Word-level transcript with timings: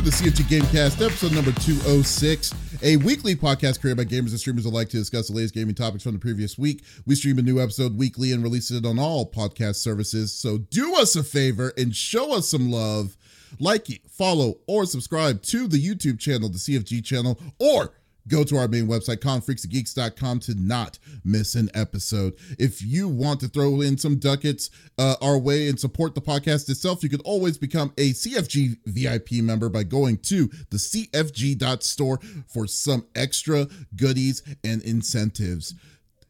To 0.00 0.06
the 0.06 0.12
CFG 0.12 0.60
Gamecast, 0.60 1.04
episode 1.04 1.32
number 1.32 1.52
206, 1.52 2.54
a 2.82 2.96
weekly 2.96 3.36
podcast 3.36 3.82
created 3.82 3.98
by 3.98 4.04
gamers 4.04 4.30
and 4.30 4.40
streamers 4.40 4.64
alike 4.64 4.88
to 4.88 4.96
discuss 4.96 5.28
the 5.28 5.34
latest 5.34 5.52
gaming 5.52 5.74
topics 5.74 6.04
from 6.04 6.14
the 6.14 6.18
previous 6.18 6.56
week. 6.56 6.82
We 7.04 7.14
stream 7.16 7.38
a 7.38 7.42
new 7.42 7.60
episode 7.60 7.98
weekly 7.98 8.32
and 8.32 8.42
release 8.42 8.70
it 8.70 8.86
on 8.86 8.98
all 8.98 9.30
podcast 9.30 9.76
services. 9.76 10.32
So 10.32 10.56
do 10.56 10.94
us 10.94 11.16
a 11.16 11.22
favor 11.22 11.74
and 11.76 11.94
show 11.94 12.34
us 12.34 12.48
some 12.48 12.70
love. 12.70 13.18
Like, 13.58 13.88
follow, 14.08 14.54
or 14.66 14.86
subscribe 14.86 15.42
to 15.42 15.68
the 15.68 15.76
YouTube 15.76 16.18
channel, 16.18 16.48
the 16.48 16.56
CFG 16.56 17.04
channel, 17.04 17.38
or 17.58 17.92
Go 18.28 18.44
to 18.44 18.56
our 18.56 18.68
main 18.68 18.86
website, 18.86 19.18
confreaksgeeks.com, 19.18 20.40
to 20.40 20.54
not 20.54 20.98
miss 21.24 21.54
an 21.54 21.70
episode. 21.74 22.34
If 22.58 22.82
you 22.82 23.08
want 23.08 23.40
to 23.40 23.48
throw 23.48 23.80
in 23.80 23.98
some 23.98 24.16
ducats 24.16 24.70
uh, 24.98 25.16
our 25.20 25.38
way 25.38 25.68
and 25.68 25.78
support 25.78 26.14
the 26.14 26.20
podcast 26.20 26.68
itself, 26.68 27.02
you 27.02 27.08
can 27.08 27.20
always 27.20 27.58
become 27.58 27.92
a 27.98 28.10
CFG 28.10 28.78
VIP 28.86 29.42
member 29.42 29.68
by 29.68 29.82
going 29.82 30.18
to 30.18 30.48
the 30.70 30.76
CFG.store 30.76 32.20
for 32.46 32.66
some 32.66 33.06
extra 33.14 33.66
goodies 33.96 34.42
and 34.64 34.82
incentives. 34.82 35.74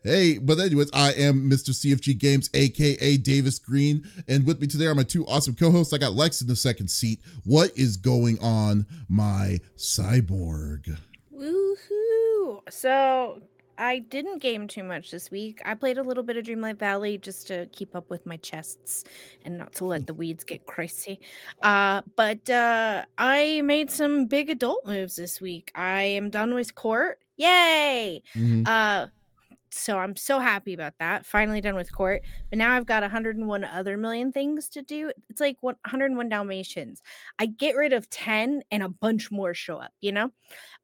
Hey, 0.03 0.39
but 0.39 0.59
anyways, 0.59 0.91
I 0.95 1.13
am 1.13 1.51
Mr. 1.51 1.71
CFG 1.71 2.17
Games, 2.17 2.49
aka 2.55 3.19
Davies 3.19 3.59
Green, 3.59 4.03
and 4.27 4.47
with 4.47 4.59
me 4.59 4.67
today 4.67 4.87
are 4.87 4.95
my 4.95 5.03
two 5.03 5.27
awesome 5.27 5.55
co-hosts. 5.55 5.93
I 5.93 5.99
got 5.99 6.15
Lex 6.15 6.41
in 6.41 6.49
the 6.49 6.57
second 6.57 6.89
seat. 6.89 7.21
What 7.45 7.77
is 7.77 7.99
going 7.99 8.39
on, 8.41 8.87
my 9.11 9.59
cyborg? 9.77 10.97
Woohoo! 11.41 12.61
So 12.69 13.41
I 13.79 14.01
didn't 14.01 14.43
game 14.43 14.69
too 14.69 14.85
much 14.85 15.11
this 15.11 15.31
week. 15.31 15.63
I 15.65 15.75
played 15.75 15.97
a 15.97 16.03
little 16.03 16.23
bit 16.23 16.37
of 16.37 16.45
Dreamlight 16.45 16.79
Valley 16.79 17.17
just 17.17 17.47
to 17.47 17.67
keep 17.73 17.97
up 17.97 18.11
with 18.11 18.27
my 18.27 18.37
chests 18.37 19.05
and 19.45 19.57
not 19.57 19.73
to 19.77 19.87
let 19.87 20.07
the 20.07 20.13
weeds 20.21 20.45
get 20.45 20.67
crazy. 20.67 21.19
Uh, 21.63 22.03
but 22.15 22.49
uh, 22.51 23.05
I 23.17 23.63
made 23.63 23.91
some 23.91 24.27
big 24.27 24.51
adult 24.51 24.87
moves 24.87 25.17
this 25.17 25.41
week. 25.41 25.73
I 25.75 26.03
am 26.03 26.29
done 26.29 26.55
with 26.55 26.75
court. 26.75 27.21
Yay! 27.39 28.23
Mm-hmm. 28.37 28.65
Uh, 28.67 29.07
so 29.73 29.99
I'm 29.99 30.17
so 30.17 30.41
happy 30.41 30.75
about 30.75 30.95
that. 30.99 31.25
Finally 31.25 31.61
done 31.61 31.77
with 31.77 31.95
court. 31.95 32.23
But 32.51 32.59
now 32.59 32.77
I've 32.77 32.87
got 32.87 33.03
101 33.03 33.65
other 33.65 33.97
million 33.97 34.33
things 34.33 34.69
to 34.71 34.83
do. 34.83 35.13
It's 35.29 35.41
like 35.41 35.57
101 35.61 36.29
Dalmatians. 36.29 37.01
I 37.39 37.47
get 37.47 37.77
rid 37.77 37.93
of 37.93 38.11
10 38.11 38.63
and 38.71 38.83
a 38.83 38.89
bunch 38.89 39.31
more 39.31 39.55
show 39.55 39.77
up, 39.77 39.93
you 40.01 40.13
know? 40.13 40.33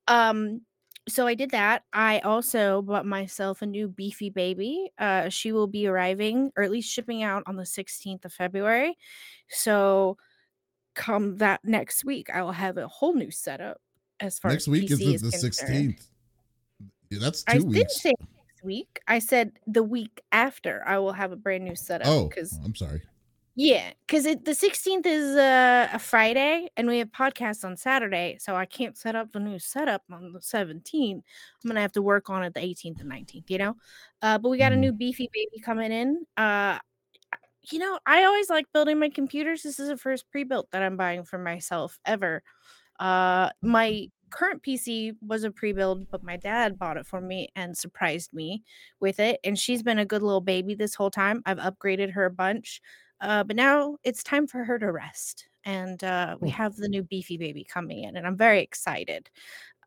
Um, 0.09 0.63
so 1.09 1.27
I 1.27 1.35
did 1.35 1.51
that. 1.51 1.85
I 1.93 2.19
also 2.21 2.83
bought 2.83 3.07
myself 3.07 3.63
a 3.63 3.67
new 3.67 3.89
beefy 3.89 4.31
baby. 4.31 4.91
Uh, 4.99 5.29
she 5.29 5.53
will 5.53 5.69
be 5.69 5.87
arriving, 5.87 6.51
or 6.57 6.65
at 6.65 6.71
least 6.71 6.91
shipping 6.93 7.23
out 7.23 7.45
on 7.47 7.57
the 7.57 7.63
16th 7.63 8.25
of 8.25 8.33
February. 8.33 8.97
So 9.49 10.17
come 10.95 11.37
that 11.37 11.61
next 11.65 12.05
week, 12.05 12.29
I 12.31 12.43
will 12.43 12.53
have 12.53 12.77
a 12.77 12.89
whole 12.89 13.15
new 13.15 13.31
setup 13.31 13.81
as 14.19 14.39
far 14.39 14.51
as 14.51 14.55
next 14.55 14.69
as 14.69 14.69
week 14.69 14.91
PC 14.91 15.15
is 15.15 15.23
the, 15.23 15.29
16th. 15.29 16.07
Yeah, 17.11 17.19
that's 17.21 17.45
two 17.45 17.53
I 17.53 17.59
weeks. 17.61 17.73
didn't 17.73 17.91
say 17.91 18.13
next 18.21 18.65
week. 18.65 19.01
I 19.07 19.21
said 19.21 19.53
the 19.69 19.85
week 19.85 20.23
after 20.33 20.83
I 20.85 20.99
will 20.99 21.13
have 21.13 21.31
a 21.31 21.37
brand 21.37 21.65
new 21.65 21.77
setup. 21.77 22.09
Oh, 22.09 22.29
because 22.29 22.59
I'm 22.65 22.75
sorry. 22.75 23.03
Yeah, 23.59 23.95
because 24.07 24.25
the 24.45 24.55
16th 24.55 25.07
is 25.07 25.35
uh, 25.35 25.89
a 25.91 25.99
Friday 25.99 26.69
and 26.77 26.87
we 26.87 26.99
have 26.99 27.11
podcasts 27.11 27.65
on 27.65 27.77
Saturday. 27.79 28.37
So 28.39 28.55
I 28.55 28.67
can't 28.67 28.99
set 28.99 29.17
up 29.17 29.33
the 29.33 29.41
new 29.41 29.59
setup 29.59 30.03
on 30.13 30.33
the 30.33 30.43
17th. 30.43 31.25
I'm 31.65 31.69
going 31.69 31.77
to 31.77 31.81
have 31.81 31.93
to 31.93 32.03
work 32.03 32.29
on 32.29 32.43
it 32.45 32.53
the 32.53 32.61
18th 32.63 33.01
and 33.01 33.09
19th, 33.09 33.51
you 33.51 33.57
know? 33.59 33.77
Uh, 34.21 34.37
but 34.39 34.51
we 34.51 34.59
got 34.59 34.73
a 34.73 34.77
Mhm. 34.77 34.77
new 34.77 34.93
beefy 34.93 35.31
baby 35.33 35.59
coming 35.63 35.91
in. 35.91 36.27
Uh, 36.37 36.79
you 37.71 37.79
know, 37.81 37.99
I 38.07 38.25
always 38.25 38.51
like 38.51 38.67
building 38.75 38.99
my 39.01 39.11
computers. 39.11 39.63
This 39.65 39.81
is 39.81 39.89
the 39.89 39.99
first 39.99 40.31
pre 40.31 40.45
built 40.45 40.71
that 40.73 40.83
I'm 40.83 40.97
buying 40.97 41.25
for 41.25 41.39
myself 41.39 41.99
ever. 42.07 42.43
Uh, 42.99 43.51
my 43.63 44.09
current 44.31 44.63
PC 44.63 45.13
was 45.21 45.45
a 45.45 45.51
pre 45.51 45.73
build, 45.73 46.11
but 46.11 46.23
my 46.23 46.37
dad 46.37 46.79
bought 46.79 46.97
it 46.97 47.07
for 47.07 47.21
me 47.21 47.49
and 47.55 47.77
surprised 47.77 48.33
me 48.33 48.65
with 49.01 49.21
it. 49.21 49.41
And 49.45 49.59
she's 49.59 49.83
been 49.83 49.99
a 49.99 50.07
good 50.07 50.23
little 50.23 50.41
baby 50.41 50.75
this 50.75 50.95
whole 50.95 51.11
time. 51.11 51.43
I've 51.47 51.59
upgraded 51.59 52.13
her 52.13 52.25
a 52.25 52.31
bunch. 52.31 52.81
Uh, 53.21 53.45
but 53.45 53.57
now 53.57 53.97
it's 54.05 54.23
time 54.23 54.47
for 54.47 54.65
her 54.65 54.79
to 54.79 54.91
rest. 54.93 55.47
And 55.65 56.03
uh, 56.05 56.37
we 56.41 56.51
have 56.51 56.77
the 56.77 56.89
new 56.89 57.03
beefy 57.03 57.37
baby 57.39 57.65
coming 57.65 58.05
in, 58.05 58.17
and 58.17 58.27
I'm 58.27 58.37
very 58.37 58.61
excited. 58.63 59.29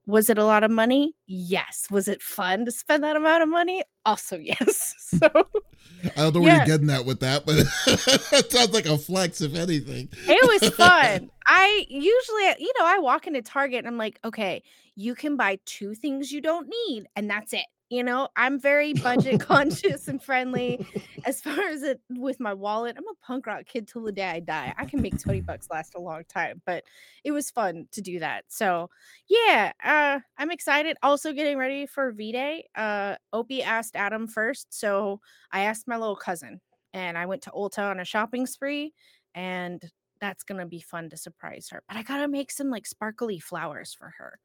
Was 0.06 0.30
it 0.30 0.38
a 0.40 0.44
lot 0.44 0.64
of 0.64 0.72
money? 0.72 1.14
Yes. 1.28 1.86
Was 1.92 2.08
it 2.08 2.22
fun 2.22 2.66
to 2.66 2.72
spend 2.72 3.04
that 3.04 3.16
amount 3.16 3.44
of 3.44 3.50
money? 3.50 3.84
Also, 4.06 4.38
yes. 4.42 4.96
So 4.98 5.28
I 5.28 6.10
don't 6.22 6.34
know 6.36 6.42
where 6.42 6.50
Yeah. 6.50 6.58
you're 6.58 6.66
getting 6.66 6.90
at 6.90 7.06
with 7.06 7.20
that, 7.20 7.46
but 7.46 7.58
it 7.88 8.52
sounds 8.52 8.74
like 8.74 8.88
a 8.88 8.98
flex, 8.98 9.40
if 9.42 9.56
anything. 9.56 10.10
it 10.28 10.62
was 10.62 10.70
fun. 10.76 11.30
I 11.46 11.86
usually, 11.90 12.44
you 12.58 12.74
know, 12.80 12.86
I 12.86 12.98
walk 13.00 13.28
into 13.28 13.42
Target 13.42 13.80
and 13.80 13.88
I'm 13.88 13.98
like, 13.98 14.20
okay, 14.26 14.64
you 14.96 15.14
can 15.16 15.38
buy 15.38 15.60
two 15.66 15.94
things 15.94 16.32
you 16.32 16.42
don't 16.42 16.68
need, 16.88 17.06
and 17.16 17.30
that's 17.30 17.54
it. 17.54 17.66
You 17.90 18.04
know, 18.04 18.28
I'm 18.36 18.60
very 18.60 18.94
budget 18.94 19.42
conscious 19.42 20.08
and 20.08 20.22
friendly 20.22 20.86
as 21.26 21.42
far 21.42 21.60
as 21.60 21.82
it 21.82 22.00
with 22.10 22.40
my 22.40 22.54
wallet. 22.54 22.96
I'm 22.98 23.08
a 23.08 23.26
punk 23.26 23.48
rock 23.48 23.66
kid 23.66 23.88
till 23.88 24.04
the 24.04 24.12
day 24.12 24.30
I 24.30 24.40
die. 24.42 24.76
I 24.78 24.86
can 24.86 25.02
make 25.02 25.20
20 25.20 25.42
bucks 25.42 25.68
last 25.72 25.96
a 25.96 26.00
long 26.00 26.24
time, 26.26 26.62
but 26.68 26.84
it 27.24 27.32
was 27.32 27.50
fun 27.50 27.88
to 27.94 28.02
do 28.02 28.20
that. 28.20 28.46
So 28.48 28.92
yeah, 29.28 29.72
uh, 29.84 30.20
I'm 30.38 30.52
excited. 30.52 30.98
Also 31.02 31.34
getting 31.34 31.58
ready 31.58 31.88
for 31.88 32.12
V 32.12 32.32
Day. 32.32 32.68
Uh 32.76 33.16
Opie 33.34 33.64
asked 33.64 33.96
Adam 33.96 34.28
first, 34.28 34.68
so 34.72 35.20
I 35.52 35.62
asked 35.62 35.88
my 35.88 35.98
little 35.98 36.16
cousin 36.16 36.62
and 36.94 37.18
I 37.18 37.26
went 37.26 37.42
to 37.44 37.52
Ulta 37.52 37.90
on 37.90 38.00
a 38.00 38.06
shopping 38.06 38.46
spree, 38.46 38.94
and 39.34 39.82
that's 40.22 40.44
gonna 40.44 40.66
be 40.68 40.82
fun 40.82 41.10
to 41.10 41.18
surprise 41.18 41.70
her. 41.72 41.82
But 41.88 41.98
I 41.98 42.04
gotta 42.04 42.28
make 42.28 42.52
some 42.52 42.70
like 42.70 42.86
sparkly 42.86 43.40
flowers 43.40 43.94
for 43.96 44.14
her. 44.20 44.40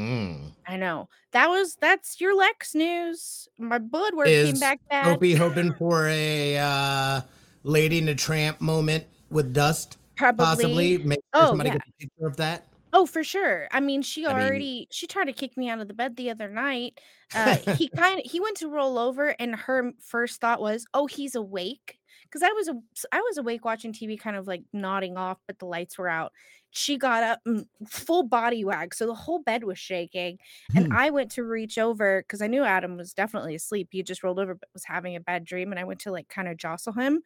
Mm. 0.00 0.52
I 0.66 0.76
know. 0.76 1.08
That 1.32 1.48
was 1.48 1.76
that's 1.80 2.20
your 2.20 2.34
Lex 2.34 2.74
news. 2.74 3.48
My 3.58 3.78
blood 3.78 4.14
work 4.14 4.26
came 4.26 4.54
Is 4.54 4.60
back 4.60 4.80
bad. 4.88 5.06
Opie 5.08 5.34
hoping 5.34 5.74
for 5.74 6.06
a 6.08 6.56
uh, 6.58 7.20
Lady 7.64 7.98
in 7.98 8.08
a 8.08 8.14
Tramp 8.14 8.60
moment 8.60 9.04
with 9.30 9.52
Dust, 9.52 9.98
Probably. 10.16 10.44
possibly. 10.44 11.02
Sure 11.02 11.16
Oh, 11.34 11.46
somebody 11.48 11.68
yeah. 11.70 11.74
gets 11.74 11.88
a 11.88 11.92
picture 12.00 12.26
of 12.26 12.36
that. 12.38 12.66
Oh, 12.92 13.06
for 13.06 13.22
sure. 13.22 13.68
I 13.70 13.78
mean, 13.80 14.02
she 14.02 14.26
I 14.26 14.32
mean- 14.34 14.42
already 14.42 14.88
she 14.90 15.06
tried 15.06 15.26
to 15.26 15.32
kick 15.32 15.56
me 15.56 15.68
out 15.68 15.80
of 15.80 15.86
the 15.88 15.94
bed 15.94 16.16
the 16.16 16.30
other 16.30 16.48
night. 16.48 16.98
Uh, 17.32 17.54
he 17.76 17.88
kind 17.90 18.18
of 18.18 18.28
he 18.28 18.40
went 18.40 18.56
to 18.56 18.66
roll 18.68 18.98
over, 18.98 19.36
and 19.38 19.54
her 19.54 19.92
first 20.00 20.40
thought 20.40 20.60
was, 20.60 20.84
"Oh, 20.92 21.06
he's 21.06 21.36
awake." 21.36 21.99
Because 22.30 22.42
I 22.42 22.52
was 22.52 22.68
a, 22.68 22.74
I 23.12 23.20
was 23.20 23.38
awake 23.38 23.64
watching 23.64 23.92
TV, 23.92 24.16
kind 24.16 24.36
of 24.36 24.46
like 24.46 24.62
nodding 24.72 25.16
off, 25.16 25.38
but 25.46 25.58
the 25.58 25.66
lights 25.66 25.98
were 25.98 26.08
out. 26.08 26.32
She 26.70 26.96
got 26.96 27.22
up, 27.24 27.40
and 27.46 27.66
full 27.88 28.22
body 28.22 28.64
wag, 28.64 28.94
so 28.94 29.06
the 29.06 29.14
whole 29.14 29.40
bed 29.42 29.64
was 29.64 29.78
shaking. 29.78 30.38
And 30.76 30.86
Hmm. 30.86 30.92
I 30.92 31.10
went 31.10 31.30
to 31.32 31.44
reach 31.44 31.78
over 31.78 32.22
because 32.22 32.40
I 32.42 32.46
knew 32.46 32.62
Adam 32.62 32.96
was 32.96 33.12
definitely 33.12 33.56
asleep. 33.56 33.88
He 33.90 34.02
just 34.04 34.22
rolled 34.22 34.38
over, 34.38 34.54
but 34.54 34.68
was 34.72 34.84
having 34.84 35.16
a 35.16 35.20
bad 35.20 35.44
dream, 35.44 35.72
and 35.72 35.78
I 35.80 35.84
went 35.84 36.00
to 36.00 36.12
like 36.12 36.28
kind 36.28 36.48
of 36.48 36.56
jostle 36.56 36.92
him, 36.92 37.22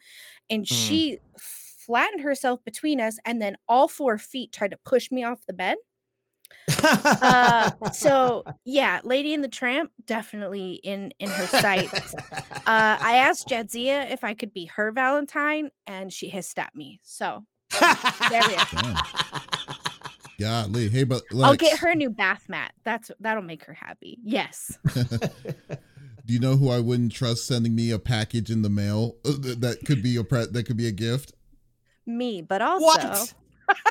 and 0.51 0.67
Mm. 0.71 0.99
she 0.99 1.19
flattened 1.39 2.23
herself 2.23 2.65
between 2.65 3.01
us, 3.01 3.19
and 3.25 3.43
then 3.43 3.57
all 3.69 3.89
four 3.89 4.19
feet 4.19 4.53
tried 4.53 4.71
to 4.73 4.79
push 4.85 5.11
me 5.11 5.25
off 5.25 5.47
the 5.47 5.53
bed. 5.53 5.79
Uh, 6.83 7.71
so 7.93 8.45
yeah, 8.65 9.01
Lady 9.05 9.35
and 9.35 9.43
the 9.43 9.49
Tramp 9.49 9.91
definitely 10.07 10.75
in 10.83 11.13
in 11.19 11.29
her 11.29 11.47
sights. 11.47 12.15
Uh, 12.15 12.53
I 12.67 13.17
asked 13.29 13.49
Jadzia 13.49 14.11
if 14.11 14.25
I 14.25 14.35
could 14.35 14.53
be 14.53 14.67
her 14.67 14.93
Valentine, 14.93 15.71
and 15.87 16.13
she 16.13 16.29
hissed 16.29 16.59
at 16.59 16.75
me. 16.75 17.01
So 17.03 17.45
there 17.81 18.43
we 18.47 18.55
are. 18.55 18.67
Damn. 18.73 18.97
Golly. 20.41 20.89
Hey, 20.89 21.05
but 21.05 21.23
Lex, 21.31 21.49
I'll 21.49 21.57
get 21.57 21.79
her 21.79 21.91
a 21.91 21.95
new 21.95 22.11
bath 22.11 22.49
mat. 22.49 22.73
That's 22.85 23.11
that'll 23.21 23.43
make 23.43 23.65
her 23.65 23.75
happy. 23.75 24.19
Yes. 24.25 24.77
Do 26.27 26.33
you 26.33 26.41
know 26.41 26.57
who 26.57 26.71
I 26.71 26.81
wouldn't 26.81 27.13
trust 27.13 27.47
sending 27.47 27.75
me 27.75 27.91
a 27.91 27.99
package 27.99 28.51
in 28.51 28.63
the 28.63 28.71
mail 28.71 29.17
uh, 29.27 29.33
that 29.59 29.81
could 29.85 30.03
be 30.03 30.17
a 30.17 30.25
pre- 30.25 30.47
that 30.47 30.65
could 30.65 30.77
be 30.77 30.89
a 30.89 30.93
gift? 30.93 31.35
Me, 32.07 32.43
but 32.43 32.63
also 32.63 32.85
what? 32.85 33.35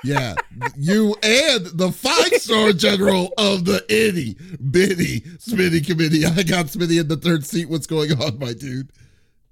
Yeah, 0.04 0.36
you 0.78 1.16
and 1.24 1.66
the 1.68 1.92
five 1.92 2.34
star 2.42 2.74
general 2.74 3.34
of 3.38 3.66
the 3.66 3.84
itty 3.90 4.36
bitty 4.72 5.22
Smitty 5.22 5.86
committee. 5.86 6.26
I 6.26 6.44
got 6.44 6.68
Smitty 6.68 7.00
in 7.02 7.08
the 7.08 7.18
third 7.18 7.46
seat. 7.46 7.70
What's 7.70 7.88
going 7.88 8.12
on, 8.22 8.40
my 8.40 8.54
dude? 8.54 8.90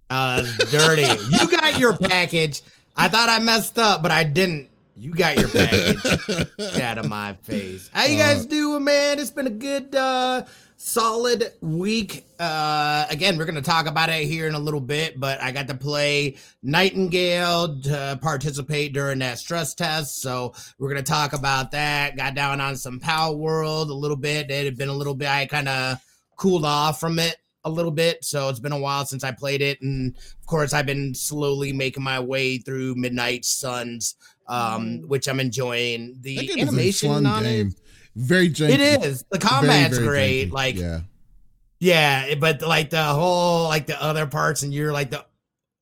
Uh, 0.09 0.44
dirty. 0.71 1.03
You 1.30 1.50
got 1.50 1.80
your 1.80 1.95
package. 1.98 2.62
I 2.95 3.07
thought 3.07 3.30
I 3.30 3.39
messed 3.39 3.80
up, 3.80 4.01
but 4.03 4.12
I 4.12 4.24
didn't. 4.25 4.69
You 4.98 5.13
got 5.13 5.38
your 5.39 5.48
package. 5.48 6.01
Get 6.57 6.81
out 6.81 6.98
of 6.98 7.07
my 7.09 7.33
face. 7.44 7.89
How 7.94 8.06
you 8.06 8.18
guys 8.18 8.44
Uh, 8.45 8.50
doing, 8.50 8.83
man? 8.83 9.19
It's 9.19 9.31
been 9.31 9.48
a 9.48 9.51
good, 9.51 9.95
uh, 9.95 10.44
solid 10.83 11.51
week. 11.61 12.25
Uh, 12.39 13.05
again, 13.11 13.37
we're 13.37 13.45
gonna 13.45 13.61
talk 13.61 13.85
about 13.85 14.09
it 14.09 14.25
here 14.25 14.47
in 14.47 14.55
a 14.55 14.59
little 14.59 14.81
bit, 14.81 15.19
but 15.19 15.39
I 15.41 15.51
got 15.51 15.67
to 15.67 15.75
play 15.75 16.37
Nightingale 16.63 17.79
to 17.81 18.19
participate 18.21 18.91
during 18.91 19.19
that 19.19 19.37
stress 19.37 19.75
test, 19.75 20.21
so 20.23 20.53
we're 20.79 20.89
gonna 20.89 21.03
talk 21.03 21.33
about 21.33 21.69
that. 21.71 22.17
Got 22.17 22.33
down 22.33 22.59
on 22.59 22.75
some 22.75 22.99
Palworld 22.99 23.89
a 23.89 23.93
little 23.93 24.17
bit. 24.17 24.49
It 24.49 24.65
had 24.65 24.75
been 24.77 24.89
a 24.89 24.93
little 24.93 25.13
bit. 25.13 25.29
I 25.29 25.45
kind 25.45 25.69
of 25.69 25.99
cooled 26.35 26.65
off 26.65 26.99
from 26.99 27.19
it 27.19 27.37
a 27.63 27.69
little 27.69 27.91
bit, 27.91 28.25
so 28.25 28.49
it's 28.49 28.59
been 28.59 28.71
a 28.71 28.79
while 28.79 29.05
since 29.05 29.23
I 29.23 29.31
played 29.31 29.61
it, 29.61 29.79
and 29.83 30.15
of 30.15 30.45
course 30.47 30.73
I've 30.73 30.87
been 30.87 31.13
slowly 31.13 31.71
making 31.73 32.01
my 32.03 32.19
way 32.19 32.57
through 32.57 32.95
Midnight 32.95 33.45
Suns, 33.45 34.15
um, 34.47 34.83
Mm. 35.03 35.07
which 35.07 35.27
I'm 35.27 35.39
enjoying. 35.39 36.17
The 36.21 36.59
animation 36.59 37.27
on 37.27 37.43
game. 37.43 37.67
it, 37.67 37.73
Very 38.15 38.49
janky. 38.49 38.71
it 38.71 38.81
is. 39.03 39.23
The 39.31 39.39
combat's 39.39 39.97
very 39.97 40.07
great. 40.07 40.49
janky. 40.49 40.51
Like 40.53 40.75
yeah, 40.75 40.99
yeah, 41.79 42.35
but 42.35 42.61
like 42.61 42.89
the 42.89 43.03
whole 43.03 43.63
like 43.67 43.85
the 43.87 44.01
other 44.01 44.25
parts, 44.27 44.63
and 44.63 44.73
you're 44.73 44.91
like 44.91 45.09
the 45.11 45.25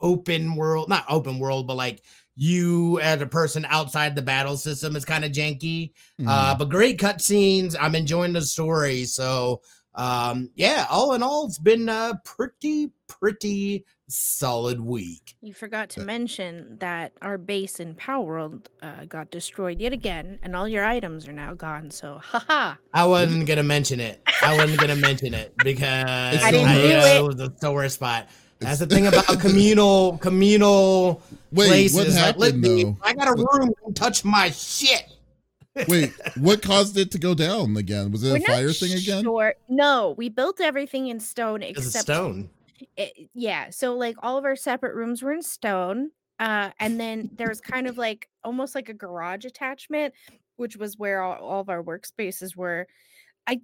open 0.01 0.55
world, 0.55 0.87
not 0.89 1.05
open 1.09 1.39
world, 1.39 1.67
but 1.67 1.75
like 1.75 2.01
you 2.35 2.99
as 3.01 3.21
a 3.21 3.25
person 3.25 3.65
outside 3.67 4.15
the 4.15 4.21
battle 4.21 4.55
system 4.55 4.95
is 4.95 5.03
kind 5.03 5.25
of 5.25 5.31
janky. 5.31 5.91
Uh, 6.25 6.55
Mhm. 6.55 6.59
but 6.59 6.69
great 6.69 6.97
cutscenes. 6.99 7.75
I'm 7.77 7.95
enjoying 7.95 8.31
the 8.33 8.41
story. 8.41 9.03
So 9.05 9.61
um, 9.99 10.49
yeah, 10.55 10.85
all 10.89 11.13
in 11.13 11.21
all, 11.21 11.45
it's 11.45 11.57
been 11.59 11.89
a 11.89 12.19
pretty, 12.23 12.91
pretty 13.07 13.85
solid 14.07 14.79
week. 14.79 15.35
You 15.41 15.53
forgot 15.53 15.89
to 15.91 16.01
mention 16.01 16.77
that 16.79 17.11
our 17.21 17.37
base 17.37 17.79
in 17.79 17.95
Palworld 17.95 18.67
uh, 18.81 19.05
got 19.05 19.29
destroyed 19.29 19.79
yet 19.79 19.91
again, 19.93 20.39
and 20.41 20.55
all 20.55 20.67
your 20.67 20.85
items 20.85 21.27
are 21.27 21.33
now 21.33 21.53
gone. 21.53 21.91
So, 21.91 22.19
haha. 22.23 22.75
I 22.93 23.05
wasn't 23.05 23.45
gonna 23.45 23.63
mention 23.63 23.99
it. 23.99 24.21
I 24.41 24.55
wasn't 24.57 24.79
gonna 24.79 24.95
mention 24.95 25.33
it 25.33 25.53
because 25.57 26.35
It's 26.35 26.43
I 26.43 26.51
didn't 26.51 26.69
I- 26.69 26.81
do 26.81 26.87
yeah, 26.87 27.17
it. 27.19 27.23
was 27.23 27.35
the 27.35 27.53
sore 27.59 27.87
spot. 27.89 28.29
That's 28.59 28.79
the 28.79 28.87
thing 28.87 29.07
about 29.07 29.25
communal 29.39 30.17
communal 30.17 31.21
Wait, 31.51 31.67
places. 31.67 31.95
what 31.95 32.07
like, 32.15 32.37
let 32.37 32.55
me, 32.55 32.83
though? 32.83 32.97
I 33.03 33.13
got 33.13 33.27
a 33.27 33.33
room. 33.33 33.73
Don't 33.83 33.95
touch 33.95 34.25
my 34.25 34.49
shit. 34.51 35.03
Wait, 35.88 36.13
what 36.38 36.62
caused 36.62 36.98
it 36.98 37.12
to 37.12 37.19
go 37.19 37.33
down 37.33 37.77
again? 37.77 38.12
Was 38.12 38.24
it 38.24 38.31
We're 38.31 38.38
a 38.38 38.42
fire 38.42 38.71
thing 38.74 38.94
again? 38.94 39.24
Sure. 39.24 39.54
No, 39.69 40.16
we 40.18 40.30
built 40.30 40.60
everything 40.60 41.07
in 41.07 41.19
stone 41.19 41.62
It's 41.62 41.80
except 41.80 42.04
stone. 42.04 42.50
it, 42.98 43.30
yeah 43.33 43.69
so 43.69 43.95
like 43.95 44.16
all 44.24 44.38
of 44.38 44.45
our 44.45 44.56
separate 44.56 44.95
rooms 44.95 45.21
were 45.21 45.33
in 45.33 45.42
stone 45.42 46.12
uh 46.39 46.69
and 46.80 47.00
then 47.00 47.30
there 47.36 47.50
was 47.50 47.60
kind 47.62 47.88
of 47.88 47.98
like 47.98 48.30
almost 48.44 48.74
like 48.75 48.88
a 48.89 48.94
garage 48.94 49.44
attachment 49.45 50.13
which 50.56 50.77
was 50.77 50.98
where 50.98 51.21
all, 51.21 51.36
all 51.44 51.60
of 51.62 51.69
our 51.69 51.83
workspaces 51.83 52.56
were 52.56 52.88
i 53.48 53.60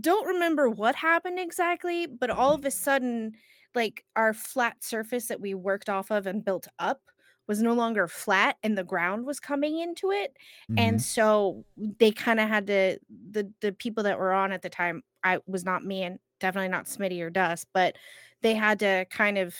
don't 0.00 0.26
remember 0.26 0.68
what 0.68 0.94
happened 0.94 1.38
exactly 1.38 2.06
but 2.06 2.28
all 2.30 2.52
of 2.54 2.64
a 2.66 2.70
sudden 2.70 3.32
like 3.74 4.04
our 4.16 4.32
flat 4.34 4.76
surface 4.84 5.26
that 5.28 5.40
we 5.40 5.54
worked 5.54 5.88
off 5.88 6.10
of 6.10 6.26
and 6.26 6.44
built 6.44 6.68
up 6.78 7.00
was 7.48 7.62
no 7.62 7.72
longer 7.72 8.06
flat 8.06 8.56
and 8.62 8.76
the 8.78 8.84
ground 8.84 9.26
was 9.26 9.40
coming 9.40 9.78
into 9.78 10.10
it 10.12 10.36
and 10.76 10.98
Mhm. 10.98 11.02
so 11.02 11.64
they 11.76 12.10
kind 12.12 12.40
of 12.40 12.48
had 12.48 12.66
to 12.68 12.98
the 13.30 13.52
the 13.60 13.72
people 13.72 14.04
that 14.04 14.18
were 14.18 14.32
on 14.32 14.52
at 14.52 14.62
the 14.62 14.70
time 14.70 15.02
i 15.24 15.38
was 15.46 15.64
not 15.64 15.84
me 15.84 16.02
and 16.04 16.18
definitely 16.40 16.68
not 16.68 16.84
smitty 16.86 17.20
or 17.22 17.30
dust 17.30 17.66
but 17.74 17.96
they 18.42 18.54
had 18.54 18.78
to 18.78 19.06
kind 19.10 19.38
of 19.38 19.56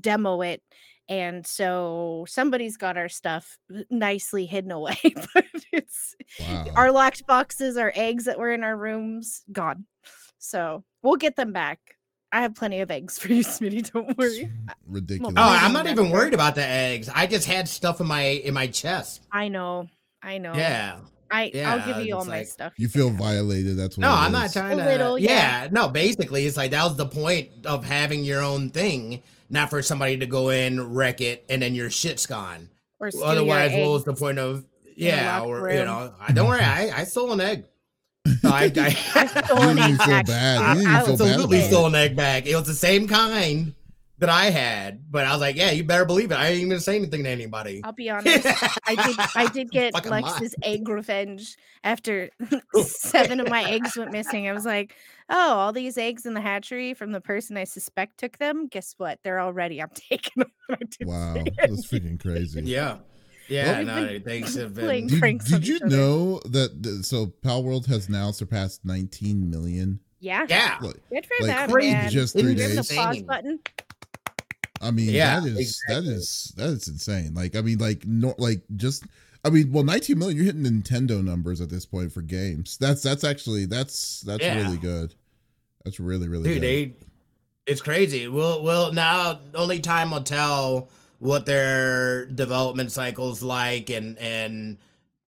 demo 0.00 0.40
it 0.40 0.62
and 1.08 1.46
so 1.46 2.24
somebody's 2.28 2.76
got 2.76 2.96
our 2.96 3.08
stuff 3.08 3.58
nicely 3.90 4.46
hidden 4.46 4.70
away 4.72 4.96
but 5.34 5.44
it's 5.72 6.16
Wow. 6.38 6.64
our 6.76 6.90
locked 6.90 7.26
boxes 7.26 7.76
our 7.76 7.92
eggs 7.94 8.24
that 8.24 8.38
were 8.38 8.52
in 8.52 8.64
our 8.64 8.76
rooms 8.76 9.42
gone 9.52 9.86
so 10.38 10.84
we'll 11.02 11.16
get 11.16 11.36
them 11.36 11.52
back 11.52 11.93
i 12.34 12.42
have 12.42 12.54
plenty 12.54 12.80
of 12.80 12.90
eggs 12.90 13.18
for 13.18 13.28
you 13.32 13.42
smitty 13.42 13.90
don't 13.92 14.16
worry 14.18 14.50
ridiculous. 14.86 15.34
Oh, 15.36 15.42
I'm 15.42 15.72
not 15.72 15.86
even 15.86 16.10
worried 16.10 16.34
about 16.34 16.54
the 16.54 16.66
eggs. 16.66 17.08
I 17.08 17.26
just 17.26 17.46
had 17.46 17.68
stuff 17.68 18.00
in 18.00 18.06
my 18.06 18.22
in 18.22 18.52
my 18.54 18.66
chest. 18.66 19.22
i 19.32 19.48
know 19.48 19.88
i 20.22 20.36
know 20.38 20.52
Yeah. 20.54 20.96
i 21.30 21.50
i'll 21.64 21.86
give 21.86 22.04
you 22.06 22.14
all 22.14 22.20
it's 22.22 22.28
my 22.28 22.42
stuff 22.44 22.72
you 22.76 22.88
feel 22.88 23.10
violated. 23.10 23.76
That's 23.78 23.96
what. 23.96 24.02
No, 24.02 24.10
it 24.10 24.16
I'm 24.24 24.32
not 24.32 24.46
is. 24.46 24.52
trying 24.52 24.78
A 24.78 24.82
to. 24.84 24.88
little, 24.90 25.18
yeah. 25.18 25.62
yeah. 25.64 25.68
no. 25.72 25.88
Basically, 25.88 26.44
it's 26.46 26.56
like 26.56 26.70
that 26.72 26.84
was 26.84 26.96
the 26.96 27.06
point 27.06 27.48
of 27.66 27.84
having 27.84 28.24
your 28.24 28.42
own 28.42 28.70
thing, 28.70 29.22
not 29.50 29.70
for 29.70 29.80
somebody 29.82 30.16
to 30.18 30.26
go 30.26 30.50
in, 30.50 30.92
wreck 30.94 31.20
it, 31.20 31.44
and 31.48 31.62
then 31.62 31.74
your 31.74 31.88
shit's 31.90 32.26
gone. 32.26 32.68
or 33.00 33.10
steal 33.10 33.24
Otherwise, 33.24 33.72
your 33.72 33.82
what 33.86 33.92
was 33.94 34.04
the 34.04 34.14
point 34.14 34.38
of? 34.38 34.64
Yeah, 34.96 35.38
locked 35.40 35.48
or 35.48 35.70
you 35.70 35.84
know, 35.84 36.12
don't 36.34 36.48
worry. 36.48 36.60
I 36.62 37.00
I 37.00 37.04
stole 37.04 37.32
an 37.32 37.40
egg. 37.40 37.64
So 38.26 38.48
I, 38.48 38.72
I 38.76 38.96
I, 39.14 39.26
stole 39.26 39.62
an 39.62 39.78
egg 39.78 39.96
feel 39.96 40.06
back. 40.06 40.26
bad. 40.26 40.58
I- 40.58 40.70
I 41.00 41.02
feel 41.02 41.12
was 41.12 41.20
bad 41.20 41.28
absolutely 41.28 41.60
stole 41.62 41.86
an 41.86 41.94
egg 41.94 42.16
bag. 42.16 42.46
It 42.46 42.56
was 42.56 42.66
the 42.66 42.74
same 42.74 43.06
kind 43.06 43.74
that 44.18 44.28
I 44.28 44.46
had, 44.46 45.10
but 45.10 45.26
I 45.26 45.32
was 45.32 45.40
like, 45.40 45.56
yeah, 45.56 45.72
you 45.72 45.84
better 45.84 46.04
believe 46.04 46.30
it. 46.30 46.36
I 46.36 46.48
ain't 46.48 46.56
even 46.58 46.68
gonna 46.70 46.80
say 46.80 46.96
anything 46.96 47.24
to 47.24 47.28
anybody. 47.28 47.80
I'll 47.84 47.92
be 47.92 48.08
honest. 48.08 48.46
I 48.86 48.94
did 48.94 49.16
I 49.34 49.50
did 49.52 49.70
get 49.70 49.92
Fucking 49.92 50.10
lie. 50.10 50.40
Egg 50.62 50.88
revenge 50.88 51.56
after 51.82 52.30
seven 52.82 53.40
of 53.40 53.48
my 53.48 53.64
eggs 53.64 53.96
went 53.96 54.12
missing. 54.12 54.48
I 54.48 54.52
was 54.52 54.64
like, 54.64 54.94
oh, 55.28 55.54
all 55.54 55.72
these 55.72 55.98
eggs 55.98 56.26
in 56.26 56.34
the 56.34 56.40
hatchery 56.40 56.94
from 56.94 57.12
the 57.12 57.20
person 57.20 57.56
I 57.56 57.64
suspect 57.64 58.18
took 58.18 58.38
them. 58.38 58.68
Guess 58.68 58.94
what? 58.98 59.18
They're 59.24 59.40
all 59.40 59.52
ready. 59.52 59.82
I'm 59.82 59.90
taking 59.94 60.44
them. 60.44 60.52
I 60.70 61.04
Wow, 61.04 61.34
that's 61.58 61.86
freaking 61.88 62.20
crazy. 62.20 62.62
Yeah, 62.62 62.98
yeah. 63.48 63.78
We've 63.78 63.86
no, 63.86 63.94
been 64.20 64.42
have 64.42 64.74
been. 64.74 65.06
Did, 65.06 65.44
did 65.44 65.66
you 65.66 65.76
other. 65.76 65.86
know 65.88 66.38
that? 66.46 66.82
th- 66.82 67.04
So, 67.04 67.26
Pal 67.26 67.62
World 67.62 67.86
has 67.86 68.08
now 68.08 68.30
surpassed 68.30 68.84
19 68.84 69.50
million. 69.50 70.00
Yeah. 70.20 70.46
Yeah, 70.48 70.78
Like, 70.80 70.96
Good 71.10 71.26
for 71.26 71.46
like 71.46 71.56
them, 71.56 71.70
crazy. 71.70 71.92
man. 71.92 72.10
just 72.10 72.32
three 72.32 72.52
it 72.52 72.56
Give 72.56 72.66
them 72.68 72.76
the 72.76 72.82
days. 72.82 72.96
pause 72.96 73.22
button. 73.22 73.58
I 74.80 74.90
mean, 74.90 75.10
Yeah, 75.10 75.40
that 75.40 75.46
is 75.48 75.54
that 75.88 75.98
exactly. 75.98 76.14
is 76.14 76.52
that 76.56 76.68
is 76.70 76.88
insane. 76.88 77.34
Like, 77.34 77.56
I 77.56 77.60
mean, 77.60 77.78
like 77.78 78.06
no, 78.06 78.34
like 78.38 78.62
just. 78.76 79.04
I 79.46 79.50
mean, 79.50 79.72
well, 79.72 79.84
19 79.84 80.18
million. 80.18 80.36
You're 80.38 80.46
hitting 80.46 80.62
Nintendo 80.64 81.22
numbers 81.22 81.60
at 81.60 81.68
this 81.68 81.84
point 81.84 82.10
for 82.12 82.22
games. 82.22 82.78
That's 82.78 83.02
that's 83.02 83.24
actually 83.24 83.66
that's 83.66 84.20
that's 84.22 84.42
Yeah. 84.42 84.62
really 84.62 84.78
good. 84.78 85.14
That's 85.84 86.00
really 86.00 86.28
really 86.28 86.44
dude, 86.44 86.54
good. 86.54 86.62
they, 86.62 86.94
it's 87.66 87.82
crazy. 87.82 88.26
We'll, 88.28 88.62
we'll 88.62 88.92
now 88.94 89.40
only 89.54 89.80
time 89.80 90.10
will 90.10 90.22
tell 90.22 90.88
what 91.24 91.46
their 91.46 92.26
development 92.26 92.92
cycles 92.92 93.42
like 93.42 93.88
and 93.88 94.18
and 94.18 94.76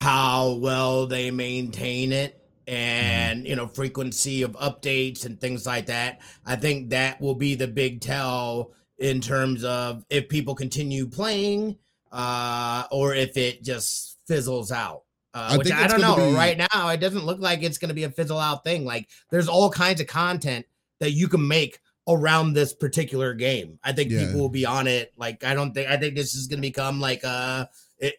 how 0.00 0.52
well 0.52 1.08
they 1.08 1.32
maintain 1.32 2.12
it 2.12 2.40
and 2.69 3.44
you 3.44 3.56
know 3.56 3.66
frequency 3.66 4.42
of 4.42 4.52
updates 4.52 5.26
and 5.26 5.40
things 5.40 5.66
like 5.66 5.87
that. 5.87 6.20
I 6.46 6.54
think 6.54 6.90
that 6.90 7.20
will 7.20 7.34
be 7.34 7.56
the 7.56 7.66
big 7.66 8.00
tell 8.00 8.70
in 8.98 9.20
terms 9.20 9.64
of 9.64 10.04
if 10.10 10.28
people 10.28 10.54
continue 10.54 11.06
playing 11.08 11.76
uh 12.12 12.84
or 12.92 13.14
if 13.16 13.37
it 13.37 13.64
just 13.64 14.19
fizzles 14.28 14.70
out. 14.70 15.02
Uh, 15.34 15.48
I 15.52 15.56
which 15.58 15.72
I 15.72 15.88
don't 15.88 16.00
know. 16.00 16.14
be- 16.16 16.34
Right 16.34 16.56
now, 16.72 16.88
it 16.90 16.98
doesn't 16.98 17.26
look 17.26 17.40
like 17.40 17.64
it's 17.64 17.78
going 17.78 17.88
to 17.88 17.94
be 17.94 18.04
a 18.04 18.11
fizzle 18.11 18.38
out 18.38 18.62
thing. 18.64 18.85
Like, 18.85 19.09
there's 19.30 19.49
all 19.49 19.70
kinds 19.70 20.00
of 20.00 20.09
content 20.09 20.66
that 20.99 21.12
you 21.12 21.28
can 21.28 21.47
make 21.47 21.78
around 22.09 22.52
this 22.54 22.73
particular 22.73 23.35
game. 23.35 23.78
I 23.85 23.92
think 23.92 24.11
Yeah. 24.11 24.26
people 24.26 24.40
will 24.40 24.49
be 24.49 24.66
on 24.66 24.87
it. 24.87 25.12
Like, 25.16 25.45
I 25.45 25.54
don't 25.54 25.73
think 25.73 25.88
I 25.88 25.97
think 25.97 26.16
this 26.16 26.35
is 26.35 26.47
going 26.47 26.59
to 26.59 26.69
become 26.69 27.00
like 27.00 27.23
a 27.25 27.69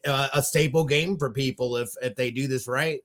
a 0.05 0.29
a 0.35 0.43
staple 0.43 0.85
game 0.85 1.17
for 1.17 1.31
people 1.31 1.77
if 1.77 1.89
if 2.01 2.15
they 2.15 2.31
do 2.31 2.47
this 2.47 2.67
right. 2.67 3.01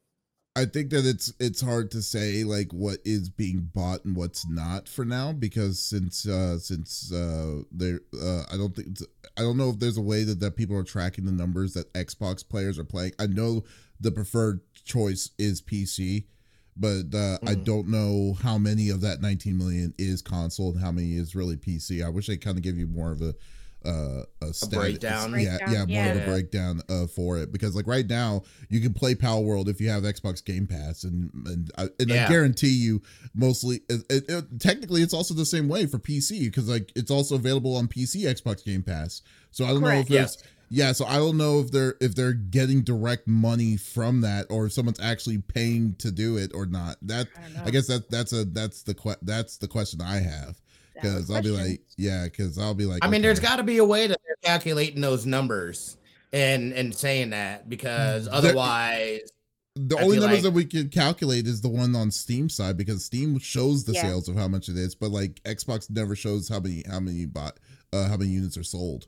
I 0.54 0.64
think 0.64 0.88
that 0.90 1.04
it's 1.04 1.32
it's 1.38 1.60
hard 1.60 1.90
to 1.90 2.00
say 2.00 2.42
like 2.44 2.72
what 2.72 3.00
is 3.04 3.28
being 3.28 3.70
bought 3.74 4.04
and 4.06 4.16
what's 4.16 4.48
not 4.48 4.88
for 4.88 5.04
now 5.04 5.32
because 5.32 5.78
since 5.78 6.26
uh 6.26 6.58
since 6.58 7.12
uh 7.12 7.60
there 7.70 8.00
uh 8.22 8.44
I 8.50 8.56
don't 8.56 8.74
think 8.74 8.88
it's- 8.88 9.06
I 9.38 9.42
don't 9.42 9.58
know 9.58 9.68
if 9.68 9.78
there's 9.78 9.98
a 9.98 10.02
way 10.02 10.24
that 10.24 10.40
that 10.40 10.56
people 10.56 10.74
are 10.76 10.82
tracking 10.82 11.26
the 11.26 11.32
numbers 11.32 11.74
that 11.74 11.92
Xbox 11.92 12.46
players 12.48 12.78
are 12.78 12.84
playing. 12.84 13.12
I 13.18 13.26
know 13.26 13.64
the 14.00 14.10
preferred 14.10 14.60
choice 14.84 15.30
is 15.38 15.60
PC, 15.60 16.24
but 16.76 17.14
uh, 17.14 17.38
I 17.46 17.54
Mhm. 17.54 17.64
don't 17.64 17.88
know 17.88 18.36
how 18.42 18.58
many 18.58 18.90
of 18.90 19.00
that 19.00 19.20
19 19.20 19.56
million 19.56 19.94
is 19.98 20.20
console 20.22 20.70
and 20.72 20.80
how 20.80 20.92
many 20.92 21.14
is 21.14 21.34
really 21.34 21.56
PC. 21.56 22.04
I 22.04 22.08
wish 22.08 22.26
they 22.26 22.36
kind 22.36 22.56
of 22.56 22.62
give 22.62 22.76
you 22.78 22.86
more 22.86 23.10
of 23.12 23.22
a 23.22 23.34
uh, 23.84 24.24
a, 24.42 24.52
stat- 24.52 24.70
breakdown. 24.72 25.30
Yeah, 25.38 25.58
yeah, 25.68 25.84
Breakdown, 25.84 25.88
more 25.88 26.10
of 26.10 26.16
a 26.16 26.26
breakdown 26.26 26.82
uh, 26.88 27.06
for 27.06 27.38
it 27.38 27.52
because 27.52 27.76
like 27.76 27.86
right 27.86 28.08
now 28.08 28.42
you 28.68 28.80
can 28.80 28.92
play 28.92 29.14
Pal 29.14 29.44
World 29.44 29.68
if 29.68 29.80
you 29.80 29.88
have 29.90 30.02
Xbox 30.02 30.44
Game 30.44 30.66
Pass 30.66 31.04
and 31.04 31.30
and 31.46 31.70
I, 31.78 31.82
and 32.00 32.12
I 32.12 32.26
guarantee 32.28 32.70
you 32.70 33.00
mostly 33.32 33.82
it, 33.88 34.02
it, 34.10 34.24
it- 34.28 34.60
technically 34.60 35.02
it's 35.02 35.14
also 35.14 35.34
the 35.34 35.46
same 35.46 35.68
way 35.68 35.86
for 35.86 35.98
PC 36.00 36.46
because 36.46 36.68
like 36.68 36.90
it's 36.96 37.12
also 37.12 37.36
available 37.36 37.76
on 37.76 37.86
PC 37.86 38.22
Xbox 38.22 38.64
Game 38.64 38.82
Pass. 38.82 39.22
So 39.52 39.64
I 39.64 39.68
don't 39.68 39.82
know 39.82 39.88
if 39.88 40.08
Correct. 40.08 40.08
there's 40.10 40.38
yeah, 40.40 40.48
so 40.92 41.04
I 41.06 41.16
don't 41.16 41.36
know 41.36 41.60
if 41.60 41.70
they're 41.70 41.94
if 42.00 42.14
they're 42.14 42.32
getting 42.32 42.82
direct 42.82 43.26
money 43.28 43.76
from 43.76 44.20
that 44.22 44.46
or 44.50 44.66
if 44.66 44.72
someone's 44.72 45.00
actually 45.00 45.38
paying 45.38 45.94
to 45.98 46.10
do 46.10 46.36
it 46.36 46.52
or 46.54 46.66
not. 46.66 46.96
That 47.02 47.28
I. 47.58 47.68
I 47.68 47.70
guess 47.70 47.86
that 47.86 48.10
that's 48.10 48.32
a 48.32 48.44
that's 48.44 48.82
the 48.82 48.94
que- 48.94 49.16
that's 49.22 49.56
the 49.58 49.68
question 49.68 50.00
I 50.00 50.16
have 50.20 50.60
because 50.94 51.30
I'll 51.30 51.42
be 51.42 51.50
like 51.50 51.82
yeah 51.96 52.24
because 52.24 52.58
I'll 52.58 52.74
be 52.74 52.86
like 52.86 53.04
I 53.04 53.08
mean, 53.08 53.22
there's 53.22 53.40
got 53.40 53.56
to 53.56 53.62
be 53.62 53.78
a 53.78 53.84
way 53.84 54.06
that 54.06 54.18
they're 54.26 54.36
calculating 54.42 55.00
those 55.00 55.26
numbers 55.26 55.96
and 56.32 56.72
and 56.72 56.94
saying 56.94 57.30
that 57.30 57.68
because 57.68 58.24
There- 58.24 58.34
otherwise, 58.34 59.20
the 59.76 59.96
I 59.98 60.02
only 60.02 60.18
numbers 60.18 60.38
like- 60.38 60.42
that 60.44 60.50
we 60.52 60.64
can 60.64 60.88
calculate 60.88 61.46
is 61.46 61.60
the 61.60 61.68
one 61.68 61.94
on 61.94 62.10
Steam 62.10 62.48
side 62.48 62.76
because 62.78 63.04
Steam 63.04 63.38
shows 63.38 63.84
the 63.84 63.92
Yeah. 63.92 64.02
sales 64.02 64.28
of 64.28 64.34
how 64.36 64.48
much 64.48 64.68
it 64.70 64.76
is, 64.76 64.94
but 64.94 65.10
like 65.10 65.42
Xbox 65.44 65.90
never 65.90 66.16
shows 66.16 66.48
how 66.48 66.60
many 66.60 66.82
how 66.88 66.98
many 67.00 67.26
bought 67.26 67.58
uh 67.92 68.08
how 68.08 68.16
many 68.16 68.30
units 68.30 68.56
are 68.56 68.64
sold. 68.64 69.06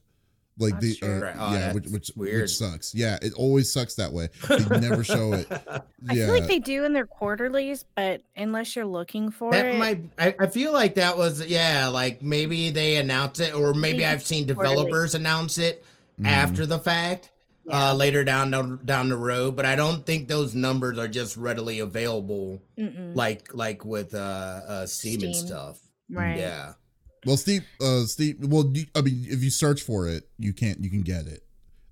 Like 0.61 0.75
That's 0.75 0.87
the 0.87 0.95
true. 0.97 1.17
uh, 1.17 1.21
Right. 1.21 1.37
Oh, 1.39 1.53
yeah, 1.55 1.73
which 1.73 1.87
which 1.87 2.11
weird. 2.17 2.43
which 2.43 2.57
sucks. 2.57 2.95
Yeah, 2.95 3.19
it 3.23 3.33
always 3.35 3.73
sucks 3.73 3.95
that 3.95 4.13
way. 4.13 4.29
They 4.49 4.81
never 4.81 5.05
show 5.05 5.33
it. 5.35 5.47
I 6.09 6.15
feel 6.15 6.33
like 6.33 6.47
they 6.49 6.59
do 6.59 6.85
in 6.85 6.93
their 6.93 7.07
quarterlies, 7.07 7.85
but 7.95 8.23
unless 8.37 8.75
you're 8.75 8.85
looking 8.87 9.31
for 9.31 9.53
That 9.53 9.67
it, 9.67 9.79
might. 9.79 10.01
I, 10.19 10.35
I 10.41 10.47
feel 10.49 10.73
like 10.73 10.97
that 10.97 11.17
was 11.17 11.47
yeah. 11.47 11.87
Like 11.89 12.23
maybe 12.23 12.71
they 12.71 12.97
announce 12.97 13.39
it, 13.41 13.55
or 13.55 13.73
maybe 13.75 13.99
Maybe 13.99 14.07
I've 14.07 14.23
seen 14.27 14.47
quarterly. 14.47 14.75
developers 14.77 15.15
announce 15.15 15.59
it 15.59 15.85
Mhm. 16.21 16.27
after 16.27 16.67
the 16.67 16.81
fact, 16.81 17.31
yeah. 17.65 17.91
uh, 17.91 17.95
later 17.95 18.25
down 18.25 18.51
the, 18.51 18.79
down 18.85 19.09
the 19.09 19.17
road. 19.17 19.55
But 19.55 19.67
I 19.67 19.77
don't 19.77 20.05
think 20.05 20.27
those 20.27 20.53
numbers 20.57 20.99
are 20.99 21.07
just 21.07 21.37
readily 21.37 21.79
available, 21.79 22.61
Mm-mm. 22.77 23.15
like 23.15 23.55
like 23.55 23.85
with 23.85 24.13
uh, 24.15 24.19
uh 24.19 24.87
Steam, 24.87 25.23
and 25.23 25.37
stuff. 25.37 25.79
right. 26.11 26.37
Yeah. 26.39 26.73
Well, 27.27 27.37
Steve, 27.37 27.65
uh, 27.81 28.05
Steve. 28.05 28.37
Well, 28.41 28.71
you, 28.73 28.87
I 28.95 29.01
mean, 29.03 29.27
if 29.29 29.43
you 29.43 29.51
search 29.51 29.83
for 29.83 30.09
it, 30.09 30.29
you 30.39 30.53
can't. 30.53 30.81
You 30.83 30.91
can 30.91 31.03
get 31.03 31.27
it. 31.27 31.45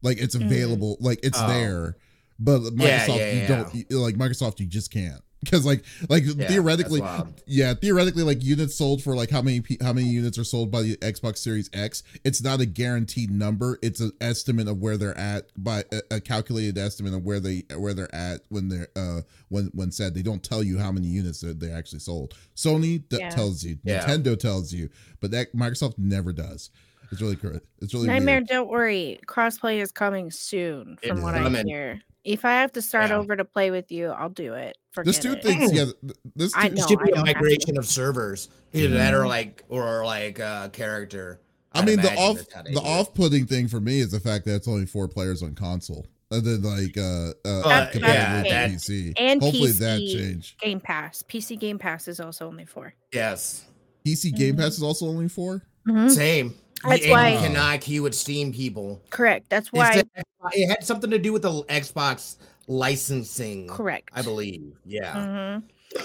Like 0.02 0.18
it's 0.18 0.36
Mhm. 0.36 0.46
available. 0.46 0.96
Like 1.00 1.20
it's 1.22 1.38
Oh. 1.40 1.48
there. 1.48 1.96
But 2.38 2.60
Microsoft, 2.60 3.08
Yeah, 3.08 3.16
yeah, 3.16 3.32
you 3.32 3.38
yeah. 3.40 3.46
don't 3.48 3.74
you- 3.74 3.98
like 3.98 4.14
Microsoft. 4.16 4.60
You 4.60 4.66
just 4.66 4.90
can't 4.90 5.22
because 5.50 5.64
like 5.64 5.84
like 6.08 6.24
Yeah, 6.26 6.46
theoretically, 6.48 7.00
yeah, 7.46 7.74
theoretically, 7.74 8.22
like 8.22 8.42
units 8.42 8.74
sold 8.74 9.02
for 9.02 9.14
like 9.14 9.30
how 9.30 9.40
many 9.42 9.62
how 9.80 9.92
many 9.92 10.08
units 10.08 10.36
are 10.38 10.44
sold 10.44 10.70
by 10.70 10.82
the 10.82 10.96
Xbox 10.98 11.38
Series 11.38 11.70
X. 11.72 12.02
It's 12.24 12.42
not 12.42 12.60
a 12.60 12.66
guaranteed 12.66 13.30
number. 13.30 13.78
It's 13.82 14.00
an 14.00 14.12
estimate 14.20 14.68
of 14.68 14.78
where 14.82 14.96
they're 14.96 15.16
at 15.16 15.46
by 15.56 15.84
a, 15.92 16.16
a 16.16 16.20
calculated 16.20 16.76
estimate 16.78 17.14
of 17.14 17.24
where 17.24 17.40
they 17.40 17.62
where 17.76 17.94
they're 17.94 18.14
at 18.14 18.40
when 18.48 18.68
they're 18.68 18.88
uh 18.96 19.22
when 19.48 19.70
when 19.74 19.90
said 19.92 20.14
they 20.14 20.22
don't 20.22 20.42
tell 20.42 20.62
you 20.62 20.78
how 20.78 20.92
many 20.92 21.06
units 21.06 21.40
that 21.40 21.60
they 21.60 21.70
actually 21.70 22.00
sold. 22.00 22.34
Sony 22.54 23.08
that 23.10 23.20
Yeah. 23.20 23.30
tells 23.30 23.62
you, 23.64 23.78
Yeah. 23.84 24.04
Nintendo 24.04 24.38
tells 24.38 24.72
you, 24.72 24.90
but 25.20 25.30
that 25.30 25.54
Microsoft 25.54 25.98
never 25.98 26.32
does. 26.32 26.70
It's 27.12 27.22
really 27.22 27.36
cr- 27.36 27.58
it's 27.80 27.94
really 27.94 28.08
Nightmare, 28.08 28.36
weird. 28.38 28.48
don't 28.48 28.68
worry. 28.68 29.20
Crossplay 29.28 29.80
is 29.80 29.92
coming 29.92 30.30
soon, 30.32 30.96
from 30.96 31.18
It's 31.18 31.20
what 31.20 31.36
I 31.36 31.42
coming. 31.44 31.66
hear. 31.68 32.00
If 32.26 32.44
I 32.44 32.54
have 32.54 32.72
to 32.72 32.82
start 32.82 33.10
Yeah. 33.10 33.16
over 33.18 33.36
to 33.36 33.44
play 33.44 33.70
with 33.70 33.90
you, 33.92 34.08
I'll 34.08 34.28
do 34.28 34.54
it. 34.54 34.76
Forget 34.92 35.14
There's 35.14 35.18
two 35.24 35.32
it. 35.34 35.42
things. 35.42 35.72
Yeah, 35.72 35.84
This 36.02 36.14
there's 36.34 36.52
I 36.56 36.68
know. 36.68 36.86
Should 36.86 36.98
be 36.98 37.10
a 37.10 37.14
don't 37.14 37.26
have 37.26 37.36
to. 37.36 37.40
migration 37.42 37.78
of 37.78 37.86
servers, 37.86 38.48
either 38.72 38.94
that 38.96 39.14
Mhm. 39.14 39.20
or 39.20 39.26
like 39.28 39.62
or 39.68 40.04
like 40.04 40.40
uh 40.40 40.68
character. 40.70 41.40
I 41.72 41.80
I'd 41.80 41.86
mean, 41.86 42.00
the 42.00 42.12
off 42.16 42.36
that's 42.38 42.52
how 42.54 42.62
they 42.62 42.72
the 42.74 42.80
do 42.80 42.86
off-putting 42.86 43.46
thing 43.46 43.68
for 43.68 43.80
me 43.80 44.00
is 44.00 44.10
the 44.10 44.20
fact 44.20 44.44
that 44.46 44.56
it's 44.56 44.66
only 44.68 44.86
four 44.86 45.06
players 45.08 45.42
on 45.42 45.54
console, 45.54 46.06
and 46.30 46.44
then 46.44 46.62
like 46.62 46.96
uh, 46.98 47.30
uh 47.44 47.62
But, 47.62 47.92
competitive 47.92 48.02
yeah, 48.02 48.42
to 48.42 48.48
that- 48.48 48.70
PC. 48.72 49.12
And 49.16 49.40
Hopefully 49.42 49.70
PC. 49.70 49.78
that 49.80 49.98
change. 50.00 50.56
Game 50.60 50.80
Pass. 50.80 51.22
PC 51.28 51.56
Game 51.56 51.78
Pass 51.78 52.08
is 52.08 52.18
also 52.18 52.48
only 52.48 52.64
four. 52.64 52.94
Yes. 53.12 53.66
PC 54.04 54.30
Game 54.34 54.54
Mhm. 54.56 54.58
Pass 54.58 54.76
is 54.78 54.82
also 54.82 55.06
only 55.06 55.28
four. 55.28 55.62
Same. 56.08 56.54
That's 56.88 57.02
and 57.02 57.10
why- 57.10 57.32
you 57.32 57.38
cannot 57.38 57.80
queue 57.80 58.02
with 58.02 58.14
Steam 58.14 58.52
people. 58.52 59.02
Correct. 59.10 59.48
That's 59.48 59.72
why. 59.72 60.02
the- 60.02 60.24
it 60.52 60.68
had 60.68 60.84
something 60.84 61.10
to 61.10 61.18
do 61.18 61.32
with 61.32 61.42
the 61.42 61.64
Xbox 61.64 62.36
licensing. 62.68 63.68
correct. 63.68 64.10
I 64.12 64.22
believe. 64.22 64.76
Yeah. 64.84 65.14
Mhm. 65.14 65.62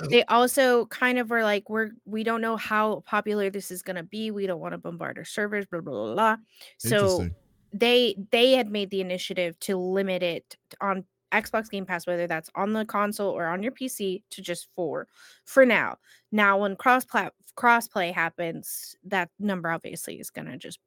They 0.10 0.24
also 0.26 0.86
kind 0.88 1.18
of 1.20 1.30
were 1.30 1.44
like, 1.44 1.70
we're 1.70 1.92
we 2.06 2.24
don't 2.24 2.42
know 2.42 2.56
how 2.56 3.04
popular 3.06 3.50
this 3.50 3.72
is 3.72 3.82
gonna 3.82 4.04
be. 4.04 4.32
We 4.32 4.48
don't 4.48 4.60
want 4.60 4.74
to 4.74 4.78
bombard 4.78 5.18
our 5.18 5.26
servers. 5.26 5.66
Blah 5.66 5.82
blah 5.82 6.06
blah. 6.06 6.14
blah. 6.14 6.36
So 6.78 7.30
they 7.74 8.16
they 8.32 8.54
had 8.54 8.70
made 8.70 8.90
the 8.90 9.02
initiative 9.02 9.60
to 9.62 9.76
limit 9.78 10.24
it 10.24 10.58
on 10.80 11.06
Xbox 11.32 11.70
Game 11.70 11.86
Pass, 11.86 12.06
whether 12.06 12.28
that's 12.28 12.50
on 12.56 12.74
the 12.74 12.86
console 12.86 13.32
or 13.32 13.48
on 13.48 13.64
your 13.64 13.72
PC, 13.72 14.22
to 14.32 14.42
just 14.42 14.68
four 14.76 15.08
for 15.46 15.66
now. 15.66 15.98
Now, 16.32 16.60
when 16.60 16.76
cross 16.76 17.06
plat 17.06 17.34
crossplay 17.58 18.13
happens, 18.13 18.96
that 19.05 19.29
number 19.39 19.70
obviously 19.70 20.20
is 20.20 20.29
gonna 20.29 20.58
just 20.58 20.79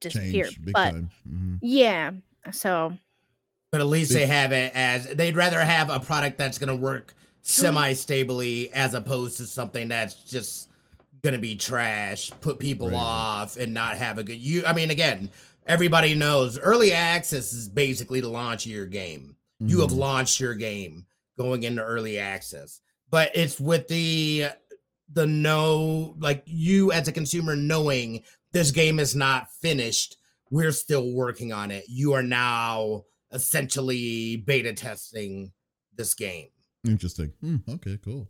disappear. 0.00 0.44
Change 0.44 0.72
But 0.72 0.90
time. 0.90 1.10
Mhm. 1.28 1.58
yeah, 1.62 2.10
so 2.52 2.96
But 3.72 3.80
at 3.82 3.86
least 3.88 4.12
they 4.12 4.26
have 4.26 4.52
it 4.52 4.72
as 4.74 5.06
they'd 5.08 5.36
rather 5.36 5.60
have 5.60 5.90
a 5.90 6.00
product 6.00 6.38
that's 6.38 6.56
going 6.58 6.68
to 6.70 6.76
work 6.76 7.14
semi 7.42 7.92
stably 7.92 8.72
as 8.72 8.94
opposed 8.94 9.36
to 9.38 9.46
something 9.46 9.88
that's 9.88 10.14
just 10.24 10.70
going 11.22 11.34
to 11.34 11.38
be 11.40 11.54
trash, 11.56 12.30
put 12.40 12.58
people 12.58 12.88
Right. 12.88 12.96
off, 12.96 13.56
and 13.58 13.74
not 13.74 13.98
have 13.98 14.16
a 14.18 14.22
good. 14.24 14.38
You, 14.38 14.64
I 14.64 14.72
mean, 14.72 14.90
again, 14.90 15.30
everybody 15.66 16.14
knows 16.14 16.58
early 16.58 16.92
access 16.92 17.52
is 17.52 17.68
basically 17.68 18.20
the 18.22 18.28
launch 18.30 18.64
of 18.64 18.72
your 18.72 18.86
game. 18.86 19.36
You 19.60 19.80
have 19.80 19.90
Mhm. 19.90 19.96
launched 19.98 20.40
your 20.40 20.54
game 20.54 21.04
going 21.36 21.64
into 21.64 21.82
early 21.82 22.18
access, 22.18 22.80
but 23.10 23.30
it's 23.34 23.58
with 23.60 23.88
the 23.88 24.46
the 25.12 25.26
no 25.26 26.14
like 26.18 26.42
you 26.46 26.92
as 26.92 27.08
a 27.08 27.12
consumer 27.12 27.56
knowing 27.56 28.22
this 28.52 28.70
game 28.70 28.98
is 28.98 29.14
not 29.16 29.48
finished 29.60 30.16
we're 30.50 30.72
still 30.72 31.12
working 31.12 31.52
on 31.52 31.70
it 31.70 31.84
you 31.88 32.12
are 32.12 32.22
now 32.22 33.02
essentially 33.32 34.36
beta 34.36 34.72
testing 34.72 35.52
this 35.96 36.14
game 36.14 36.48
Interesting. 36.86 37.32
Hmm, 37.40 37.56
okay, 37.68 37.98
cool. 38.04 38.28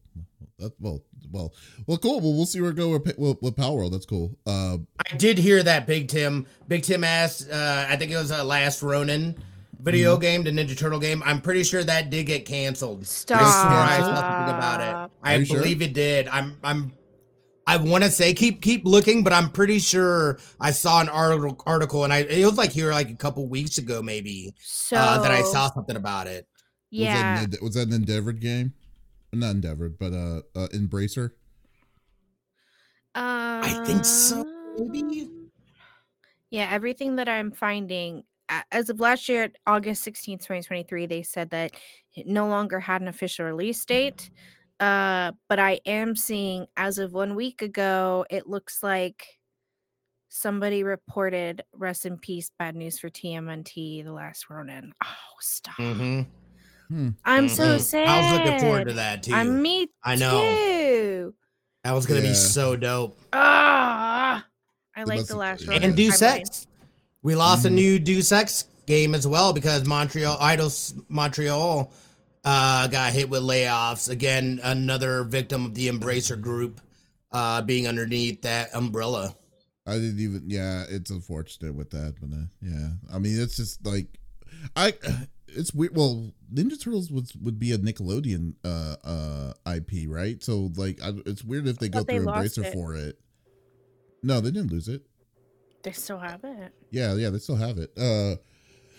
That 0.58 0.72
well, 0.80 1.04
well, 1.30 1.52
well, 1.86 1.98
cool. 1.98 2.18
Well, 2.20 2.32
we'll 2.32 2.46
see 2.46 2.62
where 2.62 2.70
it 2.70 2.76
go 2.76 2.88
with, 2.88 3.16
with, 3.18 3.36
with 3.42 3.54
Palworld. 3.54 3.92
That's 3.92 4.06
cool. 4.06 4.36
Uh, 4.46 4.78
i 5.12 5.16
did 5.16 5.36
hear 5.38 5.62
that 5.62 5.86
big 5.86 6.08
tim 6.08 6.46
big 6.66 6.82
tim 6.82 7.04
asked 7.04 7.48
uh 7.50 7.86
i 7.88 7.94
think 7.96 8.10
it 8.10 8.16
was 8.16 8.30
a 8.30 8.42
last 8.42 8.82
ronin 8.82 9.36
video 9.80 10.14
Mm-hmm. 10.14 10.20
game 10.22 10.44
the 10.44 10.50
ninja 10.50 10.76
turtle 10.76 10.98
game 10.98 11.22
i'm 11.24 11.40
pretty 11.40 11.62
sure 11.62 11.84
that 11.84 12.10
did 12.10 12.24
get 12.26 12.46
canceled 12.46 13.06
stop. 13.06 13.40
I 13.40 13.44
swore 13.44 13.72
I 13.72 13.98
saw 13.98 14.14
something 14.20 14.54
about 14.56 14.80
it. 14.80 15.07
I 15.22 15.34
Are 15.34 15.38
you 15.38 15.44
sure? 15.44 15.56
believe 15.58 15.82
it 15.82 15.94
did. 15.94 16.28
I'm 16.28 16.58
I'm 16.62 16.92
I 17.66 17.76
want 17.76 18.04
to 18.04 18.10
say 18.10 18.32
keep 18.34 18.62
keep 18.62 18.84
looking, 18.84 19.22
but 19.22 19.32
I'm 19.32 19.50
pretty 19.50 19.78
sure 19.78 20.38
I 20.60 20.70
saw 20.70 21.00
an 21.00 21.08
article 21.08 21.60
article 21.66 22.04
and 22.04 22.12
I 22.12 22.18
it 22.20 22.44
was 22.44 22.56
like 22.56 22.72
here 22.72 22.92
like 22.92 23.10
a 23.10 23.14
couple 23.16 23.46
weeks 23.48 23.78
ago 23.78 24.02
maybe 24.02 24.54
So 24.60 24.96
uh, 24.96 25.20
that 25.20 25.30
I 25.30 25.42
saw 25.42 25.70
something 25.70 25.96
about 25.96 26.26
it. 26.26 26.46
Yeah, 26.90 27.42
Was 27.42 27.50
that, 27.50 27.58
an, 27.60 27.64
was 27.64 27.74
that 27.74 27.88
an 27.88 27.94
Endeavored 27.94 28.40
game? 28.40 28.72
Not 29.32 29.50
Endeavored, 29.50 29.98
but 29.98 30.12
uh, 30.12 30.40
uh 30.56 30.68
Embracer. 30.68 31.32
I 33.14 33.82
think 33.84 34.04
so, 34.04 34.44
maybe. 34.78 35.22
Um, 35.22 35.50
Yeah, 36.50 36.68
everything 36.70 37.16
that 37.16 37.28
I'm 37.28 37.50
finding 37.50 38.22
as 38.72 38.88
of 38.88 39.00
last 39.00 39.28
year, 39.28 39.50
August 39.66 40.06
16th, 40.06 40.40
2023, 40.40 41.06
they 41.06 41.22
said 41.22 41.50
that 41.50 41.72
it 42.14 42.26
no 42.26 42.48
longer 42.48 42.80
had 42.80 43.02
an 43.02 43.08
official 43.08 43.44
release 43.44 43.84
date. 43.84 44.30
Uh, 44.80 45.32
but 45.48 45.58
I 45.58 45.80
am 45.86 46.14
seeing 46.14 46.66
as 46.76 46.98
of 46.98 47.12
one 47.12 47.34
week 47.34 47.62
ago, 47.62 48.24
it 48.30 48.48
looks 48.48 48.82
like 48.82 49.26
somebody 50.28 50.84
reported 50.84 51.62
rest 51.72 52.06
in 52.06 52.18
peace, 52.18 52.50
bad 52.58 52.76
news 52.76 52.98
for 52.98 53.08
TMNT, 53.08 54.04
The 54.04 54.12
Last 54.12 54.48
Ronin. 54.50 54.92
Oh, 55.04 55.08
stop. 55.40 55.74
Mm-hmm. 55.76 57.08
I'm 57.24 57.48
so 57.48 57.76
Mhm. 57.76 57.80
sad. 57.80 58.08
I 58.08 58.32
was 58.32 58.40
looking 58.40 58.60
forward 58.60 58.88
to 58.88 58.94
that 58.94 59.22
too. 59.22 59.34
I'm 59.34 59.60
me 59.60 59.88
I 60.04 60.14
know. 60.16 60.40
too. 60.40 61.34
that 61.84 61.92
was 61.92 62.06
gonna 62.06 62.20
Yeah. 62.20 62.28
be 62.28 62.34
so 62.34 62.76
dope. 62.76 63.18
Ah, 63.32 64.44
I 64.96 65.04
like 65.04 65.26
The 65.26 65.36
Last 65.36 65.62
yeah. 65.64 65.70
Ronin. 65.72 65.84
And 65.84 65.96
Deus 65.96 66.20
timeline. 66.20 66.40
Ex. 66.40 66.66
We 67.22 67.34
lost 67.34 67.64
a 67.64 67.68
Mhm. 67.68 67.72
new 67.74 67.98
Deus 67.98 68.30
Ex 68.32 68.64
game 68.86 69.14
as 69.14 69.26
well 69.26 69.52
because 69.52 69.84
Montreal 69.86 70.36
Eidos 70.38 70.94
Montreal 71.08 71.90
uh, 72.48 72.86
got 72.86 73.12
hit 73.12 73.28
with 73.28 73.42
layoffs. 73.42 74.08
Again, 74.08 74.58
another 74.62 75.22
victim 75.24 75.66
of 75.66 75.74
the 75.74 75.88
Embracer 75.88 76.40
group 76.40 76.80
uh, 77.30 77.60
being 77.60 77.86
underneath 77.86 78.42
that 78.42 78.74
umbrella. 78.74 79.34
I 79.86 79.94
didn't 79.94 80.18
even. 80.18 80.44
Yeah, 80.46 80.84
it's 80.88 81.10
unfortunate 81.10 81.74
with 81.74 81.90
that, 81.90 82.14
but 82.20 82.34
uh, 82.34 82.44
yeah, 82.62 82.88
I 83.12 83.18
mean, 83.18 83.40
it's 83.40 83.56
just 83.56 83.84
like 83.86 84.06
I. 84.74 84.94
It's 85.50 85.72
weird. 85.72 85.96
Well, 85.96 86.30
Ninja 86.52 86.78
Turtles 86.78 87.10
would 87.10 87.30
would 87.42 87.58
be 87.58 87.72
a 87.72 87.78
Nickelodeon 87.78 88.52
uh 88.62 88.96
uh 89.02 89.74
IP, 89.74 90.06
right? 90.06 90.40
So 90.44 90.70
like, 90.76 91.02
I, 91.02 91.14
it's 91.24 91.42
weird 91.42 91.66
if 91.66 91.78
they 91.78 91.88
go 91.88 92.00
thought 92.00 92.06
they 92.06 92.18
through 92.18 92.26
lost 92.26 92.58
Embracer 92.58 92.64
it. 92.66 92.72
for 92.74 92.94
it. 92.94 93.18
No, 94.22 94.42
they 94.42 94.50
didn't 94.50 94.70
lose 94.70 94.88
it. 94.88 95.06
They 95.82 95.92
still 95.92 96.18
have 96.18 96.44
it. 96.44 96.74
Yeah, 96.90 97.14
yeah, 97.14 97.30
they 97.30 97.38
still 97.38 97.56
have 97.56 97.78
it. 97.78 97.90
Uh. 97.96 98.36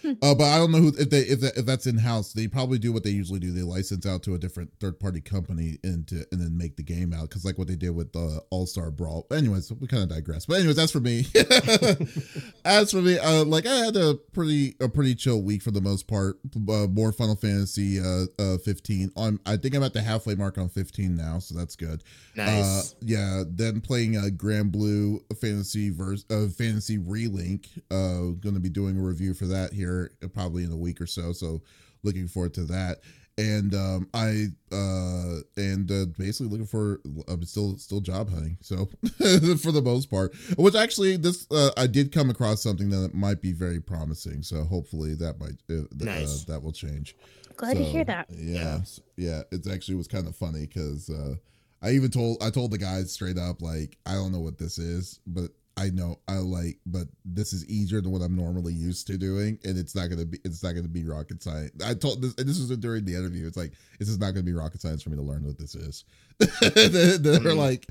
uh, 0.22 0.36
but 0.36 0.44
I 0.44 0.58
don't 0.58 0.72
know 0.72 0.80
who 0.80 0.90
if 0.90 1.10
they 1.10 1.22
if, 1.22 1.42
that, 1.42 1.58
if 1.58 1.66
that's 1.66 1.88
in 1.88 1.98
house. 1.98 2.34
They 2.34 2.48
probably 2.48 2.80
do 2.80 2.92
what 2.92 3.04
they 3.04 3.10
usually 3.10 3.40
do. 3.40 3.52
They 3.52 3.62
license 3.62 4.06
out 4.06 4.24
to 4.24 4.36
a 4.36 4.38
different 4.38 4.72
third 4.80 5.00
party 5.00 5.22
company 5.22 5.78
and 5.84 6.08
to 6.08 6.26
and 6.32 6.42
then 6.42 6.58
make 6.58 6.78
the 6.78 6.84
game 6.84 7.14
out 7.14 7.30
because 7.30 7.46
like 7.46 7.58
what 7.58 7.68
they 7.68 7.76
did 7.76 7.92
with 7.92 8.14
the 8.14 8.42
All 8.50 8.66
Star 8.66 8.92
Brawl. 8.92 9.28
Anyways, 9.32 9.72
we 9.74 9.88
kind 9.88 10.04
of 10.04 10.10
digress. 10.10 10.46
But 10.46 10.58
anyways, 10.58 10.76
that's 10.76 10.92
for 10.92 11.00
me. 11.00 11.26
as 12.66 12.92
for 12.92 13.02
me, 13.02 13.18
uh, 13.20 13.44
like 13.46 13.66
I 13.66 13.76
had 13.76 13.96
a 13.96 14.16
pretty 14.16 14.76
a 14.80 14.88
pretty 14.88 15.16
chill 15.16 15.42
week 15.42 15.62
for 15.62 15.72
the 15.72 15.82
most 15.82 16.08
part. 16.08 16.40
Uh, 16.56 16.88
more 16.88 17.12
Final 17.12 17.36
Fantasy 17.36 18.00
uh, 18.00 18.26
uh 18.40 18.58
15. 18.58 19.12
On 19.16 19.40
I 19.46 19.58
think 19.58 19.76
I'm 19.76 19.84
at 19.84 19.94
the 19.94 20.02
halfway 20.02 20.36
mark 20.36 20.58
on 20.58 20.70
15 20.70 21.16
now, 21.16 21.40
so 21.40 21.58
that's 21.58 21.76
good. 21.76 22.04
Nice. 22.36 22.94
Uh, 22.94 22.96
yeah, 23.02 23.44
then 23.48 23.82
playing 23.82 24.16
a 24.16 24.20
uh, 24.20 24.30
Granblue 24.30 25.22
Fantasy 25.40 25.90
verse 25.90 26.26
uh, 26.30 26.48
Fantasy 26.48 26.98
Relink. 26.98 27.68
Uh, 27.92 28.34
going 28.40 28.56
to 28.56 28.62
be 28.62 28.70
doing 28.70 28.98
a 28.98 29.02
review 29.02 29.34
for 29.34 29.46
that 29.46 29.74
here 29.74 29.89
uh, 30.24 30.28
probably 30.28 30.64
in 30.64 30.72
a 30.72 30.78
week 30.78 31.02
or 31.02 31.08
so. 31.08 31.34
So 31.34 31.62
looking 32.04 32.28
forward 32.28 32.54
to 32.56 32.64
that. 32.66 33.00
and 33.40 33.74
um, 33.74 34.10
I 34.14 34.48
uh, 34.72 35.40
and 35.56 35.90
uh, 35.90 36.06
basically 36.18 36.48
looking 36.48 36.66
for 36.66 37.00
I'm 37.30 37.44
still 37.44 37.78
still 37.78 38.02
job 38.02 38.30
hunting. 38.30 38.58
So 38.62 38.90
for 39.58 39.72
the 39.72 39.82
most 39.84 40.10
part, 40.10 40.36
which 40.58 40.76
actually 40.76 41.16
this 41.16 41.48
uh, 41.50 41.72
I 41.78 41.88
did 41.88 42.12
come 42.12 42.30
across 42.30 42.62
something 42.62 42.90
that 42.90 43.14
might 43.14 43.42
be 43.42 43.54
very 43.54 43.80
promising. 43.80 44.44
So 44.44 44.64
hopefully 44.64 45.16
that 45.16 45.40
might 45.40 45.56
uh, 45.70 45.86
nice. 45.96 46.44
uh, 46.44 46.54
that 46.54 46.64
will 46.64 46.74
change. 46.74 47.16
Glad 47.56 47.78
so, 47.78 47.84
to 47.84 47.90
hear 47.90 48.04
that. 48.06 48.28
Yeah, 48.30 48.80
yeah, 49.16 49.42
it's 49.52 49.70
actually 49.70 49.96
was 49.96 50.08
kind 50.08 50.28
of 50.28 50.36
funny 50.36 50.66
because 50.66 51.10
uh, 51.10 51.36
I 51.82 51.92
even 51.92 52.12
told 52.12 52.44
I 52.44 52.50
told 52.50 52.72
the 52.72 52.78
guys 52.78 53.12
straight 53.14 53.38
up 53.38 53.62
like 53.62 53.98
I 54.06 54.14
don't 54.14 54.34
know 54.34 54.42
what 54.42 54.58
this 54.58 54.78
is, 54.78 55.20
but 55.26 55.52
I 55.80 55.92
know 55.92 56.20
I 56.28 56.36
like, 56.36 56.78
but 56.86 57.08
this 57.24 57.54
is 57.54 57.66
easier 57.68 58.02
than 58.02 58.12
what 58.12 58.22
I'm 58.22 58.36
normally 58.36 58.74
used 58.74 59.08
to 59.08 59.18
doing, 59.18 59.58
and 59.64 59.78
it's 59.78 59.96
not 59.96 60.10
gonna 60.10 60.26
be 60.26 60.38
it's 60.44 60.62
not 60.62 60.74
gonna 60.74 60.90
be 60.90 61.06
rocket 61.06 61.42
science. 61.42 61.72
I 61.84 61.94
told 61.94 62.22
this, 62.22 62.36
and 62.38 62.50
this 62.50 62.60
was 62.60 62.76
during 62.78 63.06
the 63.06 63.16
interview. 63.16 63.48
It's 63.48 63.56
like 63.56 63.72
this 63.98 64.10
is 64.10 64.20
not 64.20 64.32
gonna 64.32 64.44
be 64.44 64.52
rocket 64.52 64.82
science 64.82 65.02
for 65.02 65.10
me 65.10 65.16
to 65.16 65.22
learn 65.22 65.46
what 65.46 65.58
this 65.58 65.76
is. 65.76 66.04
they're, 66.38 66.48
they're 67.18 67.40
mm. 67.40 67.56
like, 67.56 67.88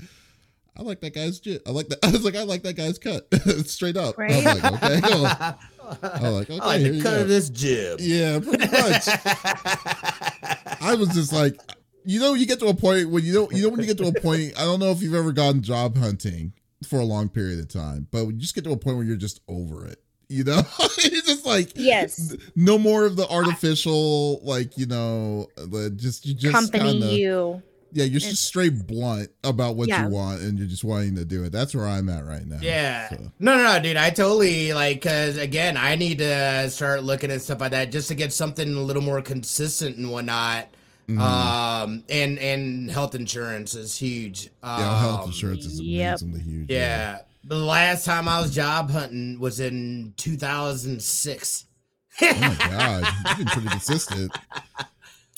I 0.77 0.83
like 0.83 1.01
that 1.01 1.15
guy's 1.15 1.39
jit. 1.39 1.63
I 1.65 1.71
like 1.71 1.87
that. 1.87 1.97
I 2.03 2.11
was 2.11 2.23
like, 2.23 2.35
I 2.35 2.43
like 2.43 2.61
that 2.61 2.75
guy's 2.75 2.99
cut 2.99 3.27
straight 3.65 3.97
up. 3.97 4.19
Right? 4.19 4.33
I'm 4.33 4.43
like, 4.43 4.83
okay. 4.83 5.01
I'm 5.03 6.33
like, 6.33 6.49
okay, 6.51 6.59
I 6.61 6.65
like 6.67 6.83
the 6.83 7.01
cut 7.01 7.15
go. 7.15 7.21
of 7.21 7.27
this 7.27 7.49
jib. 7.49 7.99
Yeah, 8.01 8.39
pretty 8.39 8.67
much. 8.67 9.07
I 10.79 10.93
was 10.93 11.09
just 11.09 11.33
like, 11.33 11.59
you 12.05 12.19
know, 12.19 12.35
you 12.35 12.45
get 12.45 12.59
to 12.59 12.67
a 12.67 12.75
point 12.75 13.09
when 13.09 13.23
you 13.23 13.33
don't, 13.33 13.51
you 13.51 13.63
know, 13.63 13.69
when 13.69 13.79
you 13.79 13.87
get 13.87 13.97
to 13.97 14.07
a 14.07 14.21
point. 14.21 14.53
I 14.59 14.65
don't 14.65 14.79
know 14.79 14.91
if 14.91 15.01
you've 15.01 15.15
ever 15.15 15.31
gone 15.31 15.63
job 15.63 15.97
hunting 15.97 16.53
for 16.87 16.99
a 16.99 17.05
long 17.05 17.29
period 17.29 17.59
of 17.59 17.67
time, 17.67 18.07
but 18.11 18.25
you 18.27 18.33
just 18.33 18.55
get 18.55 18.63
to 18.63 18.71
a 18.71 18.77
point 18.77 18.97
where 18.97 19.05
you're 19.05 19.17
just 19.17 19.41
over 19.47 19.85
it. 19.85 20.01
You 20.27 20.43
know, 20.43 20.59
it's 20.79 21.27
just 21.27 21.45
like 21.45 21.71
yes, 21.75 22.35
no 22.55 22.77
more 22.77 23.05
of 23.05 23.15
the 23.15 23.27
artificial, 23.27 24.39
like 24.43 24.77
you 24.77 24.85
know, 24.85 25.47
the 25.55 25.89
just 25.89 26.25
you 26.25 26.35
just 26.35 26.53
company 26.53 26.99
kinda, 26.99 27.07
you. 27.07 27.63
Yeah, 27.91 28.03
you're 28.03 28.19
just 28.19 28.45
straight 28.45 28.85
blunt 28.85 29.31
about 29.43 29.75
what 29.75 29.87
yeah. 29.87 30.03
you 30.03 30.09
want, 30.09 30.41
and 30.41 30.59
you're 30.59 30.67
just 30.67 30.83
wanting 30.83 31.15
to 31.15 31.25
do 31.25 31.43
it. 31.43 31.51
That's 31.51 31.73
where 31.73 31.87
I'm 31.87 32.07
at 32.09 32.23
right 32.23 32.45
now. 32.45 32.59
Yeah, 32.61 33.09
so. 33.09 33.15
no, 33.39 33.57
no, 33.57 33.63
no, 33.63 33.79
dude. 33.81 33.97
I 33.97 34.11
totally 34.11 34.73
like 34.73 35.01
because 35.01 35.37
again, 35.37 35.75
I 35.75 35.95
need 35.95 36.19
to 36.19 36.69
start 36.69 37.03
looking 37.03 37.31
at 37.31 37.41
stuff 37.41 37.61
like 37.61 37.71
that 37.71 37.91
just 37.91 38.09
to 38.09 38.15
get 38.15 38.31
something 38.31 38.75
a 38.75 38.81
little 38.81 39.01
more 39.01 39.23
consistent 39.23 39.97
and 39.97 40.11
whatnot 40.11 40.67
Mm-hmm. 41.09 41.21
Um, 41.21 42.03
and 42.07 42.37
and 42.37 42.91
health 42.91 43.15
insurance 43.15 43.73
is 43.73 43.97
huge. 43.97 44.51
Um, 44.61 44.79
yeah, 44.79 44.99
health 44.99 45.25
insurance 45.25 45.65
is 45.65 45.79
amazingly 45.79 46.39
yep. 46.39 46.47
huge. 46.47 46.69
Yeah. 46.69 46.77
yeah. 46.77 47.19
The 47.45 47.57
last 47.57 48.05
time 48.05 48.27
I 48.27 48.39
was 48.39 48.53
job 48.53 48.91
hunting 48.91 49.39
was 49.39 49.59
in 49.59 50.13
2006. 50.17 51.65
oh 52.21 52.37
my 52.39 52.55
god, 52.59 53.07
you've 53.27 53.37
been 53.37 53.47
pretty 53.47 53.69
consistent. 53.69 54.37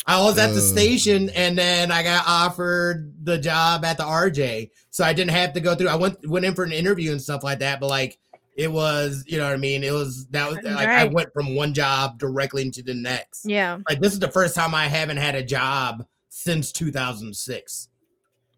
I 0.05 0.21
was 0.21 0.37
at 0.37 0.53
the 0.53 0.59
station 0.59 1.29
and 1.29 1.57
then 1.57 1.91
I 1.91 2.03
got 2.03 2.25
offered 2.27 3.13
the 3.23 3.37
job 3.37 3.85
at 3.85 3.97
the 3.97 4.03
RJ. 4.03 4.71
So 4.89 5.05
I 5.05 5.13
didn't 5.13 5.31
have 5.31 5.53
to 5.53 5.61
go 5.61 5.75
through 5.75 5.87
I 5.87 5.95
went 5.95 6.27
went 6.27 6.43
in 6.43 6.53
for 6.53 6.65
an 6.65 6.73
interview 6.73 7.11
and 7.11 7.21
stuff 7.21 7.43
like 7.43 7.59
that, 7.59 7.79
but 7.79 7.87
like 7.87 8.19
it 8.61 8.71
was, 8.71 9.23
you 9.25 9.39
know 9.39 9.45
what 9.45 9.53
I 9.53 9.57
mean? 9.57 9.83
It 9.83 9.91
was 9.91 10.27
that 10.27 10.47
was 10.47 10.59
like 10.63 10.87
I 10.87 11.05
went 11.05 11.33
from 11.33 11.55
one 11.55 11.73
job 11.73 12.19
directly 12.19 12.61
into 12.61 12.83
the 12.83 12.93
next. 12.93 13.43
Yeah. 13.43 13.79
Like 13.89 13.99
this 13.99 14.13
is 14.13 14.19
the 14.19 14.31
first 14.31 14.53
time 14.53 14.75
I 14.75 14.87
haven't 14.87 15.17
had 15.17 15.33
a 15.33 15.41
job 15.41 16.05
since 16.29 16.71
2006. 16.71 17.89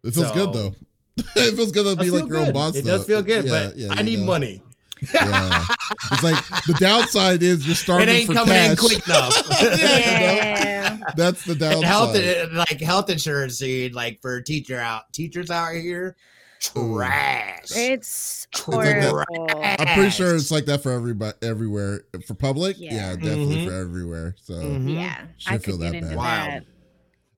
It 0.04 0.12
feels 0.12 0.28
so, 0.28 0.34
good 0.34 0.52
though. 0.52 0.74
it 1.36 1.56
feels 1.56 1.72
good 1.72 1.86
to 1.86 2.02
be 2.02 2.10
like 2.10 2.28
your 2.28 2.36
own 2.36 2.52
boss. 2.52 2.76
It 2.76 2.84
though. 2.84 2.98
does 2.98 3.06
feel 3.06 3.22
good, 3.22 3.46
yeah, 3.46 3.50
but 3.50 3.76
yeah, 3.78 3.88
I 3.92 4.02
need 4.02 4.18
know. 4.18 4.26
money. 4.26 4.62
yeah. 5.14 5.64
It's 6.12 6.22
like 6.22 6.44
the 6.66 6.74
downside 6.78 7.42
is 7.42 7.66
you're 7.66 7.74
starting. 7.74 8.10
It 8.10 8.12
ain't 8.12 8.26
for 8.26 8.34
coming 8.34 8.52
cash. 8.52 8.70
in 8.72 8.76
quick 8.76 9.06
enough. 9.06 9.42
yeah, 9.62 10.92
you 10.92 10.98
know? 10.98 11.04
That's 11.16 11.44
the 11.46 11.54
downside. 11.54 11.76
And 11.76 11.84
health, 11.86 12.52
like 12.52 12.80
health 12.82 13.08
insurance, 13.08 13.58
dude. 13.58 13.94
Like 13.94 14.20
for 14.20 14.42
teacher 14.42 14.78
out, 14.78 15.10
teachers 15.14 15.50
out 15.50 15.72
here, 15.72 16.14
trash. 16.60 17.72
It's 17.74 18.46
horrible. 18.54 19.24
I'm 19.62 19.94
pretty 19.94 20.10
sure 20.10 20.34
it's 20.34 20.50
like 20.50 20.66
that 20.66 20.82
for 20.82 20.92
everybody, 20.92 21.36
everywhere. 21.42 22.04
For 22.26 22.34
public, 22.34 22.76
yeah, 22.78 22.94
yeah 22.94 23.16
definitely 23.16 23.56
mm-hmm. 23.56 23.68
for 23.68 23.74
everywhere. 23.74 24.36
So 24.42 24.54
mm-hmm. 24.54 24.88
yeah, 24.88 25.26
I 25.46 25.58
feel 25.58 25.78
that 25.78 25.92
bad. 25.92 26.16
Wow. 26.16 26.60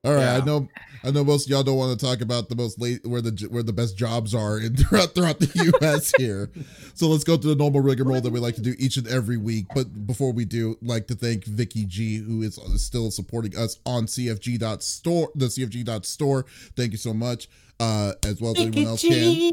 All 0.05 0.15
right, 0.15 0.21
yeah. 0.21 0.37
I 0.37 0.45
know. 0.45 0.69
I 1.03 1.11
know 1.11 1.25
most 1.25 1.49
y'all 1.49 1.65
don't 1.65 1.77
want 1.77 1.99
to 1.99 2.05
talk 2.07 2.21
about 2.21 2.49
the 2.49 2.55
most 2.55 2.81
late 2.81 3.05
where 3.05 3.21
the 3.21 3.49
where 3.51 3.65
the 3.65 3.73
best 3.73 3.97
jobs 3.97 4.35
are 4.35 4.59
in 4.59 4.77
throughout 4.77 5.15
throughout 5.15 5.41
the 5.41 5.73
U.S. 5.81 6.13
here. 6.17 6.49
so 6.95 7.09
let's 7.09 7.25
go 7.25 7.37
to 7.37 7.49
the 7.49 7.57
normal 7.57 7.81
rigmarole 7.81 8.21
that 8.21 8.33
we 8.33 8.39
like 8.39 8.55
to 8.55 8.61
do 8.61 8.75
each 8.79 8.97
and 8.97 9.09
every 9.09 9.37
week. 9.37 9.67
But 9.75 10.07
before 10.07 10.33
we 10.33 10.45
do, 10.45 10.77
like 10.81 11.09
to 11.09 11.17
thank 11.17 11.45
Vicky 11.45 11.87
G, 11.87 12.19
who 12.19 12.43
is 12.43 12.59
still 12.77 13.11
supporting 13.11 13.57
us 13.57 13.79
on 13.85 14.07
CFG.store, 14.07 15.31
the 15.35 15.47
CFG.store. 15.47 16.47
Thank 16.77 16.93
you 16.93 16.99
so 16.99 17.13
much 17.13 17.49
uh, 17.81 18.13
as 18.25 18.41
well 18.41 18.53
as 18.53 18.63
anyone 18.63 18.87
else 18.87 19.03
can. 19.03 19.53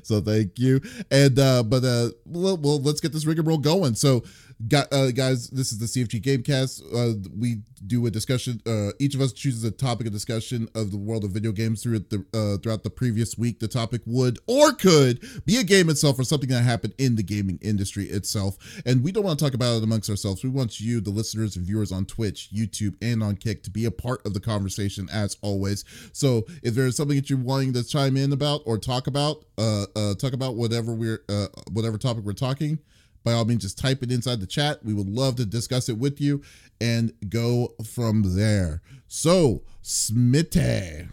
so 0.04 0.20
thank 0.20 0.58
you. 0.58 0.80
And 1.10 1.38
uh, 1.38 1.62
but 1.62 1.84
uh, 1.84 2.10
well, 2.26 2.56
well, 2.56 2.80
let's 2.80 3.00
get 3.00 3.12
this 3.12 3.26
rig 3.26 3.38
and 3.38 3.48
roll 3.48 3.58
going. 3.58 3.94
So 3.94 4.22
got 4.68 4.92
uh, 4.92 5.10
guys 5.10 5.48
this 5.50 5.72
is 5.72 5.78
the 5.78 5.86
cfg 5.86 6.20
gamecast. 6.20 6.82
Uh, 6.94 7.16
we 7.38 7.62
do 7.86 8.06
a 8.06 8.10
discussion 8.10 8.60
uh, 8.66 8.90
each 8.98 9.14
of 9.14 9.20
us 9.20 9.32
chooses 9.32 9.64
a 9.64 9.70
topic 9.70 10.06
of 10.06 10.12
discussion 10.12 10.68
of 10.74 10.90
the 10.90 10.96
world 10.98 11.24
of 11.24 11.30
video 11.30 11.50
games 11.50 11.82
through 11.82 11.98
the 11.98 12.24
uh, 12.34 12.60
throughout 12.62 12.82
the 12.82 12.90
previous 12.90 13.38
week. 13.38 13.58
The 13.58 13.68
topic 13.68 14.02
would 14.04 14.38
or 14.46 14.72
could 14.72 15.20
be 15.46 15.56
a 15.56 15.64
game 15.64 15.88
itself 15.88 16.18
or 16.18 16.24
something 16.24 16.50
that 16.50 16.62
happened 16.62 16.94
in 16.98 17.16
the 17.16 17.22
gaming 17.22 17.58
industry 17.62 18.04
itself. 18.04 18.58
And 18.84 19.02
we 19.02 19.12
don't 19.12 19.24
want 19.24 19.38
to 19.38 19.44
talk 19.44 19.54
about 19.54 19.76
it 19.76 19.84
amongst 19.84 20.10
ourselves. 20.10 20.44
We 20.44 20.50
want 20.50 20.78
you 20.78 21.00
the 21.00 21.10
listeners 21.10 21.56
and 21.56 21.64
viewers 21.64 21.92
on 21.92 22.04
twitch 22.04 22.50
youtube 22.54 22.96
and 23.00 23.22
on 23.22 23.36
kick 23.36 23.62
to 23.62 23.70
be 23.70 23.84
a 23.86 23.90
part 23.90 24.24
of 24.26 24.34
the 24.34 24.40
conversation 24.40 25.08
as 25.12 25.36
always. 25.40 25.84
So 26.12 26.46
if 26.62 26.74
there's 26.74 26.96
something 26.96 27.16
that 27.16 27.30
you're 27.30 27.38
wanting 27.38 27.72
to 27.74 27.84
chime 27.84 28.16
in 28.16 28.32
about 28.32 28.62
or 28.66 28.78
talk 28.78 29.06
about 29.06 29.44
uh, 29.56 29.86
uh 29.96 30.14
talk 30.14 30.32
about 30.32 30.56
whatever 30.56 30.92
we're 30.92 31.22
uh 31.28 31.46
whatever 31.72 31.96
topic 31.96 32.24
we're 32.24 32.32
talking 32.32 32.78
by 33.24 33.32
all 33.32 33.44
means, 33.44 33.62
just 33.62 33.78
type 33.78 34.02
it 34.02 34.12
inside 34.12 34.40
the 34.40 34.46
chat. 34.46 34.84
We 34.84 34.94
would 34.94 35.08
love 35.08 35.36
to 35.36 35.44
discuss 35.44 35.88
it 35.88 35.98
with 35.98 36.20
you 36.20 36.42
and 36.80 37.12
go 37.28 37.74
from 37.84 38.36
there. 38.36 38.82
So, 39.08 39.62
Smitty. 39.82 41.08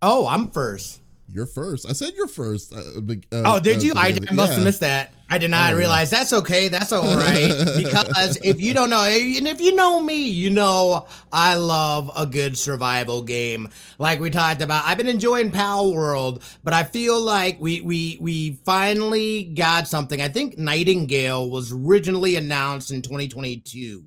Oh, 0.00 0.26
I'm 0.26 0.50
first. 0.50 1.01
You're 1.32 1.46
first. 1.46 1.88
I 1.88 1.92
said 1.92 2.12
you're 2.14 2.28
first. 2.28 2.74
Uh, 2.74 2.80
uh, 2.80 3.42
oh, 3.46 3.60
did 3.60 3.78
uh, 3.78 3.80
you? 3.80 3.92
I, 3.96 4.08
I 4.08 4.34
must 4.34 4.50
yeah. 4.50 4.56
have 4.56 4.64
missed 4.64 4.80
that. 4.80 5.14
I 5.30 5.38
did 5.38 5.50
not 5.50 5.72
oh, 5.72 5.78
realize. 5.78 6.12
Yeah. 6.12 6.18
That's 6.18 6.32
okay. 6.34 6.68
That's 6.68 6.92
all 6.92 7.16
right. 7.16 7.48
because 7.76 8.36
if 8.44 8.60
you 8.60 8.74
don't 8.74 8.90
know, 8.90 9.02
and 9.02 9.48
if 9.48 9.62
you 9.62 9.74
know 9.74 9.98
me, 10.02 10.28
you 10.28 10.50
know 10.50 11.06
I 11.32 11.54
love 11.54 12.10
a 12.14 12.26
good 12.26 12.58
survival 12.58 13.22
game. 13.22 13.70
Like 13.98 14.20
we 14.20 14.28
talked 14.28 14.60
about, 14.60 14.84
I've 14.84 14.98
been 14.98 15.08
enjoying 15.08 15.50
Pal 15.50 15.94
World, 15.94 16.42
but 16.62 16.74
I 16.74 16.84
feel 16.84 17.18
like 17.18 17.56
we 17.58 17.80
we 17.80 18.18
we 18.20 18.58
finally 18.66 19.44
got 19.44 19.88
something. 19.88 20.20
I 20.20 20.28
think 20.28 20.58
Nightingale 20.58 21.48
was 21.48 21.72
originally 21.72 22.36
announced 22.36 22.90
in 22.90 23.00
2022. 23.00 24.04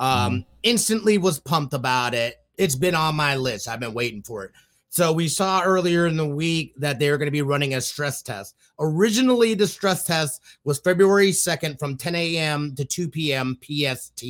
Um, 0.00 0.08
mm. 0.08 0.46
Instantly 0.64 1.18
was 1.18 1.38
pumped 1.38 1.72
about 1.72 2.14
it. 2.14 2.34
It's 2.58 2.74
been 2.74 2.96
on 2.96 3.14
my 3.14 3.36
list. 3.36 3.68
I've 3.68 3.80
been 3.80 3.94
waiting 3.94 4.22
for 4.22 4.44
it. 4.44 4.50
So 4.94 5.12
we 5.12 5.26
saw 5.26 5.60
earlier 5.64 6.06
in 6.06 6.16
the 6.16 6.24
week 6.24 6.72
that 6.76 7.00
they 7.00 7.10
were 7.10 7.18
going 7.18 7.26
to 7.26 7.32
be 7.32 7.42
running 7.42 7.74
a 7.74 7.80
stress 7.80 8.22
test. 8.22 8.54
Originally, 8.78 9.54
the 9.54 9.66
stress 9.66 10.04
test 10.04 10.40
was 10.62 10.78
February 10.78 11.32
2nd 11.32 11.80
from 11.80 11.96
10 11.96 12.14
a.m. 12.14 12.76
to 12.76 12.84
2 12.84 13.08
p.m. 13.08 13.58
PST. 13.60 14.24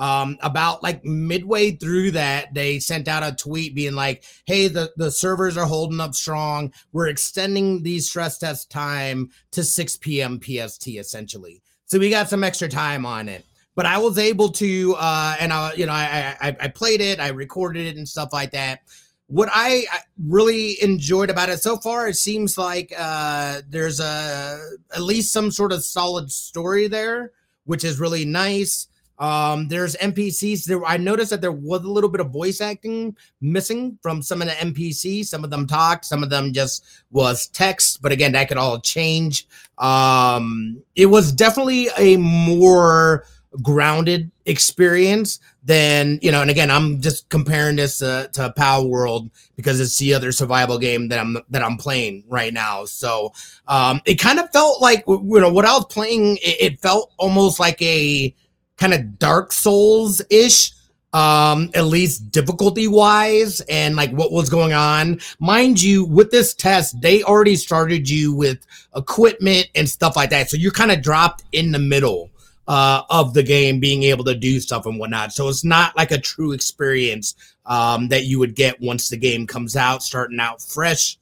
Um, 0.00 0.36
about 0.42 0.82
like 0.82 1.04
midway 1.04 1.76
through 1.76 2.10
that, 2.10 2.52
they 2.52 2.80
sent 2.80 3.06
out 3.06 3.22
a 3.22 3.36
tweet 3.36 3.76
being 3.76 3.94
like, 3.94 4.24
hey, 4.46 4.66
the, 4.66 4.90
the 4.96 5.12
servers 5.12 5.56
are 5.56 5.64
holding 5.64 6.00
up 6.00 6.16
strong. 6.16 6.72
We're 6.90 7.06
extending 7.06 7.84
these 7.84 8.08
stress 8.08 8.36
test 8.36 8.72
time 8.72 9.30
to 9.52 9.62
6 9.62 9.96
p.m. 9.98 10.40
PST, 10.40 10.88
essentially. 10.88 11.62
So 11.86 12.00
we 12.00 12.10
got 12.10 12.28
some 12.28 12.42
extra 12.42 12.68
time 12.68 13.06
on 13.06 13.28
it 13.28 13.46
but 13.76 13.86
I 13.86 13.98
was 13.98 14.18
able 14.18 14.50
to, 14.50 14.94
uh, 14.96 15.34
and 15.40 15.52
I, 15.52 15.72
you 15.72 15.86
know, 15.86 15.92
I, 15.92 16.36
I, 16.40 16.56
I 16.60 16.68
played 16.68 17.00
it, 17.00 17.18
I 17.18 17.30
recorded 17.30 17.86
it 17.86 17.96
and 17.96 18.08
stuff 18.08 18.32
like 18.32 18.52
that 18.52 18.78
what 19.26 19.48
I 19.52 19.86
really 20.18 20.82
enjoyed 20.82 21.30
about 21.30 21.48
it 21.48 21.62
so 21.62 21.76
far, 21.76 22.08
it 22.08 22.16
seems 22.16 22.58
like 22.58 22.92
uh, 22.96 23.62
there's 23.68 24.00
a 24.00 24.60
at 24.94 25.02
least 25.02 25.32
some 25.32 25.50
sort 25.50 25.72
of 25.72 25.84
solid 25.84 26.30
story 26.30 26.88
there, 26.88 27.32
which 27.64 27.84
is 27.84 27.98
really 27.98 28.24
nice. 28.24 28.88
Um, 29.18 29.68
there's 29.68 29.94
NPCs. 29.96 30.64
There, 30.64 30.84
I 30.84 30.96
noticed 30.96 31.30
that 31.30 31.40
there 31.40 31.52
was 31.52 31.84
a 31.84 31.90
little 31.90 32.10
bit 32.10 32.20
of 32.20 32.30
voice 32.30 32.60
acting 32.60 33.16
missing 33.40 33.98
from 34.02 34.22
some 34.22 34.42
of 34.42 34.48
the 34.48 34.54
NPCs. 34.54 35.26
Some 35.26 35.44
of 35.44 35.50
them 35.50 35.66
talked, 35.66 36.04
some 36.04 36.22
of 36.22 36.30
them 36.30 36.52
just 36.52 36.84
was 37.10 37.46
text. 37.48 38.02
But 38.02 38.12
again, 38.12 38.32
that 38.32 38.48
could 38.48 38.58
all 38.58 38.80
change. 38.80 39.46
Um, 39.78 40.82
it 40.96 41.06
was 41.06 41.32
definitely 41.32 41.88
a 41.96 42.16
more 42.16 43.24
grounded 43.62 44.30
experience 44.46 45.38
than 45.64 46.18
you 46.20 46.30
know 46.30 46.42
and 46.42 46.50
again 46.50 46.70
i'm 46.70 47.00
just 47.00 47.28
comparing 47.30 47.76
this 47.76 47.98
to, 47.98 48.28
to 48.32 48.52
Palworld 48.56 49.30
because 49.56 49.80
it's 49.80 49.96
the 49.98 50.12
other 50.12 50.30
survival 50.30 50.78
game 50.78 51.08
that 51.08 51.18
i'm 51.18 51.38
that 51.50 51.62
i'm 51.62 51.76
playing 51.76 52.22
right 52.28 52.52
now. 52.52 52.84
So 52.84 53.32
um 53.66 54.00
it 54.04 54.16
kind 54.16 54.38
of 54.38 54.50
felt 54.52 54.82
like 54.82 55.04
you 55.06 55.40
know 55.40 55.52
what 55.52 55.64
i 55.64 55.72
was 55.72 55.86
playing 55.86 56.36
it, 56.36 56.72
it 56.72 56.80
felt 56.80 57.12
almost 57.16 57.58
like 57.58 57.80
a 57.80 58.34
kind 58.76 58.92
of 58.92 59.18
Dark 59.18 59.52
Souls 59.52 60.20
ish 60.30 60.72
um 61.14 61.70
at 61.74 61.84
least 61.84 62.30
difficulty 62.30 62.88
wise 62.88 63.60
and 63.62 63.96
like 63.96 64.10
what 64.10 64.32
was 64.32 64.50
going 64.50 64.72
on. 64.72 65.20
Mind 65.38 65.80
you 65.80 66.04
with 66.04 66.30
this 66.30 66.52
test 66.52 67.00
they 67.00 67.22
already 67.22 67.56
started 67.56 68.10
you 68.10 68.34
with 68.34 68.66
equipment 68.94 69.68
and 69.74 69.88
stuff 69.88 70.14
like 70.14 70.30
that 70.30 70.50
so 70.50 70.58
you're 70.58 70.72
kind 70.72 70.90
of 70.92 71.00
dropped 71.00 71.44
in 71.52 71.72
the 71.72 71.78
middle 71.78 72.30
uh 72.68 73.02
of 73.10 73.34
the 73.34 73.42
game 73.42 73.78
being 73.80 74.02
able 74.04 74.24
to 74.24 74.34
do 74.34 74.60
stuff 74.60 74.86
and 74.86 74.98
whatnot 74.98 75.32
so 75.32 75.48
it's 75.48 75.64
not 75.64 75.96
like 75.96 76.10
a 76.10 76.18
true 76.18 76.52
experience 76.52 77.34
um 77.66 78.08
that 78.08 78.24
you 78.24 78.38
would 78.38 78.54
get 78.54 78.80
once 78.80 79.08
the 79.08 79.16
game 79.16 79.46
comes 79.46 79.76
out 79.76 80.02
starting 80.02 80.40
out 80.40 80.62
fresh 80.62 81.18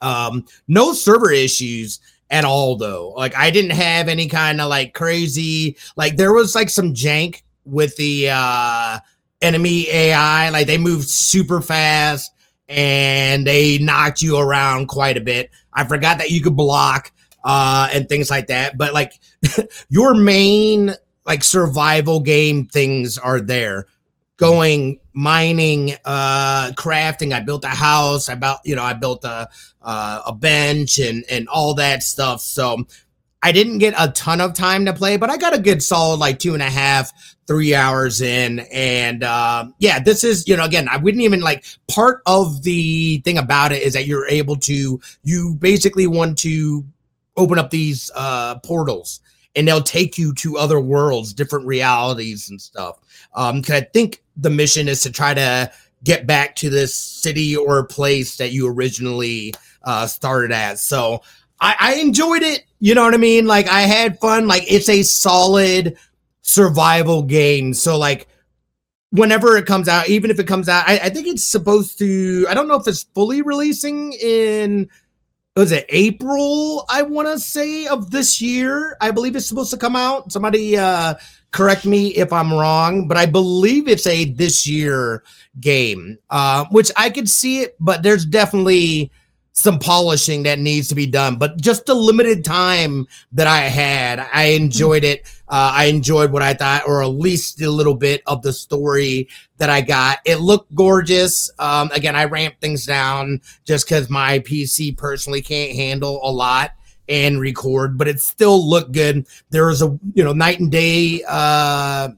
um 0.00 0.44
no 0.68 0.92
server 0.92 1.30
issues 1.30 2.00
at 2.30 2.44
all 2.44 2.76
though 2.76 3.10
like 3.10 3.36
i 3.36 3.50
didn't 3.50 3.70
have 3.70 4.08
any 4.08 4.26
kind 4.26 4.60
of 4.60 4.68
like 4.68 4.94
crazy 4.94 5.76
like 5.96 6.16
there 6.16 6.32
was 6.32 6.54
like 6.54 6.68
some 6.68 6.94
jank 6.94 7.42
with 7.64 7.96
the 7.96 8.28
uh 8.30 8.98
enemy 9.42 9.88
AI. 9.88 10.50
Like 10.50 10.66
they 10.66 10.78
moved 10.78 11.08
super 11.08 11.60
fast 11.60 12.32
and 12.68 13.46
they 13.46 13.78
knocked 13.78 14.22
you 14.22 14.38
around 14.38 14.86
quite 14.86 15.16
a 15.16 15.20
bit. 15.20 15.50
I 15.72 15.84
forgot 15.84 16.18
that 16.18 16.30
you 16.30 16.40
could 16.40 16.56
block 16.56 17.12
uh 17.44 17.88
and 17.92 18.08
things 18.08 18.30
like 18.30 18.48
that. 18.48 18.76
But 18.76 18.94
like 18.94 19.20
your 19.88 20.14
main 20.14 20.94
like 21.26 21.44
survival 21.44 22.20
game 22.20 22.66
things 22.66 23.18
are 23.18 23.40
there. 23.40 23.86
Going 24.36 25.00
mining, 25.12 25.94
uh 26.04 26.70
crafting. 26.72 27.32
I 27.34 27.40
built 27.40 27.64
a 27.64 27.68
house. 27.68 28.28
I 28.28 28.34
built, 28.34 28.60
you 28.64 28.74
know, 28.74 28.84
I 28.84 28.94
built 28.94 29.24
a 29.24 29.48
uh, 29.82 30.22
a 30.26 30.32
bench 30.32 30.98
and 30.98 31.24
and 31.30 31.48
all 31.48 31.74
that 31.74 32.02
stuff. 32.02 32.40
So 32.40 32.86
I 33.42 33.52
didn't 33.52 33.78
get 33.78 33.94
a 33.96 34.08
ton 34.12 34.40
of 34.40 34.52
time 34.52 34.84
to 34.84 34.92
play, 34.92 35.16
but 35.16 35.30
I 35.30 35.38
got 35.38 35.54
a 35.54 35.58
good 35.58 35.82
solid 35.82 36.20
like 36.20 36.38
two 36.38 36.52
and 36.52 36.62
a 36.62 36.68
half, 36.68 37.10
three 37.46 37.74
hours 37.74 38.20
in. 38.20 38.60
And 38.70 39.24
uh, 39.24 39.66
yeah, 39.78 39.98
this 39.98 40.24
is, 40.24 40.46
you 40.46 40.56
know, 40.56 40.64
again, 40.64 40.88
I 40.88 40.98
wouldn't 40.98 41.22
even 41.22 41.40
like 41.40 41.64
part 41.90 42.20
of 42.26 42.62
the 42.64 43.18
thing 43.18 43.38
about 43.38 43.72
it 43.72 43.82
is 43.82 43.94
that 43.94 44.06
you're 44.06 44.28
able 44.28 44.56
to, 44.56 45.00
you 45.22 45.54
basically 45.54 46.06
want 46.06 46.36
to 46.38 46.84
open 47.40 47.58
up 47.58 47.70
these 47.70 48.10
uh, 48.14 48.58
portals 48.60 49.20
and 49.56 49.66
they'll 49.66 49.82
take 49.82 50.16
you 50.16 50.32
to 50.34 50.56
other 50.56 50.80
worlds, 50.80 51.32
different 51.32 51.66
realities 51.66 52.50
and 52.50 52.60
stuff. 52.60 52.98
Um, 53.34 53.62
cause 53.62 53.76
I 53.76 53.80
think 53.80 54.22
the 54.36 54.50
mission 54.50 54.88
is 54.88 55.02
to 55.02 55.12
try 55.12 55.34
to 55.34 55.72
get 56.04 56.26
back 56.26 56.56
to 56.56 56.70
this 56.70 56.94
city 56.94 57.56
or 57.56 57.84
place 57.84 58.36
that 58.36 58.52
you 58.52 58.68
originally 58.68 59.52
uh, 59.82 60.06
started 60.06 60.52
at. 60.52 60.78
So 60.78 61.22
I, 61.60 61.76
I 61.78 61.94
enjoyed 61.94 62.42
it. 62.42 62.64
You 62.78 62.94
know 62.94 63.04
what 63.04 63.14
I 63.14 63.18
mean? 63.18 63.46
Like 63.46 63.68
I 63.68 63.82
had 63.82 64.18
fun. 64.18 64.46
Like 64.46 64.70
it's 64.70 64.88
a 64.88 65.02
solid 65.02 65.96
survival 66.42 67.22
game. 67.22 67.74
So 67.74 67.98
like 67.98 68.28
whenever 69.10 69.56
it 69.56 69.66
comes 69.66 69.88
out, 69.88 70.08
even 70.08 70.30
if 70.30 70.38
it 70.38 70.46
comes 70.46 70.68
out, 70.68 70.88
I, 70.88 70.98
I 70.98 71.08
think 71.10 71.26
it's 71.26 71.44
supposed 71.44 71.98
to. 71.98 72.46
I 72.48 72.54
don't 72.54 72.68
know 72.68 72.76
if 72.76 72.88
it's 72.88 73.02
fully 73.02 73.42
releasing 73.42 74.12
in. 74.14 74.88
Was 75.60 75.72
it 75.72 75.84
April? 75.90 76.86
I 76.88 77.02
want 77.02 77.28
to 77.28 77.38
say 77.38 77.86
of 77.86 78.10
this 78.10 78.40
year. 78.40 78.96
I 79.02 79.10
believe 79.10 79.36
it's 79.36 79.44
supposed 79.44 79.70
to 79.72 79.76
come 79.76 79.94
out. 79.94 80.32
Somebody 80.32 80.78
uh, 80.78 81.16
correct 81.50 81.84
me 81.84 82.14
if 82.14 82.32
I'm 82.32 82.50
wrong, 82.50 83.06
but 83.06 83.18
I 83.18 83.26
believe 83.26 83.86
it's 83.86 84.06
a 84.06 84.24
this 84.24 84.66
year 84.66 85.22
game, 85.60 86.16
uh, 86.30 86.64
which 86.70 86.90
I 86.96 87.10
could 87.10 87.28
see 87.28 87.60
it. 87.60 87.76
But 87.78 88.02
there's 88.02 88.24
definitely 88.24 89.12
some 89.52 89.78
polishing 89.78 90.44
that 90.44 90.58
needs 90.58 90.88
to 90.88 90.94
be 90.94 91.06
done. 91.06 91.36
But 91.36 91.60
just 91.60 91.86
the 91.86 91.94
limited 91.94 92.44
time 92.44 93.06
that 93.32 93.46
I 93.46 93.60
had, 93.60 94.20
I 94.32 94.44
enjoyed 94.44 95.04
it. 95.04 95.26
Uh, 95.48 95.72
I 95.74 95.84
enjoyed 95.86 96.32
what 96.32 96.42
I 96.42 96.54
thought, 96.54 96.86
or 96.86 97.02
at 97.02 97.06
least 97.06 97.60
a 97.60 97.70
little 97.70 97.94
bit 97.94 98.22
of 98.26 98.42
the 98.42 98.52
story 98.52 99.28
that 99.58 99.68
I 99.68 99.80
got. 99.80 100.18
It 100.24 100.36
looked 100.36 100.74
gorgeous. 100.74 101.50
Um, 101.58 101.90
again, 101.92 102.16
I 102.16 102.24
ramped 102.24 102.60
things 102.60 102.86
down 102.86 103.40
just 103.64 103.86
because 103.86 104.08
my 104.08 104.38
PC 104.40 104.96
personally 104.96 105.42
can't 105.42 105.76
handle 105.76 106.20
a 106.22 106.30
lot 106.30 106.72
and 107.08 107.40
record, 107.40 107.98
but 107.98 108.08
it 108.08 108.20
still 108.20 108.68
looked 108.68 108.92
good. 108.92 109.26
There 109.50 109.66
was 109.66 109.82
a 109.82 109.98
you 110.14 110.22
know 110.22 110.32
night 110.32 110.60
and 110.60 110.70
day 110.70 111.22
uh 111.28 112.10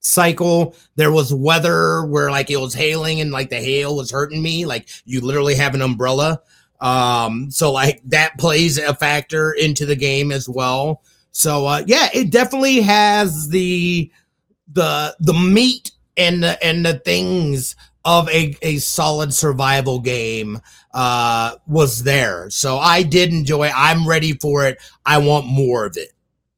cycle. 0.00 0.74
There 0.96 1.12
was 1.12 1.34
weather 1.34 2.04
where 2.04 2.30
like 2.30 2.50
it 2.50 2.56
was 2.56 2.74
hailing 2.74 3.20
and 3.20 3.32
like 3.32 3.50
the 3.50 3.60
hail 3.60 3.96
was 3.96 4.10
hurting 4.10 4.40
me. 4.40 4.64
Like 4.64 4.88
you 5.04 5.20
literally 5.20 5.56
have 5.56 5.74
an 5.74 5.82
umbrella. 5.82 6.40
Um, 6.80 7.50
so 7.50 7.72
like 7.72 8.00
that 8.06 8.38
plays 8.38 8.78
a 8.78 8.94
factor 8.94 9.52
into 9.52 9.86
the 9.86 9.96
game 9.96 10.32
as 10.32 10.48
well. 10.48 11.02
So 11.30 11.66
uh, 11.66 11.82
yeah, 11.86 12.08
it 12.12 12.30
definitely 12.30 12.80
has 12.80 13.48
the 13.48 14.10
the 14.72 15.16
the 15.20 15.34
meat 15.34 15.92
and 16.16 16.42
the 16.42 16.62
and 16.64 16.84
the 16.84 16.98
things 17.00 17.76
of 18.04 18.28
a, 18.30 18.56
a 18.62 18.78
solid 18.78 19.34
survival 19.34 20.00
game 20.00 20.60
uh 20.94 21.54
was 21.66 22.02
there. 22.02 22.48
So 22.50 22.78
I 22.78 23.02
did 23.02 23.32
enjoy. 23.32 23.70
I'm 23.74 24.08
ready 24.08 24.32
for 24.34 24.66
it. 24.66 24.78
I 25.04 25.18
want 25.18 25.46
more 25.46 25.84
of 25.84 25.96
it. 25.96 26.12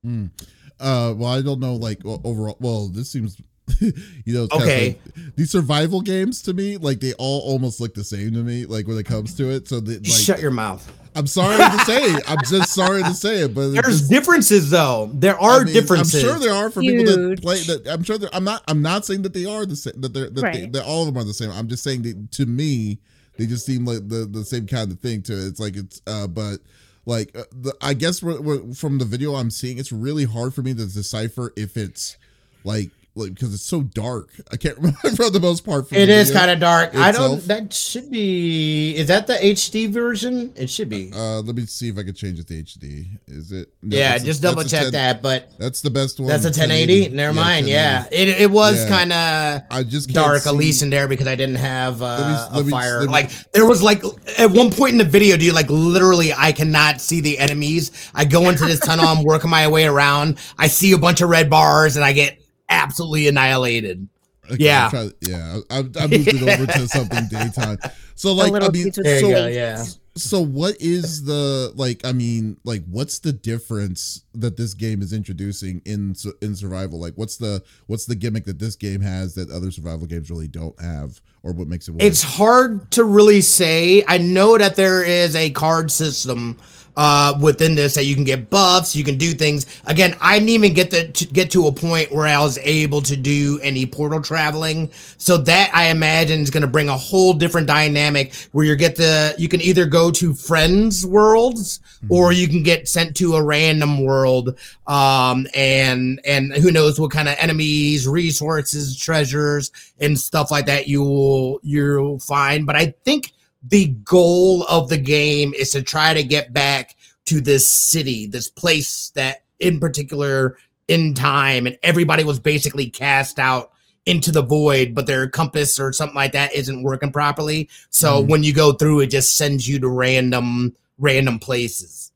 Mm. 0.07 0.31
Uh 0.79 1.15
well 1.17 1.33
I 1.33 1.43
don't 1.43 1.61
know 1.61 1.75
like 1.75 2.05
overall 2.05 2.57
well 2.61 2.89
this 2.89 3.11
seems 3.11 3.37
you 3.81 4.35
know, 4.35 4.49
okay. 4.53 4.99
Like, 5.15 5.35
these 5.37 5.51
survival 5.51 6.01
games 6.01 6.43
to 6.43 6.55
me, 6.55 6.77
like 6.77 7.01
they 7.01 7.13
all 7.15 7.41
almost 7.41 7.81
look 7.81 7.95
the 7.95 8.05
same 8.05 8.33
to 8.33 8.43
me, 8.43 8.67
like 8.67 8.87
when 8.87 8.99
it 8.99 9.07
comes 9.07 9.35
to 9.35 9.51
it. 9.51 9.69
So 9.69 9.81
that, 9.81 10.03
like, 10.03 10.07
shut 10.07 10.41
your 10.41 10.51
mouth. 10.51 10.91
I'm 11.15 11.27
sorry 11.27 11.59
to 11.59 11.79
say 11.85 12.05
it. 12.05 12.25
I'm 12.31 12.39
just 12.49 12.73
sorry 12.73 13.03
to 13.03 13.15
say 13.15 13.41
it, 13.43 13.55
but 13.55 13.69
there's 13.69 14.01
just, 14.01 14.11
differences 14.11 14.71
though. 14.71 15.11
There 15.13 15.39
are 15.39 15.61
I 15.61 15.65
mean, 15.65 15.75
differences. 15.75 16.25
I'm 16.25 16.31
sure 16.31 16.39
there 16.39 16.55
are 16.55 16.71
for 16.71 16.81
Huge. 16.81 17.07
people 17.07 17.29
that 17.29 17.43
play 17.43 17.61
that. 17.63 17.87
I'm 17.87 18.03
sure 18.03 18.19
I'm 18.33 18.45
not. 18.45 18.63
I'm 18.69 18.83
not 18.83 19.05
saying 19.05 19.23
that 19.23 19.35
they 19.35 19.45
are 19.45 19.67
the 19.67 19.77
same. 19.77 20.01
That 20.01 20.15
they're 20.15 20.31
that, 20.31 20.43
right. 20.43 20.55
they, 20.55 20.67
that 20.67 20.85
all 20.85 21.07
of 21.07 21.13
them 21.13 21.23
are 21.23 21.27
the 21.27 21.35
same. 21.35 21.51
I'm 21.51 21.69
just 21.69 21.83
saying 21.83 22.03
that 22.03 22.33
to 22.33 22.47
me, 22.47 22.99
they 23.37 23.47
just 23.47 23.67
seem 23.67 23.85
like 23.85 24.09
the 24.09 24.27
the 24.31 24.45
same 24.45 24.67
kind 24.67 24.91
of 24.91 25.01
thing 25.01 25.23
to 25.23 25.33
it. 25.33 25.49
It's 25.49 25.61
like 25.61 25.77
it's 25.77 26.01
uh, 26.07 26.27
but 26.27 26.59
like 27.05 27.37
uh, 27.37 27.45
the, 27.53 27.75
I 27.81 27.95
guess 27.95 28.21
from 28.21 28.99
the 28.99 29.05
video 29.05 29.35
I'm 29.35 29.51
seeing, 29.51 29.79
it's 29.79 29.93
really 29.93 30.25
hard 30.25 30.55
for 30.55 30.63
me 30.63 30.73
to 30.75 30.87
decipher 30.87 31.53
if 31.57 31.77
it's 31.77 32.17
like 32.65 32.91
like 33.15 33.35
because 33.35 33.53
it's 33.55 33.65
so 33.65 33.83
dark. 33.83 34.31
I 34.51 34.57
can't 34.57 34.77
remember 34.79 35.11
for 35.17 35.31
the 35.31 35.41
most 35.41 35.65
part. 35.65 35.93
It 35.93 36.09
is 36.09 36.31
kind 36.31 36.51
of 36.51 36.61
dark. 36.61 36.91
Itself. 36.91 37.07
I 37.07 37.13
don't. 37.13 37.41
That 37.49 37.73
should 37.73 38.11
be. 38.11 38.95
Is 38.97 39.09
that 39.09 39.27
the 39.27 39.35
HD 39.35 39.91
version? 39.91 40.53
It 40.57 40.71
should 40.71 40.89
be. 40.89 41.11
Uh, 41.15 41.41
let 41.41 41.55
me 41.55 41.67
see 41.67 41.89
if 41.89 41.99
I 41.99 42.03
can 42.03 42.15
change 42.15 42.39
it 42.39 42.49
to 42.49 42.55
HD. 42.63 43.07
Is 43.27 43.53
it? 43.53 43.69
No, 43.83 43.97
yeah, 43.97 44.17
just 44.19 44.41
a, 44.41 44.43
double 44.43 44.65
check 44.65 44.85
10, 44.85 44.93
that. 44.93 45.23
But 45.23 45.51
that's 45.59 45.83
the 45.83 45.91
best 45.91 46.19
one. 46.19 46.29
That's 46.29 46.45
a 46.45 46.49
1080. 46.49 47.11
1080. 47.11 47.17
Never 47.17 47.35
yeah, 47.35 47.45
mind. 47.45 47.69
Yeah, 47.69 48.07
it 48.11 48.29
it 48.29 48.51
was 48.51 48.83
yeah. 48.83 48.89
kind 48.89 49.13
of. 49.13 49.63
I 49.71 49.83
just 49.83 50.11
dark, 50.11 50.47
at 50.47 50.55
least 50.55 50.83
in 50.83 50.91
there 50.91 51.09
because 51.09 51.27
I 51.27 51.35
didn't 51.35 51.57
have 51.57 52.01
uh, 52.03 52.51
me, 52.55 52.61
a 52.61 52.65
fire. 52.65 53.01
Me, 53.01 53.07
like 53.07 53.31
there 53.53 53.67
was 53.67 53.83
like 53.83 54.03
at 54.39 54.51
one 54.51 54.71
point 54.71 54.93
in 54.93 54.99
the 54.99 55.05
video, 55.05 55.37
do 55.37 55.45
you 55.45 55.53
like 55.53 55.69
literally? 55.69 56.33
I 56.33 56.53
cannot 56.53 57.01
see 57.01 57.21
the 57.21 57.39
enemies. 57.39 58.11
I 58.15 58.25
go 58.25 58.49
into 58.49 58.65
this 58.65 58.81
tunnel. 58.81 59.07
I'm 59.07 59.25
working 59.25 59.51
my 59.51 59.69
way 59.69 59.87
around. 59.87 60.39
I 60.59 60.69
see 60.69 60.93
a 60.93 60.99
bunch 60.99 61.21
of 61.21 61.29
red 61.29 61.51
bars, 61.51 61.97
and 61.97 62.05
I 62.05 62.13
get 62.13 62.42
absolutely 62.69 63.29
annihilated. 63.29 64.09
Okay, 64.51 64.65
yeah, 64.65 64.91
try, 64.91 65.09
yeah. 65.21 65.59
I, 65.71 65.79
I 65.79 66.07
moved 66.09 66.29
it 66.29 66.43
over 66.43 66.67
to 66.67 66.89
something 66.89 67.29
daytime. 67.29 67.79
So 68.17 68.33
like, 68.33 68.53
I 68.53 68.69
mean, 68.69 68.93
so, 68.93 69.03
go, 69.03 69.47
yeah. 69.47 69.85
So 70.17 70.41
what 70.45 70.77
is 70.81 71.25
the 71.25 71.73
like? 71.77 72.05
I 72.05 72.13
mean, 72.13 72.57
like, 72.65 72.83
what's 72.91 73.21
the 73.21 73.33
difference 73.33 74.25
that 74.35 74.57
this 74.57 74.75
game 74.75 75.01
is 75.01 75.13
introducing 75.13 75.81
in 75.85 76.17
in 76.43 76.57
survival? 76.57 76.99
Like, 76.99 77.15
what's 77.15 77.37
the 77.37 77.63
what's 77.87 78.07
the 78.07 78.17
gimmick 78.17 78.45
that 78.47 78.59
this 78.59 78.75
game 78.75 79.01
has 79.01 79.35
that 79.37 79.49
other 79.49 79.71
survival 79.71 80.07
games 80.07 80.29
really 80.29 80.49
don't 80.49 80.79
have, 80.81 81.21
or 81.45 81.53
what 81.53 81.69
makes 81.69 81.87
it? 81.87 81.93
Work? 81.93 82.03
It's 82.03 82.23
hard 82.23 82.91
to 82.93 83.05
really 83.05 83.43
say. 83.43 84.05
I 84.09 84.19
know 84.19 84.59
that 84.59 84.75
there 84.75 85.05
is 85.05 85.37
a 85.37 85.51
card 85.51 85.91
system 85.91 86.59
uh, 86.97 87.39
within 87.41 87.75
this 87.75 87.95
that 87.95 88.05
you 88.05 88.15
can 88.15 88.25
get 88.25 88.51
buffs, 88.51 88.95
you 88.95 89.05
can 89.05 89.17
do 89.17 89.33
things. 89.33 89.67
Again, 89.87 90.17
I 90.21 90.39
didn't 90.39 90.51
even 90.51 90.75
get 90.75 90.91
to, 90.91 91.11
to, 91.11 91.27
get 91.27 91.51
to 91.53 91.67
a 91.67 91.73
point 91.73 92.13
where 92.13 92.27
I 92.27 92.39
was 92.39 92.59
able 92.59 93.01
to 93.03 93.17
do 93.17 93.59
any 93.63 93.87
portal 93.87 94.21
traveling. 94.21 94.91
So 95.17 95.39
that 95.39 95.71
I 95.75 95.89
imagine 95.89 96.41
is 96.41 96.51
going 96.51 96.63
to 96.63 96.67
bring 96.67 96.89
a 96.89 96.97
whole 96.97 97.33
different 97.33 97.67
dynamic 97.67 98.35
where 98.53 98.67
you 98.67 98.77
get 98.77 98.97
the 98.97 99.35
you 99.39 99.49
can 99.49 99.61
either 99.63 99.87
go 99.87 100.11
to 100.11 100.35
friends 100.35 101.07
worlds 101.07 101.79
mm-hmm. 101.79 102.13
or 102.13 102.33
you 102.33 102.49
can 102.49 102.63
get 102.63 102.89
sent 102.89 103.17
to 103.17 103.37
a 103.37 103.43
random 103.43 104.05
world. 104.05 104.59
Um, 104.87 105.47
and 105.55 106.21
and 106.25 106.53
who 106.53 106.71
knows 106.71 107.01
what 107.01 107.11
kind 107.11 107.29
of 107.29 107.37
enemies, 107.39 108.07
resources, 108.07 108.99
treasures, 108.99 109.71
and 110.01 110.19
stuff 110.19 110.51
like 110.51 110.67
that 110.67 110.89
you 110.89 111.03
will 111.03 111.61
you'll 111.63 112.19
find. 112.19 112.67
But 112.67 112.77
I 112.77 112.95
think 113.05 113.33
the 113.63 113.89
goal 113.89 114.65
of 114.65 114.89
the 114.89 114.99
game 114.99 115.55
is 115.55 115.71
to 115.71 115.83
try 115.83 116.15
to 116.15 116.23
get 116.23 116.53
back 116.53 116.97
to 117.27 117.41
this 117.41 117.69
city, 117.69 118.27
this 118.27 118.49
place 118.49 119.11
that 119.15 119.45
in 119.61 119.79
particular 119.79 120.57
in 120.89 121.15
time 121.15 121.67
and 121.67 121.79
everybody 121.83 122.25
was 122.25 122.41
basically 122.41 122.91
cast 122.91 123.39
out 123.39 123.73
into 124.05 124.33
the 124.33 124.43
void, 124.43 124.95
but 124.95 125.07
their 125.07 125.29
compass 125.29 125.79
or 125.79 125.93
something 125.93 126.17
like 126.17 126.33
that 126.33 126.53
isn't 126.55 126.83
working 126.83 127.13
properly. 127.13 127.69
So 127.91 128.21
mm-hmm. 128.21 128.31
when 128.31 128.43
you 128.43 128.53
go 128.53 128.73
through, 128.73 129.01
it 129.01 129.07
just 129.07 129.37
sends 129.37 129.69
you 129.69 129.79
to 129.79 129.89
random 129.89 130.75
random 130.99 131.39
places. 131.39 132.13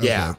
Okay. 0.00 0.08
Yeah. 0.08 0.34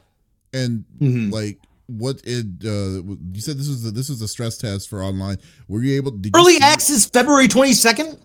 And 0.52 0.84
mm-hmm. 1.00 1.30
like 1.30 1.58
what 1.86 2.20
it 2.24 2.46
uh 2.64 3.02
you 3.32 3.40
said 3.40 3.56
this 3.58 3.68
was 3.68 3.86
a, 3.86 3.90
this 3.90 4.08
was 4.08 4.20
a 4.20 4.28
stress 4.28 4.58
test 4.58 4.90
for 4.90 5.02
online. 5.02 5.38
Were 5.68 5.82
you 5.82 5.96
able? 5.96 6.10
Did 6.10 6.36
Early 6.36 6.54
you 6.54 6.60
access 6.62 7.06
February 7.06 7.48
22nd. 7.48 8.18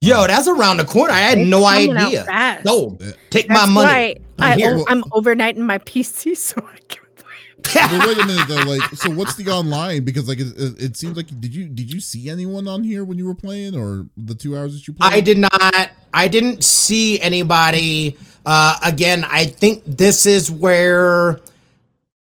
Yo, 0.00 0.26
that's 0.28 0.46
around 0.46 0.76
the 0.76 0.84
corner. 0.84 1.12
I 1.12 1.18
had 1.20 1.38
It's 1.38 1.48
no 1.50 1.64
idea. 1.66 2.24
fast. 2.24 2.64
No, 2.64 2.96
Yeah. 3.00 3.10
take 3.30 3.48
That's 3.48 3.66
my 3.66 3.72
money. 3.72 3.86
why 3.88 4.16
I'm 4.38 4.52
I, 4.52 4.56
here. 4.56 4.80
I'm 4.86 5.02
overnighting 5.04 5.58
my 5.58 5.78
PC 5.78 6.36
so 6.36 6.56
I 6.64 6.78
can 6.88 7.02
play. 7.16 7.98
But 7.98 8.06
wait 8.06 8.18
a 8.18 8.26
minute 8.26 8.46
though. 8.46 8.62
Like, 8.62 8.82
so 8.94 9.10
what's 9.10 9.34
the 9.34 9.50
online? 9.50 10.04
Because 10.04 10.28
like 10.28 10.38
it, 10.38 10.56
it, 10.56 10.80
it 10.82 10.96
seems 10.96 11.16
like 11.16 11.26
did 11.40 11.52
you 11.52 11.66
did 11.68 11.92
you 11.92 11.98
see 12.00 12.30
anyone 12.30 12.68
on 12.68 12.84
here 12.84 13.04
when 13.04 13.18
you 13.18 13.26
were 13.26 13.34
playing 13.34 13.74
or 13.76 14.06
the 14.16 14.34
two 14.36 14.56
hours 14.56 14.74
that 14.74 14.86
you 14.86 14.94
played? 14.94 15.12
I 15.12 15.20
did 15.20 15.38
not. 15.38 15.90
I 16.14 16.28
didn't 16.28 16.62
see 16.62 17.20
anybody. 17.20 18.16
Uh, 18.46 18.76
again, 18.84 19.24
I 19.28 19.46
think 19.46 19.82
this 19.84 20.26
is 20.26 20.48
where 20.50 21.40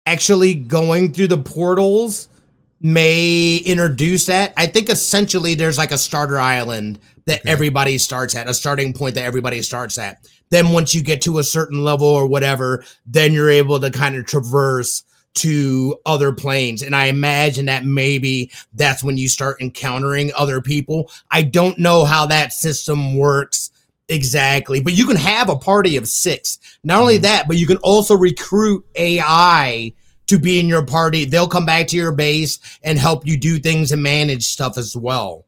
actually 0.05 0.55
going 0.55 1.13
through 1.13 1.27
the 1.27 1.37
portals 1.37 2.27
may 2.81 3.57
introduce 3.65 4.25
that. 4.25 4.51
I 4.57 4.65
think 4.67 4.89
essentially 4.89 5.55
there's 5.55 5.77
like 5.77 5.91
a 5.91 5.97
starter 5.97 6.39
island 6.39 6.99
that 7.25 7.41
Okay. 7.41 7.49
everybody 7.51 7.97
starts 7.97 8.35
at, 8.35 8.49
a 8.49 8.53
starting 8.53 8.93
point 8.93 9.15
that 9.15 9.25
everybody 9.25 9.61
starts 9.61 9.97
at. 9.97 10.27
Then 10.49 10.69
once 10.69 10.93
you 10.93 11.01
get 11.01 11.21
to 11.21 11.39
a 11.39 11.43
certain 11.43 11.83
level 11.83 12.07
or 12.07 12.27
whatever, 12.27 12.83
then 13.05 13.33
you're 13.33 13.49
able 13.49 13.79
to 13.79 13.89
kind 13.91 14.15
of 14.15 14.25
traverse 14.25 15.03
to 15.33 15.95
other 16.05 16.33
planes. 16.33 16.81
And 16.81 16.93
I 16.95 17.05
imagine 17.05 17.65
that 17.67 17.85
maybe 17.85 18.51
that's 18.73 19.01
when 19.03 19.17
you 19.17 19.29
start 19.29 19.61
encountering 19.61 20.31
other 20.37 20.59
people. 20.61 21.09
I 21.31 21.43
don't 21.43 21.77
know 21.79 22.03
how 22.03 22.25
that 22.25 22.51
system 22.51 23.15
works 23.15 23.71
exactly, 24.09 24.81
but 24.81 24.91
you 24.91 25.05
can 25.05 25.15
have 25.15 25.47
a 25.49 25.55
party 25.55 25.95
of 25.95 26.07
six. 26.07 26.59
Not 26.83 26.99
only 26.99 27.17
Mhm. 27.17 27.21
that, 27.21 27.47
but 27.47 27.55
you 27.55 27.65
can 27.65 27.77
also 27.77 28.13
recruit 28.15 28.83
AI 28.97 29.93
to 30.27 30.37
be 30.37 30.59
in 30.59 30.67
your 30.67 30.83
party. 30.85 31.23
They'll 31.23 31.47
come 31.47 31.65
back 31.65 31.87
to 31.87 31.95
your 31.95 32.11
base 32.11 32.59
and 32.83 32.99
help 32.99 33.25
you 33.25 33.37
do 33.37 33.57
things 33.57 33.93
and 33.93 34.03
manage 34.03 34.47
stuff 34.47 34.77
as 34.77 34.97
well. 34.97 35.45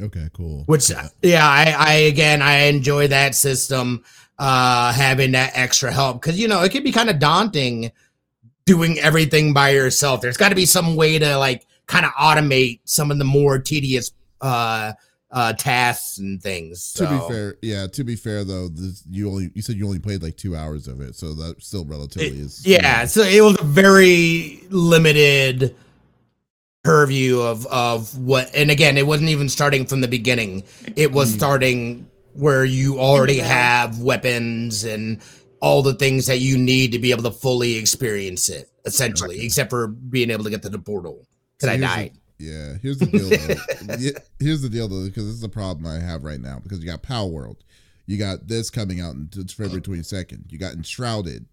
Okay, 0.00 0.28
cool. 0.34 0.64
Which, 0.66 0.90
yeah, 1.22 1.48
I, 1.48 1.74
I 1.78 1.92
again, 1.94 2.42
I 2.42 2.64
enjoy 2.64 3.08
that 3.08 3.34
system, 3.34 4.04
uh, 4.38 4.92
having 4.92 5.32
that 5.32 5.52
extra 5.54 5.90
help 5.90 6.20
because 6.20 6.38
you 6.38 6.48
know 6.48 6.62
it 6.62 6.72
can 6.72 6.82
be 6.82 6.92
kind 6.92 7.08
of 7.08 7.18
daunting 7.18 7.90
doing 8.66 8.98
everything 8.98 9.54
by 9.54 9.70
yourself. 9.70 10.20
There's 10.20 10.36
got 10.36 10.50
to 10.50 10.54
be 10.54 10.66
some 10.66 10.96
way 10.96 11.18
to 11.18 11.38
like 11.38 11.66
kind 11.86 12.04
of 12.04 12.12
automate 12.12 12.80
some 12.84 13.10
of 13.10 13.18
the 13.18 13.24
more 13.24 13.58
tedious 13.58 14.12
uh, 14.40 14.92
uh, 15.30 15.52
tasks 15.54 16.18
and 16.18 16.42
things. 16.42 16.92
To 16.94 17.08
be 17.08 17.32
fair, 17.32 17.56
yeah. 17.62 17.86
To 17.86 18.04
be 18.04 18.16
fair 18.16 18.44
though, 18.44 18.68
this, 18.68 19.02
you 19.08 19.30
only 19.30 19.50
you 19.54 19.62
said 19.62 19.76
you 19.76 19.86
only 19.86 19.98
played 19.98 20.22
like 20.22 20.36
two 20.36 20.54
hours 20.54 20.88
of 20.88 21.00
it, 21.00 21.14
so 21.14 21.32
that 21.34 21.62
still 21.62 21.84
relatively 21.84 22.38
is. 22.38 22.66
yeah, 22.66 23.06
so 23.06 23.22
it 23.22 23.40
was 23.40 23.58
a 23.58 23.64
very 23.64 24.60
limited 24.68 25.74
purview 26.90 27.40
of 27.40 27.66
of 27.66 28.16
what, 28.16 28.48
and 28.54 28.70
again, 28.70 28.96
it 28.96 29.06
wasn't 29.06 29.28
even 29.28 29.48
starting 29.48 29.84
from 29.86 30.00
the 30.00 30.08
beginning. 30.08 30.62
It 30.94 31.10
was 31.12 31.32
Mm. 31.32 31.36
starting 31.36 32.06
where 32.34 32.64
you 32.64 32.98
already 33.00 33.38
have 33.38 33.98
weapons 34.00 34.84
and 34.84 35.20
all 35.60 35.82
the 35.82 35.94
things 35.94 36.26
that 36.26 36.38
you 36.38 36.56
need 36.56 36.92
to 36.92 36.98
be 37.00 37.10
able 37.10 37.24
to 37.24 37.30
fully 37.32 37.74
experience 37.76 38.48
it, 38.48 38.70
essentially, 38.84 39.40
except 39.44 39.70
for 39.70 39.88
being 39.88 40.30
able 40.30 40.44
to 40.44 40.50
get 40.50 40.62
to 40.62 40.68
the 40.68 40.78
portal. 40.78 41.26
So 41.60 41.66
Because 41.66 41.68
I 41.68 41.76
here's 41.76 41.80
the- 41.80 41.96
died. 41.96 42.12
Yeah, 42.38 42.74
here's 42.82 42.98
the 42.98 43.06
deal. 43.06 43.28
Though. 43.30 44.20
Here's 44.38 44.60
the 44.62 44.68
deal 44.68 44.86
though, 44.88 45.06
because 45.06 45.24
this 45.24 45.34
is 45.36 45.42
a 45.42 45.48
problem 45.48 45.86
I 45.86 45.98
have 45.98 46.22
right 46.22 46.38
now. 46.40 46.60
Because 46.62 46.80
you 46.80 46.86
got 46.86 47.02
Palworld, 47.02 47.56
you 48.06 48.18
got 48.18 48.46
this 48.46 48.68
coming 48.70 49.00
out 49.00 49.14
in 49.14 49.28
it's 49.34 49.54
February 49.54 49.80
twenty 49.80 50.02
second. 50.02 50.44
You 50.50 50.58
got 50.58 50.74
Enshrouded, 50.74 51.46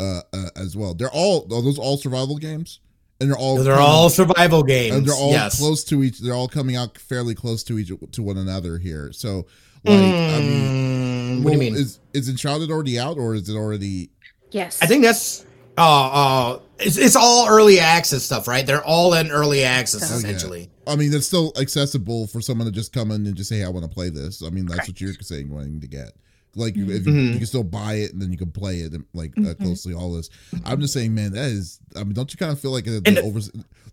uh, 0.00 0.22
uh, 0.32 0.48
as 0.56 0.74
well. 0.74 0.94
They're 0.94 1.10
all 1.10 1.42
are 1.52 1.62
those 1.62 1.78
all 1.78 1.98
survival 1.98 2.38
games, 2.38 2.80
and 3.20 3.30
they're 3.30 3.38
all 3.38 3.56
They're 3.56 3.74
all 3.74 4.08
survival 4.10 4.62
games. 4.62 4.94
and 4.96 5.06
they're 5.06 5.14
all 5.14 5.30
yes. 5.30 5.58
close 5.58 5.84
to 5.84 6.02
each. 6.02 6.18
They're 6.20 6.34
all 6.34 6.48
coming 6.48 6.76
out 6.76 6.98
fairly 6.98 7.34
close 7.34 7.62
to 7.64 7.78
each 7.78 7.90
to 8.12 8.22
one 8.22 8.36
another 8.38 8.78
here. 8.78 9.10
So, 9.12 9.46
like, 9.84 9.98
I 9.98 10.40
mean, 10.40 10.86
Mm, 11.26 11.42
what 11.42 11.50
do 11.50 11.54
you 11.56 11.60
mean? 11.60 11.74
Is 11.74 11.98
is 12.14 12.28
Enshrouded 12.28 12.70
already 12.70 12.98
out, 12.98 13.18
or 13.18 13.34
is 13.34 13.48
it 13.48 13.56
already? 13.56 14.10
Yes. 14.50 14.80
I 14.82 14.86
think 14.86 15.02
that's 15.02 15.44
uh 15.76 15.80
uh 15.82 16.60
it's, 16.78 16.96
it's 16.96 17.16
all 17.16 17.48
early 17.48 17.78
access 17.80 18.22
stuff, 18.22 18.46
right? 18.48 18.64
They're 18.66 18.84
all 18.84 19.14
in 19.14 19.30
early 19.30 19.64
access 19.64 20.02
Oh, 20.10 20.14
yeah. 20.14 20.18
essentially. 20.18 20.70
I 20.86 20.94
mean, 20.96 21.12
it's 21.12 21.26
still 21.26 21.52
accessible 21.58 22.26
for 22.28 22.40
someone 22.40 22.66
to 22.66 22.72
just 22.72 22.92
come 22.92 23.10
in 23.10 23.26
and 23.26 23.34
just 23.34 23.48
say, 23.48 23.58
"Hey, 23.58 23.64
I 23.64 23.68
want 23.70 23.84
to 23.84 23.90
play 23.90 24.08
this." 24.08 24.42
I 24.42 24.50
mean, 24.50 24.66
that's 24.66 24.86
what 24.88 25.00
you're 25.00 25.14
saying, 25.14 25.50
wanting 25.52 25.80
to 25.80 25.88
get. 25.88 26.12
Like, 26.56 26.74
you 26.74 26.90
if 26.90 27.06
you, 27.06 27.12
Mhm. 27.12 27.32
you 27.32 27.36
can 27.38 27.46
still 27.46 27.62
buy 27.62 27.94
it 27.94 28.12
and 28.12 28.20
then 28.20 28.32
you 28.32 28.38
can 28.38 28.50
play 28.50 28.76
it, 28.80 28.92
and 28.92 29.04
like 29.14 29.32
uh, 29.36 29.40
Mhm. 29.42 29.58
closely. 29.60 29.94
All 29.94 30.12
this, 30.14 30.30
I'm 30.64 30.80
just 30.80 30.92
saying, 30.94 31.14
man, 31.14 31.32
that 31.32 31.50
is. 31.50 31.78
I 31.94 32.02
mean, 32.02 32.14
don't 32.14 32.32
you 32.32 32.38
kind 32.38 32.50
of 32.50 32.58
feel 32.58 32.70
like 32.72 32.86
a, 32.86 33.00
the 33.00 33.20
over, 33.22 33.40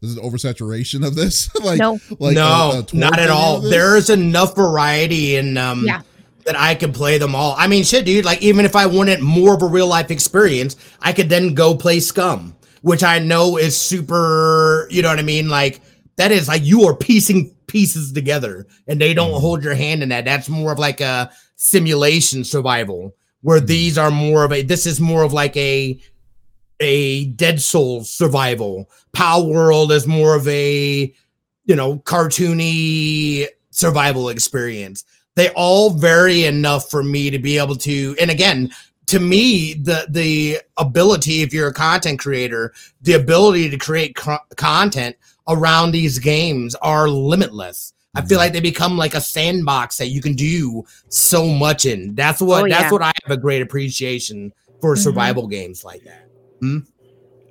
there's 0.02 0.15
an 0.17 0.23
oversaturation 0.23 1.06
of 1.06 1.15
this? 1.15 1.49
like, 1.63 1.80
no. 1.80 1.99
like 2.19 2.36
no, 2.36 2.43
a- 2.71 2.80
a 2.80 2.95
not 2.97 3.19
at 3.19 3.30
all. 3.30 3.60
There's 3.60 4.10
enough 4.10 4.56
variety 4.56 5.36
in 5.36 5.58
um 5.58 5.86
Yeah. 5.86 6.02
that 6.45 6.60
I 6.60 6.76
could 6.76 6.93
play 6.93 7.17
them 7.17 7.36
all. 7.36 7.56
I 7.58 7.67
mean, 7.67 7.84
shit, 7.84 8.06
dude. 8.06 8.26
Like, 8.26 8.41
even 8.41 8.65
if 8.65 8.76
I 8.76 8.86
wanted 8.86 9.19
more 9.21 9.54
of 9.54 9.62
a 9.62 9.65
real 9.67 9.88
life 9.88 10.10
experience, 10.12 10.76
I 11.02 11.12
could 11.13 11.30
then 11.30 11.54
go 11.54 11.76
play 11.76 11.99
Scum, 11.99 12.56
which 12.82 13.04
I 13.04 13.19
know 13.19 13.58
is 13.58 13.76
super. 13.78 14.88
You 14.89 15.02
know 15.02 15.10
what 15.10 15.19
I 15.19 15.23
mean? 15.23 15.49
Like, 15.49 15.82
that 16.17 16.32
is 16.32 16.47
like 16.47 16.63
you 16.63 16.84
are 16.84 16.95
piecing 16.95 17.52
pieces 17.67 18.12
together, 18.12 18.67
and 18.88 19.02
they 19.02 19.13
don't 19.13 19.32
Mhm. 19.32 19.39
hold 19.39 19.63
your 19.63 19.73
hand 19.73 20.04
in 20.04 20.10
that. 20.10 20.26
That's 20.26 20.47
more 20.47 20.71
of 20.71 20.80
like 20.80 21.02
a 21.02 21.32
simulation 21.55 22.43
survival, 22.43 23.15
where 23.41 23.59
Mhm. 23.61 23.67
these 23.67 23.97
are 23.97 24.11
more 24.11 24.43
of 24.43 24.51
a. 24.51 24.61
This 24.61 24.85
is 24.85 24.99
more 24.99 25.23
of 25.23 25.33
like 25.33 25.55
a 25.57 25.99
a 26.79 27.25
Dark 27.25 27.59
Souls 27.59 28.11
survival. 28.11 28.89
Palworld 29.15 29.91
is 29.91 30.07
more 30.07 30.35
of 30.35 30.47
a 30.47 31.13
you 31.65 31.75
know 31.75 31.99
cartoony 31.99 33.47
survival 33.71 34.29
experience 34.29 35.05
they 35.35 35.49
all 35.55 35.91
vary 35.91 36.43
enough 36.45 36.89
for 36.91 37.01
me 37.01 37.29
to 37.29 37.39
be 37.39 37.57
able 37.57 37.75
to 37.75 38.15
and 38.19 38.29
again 38.29 38.69
to 39.07 39.19
me 39.19 39.73
the 39.75 40.05
the 40.09 40.59
ability 40.77 41.41
if 41.41 41.53
you're 41.53 41.69
a 41.69 41.73
content 41.73 42.19
creator 42.19 42.73
the 43.01 43.13
ability 43.13 43.69
to 43.69 43.77
create 43.77 44.15
co- 44.15 44.37
content 44.57 45.15
around 45.47 45.91
these 45.91 46.19
games 46.19 46.75
are 46.75 47.07
limitless 47.07 47.92
i 48.15 48.21
feel 48.21 48.38
Mhm. 48.38 48.41
like 48.41 48.54
they 48.54 48.60
become 48.62 48.97
like 48.97 49.15
a 49.15 49.21
sandbox 49.21 49.97
that 49.97 50.08
you 50.10 50.21
can 50.21 50.34
do 50.36 50.84
so 51.10 51.47
much 51.47 51.86
in 51.86 52.13
that's 52.15 52.41
what 52.41 52.63
Oh, 52.63 52.67
that's 52.67 52.84
yeah. 52.86 52.91
what 52.91 53.02
i 53.02 53.12
have 53.23 53.32
a 53.32 53.41
great 53.41 53.62
appreciation 53.62 54.54
for 54.82 54.95
Mhm. 54.95 54.99
survival 54.99 55.47
games 55.47 55.84
like 55.84 56.04
that 56.04 56.28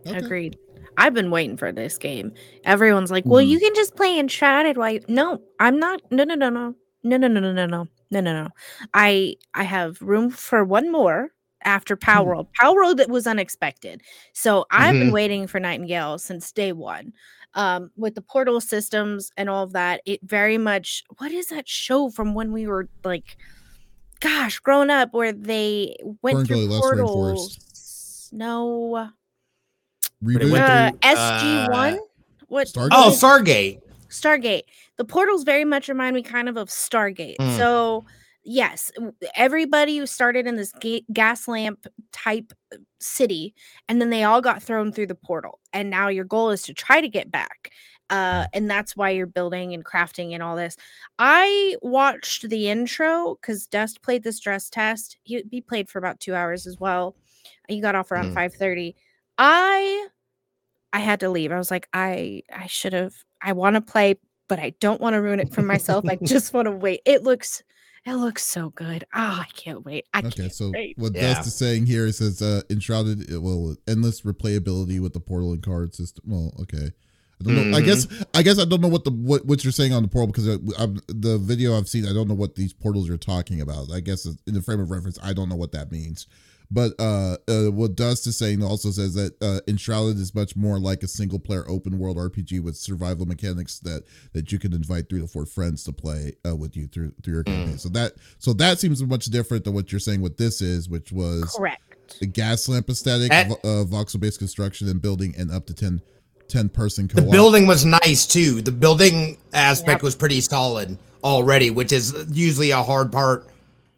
Okay. 0.06 0.18
Agreed. 0.18 0.58
I've 0.96 1.14
been 1.14 1.30
waiting 1.30 1.56
for 1.56 1.72
this 1.72 1.96
game. 1.96 2.32
Everyone's 2.64 3.10
like, 3.10 3.24
"Well, 3.24 3.42
Mhm. 3.42 3.48
you 3.48 3.60
can 3.60 3.74
just 3.74 3.94
play 3.96 4.18
Enshrouded." 4.18 4.76
Why? 4.76 5.00
No, 5.08 5.40
I'm 5.60 5.78
not. 5.78 6.00
No, 6.10 6.24
no, 6.24 6.34
no, 6.34 6.50
no, 6.50 6.74
no, 7.04 7.16
no, 7.16 7.28
no, 7.28 7.40
no, 7.40 7.52
no, 7.52 7.66
no, 7.66 7.66
no, 7.66 8.20
no, 8.20 8.20
no. 8.20 8.48
I 8.94 9.36
I 9.54 9.62
have 9.62 10.02
room 10.02 10.30
for 10.30 10.64
one 10.64 10.90
more 10.90 11.30
after 11.64 11.96
Power 11.96 12.24
Hmm. 12.24 12.28
World. 12.30 12.48
Palworld 12.60 12.96
that 12.96 13.08
was 13.08 13.26
unexpected. 13.28 14.02
So 14.32 14.66
I've 14.72 14.98
been 14.98 15.10
Mhm. 15.10 15.12
waiting 15.12 15.46
for 15.46 15.60
Nightingale 15.60 16.18
since 16.18 16.50
day 16.52 16.72
one. 16.72 17.12
Um, 17.54 17.90
with 17.96 18.14
the 18.14 18.22
portal 18.22 18.60
systems 18.62 19.30
and 19.36 19.50
all 19.50 19.62
of 19.64 19.74
that, 19.74 20.00
it 20.06 20.20
very 20.22 20.56
much. 20.56 21.04
What 21.18 21.32
is 21.32 21.48
that 21.48 21.68
show 21.68 22.08
from 22.10 22.34
when 22.34 22.50
we 22.52 22.66
were 22.66 22.88
like, 23.04 23.36
gosh, 24.20 24.58
growing 24.60 24.88
up, 24.88 25.12
where 25.12 25.32
they 25.32 25.96
went 26.22 26.38
Ferngully 26.38 26.46
through 26.46 26.66
Lost 26.66 26.82
portals? 26.82 28.30
No. 28.32 29.10
it 30.22 30.24
Reboot. 30.24 30.58
Uh, 30.58 30.92
SG 31.02 31.70
One. 31.70 31.94
uh, 31.94 31.98
what? 32.48 32.68
Stargate? 32.68 32.88
oh 32.92 33.04
what 33.06 33.12
is- 33.12 33.22
stargate 33.22 33.80
Stargate. 34.08 34.62
The 34.98 35.04
portals 35.06 35.42
very 35.42 35.64
much 35.64 35.88
remind 35.88 36.14
me 36.14 36.22
kind 36.22 36.48
of 36.48 36.56
of 36.58 36.68
Stargate. 36.68 37.36
Mm. 37.38 37.56
So 37.56 38.04
yes, 38.44 38.90
everybody 39.36 39.98
who 39.98 40.06
started 40.06 40.46
in 40.46 40.56
this 40.56 40.72
ga- 40.80 41.04
gas 41.12 41.46
lamp 41.48 41.86
type 42.12 42.52
uh, 42.72 42.78
city, 43.00 43.54
and 43.88 44.00
then 44.00 44.10
they 44.10 44.24
all 44.24 44.40
got 44.40 44.62
thrown 44.62 44.92
through 44.92 45.06
the 45.08 45.14
portal, 45.14 45.60
and 45.72 45.90
now 45.90 46.08
your 46.08 46.24
goal 46.24 46.50
is 46.50 46.62
to 46.62 46.74
try 46.74 47.00
to 47.00 47.08
get 47.08 47.30
back. 47.30 47.70
Uh, 48.10 48.46
and 48.52 48.70
that's 48.70 48.94
why 48.94 49.08
you're 49.08 49.26
building 49.26 49.72
and 49.72 49.86
crafting 49.86 50.34
and 50.34 50.42
all 50.42 50.54
this. 50.54 50.76
I 51.18 51.76
watched 51.80 52.46
the 52.50 52.68
intro 52.68 53.38
because 53.40 53.66
Dust 53.66 54.02
played 54.02 54.22
this 54.22 54.36
stress 54.36 54.68
test. 54.68 55.16
He, 55.22 55.42
he 55.50 55.62
played 55.62 55.88
for 55.88 55.98
about 55.98 56.20
two 56.20 56.34
hours 56.34 56.66
as 56.66 56.78
well. 56.78 57.16
He 57.68 57.80
got 57.80 57.94
off 57.94 58.10
around 58.12 58.32
Mm. 58.32 58.34
five 58.34 58.54
thirty. 58.54 58.96
I 59.38 60.08
I 60.92 61.00
had 61.00 61.20
to 61.20 61.30
leave. 61.30 61.52
I 61.52 61.58
was 61.58 61.70
like, 61.70 61.88
I 61.94 62.42
I 62.52 62.66
should 62.66 62.92
have. 62.92 63.14
I 63.40 63.52
want 63.52 63.76
to 63.76 63.80
play, 63.80 64.16
but 64.46 64.58
I 64.58 64.74
don't 64.80 65.00
want 65.00 65.14
to 65.14 65.22
ruin 65.22 65.40
it 65.40 65.54
for 65.54 65.62
myself. 65.62 66.04
I 66.06 66.16
just 66.22 66.52
want 66.52 66.66
to 66.66 66.72
wait. 66.72 67.00
It 67.06 67.22
looks 67.22 67.62
it 68.04 68.14
looks 68.14 68.44
so 68.44 68.70
good. 68.70 69.04
Oh, 69.14 69.18
I 69.42 69.46
can't 69.54 69.84
wait. 69.84 70.06
I 70.12 70.18
Okay, 70.20 70.30
can't 70.30 70.52
so 70.54 70.70
wait. 70.72 70.98
what 70.98 71.14
Yeah. 71.14 71.34
Dust 71.34 71.46
is 71.48 71.54
saying 71.54 71.86
here 71.86 72.06
it 72.06 72.14
says 72.14 72.42
uh 72.42 72.62
enshrouded 72.70 73.30
it 73.30 73.38
will 73.38 73.76
endless 73.86 74.22
replayability 74.22 75.00
with 75.00 75.12
the 75.12 75.20
portal 75.20 75.52
and 75.52 75.62
card 75.62 75.94
system. 75.94 76.24
Well, 76.26 76.52
okay. 76.60 76.90
I 77.40 77.44
don't 77.44 77.70
know. 77.70 77.76
I 77.76 77.80
Mhm. 77.80 77.84
guess 77.84 78.06
I 78.34 78.42
guess 78.42 78.58
I 78.58 78.64
don't 78.64 78.80
know 78.80 78.88
what 78.88 79.04
the 79.04 79.10
what, 79.10 79.44
what 79.46 79.64
you're 79.64 79.72
saying 79.72 79.92
on 79.92 80.02
the 80.02 80.08
portal 80.08 80.28
because 80.28 80.48
I, 80.78 80.86
the 81.08 81.38
video 81.38 81.76
I've 81.76 81.88
seen 81.88 82.06
I 82.06 82.12
don't 82.12 82.28
know 82.28 82.34
what 82.34 82.54
these 82.54 82.72
portals 82.72 83.08
you're 83.08 83.16
talking 83.16 83.60
about. 83.60 83.90
I 83.92 84.00
guess 84.00 84.26
in 84.26 84.54
the 84.54 84.62
frame 84.62 84.80
of 84.80 84.90
reference 84.90 85.18
I 85.22 85.32
don't 85.32 85.48
know 85.48 85.56
what 85.56 85.72
that 85.72 85.90
means. 85.90 86.26
But 86.72 86.92
uh, 86.98 87.36
uh 87.48 87.70
what 87.70 87.94
Dust 87.94 88.26
is 88.26 88.36
saying 88.36 88.62
also 88.62 88.90
says 88.90 89.14
that 89.14 89.34
uh 89.42 89.60
Enshrouded 89.68 90.18
is 90.18 90.34
much 90.34 90.56
more 90.56 90.78
like 90.78 91.02
a 91.02 91.08
single 91.08 91.38
player 91.38 91.64
open 91.68 91.98
world 91.98 92.16
RPG 92.16 92.60
with 92.62 92.76
survival 92.76 93.26
mechanics 93.26 93.78
that 93.80 94.04
that 94.32 94.50
you 94.50 94.58
can 94.58 94.72
invite 94.72 95.08
three 95.08 95.20
to 95.20 95.26
four 95.28 95.44
friends 95.46 95.84
to 95.84 95.92
play 95.92 96.32
uh, 96.48 96.56
with 96.56 96.76
you 96.76 96.86
through 96.86 97.12
through 97.22 97.34
your 97.34 97.44
campaign. 97.44 97.78
So 97.78 97.88
that 97.90 98.12
so 98.38 98.52
that 98.54 98.78
seems 98.78 99.02
much 99.04 99.26
different 99.26 99.64
than 99.64 99.74
what 99.74 99.92
you're 99.92 100.00
saying 100.00 100.22
what 100.22 100.36
this 100.38 100.62
is, 100.62 100.88
which 100.88 101.12
was 101.12 101.54
Correct. 101.56 101.82
the 102.20 102.26
gas 102.26 102.68
lamp 102.68 102.88
aesthetic, 102.88 103.30
At- 103.32 103.48
vo- 103.48 103.60
uh, 103.64 103.84
voxel 103.84 104.20
based 104.20 104.38
construction 104.38 104.88
and 104.88 105.00
building 105.02 105.34
and 105.36 105.50
up 105.50 105.66
to 105.66 105.74
10, 105.74 106.00
10 106.48 106.68
person 106.70 107.06
The 107.08 107.20
co-op. 107.22 107.30
building 107.30 107.66
was 107.66 107.84
nice 107.84 108.26
too. 108.26 108.62
The 108.62 108.72
building 108.72 109.36
aspect 109.52 109.98
Yep. 109.98 110.02
was 110.02 110.14
pretty 110.14 110.40
solid 110.40 110.96
already, 111.22 111.70
which 111.70 111.92
is 111.92 112.14
usually 112.30 112.70
a 112.70 112.82
hard 112.82 113.12
part 113.12 113.46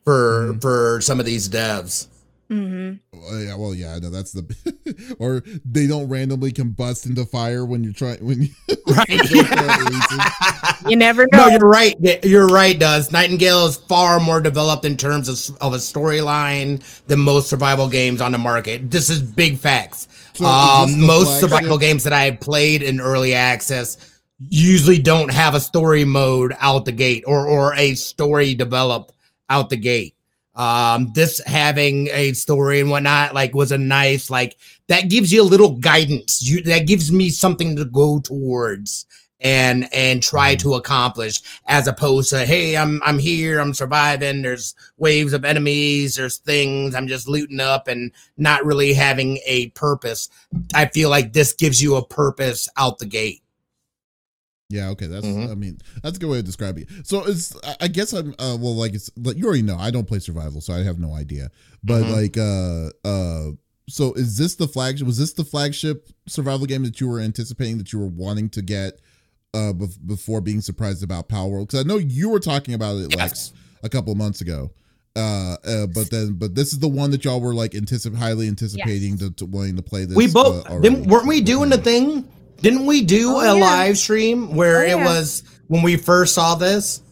for 0.05 0.49
Mm-hmm. 0.51 0.59
for 0.59 1.01
some 1.01 1.21
of 1.21 1.27
these 1.27 1.49
devs. 1.49 2.09
Hmm 2.49 2.93
Well, 3.13 3.41
yeah, 3.41 3.55
well, 3.57 3.75
yeah, 3.75 3.95
I 3.95 3.99
know 3.99 4.11
that's 4.11 4.33
the, 4.33 5.17
or 5.19 5.43
they 5.65 5.87
don't 5.87 6.09
randomly 6.09 6.53
combust 6.53 7.07
into 7.07 7.25
fire 7.25 7.65
when 7.65 7.83
you're 7.85 7.93
trying 7.93 8.25
when 8.25 8.43
you. 8.43 8.49
Right. 8.87 9.09
You 10.87 10.97
never 10.97 11.27
know. 11.33 11.47
no, 11.47 11.49
you're 11.49 11.61
right. 11.61 11.97
You're 12.23 12.47
right, 12.47 12.79
Does 12.79 13.11
Nightingale 13.11 13.67
is 13.67 13.77
far 13.77 14.21
more 14.21 14.43
developed 14.43 14.85
in 14.85 14.99
terms 14.99 15.29
of, 15.31 15.57
of 15.63 15.73
a 15.73 15.79
storyline 15.79 16.83
than 17.07 17.21
most 17.21 17.49
survival 17.49 17.89
games 17.89 18.21
on 18.21 18.33
the 18.33 18.39
market. 18.39 18.91
This 18.91 19.09
is 19.09 19.23
big 19.23 19.57
facts. 19.57 20.09
So 20.35 20.45
um, 20.45 21.01
most 21.01 21.25
flagship? 21.25 21.49
survival 21.49 21.79
games 21.79 22.05
that 22.05 22.13
I 22.13 22.25
have 22.25 22.41
played 22.41 22.83
in 22.83 23.01
early 23.01 23.33
access 23.33 24.15
usually 24.51 24.99
don't 24.99 25.33
have 25.33 25.55
a 25.55 25.61
story 25.61 26.05
mode 26.05 26.55
out 26.61 26.85
the 26.85 26.93
gate 26.93 27.25
or 27.27 27.47
or 27.47 27.75
a 27.75 27.95
story 27.95 28.55
developed 28.55 29.15
out 29.49 29.71
the 29.71 29.77
gate. 29.77 30.14
Um, 30.57 31.13
this 31.15 31.41
having 31.47 32.09
a 32.13 32.33
story 32.33 32.81
and 32.81 32.89
whatnot 32.89 33.35
like 33.35 33.55
was 33.55 33.73
a 33.73 33.79
nice 33.79 34.31
like 34.31 34.57
that 34.87 35.09
gives 35.11 35.33
you 35.33 35.43
a 35.43 35.45
little 35.45 35.77
guidance. 35.77 36.43
You 36.43 36.63
that 36.63 36.87
gives 36.87 37.11
me 37.11 37.29
something 37.31 37.77
to 37.77 37.85
go 37.85 38.21
towards 38.21 39.07
and 39.45 39.93
and 39.93 40.23
try 40.23 40.55
to 40.57 40.75
accomplish 40.75 41.41
as 41.67 41.87
opposed 41.87 42.31
to 42.31 42.47
hey 42.47 42.77
i'm 42.77 43.01
i'm 43.05 43.19
here 43.19 43.61
i'm 43.61 43.75
surviving 43.75 44.43
there's 44.43 44.75
waves 44.97 45.33
of 45.33 45.45
enemies 45.45 46.17
there's 46.17 46.39
things 46.39 46.95
i'm 46.95 47.07
just 47.07 47.29
looting 47.29 47.61
up 47.61 47.87
and 47.87 48.11
not 48.39 48.65
really 48.65 48.95
having 48.95 49.39
a 49.45 49.69
purpose 49.71 50.31
i 50.73 50.87
feel 50.87 51.11
like 51.11 51.33
this 51.33 51.53
gives 51.53 51.83
you 51.83 51.97
a 51.97 52.07
purpose 52.07 52.69
out 52.77 52.99
the 52.99 53.07
gate 53.07 53.43
Yeah, 54.75 54.89
okay, 54.91 55.07
that's 55.07 55.25
Mhm. 55.27 55.51
I 55.51 55.55
mean 55.55 55.79
that's 56.03 56.17
a 56.17 56.21
good 56.21 56.29
way 56.31 56.39
of 56.41 56.45
describing 56.45 56.85
it. 56.85 57.07
So 57.07 57.25
it's 57.25 57.55
I- 57.65 57.77
I 57.83 57.89
guess 57.89 58.13
I'm 58.13 58.35
uh, 58.39 58.57
well 58.61 58.75
like 58.75 58.95
it's 58.95 59.11
like 59.17 59.37
you 59.37 59.47
already 59.47 59.63
know 59.63 59.77
I 59.77 59.91
don't 59.91 60.07
play 60.09 60.19
survival, 60.19 60.61
so 60.61 60.73
I 60.75 60.83
have 60.83 60.99
no 60.99 61.13
idea. 61.15 61.51
But 61.83 62.03
Mhm. 62.05 62.11
like 62.19 62.37
uh 62.37 63.09
uh 63.09 63.51
so 63.89 64.13
is 64.15 64.37
this 64.39 64.55
the 64.57 64.67
flagship 64.67 65.07
was 65.07 65.19
this 65.19 65.33
the 65.35 65.45
flagship 65.45 66.09
survival 66.27 66.67
game 66.67 66.83
that 66.85 67.01
you 67.01 67.09
were 67.09 67.21
anticipating 67.21 67.79
that 67.79 67.93
you 67.93 67.99
were 68.01 68.09
wanting 68.09 68.49
to 68.51 68.63
get 68.63 68.99
uh 69.53 69.73
bef- 69.73 69.99
before 70.05 70.41
being 70.41 70.61
surprised 70.61 71.03
about 71.05 71.29
Palworld? 71.29 71.69
Cuz 71.69 71.79
I 71.81 71.83
know 71.85 71.99
you 71.99 72.29
were 72.31 72.41
talking 72.41 72.75
about 72.75 72.97
it 72.97 73.15
like 73.17 73.33
a 73.83 73.89
couple 73.89 74.11
of 74.13 74.19
months 74.19 74.41
ago. 74.41 74.73
Uh, 75.17 75.57
uh 75.65 75.87
but 75.87 76.11
then 76.11 76.33
but 76.33 76.57
this 76.57 76.73
is 76.73 76.81
the 76.81 76.89
one 76.89 77.13
that 77.13 77.25
y'all 77.25 77.41
were 77.41 77.55
like 77.55 77.71
anticip- 77.73 78.17
highly 78.17 78.49
anticipating 78.49 79.11
Yes. 79.13 79.21
to, 79.21 79.31
to 79.31 79.47
wanting 79.47 79.77
to 79.77 79.83
play 79.83 80.07
this. 80.07 80.17
we 80.17 80.27
both 80.27 80.67
uh, 80.67 80.71
already. 80.71 80.89
didn't, 80.89 81.07
weren't 81.07 81.29
we 81.29 81.41
doing 81.41 81.71
the 81.71 81.79
thing 81.79 82.25
didn't 82.65 82.87
we 82.87 83.03
do 83.03 83.31
Oh, 83.31 83.41
a 83.41 83.45
yeah. 83.57 83.65
live 83.65 83.97
stream 83.99 84.55
where 84.57 84.79
Oh, 84.79 84.83
it 84.83 84.89
yeah. 84.99 85.05
was 85.05 85.43
when 85.69 85.83
we 85.83 85.97
first 85.97 86.35
saw 86.35 86.55
this 86.57 87.03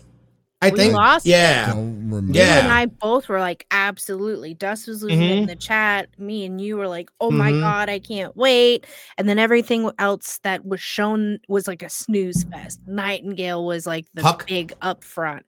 i 0.60 0.70
We 0.70 0.76
think 0.78 0.94
lost 0.94 1.26
yeah 1.26 1.72
Don't. 1.72 2.02
Yeah. 2.34 2.56
You 2.56 2.60
and 2.64 2.72
I 2.72 2.86
both 2.86 3.28
were 3.30 3.40
like, 3.40 3.64
absolutely. 3.70 4.52
Dust 4.52 4.86
was 4.86 5.02
losing 5.02 5.22
it 5.22 5.38
in 5.38 5.46
the 5.46 5.56
chat. 5.56 6.08
Me 6.18 6.44
and 6.44 6.60
you 6.60 6.76
were 6.76 6.86
like, 6.86 7.08
oh 7.22 7.30
my 7.30 7.50
Mhm. 7.50 7.60
God, 7.62 7.88
I 7.88 7.98
can't 7.98 8.36
wait. 8.36 8.86
And 9.16 9.26
then 9.26 9.38
everything 9.38 9.90
else 9.98 10.38
that 10.42 10.64
was 10.66 10.78
shown 10.80 11.38
was 11.48 11.66
like 11.66 11.82
a 11.82 11.88
snooze 11.88 12.44
fest. 12.44 12.80
Nightingale 12.86 13.64
was 13.64 13.86
like 13.86 14.04
the 14.12 14.22
Huck. 14.22 14.46
big 14.46 14.74
upfront. 14.82 15.40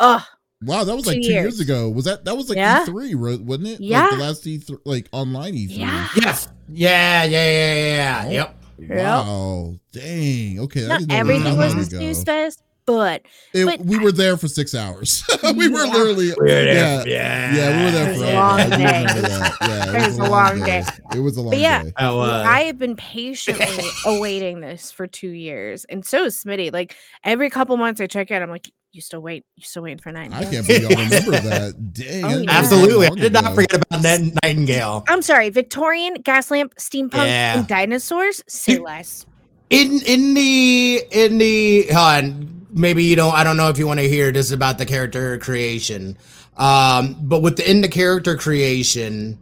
Ugh. 0.00 0.20
Wow, 0.64 0.84
that 0.84 0.94
was 0.94 1.06
like 1.06 1.16
Two 1.16 1.22
two 1.22 1.32
years 1.32 1.44
years. 1.56 1.60
ago. 1.60 1.88
Was 1.88 2.04
that 2.04 2.26
that 2.26 2.36
was 2.36 2.50
like 2.50 2.56
Yeah. 2.58 2.84
E3, 2.86 3.14
wasn't 3.40 3.68
it? 3.68 3.80
Yeah. 3.80 4.02
Like 4.02 4.10
the 4.10 4.16
last 4.18 4.44
E3, 4.44 4.78
like 4.84 5.08
online 5.12 5.54
E3. 5.54 5.78
Yeah. 5.78 6.08
yes 6.16 6.48
yeah 6.68 7.24
yeah 7.24 7.44
yeah 7.50 7.74
yeah, 7.74 7.84
yeah. 7.96 8.24
Oh. 8.26 8.30
yep 8.30 8.61
Wow. 8.78 9.74
Dang. 9.92 10.60
Okay. 10.60 10.84
I 10.84 10.88
Not 10.88 11.00
didn't 11.00 11.12
everything 11.12 11.56
was 11.56 11.74
long 11.74 11.82
a 11.84 11.86
ago. 11.86 11.98
snooze 11.98 12.24
fest, 12.24 12.62
but 12.86 13.22
It- 13.52 13.64
but- 13.66 13.80
we 13.84 13.98
were 13.98 14.12
there 14.12 14.36
for 14.36 14.48
six 14.48 14.74
hours. 14.74 15.22
we 15.56 15.68
were 15.68 15.84
Yeah. 15.84 15.92
literally. 15.92 16.26
We 16.28 16.34
were 16.38 16.48
Yeah. 16.48 17.04
yeah 17.06 17.54
Yeah, 17.54 17.78
we 17.78 17.84
were 17.84 17.90
there 17.90 18.14
for 18.14 18.24
a 18.24 18.32
long 18.34 18.60
I 18.60 18.68
day. 18.68 18.76
remember 18.76 19.20
that. 19.22 19.52
Yeah, 19.62 20.02
It 20.02 20.06
was 20.06 20.18
a 20.18 20.24
long 20.24 20.60
day. 20.64 20.84
It 21.14 21.20
was 21.20 21.36
a 21.36 21.40
long 21.42 21.50
But 21.50 21.58
yeah, 21.60 21.82
day. 21.84 21.92
Oh, 21.98 22.20
uh, 22.20 22.44
I 22.46 22.62
have 22.62 22.78
been 22.78 22.96
patiently 22.96 23.66
awaiting 24.06 24.60
this 24.60 24.90
for 24.90 25.06
two 25.06 25.28
years, 25.30 25.84
and 25.86 26.04
so 26.04 26.24
is 26.24 26.42
Smitty. 26.42 26.72
Like 26.72 26.96
every 27.24 27.50
couple 27.50 27.76
months, 27.76 28.00
I 28.00 28.06
check 28.06 28.30
out. 28.30 28.42
I'm 28.42 28.50
like, 28.50 28.70
"You 28.92 29.00
still 29.00 29.20
wait? 29.20 29.44
You 29.56 29.62
still 29.64 29.82
waiting 29.82 29.98
for 29.98 30.12
nine? 30.12 30.32
I 30.32 30.44
can't 30.44 30.66
believe 30.66 30.82
y'all 30.82 30.90
remember 31.04 31.30
that. 31.48 31.92
Dang. 31.92 32.24
Oh, 32.24 32.28
I 32.28 32.32
didn't 32.32 32.46
know 32.46 32.52
yeah. 32.52 32.58
it 32.58 32.62
was 32.62 32.70
that 32.70 32.76
Absolutely. 32.76 33.06
I 33.06 33.10
did 33.14 33.32
not 33.32 33.44
ago. 33.46 33.54
forget 33.54 33.74
about 33.82 34.02
Nat- 34.02 34.32
Nightingale. 34.42 35.04
I'm 35.08 35.22
sorry, 35.22 35.50
Victorian, 35.50 36.14
gas 36.22 36.50
lamp, 36.50 36.74
steampunk, 36.76 37.26
Yeah. 37.26 37.58
and 37.58 37.66
dinosaurs. 37.68 38.42
Say 38.46 38.78
less. 38.78 39.26
In 39.70 40.00
in 40.06 40.34
the 40.34 41.02
in 41.10 41.38
the 41.38 41.86
hold 41.92 41.96
on, 42.24 42.66
maybe 42.72 43.02
you 43.04 43.16
don't 43.16 43.34
I 43.34 43.42
don't 43.44 43.56
know 43.56 43.68
if 43.70 43.78
you 43.78 43.86
want 43.86 44.00
to 44.00 44.08
hear 44.08 44.30
this 44.30 44.50
about 44.50 44.76
the 44.78 44.84
character 44.86 45.38
creation. 45.38 46.18
Um, 46.58 47.16
but 47.22 47.40
within 47.40 47.80
the 47.80 47.88
character 47.88 48.36
creation, 48.36 49.38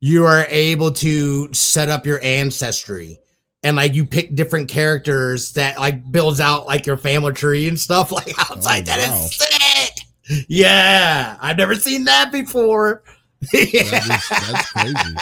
you 0.00 0.24
are 0.24 0.44
able 0.48 0.90
to 0.92 1.52
set 1.54 1.88
up 1.88 2.04
your 2.06 2.20
ancestry. 2.24 3.20
And 3.64 3.76
like 3.76 3.94
you 3.94 4.04
pick 4.06 4.34
different 4.36 4.68
characters 4.68 5.52
that 5.52 5.78
like 5.78 6.10
builds 6.12 6.40
out 6.40 6.66
like 6.66 6.86
your 6.86 6.96
family 6.96 7.32
tree 7.32 7.66
and 7.68 7.78
stuff. 7.78 8.12
Like 8.18 8.28
outside. 8.38 8.54
Oh, 8.56 8.64
like, 8.64 8.84
that 8.86 8.98
is 9.00 9.08
wow. 9.08 9.26
sick. 9.30 10.44
Yeah, 10.48 11.36
I've 11.40 11.56
never 11.56 11.74
seen 11.74 12.04
that 12.04 12.30
before. 12.32 13.02
That 13.52 13.72
yeah, 13.72 13.98
is- 13.98 14.28
that's 14.28 14.72
crazy. 14.72 14.94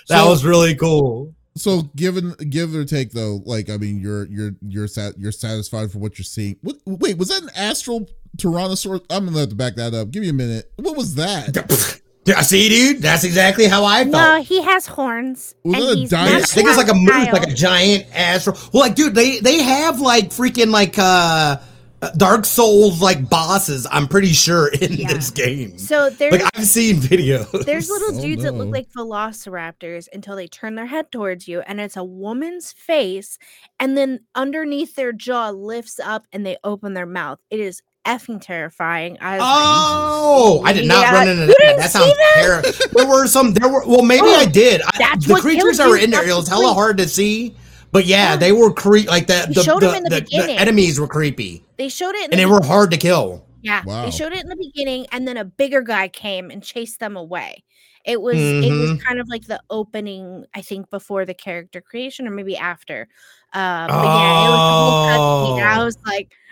So- 0.05 0.29
was 0.29 0.45
really 0.45 0.75
cool. 0.75 1.33
So 1.57 1.83
given 1.95 2.31
give 2.49 2.75
or 2.75 2.83
take 2.83 3.11
though, 3.11 3.41
like 3.45 3.69
I 3.69 3.77
mean, 3.77 3.99
you're 4.01 4.25
you're 4.25 4.51
you're 4.61 4.87
sat 4.87 5.17
you're 5.17 5.31
satisfied 5.31 5.89
for 5.89 5.99
what 5.99 6.17
you're 6.19 6.25
seeing. 6.25 6.57
What 6.61 6.75
wait, 6.85 7.17
was 7.17 7.29
that 7.29 7.43
an 7.43 7.49
astral 7.55 8.09
tyrannosaurus? 8.37 9.05
I'm 9.09 9.25
gonna 9.25 9.39
have 9.39 9.49
to 9.49 9.55
back 9.55 9.75
that 9.75 9.93
up. 9.93 10.11
Give 10.11 10.21
me 10.21 10.29
a 10.29 10.33
minute. 10.33 10.69
What 10.75 10.97
was 10.97 11.15
that? 11.15 12.01
Yeah, 12.25 12.41
see, 12.41 12.69
dude, 12.69 13.01
that's 13.01 13.23
exactly 13.23 13.65
how 13.67 13.85
I 13.85 13.99
felt. 14.03 14.11
No, 14.13 14.41
he 14.41 14.61
has 14.63 14.87
horns. 14.87 15.53
Was 15.63 15.75
and 15.75 15.83
it 15.83 15.97
he's 15.97 16.09
dino- 16.09 16.23
Yeah, 16.23 16.37
I 16.37 16.41
think 16.41 16.67
it's 16.67 16.77
like 16.77 16.89
a 16.89 16.93
moose, 16.95 17.31
like 17.31 17.47
a 17.47 17.53
giant 17.53 18.07
astral. 18.13 18.57
Well, 18.73 18.81
like, 18.81 18.95
dude, 18.95 19.13
they 19.13 19.39
they 19.39 19.61
have 19.61 20.01
like 20.01 20.29
freaking 20.31 20.71
like 20.71 20.97
uh 20.97 21.57
Dark 22.17 22.45
Souls 22.45 23.01
like 23.01 23.29
bosses. 23.29 23.87
I'm 23.91 24.07
pretty 24.07 24.33
sure 24.33 24.67
in 24.69 24.93
Yeah. 24.93 25.13
this 25.13 25.29
game. 25.31 25.77
So 25.77 26.09
there's 26.09 26.33
Like 26.33 26.43
I've 26.55 26.65
seen 26.65 26.97
videos. 26.97 27.65
there's 27.65 27.89
little 27.89 28.15
Oh, 28.17 28.21
dudes 28.21 28.43
that 28.43 28.53
look 28.53 28.69
like 28.69 28.89
velociraptors 28.91 30.07
until 30.13 30.35
they 30.35 30.47
turn 30.47 30.75
their 30.75 30.85
head 30.85 31.11
towards 31.11 31.47
you, 31.47 31.61
and 31.61 31.79
it's 31.79 31.97
a 31.97 32.03
woman's 32.03 32.71
face, 32.73 33.37
and 33.79 33.97
then 33.97 34.19
underneath 34.35 34.95
their 34.95 35.13
jaw 35.13 35.49
lifts 35.49 35.99
up, 35.99 36.25
and 36.31 36.45
they 36.45 36.57
open 36.63 36.93
their 36.93 37.05
mouth. 37.05 37.39
It 37.49 37.59
is 37.59 37.81
effing 38.05 38.41
terrifying. 38.41 39.17
I 39.21 39.33
was 39.33 39.41
like, 39.41 39.49
Oh, 39.51 40.61
I 40.65 40.73
did 40.73 40.85
not 40.87 41.01
Yeah, 41.01 41.13
run 41.13 41.27
into 41.27 41.45
that. 41.47 41.75
That 41.77 41.91
sounds 41.91 42.13
that? 42.13 42.33
terrible. 42.35 42.69
There 42.93 43.07
were 43.07 43.27
some. 43.27 43.53
There 43.53 43.69
were. 43.69 43.85
Well, 43.85 44.03
maybe 44.03 44.27
Oh, 44.27 44.35
I 44.35 44.45
did. 44.45 44.81
I, 44.81 44.89
that's 44.97 45.25
the 45.27 45.35
creatures 45.35 45.77
that 45.77 45.87
were 45.89 45.97
in 45.97 46.09
there, 46.11 46.27
it 46.27 46.33
was 46.33 46.47
hella 46.47 46.73
hard 46.73 46.97
to 46.97 47.07
see. 47.07 47.55
But 47.91 48.05
yeah, 48.05 48.31
Yeah. 48.31 48.35
they 48.37 48.51
were 48.51 48.73
cre- 48.73 49.07
like 49.07 49.27
the 49.27 49.45
They 49.47 49.53
the, 49.53 49.63
showed 49.63 49.83
in 49.83 50.03
the 50.03 50.09
the- 50.09 50.21
the 50.29 50.51
enemies 50.51 50.99
were 50.99 51.07
creepy 51.07 51.63
they 51.77 51.87
showed 51.89 52.15
it, 52.15 52.17
in 52.19 52.23
and 52.25 52.33
the 52.33 52.37
they 52.37 52.45
were 52.45 52.61
hard 52.63 52.91
to 52.91 52.97
kill. 52.97 53.45
Yeah, 53.61 53.83
Wow. 53.85 54.05
they 54.05 54.11
showed 54.11 54.31
it 54.33 54.43
in 54.43 54.49
the 54.49 54.55
beginning, 54.57 55.07
and 55.11 55.27
then 55.27 55.37
a 55.37 55.45
bigger 55.45 55.81
guy 55.81 56.07
came 56.07 56.51
and 56.51 56.61
chased 56.61 56.99
them 56.99 57.15
away. 57.17 57.63
It 58.05 58.21
was 58.21 58.35
it 58.37 58.71
was 58.71 58.91
Mhm. 58.91 59.01
kind 59.03 59.19
of 59.19 59.27
like 59.29 59.45
the 59.47 59.59
opening, 59.69 60.45
I 60.53 60.61
think, 60.61 60.89
before 60.91 61.25
the 61.25 61.33
character 61.33 61.81
creation, 61.81 62.27
or 62.27 62.31
maybe 62.31 62.55
after. 62.57 63.07
Uh, 63.53 63.87
but 63.87 64.03
yeah, 64.03 64.45
it 64.45 64.49
was 64.49 64.59
the 64.59 65.17
whole 65.17 65.57
cutscene. 65.57 65.63
I 65.65 65.79
Oh. 65.81 65.85
was 65.85 65.97
like, 66.05 66.31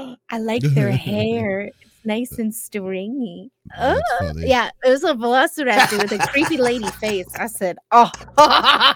I 0.30 0.38
like 0.38 0.62
their 0.62 0.90
hair. 0.90 1.70
It's 1.80 2.04
nice 2.04 2.38
and 2.38 2.54
stringy. 2.54 3.50
Oh, 3.78 4.32
yeah, 4.38 4.70
it 4.84 4.88
was 4.88 5.04
a 5.04 5.14
velociraptor 5.14 6.02
with 6.02 6.12
a 6.12 6.28
creepy 6.28 6.58
lady 6.58 6.88
face. 7.00 7.26
I 7.38 7.46
said, 7.46 7.76
"Oh, 7.92 8.10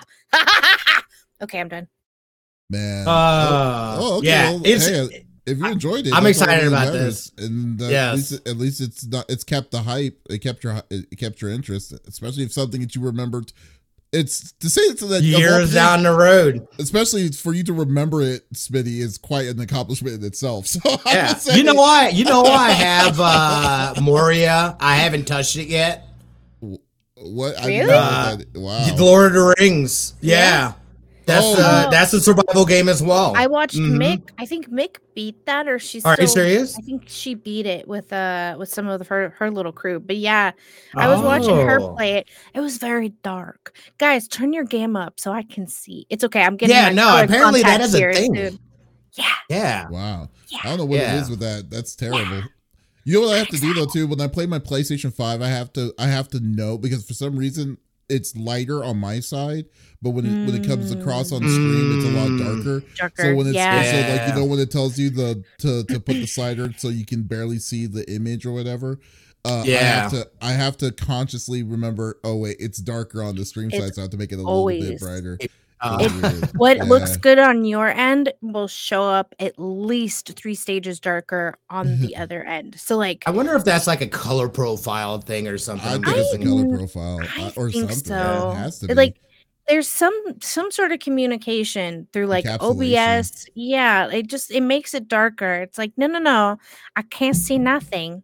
okay, 1.42 1.60
I'm 1.60 1.68
done." 1.68 1.88
Man. 2.70 3.06
Uh, 3.06 3.96
oh, 4.00 4.18
okay. 4.18 4.28
yeah, 4.28 4.50
well, 4.50 4.62
it's 4.64 4.86
hey, 4.86 5.26
if 5.46 5.58
you 5.58 5.66
enjoyed 5.66 6.06
it, 6.06 6.14
I'm 6.14 6.26
excited 6.26 6.64
that 6.64 6.68
about 6.68 6.94
matters. 6.94 7.32
And 7.38 7.80
uh, 7.80 7.84
at 7.84 7.90
Yes. 7.90 8.16
least 8.16 8.48
at 8.48 8.56
least 8.56 8.80
it's 8.80 9.06
not 9.06 9.26
it's 9.28 9.44
kept 9.44 9.70
the 9.70 9.82
hype. 9.82 10.18
It 10.30 10.38
kept 10.38 10.64
your 10.64 10.82
it 10.90 11.16
kept 11.18 11.42
your 11.42 11.50
interest, 11.50 11.92
especially 12.08 12.44
if 12.44 12.52
something 12.52 12.80
that 12.80 12.94
you 12.94 13.02
remembered. 13.02 13.52
It's 14.14 14.52
to 14.60 14.70
say 14.70 14.80
it's 14.82 15.00
that 15.00 15.06
of 15.06 15.12
all 15.12 15.20
years 15.22 15.56
things- 15.62 15.74
down 15.74 16.02
the 16.04 16.12
road. 16.12 16.66
especially 16.78 17.28
for 17.32 17.52
you 17.52 17.64
to 17.64 17.72
remember 17.72 18.22
it, 18.22 18.50
Smitty, 18.54 19.00
is 19.00 19.18
quite 19.18 19.46
an 19.48 19.58
accomplishment 19.60 20.14
in 20.20 20.24
itself. 20.24 20.66
So 20.74 20.80
Yeah, 21.06 21.34
say- 21.34 21.56
you 21.58 21.64
know 21.64 21.74
why? 21.74 22.08
You 22.10 22.24
know 22.24 22.42
why 22.42 22.68
I 22.68 22.70
have 22.88 23.20
uh 23.20 23.94
Moria. 24.00 24.76
I 24.80 24.96
haven't 24.96 25.26
touched 25.26 25.56
it 25.56 25.68
yet. 25.68 26.06
What? 27.16 27.58
I 27.58 27.66
Really? 27.66 27.80
didn't 27.80 28.56
Uh, 28.56 28.60
wow. 28.60 28.94
The 28.96 29.04
Lord 29.04 29.26
of 29.28 29.32
the 29.34 29.54
Rings. 29.58 30.14
Yeah. 30.20 30.36
Yeah. 30.38 30.72
That's 31.26 31.44
Oh. 31.46 31.54
uh, 31.58 31.90
that's 31.90 32.12
a 32.12 32.20
survival 32.20 32.64
game 32.66 32.88
as 32.88 33.02
well. 33.02 33.32
I 33.36 33.46
watched 33.46 33.76
Mhm. 33.76 33.96
Mick. 33.96 34.28
I 34.38 34.44
think 34.46 34.68
Mick 34.70 34.96
beat 35.14 35.46
that, 35.46 35.66
or 35.66 35.78
she's. 35.78 36.04
Are 36.04 36.16
you 36.20 36.26
serious? 36.26 36.76
I 36.76 36.82
think 36.82 37.04
she 37.06 37.34
beat 37.34 37.64
it 37.66 37.88
with 37.88 38.12
uh 38.12 38.56
with 38.58 38.68
some 38.68 38.86
of 38.88 38.98
the, 38.98 39.04
her 39.06 39.34
her 39.38 39.50
little 39.50 39.72
crew. 39.72 40.00
But 40.00 40.16
yeah, 40.16 40.52
I 40.94 41.08
was 41.08 41.20
watching 41.20 41.56
her 41.56 41.80
Oh. 41.80 41.94
play 41.94 42.14
it. 42.14 42.28
It 42.54 42.60
was 42.60 42.76
very 42.78 43.10
dark. 43.22 43.74
Guys, 43.98 44.28
turn 44.28 44.52
your 44.52 44.64
game 44.64 44.96
up 44.96 45.18
so 45.18 45.32
I 45.32 45.42
can 45.42 45.66
see. 45.66 46.06
It's 46.10 46.24
okay. 46.24 46.42
I'm 46.42 46.56
getting 46.56 46.74
Yeah, 46.76 46.86
my 46.88 46.92
no, 46.92 47.22
apparently 47.22 47.62
that 47.62 47.80
is 47.80 47.94
a 47.94 47.98
here 47.98 48.12
thing. 48.12 48.34
soon. 48.34 48.58
Yeah, 49.14 49.24
Yeah. 49.48 49.88
Wow. 49.90 50.28
yeah. 50.48 50.58
I 50.64 50.68
don't 50.68 50.78
know 50.78 50.84
what 50.84 50.98
it 50.98 51.02
Yeah. 51.04 51.20
is 51.22 51.30
with 51.30 51.40
that. 51.40 51.70
That's 51.70 51.94
terrible. 51.96 52.42
You 53.04 53.14
know 53.20 53.26
what 53.28 53.34
I 53.34 53.38
have 53.38 53.48
to 53.48 53.58
do 53.58 53.72
though 53.74 53.86
too? 53.86 54.06
When 54.06 54.20
I 54.20 54.26
play 54.26 54.46
my 54.46 54.58
PlayStation 54.58 55.12
5, 55.12 55.40
I 55.40 55.48
have 55.48 55.72
to 55.74 55.94
I 55.98 56.06
have 56.08 56.28
to 56.30 56.40
know 56.40 56.76
because 56.78 57.04
for 57.04 57.14
some 57.14 57.36
reason 57.36 57.78
it's 58.08 58.36
lighter 58.36 58.84
on 58.84 58.98
my 58.98 59.20
side, 59.20 59.66
but 60.02 60.10
when 60.10 60.26
it 60.26 60.46
when 60.46 60.54
it 60.60 60.66
comes 60.66 60.90
across 60.92 61.32
on 61.32 61.40
stream, 61.40 61.98
it's 61.98 62.06
a 62.06 62.10
lot 62.10 62.28
Mm. 62.28 62.38
darker. 62.64 62.86
Darker. 62.96 63.22
So 63.22 63.34
when 63.34 63.46
it's 63.46 63.56
yeah. 63.56 63.82
so 63.90 64.12
like 64.16 64.28
you 64.28 64.34
know 64.34 64.44
when 64.44 64.58
it 64.58 64.70
tells 64.70 64.98
you 64.98 65.10
the 65.10 65.42
to 65.58 65.84
to 65.84 66.00
put 66.00 66.14
the 66.14 66.26
slider 66.26 66.72
so 66.76 66.88
you 66.88 67.04
can 67.06 67.22
barely 67.22 67.58
see 67.58 67.86
the 67.86 68.08
image 68.12 68.44
or 68.46 68.52
whatever. 68.52 68.98
Uh, 69.46 69.60
I 69.60 69.64
Yeah. 69.64 69.78
have 69.78 70.10
to 70.12 70.28
I 70.40 70.52
have 70.52 70.76
to 70.78 70.90
consciously 70.92 71.62
remember. 71.62 72.18
Oh 72.24 72.36
wait, 72.36 72.56
it's 72.60 72.78
darker 72.78 73.22
on 73.22 73.36
the 73.36 73.44
stream 73.44 73.68
It's 73.70 73.78
side, 73.78 73.94
so 73.94 74.00
I 74.00 74.04
have 74.04 74.10
to 74.12 74.16
make 74.16 74.32
it 74.32 74.36
a 74.36 74.38
little 74.42 74.66
bit 74.68 74.98
brighter. 75.00 75.38
Uh, 75.42 75.46
It's 76.00 76.14
weird. 76.14 76.50
What 76.56 76.76
Yeah. 76.78 76.84
looks 76.84 77.16
good 77.16 77.38
on 77.38 77.64
your 77.64 77.88
end 77.88 78.32
will 78.42 78.68
show 78.68 79.02
up 79.02 79.34
at 79.38 79.54
least 79.58 80.32
three 80.36 80.54
stages 80.54 81.00
darker 81.00 81.56
on 81.70 82.00
the 82.00 82.16
other 82.16 82.44
end. 82.44 82.76
So 82.78 82.96
like 82.96 83.24
I 83.26 83.30
wonder 83.30 83.54
if 83.56 83.64
that's 83.64 83.86
like 83.86 84.00
a 84.00 84.06
color 84.06 84.48
profile 84.48 85.18
thing 85.20 85.48
or 85.48 85.58
something. 85.58 85.88
I 85.88 85.94
I'm 85.94 86.02
think 86.02 86.16
it's 86.16 86.34
a 86.34 86.38
guessing. 86.38 86.64
color 86.64 86.76
profile 86.78 87.20
I 87.36 87.42
uh, 87.44 87.50
or 87.56 87.70
think 87.70 87.90
something. 87.90 88.04
so. 88.06 88.50
It 88.52 88.56
has 88.56 88.78
to 88.80 88.88
be. 88.88 88.94
like 88.94 89.16
there's 89.68 89.88
some 89.88 90.12
some 90.42 90.70
sort 90.70 90.92
of 90.92 91.00
communication 91.00 92.06
through 92.12 92.26
like 92.26 92.44
OBS. 92.46 93.46
Yeah, 93.54 94.10
it 94.10 94.26
just 94.26 94.50
it 94.50 94.62
makes 94.62 94.94
it 94.94 95.08
darker. 95.08 95.62
It's 95.62 95.78
like 95.78 95.92
no 95.96 96.06
no 96.06 96.18
no, 96.18 96.58
I 96.96 97.02
can't 97.02 97.36
see 97.36 97.58
nothing. 97.58 98.22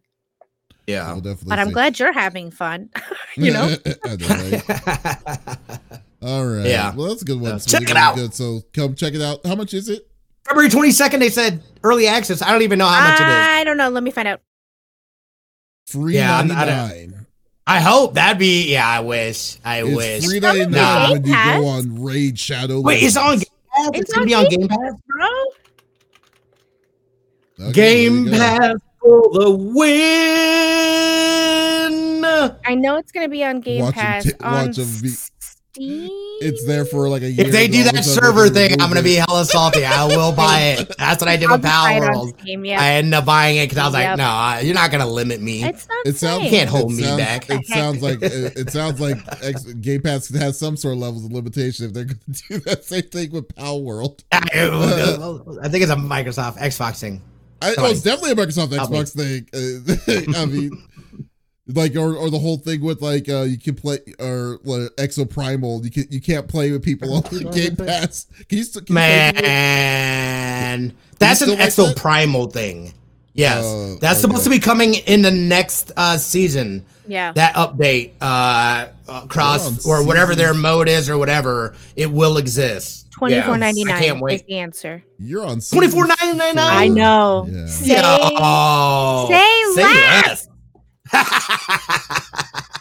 yeah. 0.87 1.07
I'll 1.07 1.21
definitely 1.21 1.49
But 1.49 1.59
I'm 1.59 1.71
glad 1.71 1.99
you're 1.99 2.13
having 2.13 2.51
fun. 2.51 2.89
you 3.37 3.53
know. 3.53 3.75
I 6.21 6.25
know, 6.25 6.31
right? 6.31 6.39
All 6.39 6.45
right. 6.47 6.65
Yeah. 6.65 6.95
Well, 6.95 7.07
that's 7.09 7.21
a 7.21 7.25
good 7.25 7.39
one. 7.41 7.55
It's 7.55 7.65
check 7.65 7.83
it 7.89 7.97
out. 7.97 8.15
Good. 8.15 8.33
So 8.33 8.61
come 8.73 8.95
check 8.95 9.13
it 9.13 9.21
out. 9.21 9.45
How 9.45 9.55
much 9.55 9.73
is 9.73 9.89
it? 9.89 10.07
February 10.47 10.69
22nd, 10.69 11.19
they 11.19 11.29
said 11.29 11.61
early 11.83 12.07
access. 12.07 12.41
I 12.41 12.51
don't 12.51 12.63
even 12.63 12.79
know 12.79 12.87
how 12.87 13.07
much 13.09 13.19
it 13.21 13.27
is. 13.27 13.29
I 13.29 13.63
don't 13.63 13.77
know. 13.77 13.89
Let 13.89 14.03
me 14.03 14.11
find 14.11 14.27
out. 14.27 14.41
Free 15.87 16.15
Yeah, 16.15 16.37
I'm- 16.37 16.51
I 16.51 16.65
nine. 16.65 17.25
I 17.67 17.79
hope 17.79 18.15
that'd 18.15 18.39
be. 18.39 18.71
Yeah, 18.71 18.87
I 18.87 19.01
wish. 19.01 19.57
I 19.63 19.83
It's 19.83 19.95
wish. 19.95 20.25
free 20.25 20.37
It's 20.37 20.45
on 20.45 20.57
ninety 20.57 20.71
the 20.73 20.81
nine 20.81 21.07
Game 21.07 21.11
when 21.21 21.25
you 21.25 21.33
Pass. 21.33 21.59
go 21.59 21.67
on 21.67 22.01
Raid 22.03 22.39
Shadow. 22.39 22.81
Wait, 22.81 23.03
it's 23.03 23.15
on 23.15 23.37
Game 23.37 23.45
Pass. 23.75 23.89
It's 23.93 23.99
It's, 23.99 24.11
gonna 24.13 24.21
on 24.23 24.27
be 24.27 24.33
on 24.33 24.43
Game 24.45 24.59
Game 24.61 24.69
Pass. 24.69 24.93
Bro, 25.07 25.27
Okay, 27.69 28.05
Game 28.05 28.25
there 28.25 28.33
you 28.33 28.39
go. 28.39 28.57
Pass 28.59 28.75
for 28.99 29.29
the 29.33 29.51
win. 29.51 30.01
I 32.65 32.75
know 32.75 32.97
it's 32.97 33.11
gonna 33.11 33.29
be 33.29 33.43
on 33.43 33.59
Game 33.61 33.83
Watch 33.83 33.97
'em 33.97 34.03
Pass 34.03 34.23
t- 34.23 34.31
on 34.41 34.67
watch 34.67 34.79
'em 34.79 34.85
be- 35.01 35.07
Steam. 35.09 35.30
It's 35.77 36.65
there 36.65 36.85
for 36.85 37.07
like 37.07 37.21
a 37.21 37.29
year. 37.31 37.45
If 37.47 37.51
they 37.51 37.65
and 37.65 37.73
do 37.73 37.79
all 37.81 37.87
of 37.87 37.93
a 37.93 37.95
that 37.97 38.03
server 38.03 38.49
thing, 38.49 38.73
I'm 38.81 38.89
gonna 38.89 39.01
be 39.03 39.15
hella 39.15 39.45
salty. 39.45 39.85
I 39.85 40.05
will 40.05 40.31
buy 40.35 40.75
it. 40.79 40.93
That's 40.97 41.21
what 41.21 41.29
I 41.29 41.37
did 41.37 41.49
I'll 41.49 41.55
with 41.57 41.63
just 41.63 41.73
Power 41.73 41.97
it 41.97 42.03
on 42.03 42.11
World. 42.11 42.39
Steam, 42.41 42.65
I 42.65 42.93
ended 42.95 43.13
up 43.13 43.25
buying 43.25 43.57
it 43.57 43.69
because 43.69 43.77
I 43.77 43.85
was 43.85 43.93
like, 43.93 44.17
no, 44.17 44.23
I- 44.25 44.59
you're 44.61 44.75
not 44.75 44.91
gonna 44.91 45.07
limit 45.07 45.39
me. 45.41 45.63
It's 45.63 45.87
not 45.87 46.05
It 46.05 46.17
sounds 46.17 46.41
safe. 46.43 46.51
Can't 46.51 46.69
hold 46.69 46.91
it 46.91 46.95
me 46.95 47.03
sounds- 47.03 47.17
back. 47.21 47.49
It 47.49 47.65
sounds 47.67 48.01
like 48.03 48.21
it, 48.21 48.57
it 48.57 48.69
sounds 48.71 48.99
like 48.99 49.17
X, 49.43 49.63
Game 49.63 50.01
Pass 50.01 50.27
has 50.29 50.59
some 50.59 50.75
sort 50.75 50.93
of 50.95 50.99
levels 50.99 51.25
of 51.25 51.31
limitation 51.31 51.85
if 51.85 51.93
they're 51.93 52.05
going 52.05 52.19
to 52.33 52.43
do 52.49 52.59
that 52.61 52.83
same 52.83 53.03
thing 53.03 53.31
with 53.31 53.47
Palworld. 53.55 54.23
I 54.33 55.69
think 55.69 55.83
it's 55.83 55.91
a 55.91 55.95
Microsoft 55.95 56.57
Xbox 56.57 56.99
thing. 56.99 57.21
I, 57.63 57.75
Come 57.75 57.85
oh, 57.85 57.91
it's 57.91 58.01
definitely 58.01 58.31
a 58.31 58.35
Microsoft 58.35 58.73
Help. 58.73 58.89
Xbox 58.89 59.15
thing. 59.15 59.47
Uh, 59.53 60.39
I 60.41 60.45
mean, 60.47 60.71
like, 61.67 61.95
or, 61.95 62.15
or 62.15 62.29
the 62.29 62.39
whole 62.39 62.57
thing 62.57 62.81
with 62.81 63.01
like 63.01 63.29
uh, 63.29 63.41
you 63.43 63.57
can 63.57 63.75
play 63.75 63.99
or 64.19 64.59
like, 64.63 64.89
Exoprimal. 64.97 65.83
You 65.83 65.91
can 65.91 66.05
you 66.09 66.21
can't 66.21 66.47
play 66.47 66.71
with 66.71 66.83
people 66.83 67.13
on 67.13 67.23
the 67.23 67.49
Game 67.53 67.75
Pass. 67.75 68.25
Can 68.49 68.57
you 68.57 68.63
still 68.63 68.81
can 68.81 68.95
you 68.95 68.99
play 68.99 69.31
people- 69.33 69.41
Man, 69.49 70.93
that's 71.19 71.41
an 71.41 71.47
still 71.49 71.59
like 71.59 71.69
Exo 71.69 71.87
that? 71.93 71.97
Primal 71.97 72.47
thing. 72.47 72.93
Yes, 73.33 73.63
Oh, 73.65 73.95
that's 74.01 74.19
supposed 74.19 74.43
to 74.43 74.49
be 74.49 74.59
coming 74.59 74.93
in 74.95 75.21
the 75.21 75.31
next 75.31 75.93
uh, 75.95 76.17
season. 76.17 76.85
Yeah. 77.07 77.31
That 77.31 77.55
update 77.55 78.11
uh, 78.19 78.87
across 79.07 79.85
We're 79.85 80.01
or 80.01 80.05
whatever 80.05 80.35
their 80.35 80.53
mode 80.53 80.89
is 80.89 81.09
or 81.09 81.17
whatever, 81.17 81.73
it 81.95 82.11
will 82.11 82.35
exist. 82.37 83.09
Twenty 83.11 83.39
four 83.41 83.57
Yeah, 83.57 83.67
I 83.67 83.71
can't 84.01 84.17
is 84.17 84.21
wait. 84.21 84.45
the 84.47 84.57
answer. 84.57 85.03
You're 85.17 85.45
on 85.45 85.61
Twenty 85.61 85.87
four 85.87 86.07
ninety 86.07 86.37
nine. 86.37 86.57
I 86.57 86.87
know. 86.89 87.47
Yeah. 87.49 87.65
Say, 87.67 87.87
Yo, 87.95 89.27
say 89.75 89.81
less. 89.81 90.40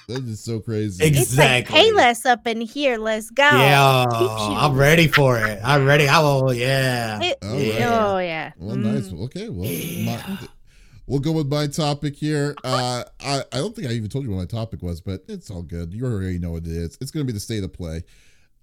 That 0.08 0.24
is 0.24 0.42
so 0.42 0.58
crazy. 0.58 1.04
Exactly. 1.04 1.20
it's 1.22 1.36
like 1.38 1.60
Exactly. 1.60 1.76
pay 1.76 1.92
less 1.92 2.26
up 2.26 2.44
in 2.48 2.60
here. 2.62 2.98
Let's 2.98 3.30
go. 3.30 3.44
yeah, 3.44 4.06
I'm 4.10 4.76
ready 4.76 5.06
for 5.06 5.38
it. 5.38 5.60
I'm 5.62 5.84
ready. 5.86 6.08
I 6.08 6.18
will. 6.20 6.52
Yeah. 6.52 7.22
It- 7.22 7.38
All 7.44 7.60
Yeah. 7.60 8.08
Oh 8.08 8.18
yeah. 8.18 8.52
Well, 8.58 8.74
nice. 8.74 9.08
Mm. 9.10 9.22
Okay, 9.26 9.48
well, 9.48 9.70
my, 10.04 10.48
we'll 11.06 11.20
go 11.20 11.30
with 11.30 11.46
my 11.46 11.68
topic 11.68 12.16
here. 12.16 12.56
Uh, 12.64 13.04
I, 13.20 13.44
I 13.52 13.58
don't 13.58 13.72
think 13.76 13.86
I 13.86 13.92
even 13.92 14.08
told 14.08 14.24
you 14.24 14.32
what 14.32 14.38
my 14.38 14.46
topic 14.46 14.82
was, 14.82 15.00
but 15.00 15.22
it's 15.28 15.48
all 15.48 15.62
good. 15.62 15.94
You 15.94 16.06
already 16.06 16.40
know 16.40 16.50
what 16.52 16.64
it 16.66 16.72
is. 16.72 16.98
It's 17.00 17.12
going 17.12 17.24
to 17.24 17.32
be 17.32 17.34
the 17.34 17.38
state 17.38 17.62
of 17.62 17.72
play. 17.72 18.02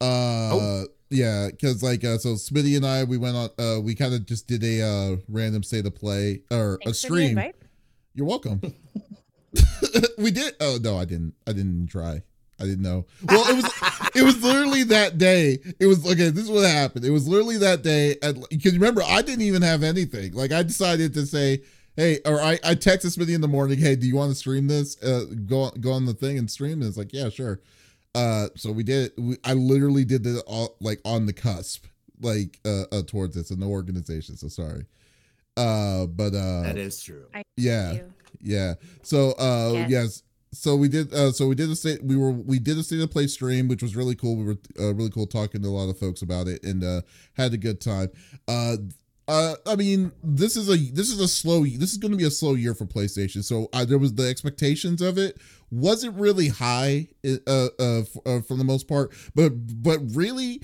Uh, 0.02 0.52
Oh. 0.52 0.86
yeah, 1.10 1.48
because 1.50 1.82
like, 1.82 2.04
uh, 2.04 2.18
so 2.18 2.34
Smitty 2.34 2.76
and 2.76 2.86
I, 2.86 3.06
we 3.06 3.16
went 3.18 3.38
on, 3.38 3.50
uh, 3.58 3.80
we 3.80 3.96
kind 3.96 4.14
of 4.14 4.26
just 4.26 4.48
did 4.48 4.66
a 4.66 4.82
uh, 4.82 5.16
random 5.30 5.64
state 5.64 5.86
of 5.86 5.96
play 5.96 6.42
or 6.52 6.78
Thanks 6.84 7.06
a 7.06 7.08
for 7.08 7.14
the 7.16 7.26
stream. 7.30 7.54
You're 8.16 8.28
welcome. 8.28 8.60
we 10.18 10.32
did. 10.32 10.56
Oh 10.60 10.78
no, 10.82 10.98
I 10.98 11.06
didn't. 11.06 11.34
I 11.46 11.54
didn't 11.54 11.88
try. 11.88 12.22
I 12.60 12.64
didn't 12.64 12.82
know. 12.82 13.06
Well, 13.24 13.48
it 13.50 13.56
was 13.56 14.12
it 14.16 14.24
was 14.24 14.44
literally 14.44 14.84
that 14.84 15.18
day. 15.18 15.60
It 15.80 15.86
was 15.86 16.06
okay. 16.06 16.30
This 16.30 16.46
is 16.46 16.52
what 16.52 16.68
happened. 16.68 17.06
It 17.06 17.12
was 17.12 17.28
literally 17.28 17.58
that 17.58 17.84
day. 17.84 18.16
Because 18.50 18.74
remember, 18.74 19.04
I 19.04 19.22
didn't 19.22 19.44
even 19.44 19.62
have 19.62 19.84
anything. 19.84 20.34
Like 20.34 20.52
I 20.52 20.64
decided 20.64 21.14
to 21.14 21.26
say, 21.26 21.62
hey, 21.96 22.20
or 22.26 22.42
I 22.42 22.54
I 22.64 22.76
texted 22.76 23.16
Smitty 23.16 23.36
in 23.36 23.42
the 23.42 23.48
morning. 23.48 23.78
Hey, 23.78 23.96
do 23.96 24.08
you 24.08 24.16
want 24.16 24.32
to 24.32 24.36
stream 24.36 24.68
this? 24.68 25.02
Uh, 25.04 25.26
go 25.46 25.70
go 25.80 25.92
on 25.92 26.06
the 26.06 26.14
thing 26.14 26.38
and 26.38 26.50
stream. 26.50 26.82
And 26.82 26.86
it's 26.86 26.98
like, 26.98 27.14
yeah, 27.14 27.30
sure. 27.30 27.62
Uh, 28.16 28.48
so 28.56 28.72
we 28.72 28.84
did. 28.84 29.12
We, 29.18 29.38
I 29.44 29.54
literally 29.54 30.04
did 30.04 30.24
this 30.24 30.42
all 30.48 30.78
like 30.82 31.00
on 31.06 31.28
the 31.28 31.34
cusp, 31.34 31.86
like 32.20 32.60
uh, 32.66 32.86
uh 32.92 33.04
towards 33.06 33.36
this, 33.36 33.52
and 33.52 33.60
no 33.60 33.68
organization. 33.68 34.36
So 34.36 34.48
sorry. 34.48 34.86
Uh, 35.56 36.06
but 36.06 36.34
uh, 36.36 36.64
That 36.64 36.78
is 36.78 37.02
true. 37.02 37.26
yeah. 37.56 37.98
Yeah. 38.42 38.76
So 39.04 39.32
uh 39.34 39.72
Yes. 39.74 39.90
yes. 39.90 40.24
So 40.54 40.76
we 40.76 40.88
did 40.88 41.14
uh 41.14 41.32
so 41.32 41.48
we 41.48 41.56
did 41.56 41.70
a 41.70 41.76
state 41.76 42.04
we 42.04 42.16
were 42.16 42.32
we 42.32 42.60
did 42.60 42.78
a 42.78 42.84
state 42.84 43.02
of 43.02 43.12
play 43.12 43.28
stream 43.28 43.68
which 43.68 43.82
was 43.84 43.96
really 43.96 44.16
cool. 44.16 44.36
We 44.38 44.44
were 44.46 44.58
uh, 44.80 44.94
really 44.94 45.10
cool 45.10 45.28
talking 45.28 45.62
to 45.62 45.68
a 45.68 45.70
lot 45.70 45.90
of 45.90 45.98
folks 46.00 46.22
about 46.22 46.48
it 46.48 46.64
and 46.64 46.84
uh 46.84 47.02
had 47.34 47.54
a 47.54 47.58
good 47.58 47.82
time. 47.82 48.10
Uh 48.48 48.78
uh, 49.30 49.56
I 49.66 49.76
mean, 49.76 50.14
this 50.24 50.56
is 50.56 50.70
a 50.70 50.78
this 50.78 51.12
is 51.12 51.20
a 51.20 51.28
slow. 51.28 51.66
This 51.66 51.92
is 51.92 51.98
going 51.98 52.12
to 52.14 52.18
be 52.18 52.24
a 52.24 52.32
slow 52.32 52.54
year 52.54 52.74
for 52.74 52.86
PlayStation. 52.86 53.44
So 53.44 53.68
uh, 53.74 53.84
there 53.84 53.98
was 53.98 54.14
the 54.14 54.26
expectations 54.26 55.02
of 55.02 55.18
it 55.18 55.38
wasn't 55.70 56.18
really 56.18 56.48
high, 56.48 57.10
uh, 57.26 57.32
uh, 57.46 57.68
f- 58.00 58.18
uh, 58.26 58.40
for 58.40 58.56
the 58.56 58.64
most 58.64 58.88
part. 58.88 59.12
But 59.36 59.50
but 59.84 60.00
really, 60.16 60.62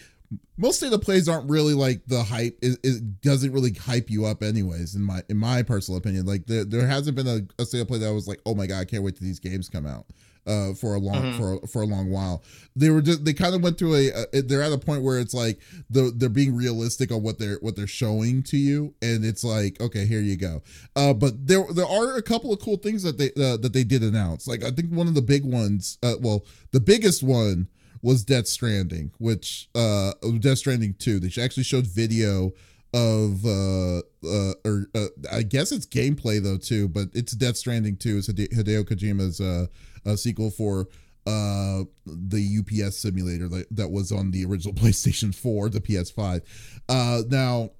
most 0.58 0.84
of 0.84 0.92
the 0.92 1.00
plays 1.00 1.28
aren't 1.28 1.50
really 1.50 1.74
like 1.74 2.06
the 2.08 2.24
hype. 2.24 2.58
It, 2.62 2.78
it 2.84 3.22
doesn't 3.22 3.52
really 3.52 3.74
hype 3.74 4.10
you 4.10 4.26
up, 4.26 4.44
anyways. 4.44 4.96
In 4.96 5.02
my 5.02 5.24
in 5.30 5.38
my 5.38 5.64
personal 5.64 5.98
opinion, 5.98 6.26
like 6.26 6.46
there 6.46 6.64
there 6.64 6.88
hasn't 6.88 7.16
been 7.16 7.28
a, 7.28 7.62
a 7.62 7.66
state 7.66 7.82
of 7.82 7.88
play 7.88 8.00
that 8.00 8.14
was 8.14 8.28
like, 8.28 8.40
oh 8.46 8.54
my 8.56 8.68
god, 8.68 8.80
I 8.80 8.86
can't 8.86 9.04
wait 9.04 9.16
till 9.18 9.26
these 9.28 9.40
games 9.40 9.70
come 9.70 9.86
out. 9.86 10.06
Uh, 10.46 10.74
for 10.74 10.94
a 10.94 11.00
long 11.00 11.16
Mhm. 11.24 11.38
for 11.38 11.68
for 11.68 11.82
a 11.84 11.86
long 11.86 12.10
while, 12.10 12.44
they 12.76 12.90
were 12.90 13.02
just 13.02 13.24
they 13.24 13.32
kind 13.32 13.56
of 13.56 13.64
went 13.64 13.78
through 13.78 13.96
a, 13.96 14.12
a. 14.34 14.42
They're 14.42 14.62
at 14.62 14.74
a 14.74 14.78
point 14.78 15.02
where 15.02 15.18
it's 15.18 15.34
like 15.34 15.62
the 15.90 16.12
they're 16.14 16.28
being 16.28 16.54
realistic 16.54 17.14
on 17.14 17.24
what 17.24 17.40
they're 17.40 17.60
what 17.62 17.78
they're 17.78 17.88
showing 17.88 18.44
to 18.44 18.58
you, 18.58 18.94
and 19.02 19.24
it's 19.24 19.46
like 19.46 19.80
okay, 19.80 20.06
here 20.06 20.20
you 20.20 20.36
go. 20.36 20.62
Uh, 20.98 21.14
but 21.14 21.48
there 21.48 21.64
there 21.74 21.88
are 21.88 22.18
a 22.18 22.22
couple 22.22 22.52
of 22.52 22.60
cool 22.60 22.76
things 22.76 23.04
that 23.04 23.18
they 23.18 23.32
uh, 23.42 23.56
that 23.56 23.72
they 23.72 23.86
did 23.86 24.04
announce. 24.04 24.46
Like 24.46 24.66
I 24.66 24.72
think 24.72 24.90
one 24.92 25.08
of 25.08 25.14
the 25.16 25.22
big 25.22 25.46
ones, 25.46 25.98
uh, 26.04 26.16
well, 26.20 26.46
the 26.72 26.82
biggest 26.82 27.24
one 27.24 27.70
was 28.04 28.24
Death 28.24 28.48
Stranding, 28.48 29.12
which 29.18 29.70
uh 29.74 30.12
Death 30.40 30.60
Stranding 30.60 30.94
2. 31.00 31.20
They 31.20 31.42
actually 31.42 31.64
showed 31.64 31.88
video 31.88 32.52
of 32.94 33.44
uh 33.46 34.00
uh 34.24 34.54
or 34.64 34.86
uh, 34.94 35.08
I 35.32 35.42
guess 35.42 35.72
it's 35.72 35.88
gameplay 35.88 36.44
though 36.44 36.58
too, 36.58 36.90
but 36.90 37.08
it's 37.14 37.32
Death 37.32 37.58
Stranding 37.58 37.98
2. 37.98 38.18
It's 38.18 38.28
Hideo 38.28 38.84
Kojima's 38.84 39.42
uh, 39.42 39.66
uh 40.06 40.16
sequel 40.16 40.52
for 40.52 40.88
uh 41.26 41.84
the 42.06 42.60
UPS 42.60 42.98
simulator 42.98 43.48
that, 43.48 43.68
that 43.72 43.90
was 43.90 44.12
on 44.12 44.32
the 44.32 44.46
original 44.46 44.74
PlayStation 44.82 45.34
4, 45.34 45.70
the 45.70 45.82
PS5. 45.82 46.42
Uh 46.90 47.22
now 47.30 47.72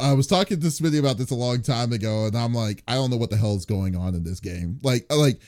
I 0.00 0.12
was 0.14 0.26
talking 0.26 0.60
to 0.60 0.66
Smitty 0.66 0.98
about 0.98 1.16
this 1.16 1.30
a 1.30 1.34
long 1.34 1.62
time 1.62 1.92
ago, 1.92 2.26
and 2.26 2.36
I'm 2.36 2.52
like, 2.52 2.82
I 2.86 2.94
don't 2.94 3.10
know 3.10 3.16
what 3.16 3.30
the 3.30 3.36
hell 3.36 3.54
is 3.56 3.64
going 3.64 3.96
on 3.96 4.14
in 4.14 4.24
this 4.24 4.40
game. 4.40 4.78
Like, 4.82 5.06
like 5.10 5.40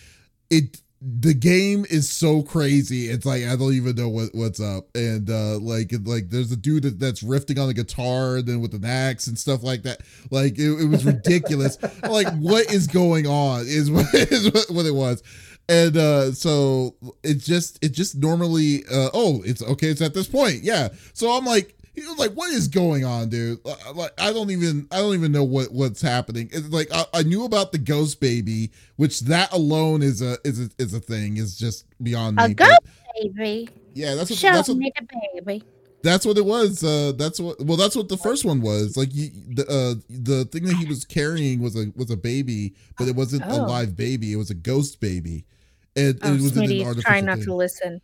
it 0.49 0.81
the 1.01 1.35
game 1.35 1.87
is 1.89 2.11
so 2.11 2.43
crazy. 2.43 3.09
It's 3.09 3.25
like 3.25 3.45
I 3.45 3.55
don't 3.55 3.75
even 3.75 3.95
know 3.95 4.09
what 4.09 4.31
what's 4.35 4.61
up. 4.61 4.89
And 4.97 5.31
uh 5.31 5.59
like 5.59 5.93
like 6.05 6.31
there's 6.31 6.51
a 6.51 6.57
dude 6.57 6.83
that, 6.83 6.99
that's 6.99 7.23
riffing 7.23 7.61
on 7.61 7.69
the 7.69 7.75
guitar 7.75 8.37
and 8.37 8.47
then 8.47 8.61
with 8.61 8.75
an 8.75 8.85
axe 8.85 9.29
and 9.29 9.39
stuff 9.39 9.63
like 9.63 9.85
that. 9.85 10.01
Like 10.31 10.59
it, 10.59 10.71
it 10.71 10.89
was 10.89 11.05
ridiculous. 11.05 11.79
like 12.03 12.33
what 12.39 12.73
is 12.73 12.89
going 12.89 13.27
on 13.27 13.61
is 13.61 13.91
what 13.91 14.13
is 14.13 14.51
what, 14.71 14.87
it 14.87 14.95
was. 14.95 15.23
And 15.69 15.97
uh 15.97 16.33
so 16.33 16.97
it 17.23 17.35
just 17.35 17.79
it 17.83 17.91
just 17.91 18.17
normally 18.17 18.85
uh 18.91 19.11
oh 19.15 19.43
it's 19.45 19.63
okay 19.63 19.89
it's 19.89 20.03
at 20.03 20.15
this 20.15 20.27
point. 20.27 20.65
Yeah. 20.65 20.89
So 21.13 21.31
I'm 21.31 21.45
like 21.45 21.78
he 22.03 22.07
was 22.09 22.19
like, 22.19 22.33
"What 22.33 22.51
is 22.53 22.69
going 22.69 23.05
on, 23.05 23.29
dude? 23.29 23.61
Like, 23.95 24.13
I 24.19 24.33
don't 24.33 24.51
even, 24.51 24.87
I 24.91 24.97
don't 24.99 25.15
even 25.15 25.33
know 25.33 25.45
what 25.45 25.73
what's 25.73 26.01
happening." 26.03 26.49
It's 26.53 26.69
like 26.69 26.89
I, 26.93 27.05
I 27.15 27.23
knew 27.23 27.45
about 27.45 27.73
the 27.73 27.79
ghost 27.79 28.21
baby, 28.21 28.71
which 28.97 29.21
that 29.21 29.53
alone 29.53 30.03
is 30.03 30.23
a 30.23 30.39
is 30.45 30.61
a 30.61 30.71
is 30.79 30.95
a 30.95 31.01
thing. 31.01 31.37
Is 31.37 31.57
just 31.59 31.85
beyond 32.03 32.39
A 32.41 32.49
me. 32.49 32.55
ghost 32.55 32.79
but- 32.83 32.93
baby. 33.23 33.69
yeah, 33.95 34.15
that's 34.15 34.31
what 34.31 34.39
Show 34.39 34.53
that's 34.53 34.69
what 34.69 34.79
me 34.79 34.93
the 34.99 35.07
baby. 35.43 35.63
that's 36.03 36.25
what 36.25 36.39
it 36.39 36.45
was. 36.45 36.85
Uh, 36.85 37.13
that's 37.17 37.41
what. 37.41 37.61
Well, 37.61 37.77
that's 37.77 37.97
what 37.97 38.09
the 38.09 38.17
first 38.17 38.45
one 38.45 38.61
was. 38.61 38.97
Like 38.97 39.09
you, 39.13 39.31
the 39.55 39.63
uh, 39.69 39.95
the 40.09 40.45
thing 40.47 40.65
that 40.65 40.77
he 40.77 40.85
was 40.87 41.05
carrying 41.05 41.61
was 41.61 41.77
a 41.77 41.93
was 41.97 42.11
a 42.11 42.17
baby, 42.17 42.75
but 42.99 43.09
it 43.09 43.17
wasn't 43.17 43.43
a 43.43 43.51
Oh. 43.53 43.65
live 43.67 43.97
baby. 43.97 44.33
It 44.33 44.37
was 44.37 44.51
a 44.51 44.55
ghost 44.55 45.01
baby. 45.01 45.45
And 45.97 46.17
Oh, 46.23 46.33
it 46.35 46.41
was 46.41 46.57
an 46.57 46.63
artificial 46.63 47.03
trying 47.03 47.25
not 47.25 47.39
thing. 47.39 47.47
to 47.47 47.55
listen. 47.55 48.01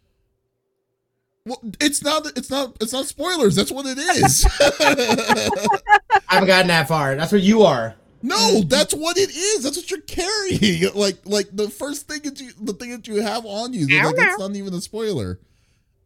Well, 1.47 1.61
it's 1.81 2.03
not. 2.03 2.27
It's 2.37 2.51
not. 2.51 2.77
It's 2.81 2.93
not 2.93 3.07
spoilers. 3.07 3.55
That's 3.55 3.71
what 3.71 3.85
it 3.87 3.99
is. 3.99 4.47
I 4.61 6.19
haven't 6.29 6.47
gotten 6.47 6.69
that 6.69 6.89
far. 6.89 7.15
That's 7.17 7.33
where 7.33 7.41
you 7.41 7.63
are. 7.63 7.95
no, 8.23 8.63
that's 8.63 8.95
what 8.95 9.19
it 9.19 9.31
is. 9.31 9.63
That's 9.63 9.77
what 9.77 9.91
you're 9.91 10.01
carrying. 10.01 10.91
Like, 10.95 11.19
like 11.27 11.49
the 11.53 11.69
first 11.69 12.09
thing 12.09 12.23
that 12.23 12.41
you, 12.41 12.51
the 12.61 12.73
thing 12.73 12.91
that 12.93 13.07
you 13.07 13.21
have 13.21 13.45
on 13.45 13.73
you. 13.75 13.87
I 14.01 14.05
Like, 14.07 14.17
don't 14.17 14.25
that's 14.25 14.39
not 14.39 14.57
even 14.57 14.73
a 14.73 14.81
spoiler. 14.81 15.39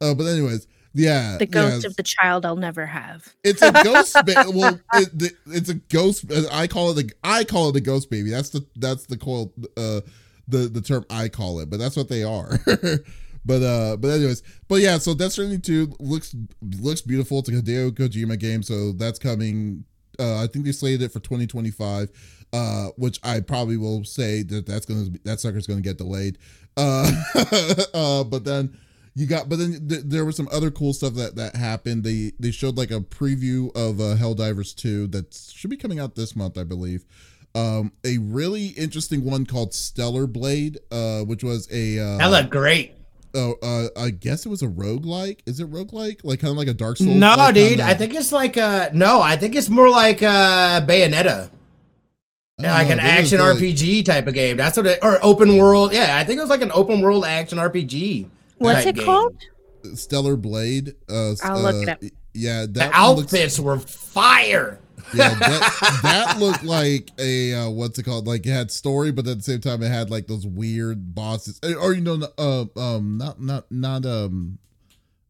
Uh, 0.01 0.15
but 0.15 0.25
anyways, 0.25 0.67
yeah, 0.95 1.37
The 1.39 1.47
ghost 1.47 1.83
yeah, 1.85 1.89
of 1.89 1.97
the 1.97 2.03
child 2.03 2.45
I'll 2.47 2.57
never 2.57 2.87
have. 2.87 3.33
It's 3.45 3.63
a 3.63 3.71
ghost. 3.85 4.15
ba- 4.27 4.47
well, 4.53 4.81
it, 4.95 5.17
the, 5.17 5.31
it's 5.47 5.69
a 5.69 5.75
ghost. 5.75 6.25
I 6.51 6.67
call 6.67 6.99
it. 6.99 7.13
A, 7.13 7.15
I 7.23 7.45
call 7.45 7.69
it 7.69 7.77
a 7.77 7.81
ghost 7.81 8.11
baby. 8.11 8.31
That's 8.31 8.51
the. 8.51 8.67
That's 8.77 9.07
the 9.07 9.17
call. 9.17 9.53
Uh, 9.77 10.01
the 10.49 10.59
the 10.69 10.81
term 10.81 11.05
I 11.11 11.29
call 11.29 11.61
it, 11.61 11.69
but 11.71 11.79
that's 11.79 11.97
what 11.97 12.09
they 12.09 12.25
are. 12.25 12.59
But 13.45 13.63
uh, 13.63 13.97
but 13.97 14.09
anyways, 14.09 14.43
but 14.69 14.77
yeah. 14.77 14.99
So 14.99 15.15
Death 15.15 15.33
Stranding 15.33 15.61
two 15.61 15.93
looks 16.01 16.35
looks 16.81 17.01
beautiful. 17.01 17.41
It's 17.41 17.49
a 17.49 17.53
Hideo 17.53 17.91
Kojima 17.93 18.39
game, 18.39 18.63
so 18.63 18.93
that's 18.93 19.19
coming. 19.19 19.85
Uh, 20.19 20.43
I 20.43 20.47
think 20.47 20.65
they 20.65 20.73
slated 20.73 21.03
it 21.03 21.13
for 21.13 21.21
2025. 21.21 22.11
Uh, 22.51 22.87
which 22.97 23.21
I 23.23 23.41
probably 23.41 23.77
will 23.77 24.05
say 24.05 24.43
that 24.45 24.65
that's 24.65 24.87
gonna 24.87 25.11
be, 25.11 25.21
that 25.25 25.39
sucker's 25.39 25.67
gonna 25.67 25.83
get 25.83 25.99
delayed. 25.99 26.39
Uh, 26.79 27.13
uh, 27.95 28.25
but 28.25 28.45
then 28.45 28.75
you 29.19 29.27
got 29.27 29.49
but 29.49 29.59
then 29.59 29.89
th- 29.89 30.03
there 30.05 30.25
was 30.25 30.37
some 30.37 30.49
other 30.53 30.71
cool 30.71 30.93
stuff 30.93 31.15
that 31.15 31.35
that 31.35 31.57
happened 31.57 32.05
they 32.05 32.33
they 32.39 32.53
showed 32.53 32.77
like 32.77 32.91
a 32.93 33.01
preview 33.01 33.75
of 33.77 34.01
uh 34.01 34.15
helldivers 34.15 34.75
2 34.77 35.09
that 35.09 35.35
should 35.35 35.71
be 35.71 35.77
coming 35.77 35.99
out 35.99 36.15
this 36.15 36.37
month 36.37 36.57
i 36.57 36.63
believe 36.63 37.05
um 37.57 37.91
a 38.05 38.19
really 38.19 38.69
interesting 38.69 39.25
one 39.25 39.45
called 39.45 39.75
stellar 39.75 40.29
blade 40.29 40.79
uh 40.93 41.23
which 41.23 41.43
was 41.43 41.69
a 41.73 41.99
uh, 41.99 42.19
That 42.19 42.31
looked 42.31 42.51
great. 42.51 42.95
Oh, 43.35 43.55
uh 43.63 43.89
i 43.97 44.11
guess 44.11 44.45
it 44.47 44.49
was 44.49 44.63
a 44.63 44.67
roguelike 44.67 45.41
is 45.47 45.61
it 45.61 45.71
roguelike 45.71 45.93
like 45.93 46.25
Like 46.25 46.41
kind 46.41 46.51
of 46.53 46.57
like 46.57 46.69
a 46.69 46.75
dark 46.75 46.97
souls 46.97 47.17
No, 47.17 47.37
dude. 47.53 47.69
kinda- 47.79 47.85
I 47.85 47.95
think 47.95 48.15
it's 48.15 48.33
like 48.33 48.57
uh 48.57 48.91
no, 48.93 49.21
I 49.21 49.37
think 49.37 49.55
it's 49.55 49.69
more 49.69 49.89
like 49.91 50.23
uh 50.23 50.81
Bayonetta. 50.87 51.51
I 52.61 52.63
don't 52.63 52.73
like 52.73 52.87
know, 52.89 52.93
an 52.95 53.01
action 53.01 53.39
like- 53.41 53.57
RPG 53.59 54.05
type 54.05 54.27
of 54.27 54.35
game. 54.35 54.57
That's 54.57 54.77
what 54.77 54.87
it 54.87 54.99
or 55.03 55.19
open 55.25 55.57
world. 55.59 55.93
Yeah, 55.93 56.17
I 56.19 56.25
think 56.25 56.39
it 56.39 56.41
was 56.41 56.51
like 56.51 56.63
an 56.63 56.73
open 56.75 57.01
world 57.01 57.25
action 57.25 57.59
RPG. 57.59 58.27
What's 58.59 58.81
type 58.85 58.89
it 58.89 58.97
game. 58.97 59.05
called? 59.05 59.37
stellar 59.95 60.37
blade 60.37 60.95
uh 61.09 61.35
I'll 61.43 61.63
look 61.63 61.77
it 61.83 61.89
uh, 61.89 61.93
up. 61.93 61.99
yeah 62.35 62.63
The 62.63 62.67
that 62.73 62.93
one 62.93 63.17
looks- 63.17 63.33
outfits 63.33 63.61
were 63.61 63.79
fire. 63.79 64.81
Yeah, 65.15 65.35
that, 65.35 65.99
that 66.03 66.39
looked 66.39 66.65
like 66.65 67.11
a 67.19 67.55
uh, 67.55 67.71
what's 67.71 67.99
it 67.99 68.05
called? 68.05 68.27
Like 68.27 68.47
it 68.47 68.51
had 68.53 68.71
story, 68.71 69.11
but 69.13 69.27
at 69.27 69.39
the 69.39 69.43
same 69.43 69.61
time 69.61 69.83
it 69.83 69.89
had 69.91 70.11
like 70.11 70.27
those 70.27 70.47
weird 70.47 71.15
bosses, 71.15 71.59
Eh, 71.63 71.75
or 71.75 71.93
you 71.95 72.01
know, 72.01 72.21
uh, 72.39 72.65
um, 72.79 73.19
not 73.19 73.41
not 73.41 73.71
not 73.71 74.05
um, 74.07 74.59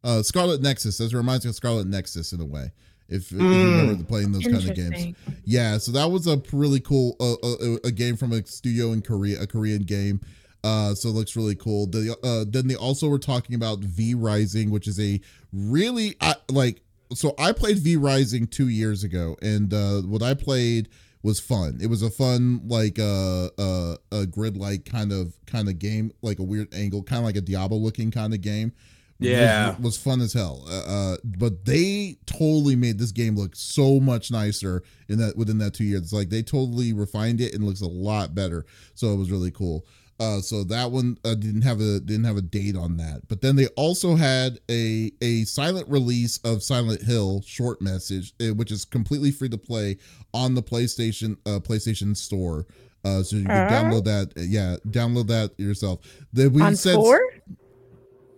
uh, 0.05 0.23
Scarlet 0.23 0.61
Nexus. 0.63 0.99
That 0.99 1.13
reminds 1.13 1.45
me 1.45 1.51
of 1.51 1.55
Scarlet 1.55 1.87
Nexus 1.87 2.33
in 2.33 2.41
a 2.41 2.45
way. 2.45 2.73
If, 3.09 3.33
if 3.33 3.33
you 3.33 3.39
Mm. 3.39 3.79
remember 3.79 4.05
playing 4.05 4.33
those 4.33 4.45
kind 4.45 4.69
of 4.69 4.75
games, 4.77 5.17
yeah. 5.45 5.79
So 5.79 5.93
that 5.93 6.11
was 6.11 6.27
a 6.27 6.43
really 6.53 6.81
cool 6.81 7.17
uh, 7.21 7.35
uh, 7.35 7.77
a 7.85 7.91
game 7.91 8.17
from 8.17 8.33
a 8.33 8.45
studio 8.45 8.93
in 8.93 9.01
Korea, 9.01 9.41
a 9.41 9.47
Korean 9.47 9.83
game. 9.83 10.21
Uh, 10.63 10.93
so 10.95 11.09
it 11.09 11.13
looks 11.13 11.35
really 11.37 11.55
cool. 11.55 11.87
The, 11.87 12.15
uh, 12.23 12.45
then 12.47 12.67
they 12.67 12.75
also 12.75 13.09
were 13.09 13.19
talking 13.19 13.55
about 13.55 13.79
V 13.79 14.13
Rising, 14.15 14.71
which 14.71 14.87
is 14.89 15.01
a 15.01 15.21
really 15.53 16.17
uh, 16.21 16.35
like. 16.51 16.83
So 17.15 17.35
I 17.39 17.53
played 17.53 17.79
V 17.79 17.97
Rising 17.97 18.47
two 18.47 18.69
years 18.69 19.05
ago, 19.05 19.37
and 19.43 19.73
uh, 19.73 20.03
what 20.03 20.23
I 20.23 20.35
played 20.35 20.89
was 21.23 21.41
fun. 21.41 21.79
It 21.81 21.89
was 21.89 22.03
a 22.03 22.11
fun 22.11 22.61
like 22.69 22.99
uh, 22.99 23.47
uh, 23.59 23.97
a 24.13 24.27
grid 24.27 24.57
like 24.57 24.85
kind 24.85 25.13
of 25.13 25.33
kind 25.47 25.69
of 25.69 25.79
game, 25.79 26.13
like 26.23 26.39
a 26.39 26.43
weird 26.45 26.73
angle, 26.75 27.03
kind 27.03 27.19
of 27.21 27.25
like 27.25 27.37
a 27.37 27.41
Diablo 27.41 27.79
looking 27.79 28.11
kind 28.11 28.35
of 28.35 28.41
game. 28.41 28.73
Was- 29.21 29.29
Yeah. 29.29 29.75
was, 29.81 29.97
fun 29.99 30.21
as 30.21 30.33
hell. 30.33 30.65
Uh, 30.71 30.85
uh, 30.87 31.17
but 31.25 31.65
they 31.65 32.19
totally 32.27 32.77
made 32.77 32.99
this 33.01 33.11
game 33.11 33.35
look 33.35 33.57
so 33.57 33.99
much 33.99 34.31
nicer 34.31 34.85
in 35.09 35.19
that 35.19 35.37
within 35.37 35.59
that 35.59 35.75
two 35.75 35.83
years. 35.85 36.03
It's 36.03 36.13
like 36.13 36.29
they 36.29 36.43
totally 36.43 36.93
refined 36.93 37.41
it 37.41 37.53
and 37.53 37.65
looks 37.65 37.81
a 37.81 37.89
lot 37.89 38.33
better. 38.35 38.65
So 38.95 39.13
it 39.13 39.17
was 39.17 39.31
really 39.33 39.51
cool. 39.51 39.85
Uh, 40.21 40.41
so 40.41 40.65
that 40.65 40.91
one 40.91 41.17
uh, 41.25 41.35
didn't 41.35 41.63
have 41.63 41.81
a 41.81 42.01
didn't 42.01 42.25
have 42.25 42.37
a 42.37 42.43
date 42.43 42.77
on 42.77 42.97
that. 42.97 43.21
But 43.29 43.41
then 43.41 43.55
they 43.55 43.69
also 43.77 44.17
had 44.17 44.59
a 44.69 45.13
a 45.23 45.45
silent 45.45 45.89
release 45.89 46.39
of 46.39 46.63
Silent 46.63 47.03
Hill 47.03 47.43
short 47.47 47.81
message, 47.81 48.35
uh, 48.43 48.53
which 48.55 48.73
is 48.73 48.85
completely 48.85 49.31
free 49.31 49.49
to 49.49 49.59
play 49.59 49.97
on 50.35 50.55
the 50.57 50.63
PlayStation 50.63 51.37
uh, 51.47 51.61
PlayStation 51.61 52.17
Store. 52.17 52.67
Uh, 53.05 53.23
so 53.23 53.37
you 53.37 53.45
can 53.45 53.53
Uh? 53.53 53.71
download 53.71 54.05
that. 54.07 54.33
Yeah, 54.37 54.77
download 54.89 55.29
that 55.29 55.53
yourself. 55.57 56.01
The, 56.33 56.49
we 56.51 56.63
on 56.63 56.75
said, 56.75 56.97
four, 56.97 57.21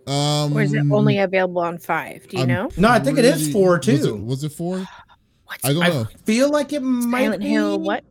um, 0.05 0.53
or 0.55 0.61
is 0.61 0.73
it 0.73 0.83
only 0.91 1.17
available 1.17 1.61
on 1.61 1.79
five? 1.79 2.27
Do 2.27 2.37
you 2.37 2.43
I'm 2.43 2.47
know? 2.49 2.69
No, 2.77 2.89
I 2.89 2.99
think 2.99 3.17
it 3.17 3.25
is 3.25 3.33
pretty- 3.37 3.53
four 3.53 3.77
Was 3.77 3.87
it, 3.87 3.97
too. 4.03 4.15
was 4.17 4.43
it 4.43 4.51
four? 4.51 4.77
What's 5.45 5.65
I 5.65 5.73
don't 5.73 5.83
I 5.83 5.89
know. 5.89 6.07
feel 6.25 6.49
like 6.51 6.73
it 6.73 6.81
might 6.81 7.19
be. 7.21 7.23
Silent 7.25 7.41
be 7.41 7.49
Hill? 7.49 7.79
What? 7.79 8.03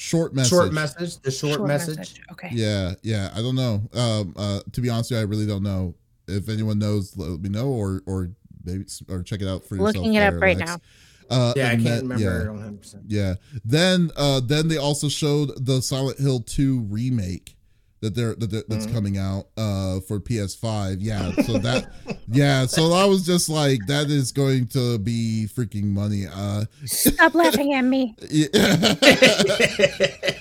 Short 0.00 0.34
message. 0.34 0.50
Short 0.50 0.72
message. 0.72 1.18
The 1.18 1.30
short, 1.30 1.66
message. 1.66 2.22
Okay. 2.32 2.48
Yeah, 2.52 2.94
yeah. 3.02 3.30
I 3.34 3.42
don't 3.42 3.54
know. 3.54 3.82
Um, 3.92 4.32
uh, 4.34 4.60
to 4.72 4.80
be 4.80 4.88
honest 4.88 5.10
with 5.10 5.18
you, 5.18 5.22
I 5.26 5.28
really 5.28 5.46
don't 5.46 5.62
know. 5.62 5.94
If 6.26 6.48
anyone 6.48 6.78
knows, 6.78 7.14
let 7.18 7.38
me 7.40 7.50
know, 7.50 7.68
or 7.68 8.00
or 8.06 8.30
maybe 8.64 8.84
or 9.10 9.22
check 9.22 9.42
it 9.42 9.46
out 9.48 9.66
for 9.66 9.76
yourself. 9.76 9.96
Looking 9.96 10.14
it 10.14 10.22
up 10.22 10.32
there, 10.32 10.40
right 10.40 10.56
Lex. 10.56 10.70
now. 10.70 10.78
Uh, 11.28 11.52
Yeah, 11.54 11.66
I 11.66 11.70
can't 11.72 11.84
then- 11.84 12.08
remember. 12.08 12.24
Yeah, 12.24 12.50
100%. 12.50 13.02
yeah. 13.08 13.34
Then, 13.62 14.10
uh, 14.16 14.40
then 14.40 14.68
they 14.68 14.78
also 14.78 15.10
showed 15.10 15.64
the 15.66 15.82
Silent 15.82 16.18
Hill 16.18 16.40
Two 16.40 16.80
remake 16.88 17.54
that 18.00 18.14
they're 18.14 18.34
that 18.34 18.50
they're- 18.50 18.64
that's 18.68 18.86
Mhm. 18.86 18.92
coming 18.92 19.18
out 19.18 19.46
uh 19.56 20.00
for 20.00 20.18
PS5. 20.20 21.00
Yeah, 21.00 21.32
so 21.46 21.58
that 21.58 21.90
yeah, 22.32 22.66
so 22.66 22.92
I 22.92 23.04
was 23.04 23.24
just 23.26 23.48
like, 23.48 23.80
that 23.88 24.10
is 24.10 24.32
going 24.32 24.66
to 24.68 24.98
be 24.98 25.46
freaking 25.54 25.84
money. 25.84 26.26
Uh, 26.32 26.64
Stop 26.86 27.34
laughing 27.34 27.74
at 27.74 27.82
me. 27.84 28.14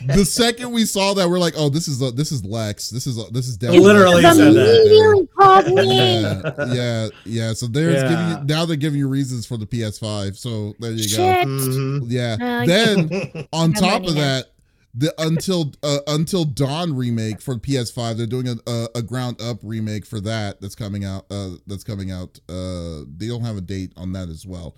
the 0.08 0.26
second 0.26 0.72
we 0.72 0.86
saw 0.86 1.14
that, 1.14 1.30
we're 1.30 1.40
like, 1.40 1.54
oh, 1.58 1.70
this 1.70 1.88
is 1.88 2.02
uh, 2.02 2.12
this 2.12 2.32
is 2.32 2.44
Lex. 2.46 2.90
This 2.90 3.08
is 3.08 3.18
uh, 3.20 3.24
this 3.32 3.48
is 3.48 3.58
definitely 3.58 3.86
Literally 3.86 4.24
Lex. 4.24 4.38
said 4.38 4.54
that. 4.54 4.86
Immediately 4.86 5.28
called 5.38 5.68
me. 5.68 5.98
Yeah, 5.98 6.74
yeah, 6.74 7.08
yeah. 7.26 7.54
So 7.54 7.68
there's 7.68 7.96
Yeah. 8.04 8.10
giving 8.10 8.30
you 8.30 8.56
now 8.56 8.66
they're 8.66 8.76
giving 8.78 9.00
you 9.00 9.08
reasons 9.08 9.46
for 9.46 9.58
the 9.58 9.66
PS5. 9.66 10.38
So 10.38 10.74
there 10.80 10.92
you 10.92 11.04
Shit. 11.08 11.46
Go. 11.46 12.02
Yeah. 12.08 12.38
Uh, 12.40 12.66
then 12.66 13.48
on 13.54 13.74
top 13.74 14.02
money 14.04 14.08
of 14.10 14.16
now. 14.16 14.22
that, 14.22 14.46
the 14.94 15.14
until 15.20 15.74
uh, 15.84 16.00
until 16.08 16.46
Dawn 16.46 16.96
remake 16.96 17.42
for 17.42 17.56
PS5, 17.56 18.18
they're 18.18 18.26
doing 18.26 18.48
a, 18.48 18.56
a, 18.70 18.88
a 18.96 19.02
ground 19.02 19.42
up 19.42 19.60
remake 19.64 20.06
for 20.06 20.20
that. 20.22 20.62
That's 20.62 20.76
coming 20.76 21.06
out. 21.06 21.26
Uh, 21.30 21.52
that's 21.68 21.84
coming 21.84 22.12
out. 22.12 22.40
Uh, 22.50 23.02
they 23.16 23.28
don't 23.28 23.44
have 23.44 23.58
a 23.58 23.62
date 23.62 23.94
on 23.98 24.14
that 24.14 24.30
as 24.30 24.46
well. 24.46 24.76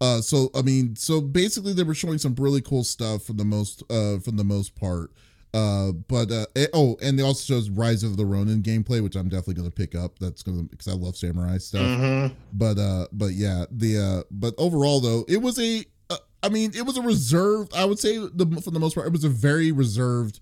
Uh, 0.00 0.20
so 0.20 0.50
I 0.54 0.62
mean, 0.62 0.96
so 0.96 1.20
basically 1.20 1.72
they 1.72 1.82
were 1.82 1.94
showing 1.94 2.18
some 2.18 2.34
really 2.34 2.60
cool 2.60 2.84
stuff 2.84 3.22
for 3.22 3.32
the 3.32 3.44
most 3.44 3.82
uh 3.90 4.18
for 4.18 4.32
the 4.32 4.44
most 4.44 4.74
part. 4.74 5.10
Uh, 5.54 5.92
but 5.92 6.32
uh, 6.32 6.44
eh, 6.56 6.66
oh, 6.74 6.96
and 7.00 7.16
they 7.16 7.22
also 7.22 7.54
shows 7.54 7.70
Rise 7.70 8.02
of 8.02 8.16
the 8.16 8.26
Ronin 8.26 8.60
gameplay, 8.60 9.00
which 9.00 9.14
I'm 9.14 9.28
definitely 9.28 9.54
gonna 9.54 9.70
pick 9.70 9.94
up. 9.94 10.18
That's 10.18 10.42
gonna 10.42 10.64
because 10.64 10.88
I 10.88 10.92
love 10.94 11.16
samurai 11.16 11.58
stuff 11.58 11.80
Mhm. 11.82 12.34
but 12.52 12.76
uh 12.76 13.06
but 13.12 13.32
yeah 13.34 13.64
the 13.70 13.96
uh 13.98 14.22
but 14.32 14.52
overall 14.58 14.98
though 15.00 15.24
it 15.28 15.36
was 15.40 15.58
a 15.60 15.84
i 16.44 16.48
mean 16.48 16.70
it 16.74 16.82
was 16.86 16.96
a 16.96 17.02
reserved 17.02 17.72
i 17.74 17.84
would 17.84 17.98
say 17.98 18.16
the 18.18 18.46
for 18.62 18.70
the 18.70 18.78
most 18.80 18.94
part 18.94 19.06
it 19.06 19.12
was 19.12 19.24
a 19.24 19.28
very 19.28 19.72
reserved 19.72 20.40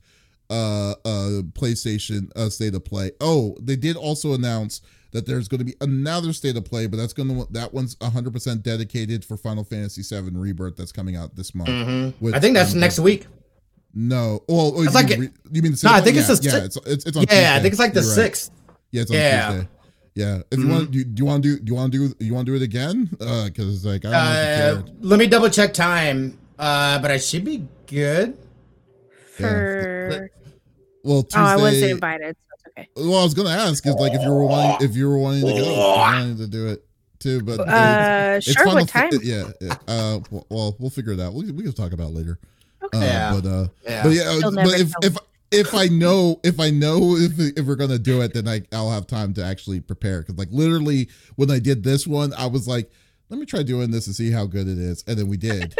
uh 0.50 0.90
uh 1.04 1.42
playstation 1.52 2.30
uh 2.36 2.48
state 2.50 2.74
of 2.74 2.84
play 2.84 3.10
oh 3.20 3.56
they 3.60 3.76
did 3.76 3.96
also 3.96 4.34
announce 4.34 4.80
that 5.12 5.26
there's 5.26 5.46
going 5.48 5.58
to 5.58 5.64
be 5.64 5.74
another 5.80 6.32
state 6.32 6.56
of 6.56 6.64
play 6.64 6.86
but 6.86 6.96
that's 6.96 7.12
going 7.12 7.28
to 7.28 7.46
that 7.52 7.72
one's 7.74 7.94
100% 7.96 8.62
dedicated 8.62 9.24
for 9.24 9.36
final 9.36 9.62
fantasy 9.64 10.02
7 10.02 10.36
rebirth 10.36 10.76
that's 10.76 10.92
coming 10.92 11.16
out 11.16 11.36
this 11.36 11.54
month 11.54 11.68
Mhm. 11.68 12.14
which 12.20 12.34
I 12.34 12.40
think 12.40 12.54
that's 12.54 12.72
I'm 12.74 12.80
next 12.80 12.98
week. 12.98 13.26
No. 13.94 14.42
Well, 14.48 14.72
oh, 14.74 14.82
you, 14.82 14.88
like 14.90 15.10
mean, 15.10 15.24
it- 15.24 15.32
you 15.52 15.60
mean 15.60 15.72
the 15.72 15.80
No, 15.84 15.90
I 15.90 16.00
cinema? 16.00 16.02
think 16.02 16.16
it's 16.16 16.28
yeah, 16.28 16.34
the 16.52 16.58
yeah, 16.58 16.64
it's, 16.64 16.76
it's, 16.86 17.04
it's 17.04 17.16
on 17.18 17.24
Yeah, 17.30 17.54
I 17.56 17.60
think 17.60 17.72
it's 17.72 17.78
like 17.78 17.92
the 17.92 18.00
You're 18.00 18.08
right. 18.08 18.14
sixth. 18.14 18.50
Yeah, 18.90 19.02
it's 19.02 19.10
on 19.10 19.16
Yeah. 19.18 19.50
Tuesday. 19.52 19.68
Yeah. 20.14 20.42
If 20.50 20.58
you 20.58 20.66
Mhm. 20.66 20.70
want, 20.70 20.90
do, 20.90 20.98
you- 20.98 21.04
do 21.04 21.20
you 21.22 21.26
want 21.26 21.42
to 21.42 21.48
do? 21.48 21.58
Do 21.58 21.66
you 21.72 21.74
want 21.74 21.92
to 21.92 21.98
do? 22.08 22.14
You 22.24 22.34
want 22.34 22.46
to 22.46 22.52
do 22.52 22.56
it 22.56 22.62
again? 22.62 23.08
Uh, 23.20 23.44
because 23.46 23.84
like 23.84 24.04
I 24.04 24.10
don't 24.10 24.14
Uh, 24.14 24.82
you 25.00 25.08
let 25.08 25.18
me 25.18 25.26
double 25.26 25.48
check 25.48 25.72
time. 25.72 26.38
Uh, 26.58 26.98
but 27.00 27.10
I 27.10 27.16
should 27.18 27.44
be 27.44 27.64
good. 27.86 28.36
Yeah. 29.38 29.46
For 29.46 30.30
Well, 31.02 31.22
Tuesday. 31.22 31.40
oh, 31.40 31.44
I 31.44 31.56
wasn't 31.56 31.90
invited, 31.92 32.36
so 32.36 32.54
it's 32.54 32.64
okay. 32.78 32.88
Well, 32.94 33.20
I 33.20 33.24
was 33.24 33.34
gonna 33.34 33.48
ask 33.50 33.84
is 33.86 33.94
like 33.94 34.12
if 34.12 34.22
you 34.22 34.30
were 34.30 34.44
wanting 34.44 34.86
if 34.88 34.94
you 34.96 35.08
were 35.08 35.18
wanting 35.18 35.40
to 35.46 35.46
go, 35.52 35.56
if 35.58 35.66
you 35.66 35.72
wanted 35.72 36.38
to 36.38 36.46
do 36.46 36.66
it 36.68 36.84
too, 37.18 37.40
but 37.42 37.60
Uh, 37.60 38.34
it's 38.36 38.46
sure. 38.52 38.64
fun 38.66 38.74
What 38.74 38.86
to 38.88 38.92
fi- 38.92 39.10
time? 39.10 39.20
yeah, 39.22 39.44
yeah. 39.60 39.74
Uh, 39.88 40.20
well, 40.30 40.46
well, 40.50 40.76
we'll 40.78 40.90
figure 40.90 41.12
it 41.14 41.20
out. 41.20 41.32
We, 41.34 41.50
we 41.52 41.62
can 41.62 41.72
talk 41.72 41.92
about 41.92 42.10
it 42.10 42.14
later. 42.14 42.38
Okay. 42.84 42.98
Uh, 42.98 43.02
Yeah. 43.02 43.40
But 43.40 43.48
uh, 43.48 43.66
Yeah. 43.88 44.02
but 44.02 44.12
yeah, 44.12 44.22
uh, 44.44 44.50
but 44.50 44.80
if 44.80 44.92
if 45.02 45.16
if 45.52 45.74
I 45.74 45.86
know 45.86 46.40
if 46.42 46.58
I 46.58 46.70
know 46.70 47.16
if 47.16 47.38
if 47.38 47.66
we're 47.66 47.76
gonna 47.76 47.98
do 47.98 48.22
it, 48.22 48.34
then 48.34 48.48
I 48.48 48.62
I'll 48.72 48.90
have 48.90 49.06
time 49.06 49.34
to 49.34 49.44
actually 49.44 49.80
prepare. 49.80 50.20
Because 50.20 50.36
like 50.36 50.48
literally 50.50 51.08
when 51.36 51.50
I 51.50 51.58
did 51.58 51.84
this 51.84 52.06
one, 52.06 52.32
I 52.34 52.46
was 52.46 52.66
like, 52.66 52.90
let 53.28 53.38
me 53.38 53.46
try 53.46 53.62
doing 53.62 53.90
this 53.90 54.06
and 54.06 54.16
see 54.16 54.30
how 54.30 54.46
good 54.46 54.66
it 54.66 54.78
is, 54.78 55.04
and 55.06 55.18
then 55.18 55.28
we 55.28 55.36
did. 55.36 55.74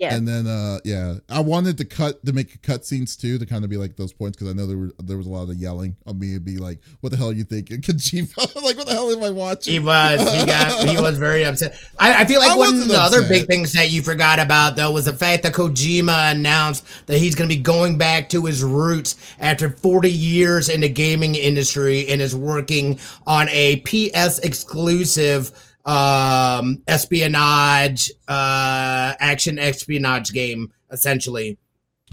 Yeah. 0.00 0.14
And 0.14 0.26
then 0.26 0.46
uh 0.46 0.78
yeah, 0.82 1.16
I 1.28 1.40
wanted 1.40 1.76
to 1.78 1.84
cut 1.84 2.24
to 2.24 2.32
make 2.32 2.62
cut 2.62 2.86
scenes 2.86 3.16
too 3.16 3.38
to 3.38 3.44
kind 3.44 3.64
of 3.64 3.70
be 3.70 3.76
like 3.76 3.96
those 3.96 4.14
points 4.14 4.36
because 4.36 4.50
I 4.50 4.56
know 4.56 4.66
there 4.66 4.78
were 4.78 4.92
there 4.98 5.18
was 5.18 5.26
a 5.26 5.30
lot 5.30 5.50
of 5.50 5.56
yelling 5.56 5.94
on 6.06 6.18
me 6.18 6.34
and 6.34 6.44
be 6.44 6.56
like, 6.56 6.80
what 7.00 7.10
the 7.10 7.18
hell 7.18 7.28
are 7.28 7.34
you 7.34 7.44
thinking, 7.44 7.80
Kojima? 7.82 8.62
like 8.62 8.78
what 8.78 8.86
the 8.86 8.94
hell 8.94 9.10
am 9.10 9.22
I 9.22 9.30
watching? 9.30 9.74
He 9.74 9.78
was. 9.78 10.20
He 10.20 10.46
got. 10.46 10.70
He 10.90 11.00
was 11.00 11.18
very 11.18 11.44
upset. 11.44 11.78
I, 11.98 12.22
I 12.22 12.24
feel 12.24 12.40
like 12.40 12.50
I 12.50 12.56
one 12.56 12.68
of 12.68 12.74
wasn't 12.74 12.90
the 12.92 12.98
other 12.98 13.28
big 13.28 13.46
things 13.46 13.74
that 13.74 13.90
you 13.90 14.02
forgot 14.02 14.38
about 14.38 14.76
though 14.76 14.90
was 14.90 15.04
the 15.04 15.12
fact 15.12 15.42
that 15.42 15.52
Kojima 15.52 16.32
announced 16.32 16.84
that 17.06 17.18
he's 17.18 17.34
going 17.34 17.48
to 17.48 17.54
be 17.54 17.60
going 17.60 17.98
back 17.98 18.28
to 18.30 18.46
his 18.46 18.64
roots 18.64 19.16
after 19.38 19.70
40 19.70 20.10
years 20.10 20.68
in 20.68 20.80
the 20.80 20.88
gaming 20.88 21.34
industry 21.34 22.08
and 22.08 22.20
is 22.20 22.34
working 22.34 22.98
on 23.26 23.48
a 23.50 23.76
PS 23.80 24.38
exclusive 24.38 25.52
um 25.86 26.82
espionage 26.86 28.10
uh 28.28 29.14
action 29.18 29.58
espionage 29.58 30.32
game 30.32 30.70
essentially 30.90 31.56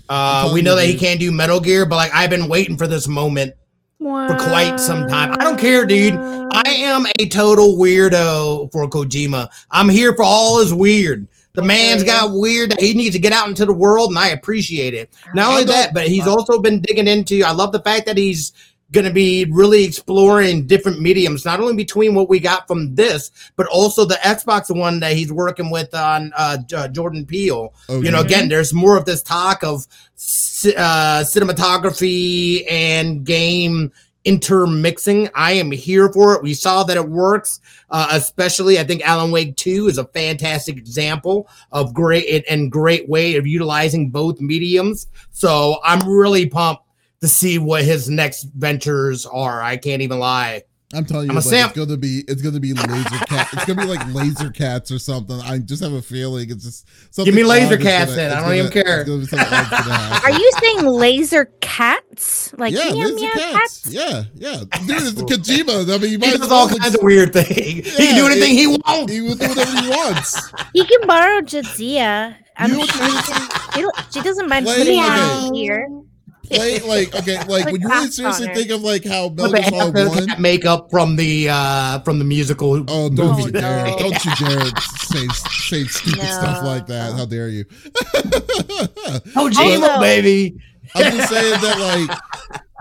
uh 0.10 0.50
we 0.54 0.62
know 0.62 0.76
that 0.76 0.86
he 0.86 0.98
can't 0.98 1.20
do 1.20 1.32
metal 1.32 1.60
gear 1.60 1.86
but 1.86 1.98
like 1.98 2.14
i've 2.14 2.30
been 2.30 2.48
waiting 2.48 2.78
for 2.78 2.88
this 2.88 3.08
moment 3.08 3.54
for 4.00 4.36
quite 4.38 4.80
some 4.80 5.08
time. 5.08 5.34
I 5.34 5.44
don't 5.44 5.60
care, 5.60 5.86
dude. 5.86 6.16
I 6.16 6.64
am 6.68 7.06
a 7.20 7.28
total 7.28 7.78
weirdo 7.78 8.72
for 8.72 8.88
Kojima. 8.90 9.50
I'm 9.72 9.90
here 9.90 10.14
for 10.16 10.24
all 10.24 10.60
his 10.60 10.74
weird. 10.74 11.28
The 11.54 11.64
man's 11.64 12.04
got 12.04 12.34
weird. 12.34 12.80
He 12.80 12.94
needs 12.94 13.16
to 13.16 13.22
get 13.22 13.34
out 13.34 13.48
into 13.48 13.66
the 13.66 13.74
world, 13.74 14.12
and 14.12 14.20
I 14.20 14.30
appreciate 14.30 14.94
it. 14.94 15.12
Not 15.34 15.50
only 15.50 15.64
that, 15.66 15.92
but 15.94 16.08
he's 16.08 16.28
also 16.28 16.60
been 16.60 16.82
digging 16.82 17.08
into. 17.08 17.42
I 17.44 17.52
love 17.52 17.72
the 17.72 17.82
fact 17.82 18.06
that 18.06 18.18
he's 18.18 18.54
going 18.92 19.06
to 19.06 19.12
be 19.12 19.46
really 19.52 19.84
exploring 19.84 20.66
different 20.66 21.02
mediums, 21.02 21.44
not 21.46 21.60
only 21.60 21.76
between 21.76 22.16
what 22.16 22.30
we 22.30 22.40
got 22.40 22.68
from 22.68 22.96
this, 22.96 23.32
but 23.56 23.68
also 23.68 24.06
the 24.06 24.16
Xbox 24.16 24.74
one 24.76 25.00
that 25.02 25.14
he's 25.14 25.32
working 25.32 25.70
with 25.70 25.94
on 25.94 26.32
uh, 26.38 26.58
J- 26.58 26.88
Jordan 26.92 27.26
Peele. 27.26 27.74
Oh, 27.90 28.02
you 28.02 28.12
know 28.12 28.22
again 28.22 28.50
there's 28.50 28.74
more 28.74 28.98
of 28.98 29.06
this 29.06 29.22
talk 29.22 29.64
of 29.64 29.86
uh, 30.16 31.24
cinematography 31.24 32.70
and 32.72 33.26
game 33.26 33.92
intermixing. 34.26 35.30
I 35.36 35.54
am 35.54 35.72
here 35.72 36.12
for 36.12 36.34
it. 36.36 36.44
We 36.44 36.54
saw 36.54 36.84
that 36.84 36.98
it 36.98 37.08
works 37.08 37.62
uh, 37.90 38.08
especially 38.12 38.80
i 38.80 38.84
think 38.84 39.02
alan 39.08 39.32
wake 39.32 39.56
2 39.56 39.88
is 39.88 39.98
a 39.98 40.06
fantastic 40.06 40.78
example 40.78 41.48
of 41.72 41.94
great 41.94 42.44
and 42.50 42.72
great 42.72 43.08
way 43.08 43.36
of 43.36 43.48
utilizing 43.48 44.10
both 44.10 44.42
mediums. 44.42 45.08
So 45.32 45.80
i'm 45.84 46.08
really 46.08 46.46
pumped 46.48 46.84
to 47.22 47.28
see 47.28 47.58
what 47.58 47.84
his 47.84 48.10
next 48.10 48.44
ventures 48.56 49.26
are 49.26 49.62
i 49.62 49.78
can't 49.78 50.02
even 50.02 50.20
lie 50.20 50.62
I'm 50.94 51.04
telling 51.04 51.26
you, 51.26 51.32
I'm 51.32 51.36
like, 51.36 51.44
Sam- 51.44 51.68
it's 51.68 51.78
gonna 51.78 51.98
be 51.98 52.24
it's 52.30 52.42
gonna 52.42 52.62
be 52.62 52.72
laser 52.74 53.18
cat. 53.26 53.50
It's 53.52 53.66
gonna 53.66 53.82
be 53.82 53.88
like 53.90 54.08
laser 54.14 54.50
cats 54.50 54.90
or 54.90 55.00
something. 55.00 55.38
I 55.42 55.58
just 55.58 55.84
have 55.84 55.92
a 55.92 56.02
feeling 56.02 56.50
it's 56.50 56.64
just 56.64 56.88
something. 57.14 57.26
Give 57.26 57.36
me 57.36 57.44
Laser 57.44 57.76
Cats 57.76 58.12
gonna- 58.12 58.16
then. 58.16 58.32
I 58.32 58.40
don't 58.40 58.54
even 58.54 58.72
gonna- 58.72 58.84
care. 58.86 59.00
it's 59.02 59.10
gonna 59.10 59.20
be 59.20 59.26
something 59.28 59.48
odd's 59.54 59.70
gonna 59.70 59.84
happen. 59.94 60.34
Are 60.34 60.40
you 60.40 60.52
saying 60.62 60.86
laser 60.86 61.52
cats? 61.60 62.54
Like 62.58 62.74
yeah, 62.74 62.94
meow, 62.94 63.04
laser 63.04 63.16
meow 63.16 63.32
cats. 63.34 63.54
cats? 63.82 63.88
Yeah, 63.94 64.24
yeah. 64.36 64.60
Dude, 64.88 65.02
it's 65.02 65.22
Kojima. 65.24 65.94
I 65.94 65.98
mean, 65.98 66.10
you 66.14 66.20
might 66.20 66.28
he 66.28 66.34
as 66.36 66.40
does 66.40 66.50
well 66.50 66.60
all 66.60 66.70
kinds 66.70 66.96
of 66.96 67.04
weird 67.04 67.34
things 67.34 67.50
he 67.54 67.82
can 67.84 68.16
do 68.16 68.26
anything 68.28 68.54
it- 68.54 68.58
he 68.58 68.68
wants 68.68 69.12
He 69.12 69.20
will 69.20 69.36
do 69.36 69.50
whatever 69.50 69.82
he 69.82 69.90
wants. 69.90 70.52
He 70.74 70.86
can 70.86 71.06
borrow 71.06 71.42
Jadzia. 71.42 72.34
I'm 72.56 72.72
You 72.72 72.88
sure 72.88 73.10
she, 73.74 73.84
she, 74.14 74.22
doesn't 74.22 74.48
mind 74.48 74.66
Like, 74.66 74.78
putting 74.78 75.04
okay. 75.04 75.48
it 75.48 75.54
here. 75.54 75.88
Play 76.50 76.80
like 76.88 77.14
okay, 77.16 77.44
like 77.46 77.64
Put 77.66 77.74
when 77.74 77.82
you 77.82 77.90
really 77.90 78.08
seriously 78.10 78.48
her. 78.48 78.54
think 78.56 78.70
of 78.72 78.82
like 78.82 79.04
how 79.06 79.30
Put 79.30 79.52
Metal 79.52 79.52
the 79.52 79.60
Gear 79.62 79.70
Solid 79.80 79.98
Afro 79.98 80.26
One. 80.28 80.42
Makeup 80.42 80.90
from 80.92 81.16
the 81.16 81.50
uh 81.50 82.00
from 82.00 82.20
the 82.20 82.26
musical. 82.26 82.84
Oh, 82.90 83.10
don't 83.10 83.20
Oh, 83.40 83.46
you 83.46 83.52
dare! 83.52 83.86
no. 83.86 83.98
Don't 84.00 84.26
you 84.26 84.32
dare 84.36 84.66
say 85.00 85.28
say 85.28 85.84
stupid 85.86 86.24
stuff 86.26 86.64
like 86.64 86.88
that! 86.88 87.14
How 87.14 87.26
dare 87.26 87.50
you? 87.50 87.66
Oh, 89.36 89.50
Jamo, 89.52 89.82
Also- 89.90 90.00
baby. 90.02 90.58
I'm 90.96 91.12
just 91.18 91.30
saying 91.30 91.62
that 91.62 92.08
like 92.08 92.18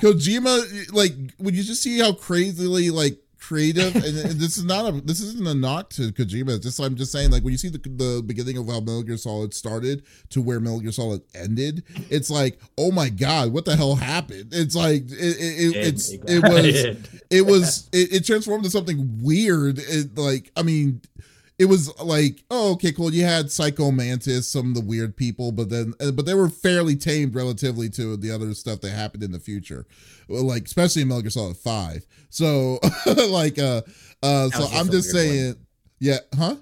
Kojima, 0.02 0.92
like 0.92 1.12
when 1.38 1.54
you 1.54 1.62
just 1.62 1.82
see 1.82 1.98
how 1.98 2.12
crazily 2.12 2.90
like 2.90 3.18
creative, 3.46 3.94
and, 3.94 4.40
this 4.40 4.58
is 4.58 4.64
not 4.64 4.92
a 4.92 5.00
this 5.00 5.20
isn't 5.20 5.46
a 5.46 5.54
knock 5.54 5.90
to 5.90 6.12
Kojima. 6.12 6.56
It's 6.56 6.64
just 6.64 6.80
I'm 6.80 6.96
just 6.96 7.12
saying 7.12 7.30
like 7.30 7.44
when 7.44 7.52
you 7.52 7.58
see 7.58 7.68
the 7.68 7.78
the 7.78 8.22
beginning 8.24 8.56
of 8.56 8.66
how 8.66 8.80
Metal 8.80 9.02
Gear 9.02 9.16
Solid 9.16 9.54
started 9.54 10.02
to 10.30 10.42
where 10.42 10.58
Metal 10.58 10.80
Gear 10.80 10.92
Solid 10.92 11.22
ended, 11.34 11.84
it's 12.10 12.30
like 12.30 12.58
oh 12.76 12.90
my 12.90 13.08
god, 13.08 13.52
what 13.52 13.64
the 13.64 13.76
hell 13.76 13.94
happened? 13.94 14.52
It's 14.52 14.74
like 14.74 15.04
it, 15.04 15.12
it, 15.12 15.76
it 15.76 15.86
it's 15.86 16.10
it 16.10 16.42
was 16.42 17.20
it 17.30 17.46
was 17.46 17.88
it, 17.92 18.12
it 18.14 18.26
transformed 18.26 18.64
to 18.64 18.70
something 18.70 19.20
weird. 19.22 19.78
It 19.78 20.18
like 20.18 20.50
I 20.56 20.62
mean 20.62 21.00
it 21.58 21.64
was 21.66 21.98
like, 22.00 22.44
oh, 22.50 22.72
okay, 22.72 22.92
cool. 22.92 23.12
You 23.12 23.24
had 23.24 23.50
Psycho 23.50 23.90
Mantis, 23.90 24.46
some 24.46 24.68
of 24.68 24.74
the 24.74 24.80
weird 24.82 25.16
people, 25.16 25.52
but 25.52 25.70
then, 25.70 25.94
uh, 26.00 26.10
but 26.10 26.26
they 26.26 26.34
were 26.34 26.48
fairly 26.50 26.96
tamed 26.96 27.34
relatively 27.34 27.88
to 27.90 28.16
the 28.16 28.30
other 28.30 28.52
stuff 28.54 28.80
that 28.82 28.90
happened 28.90 29.22
in 29.22 29.32
the 29.32 29.40
future, 29.40 29.86
like 30.28 30.64
especially 30.66 31.02
in 31.02 31.08
Metal 31.08 31.22
Gear 31.22 31.30
Solid 31.30 31.56
Five. 31.56 32.04
So, 32.28 32.78
like, 33.30 33.58
uh, 33.58 33.82
uh, 34.22 34.50
so 34.50 34.66
I'm 34.72 34.90
just 34.90 35.14
weird 35.14 35.26
one. 35.28 35.34
saying, 35.34 35.54
yeah, 35.98 36.18
huh? 36.36 36.56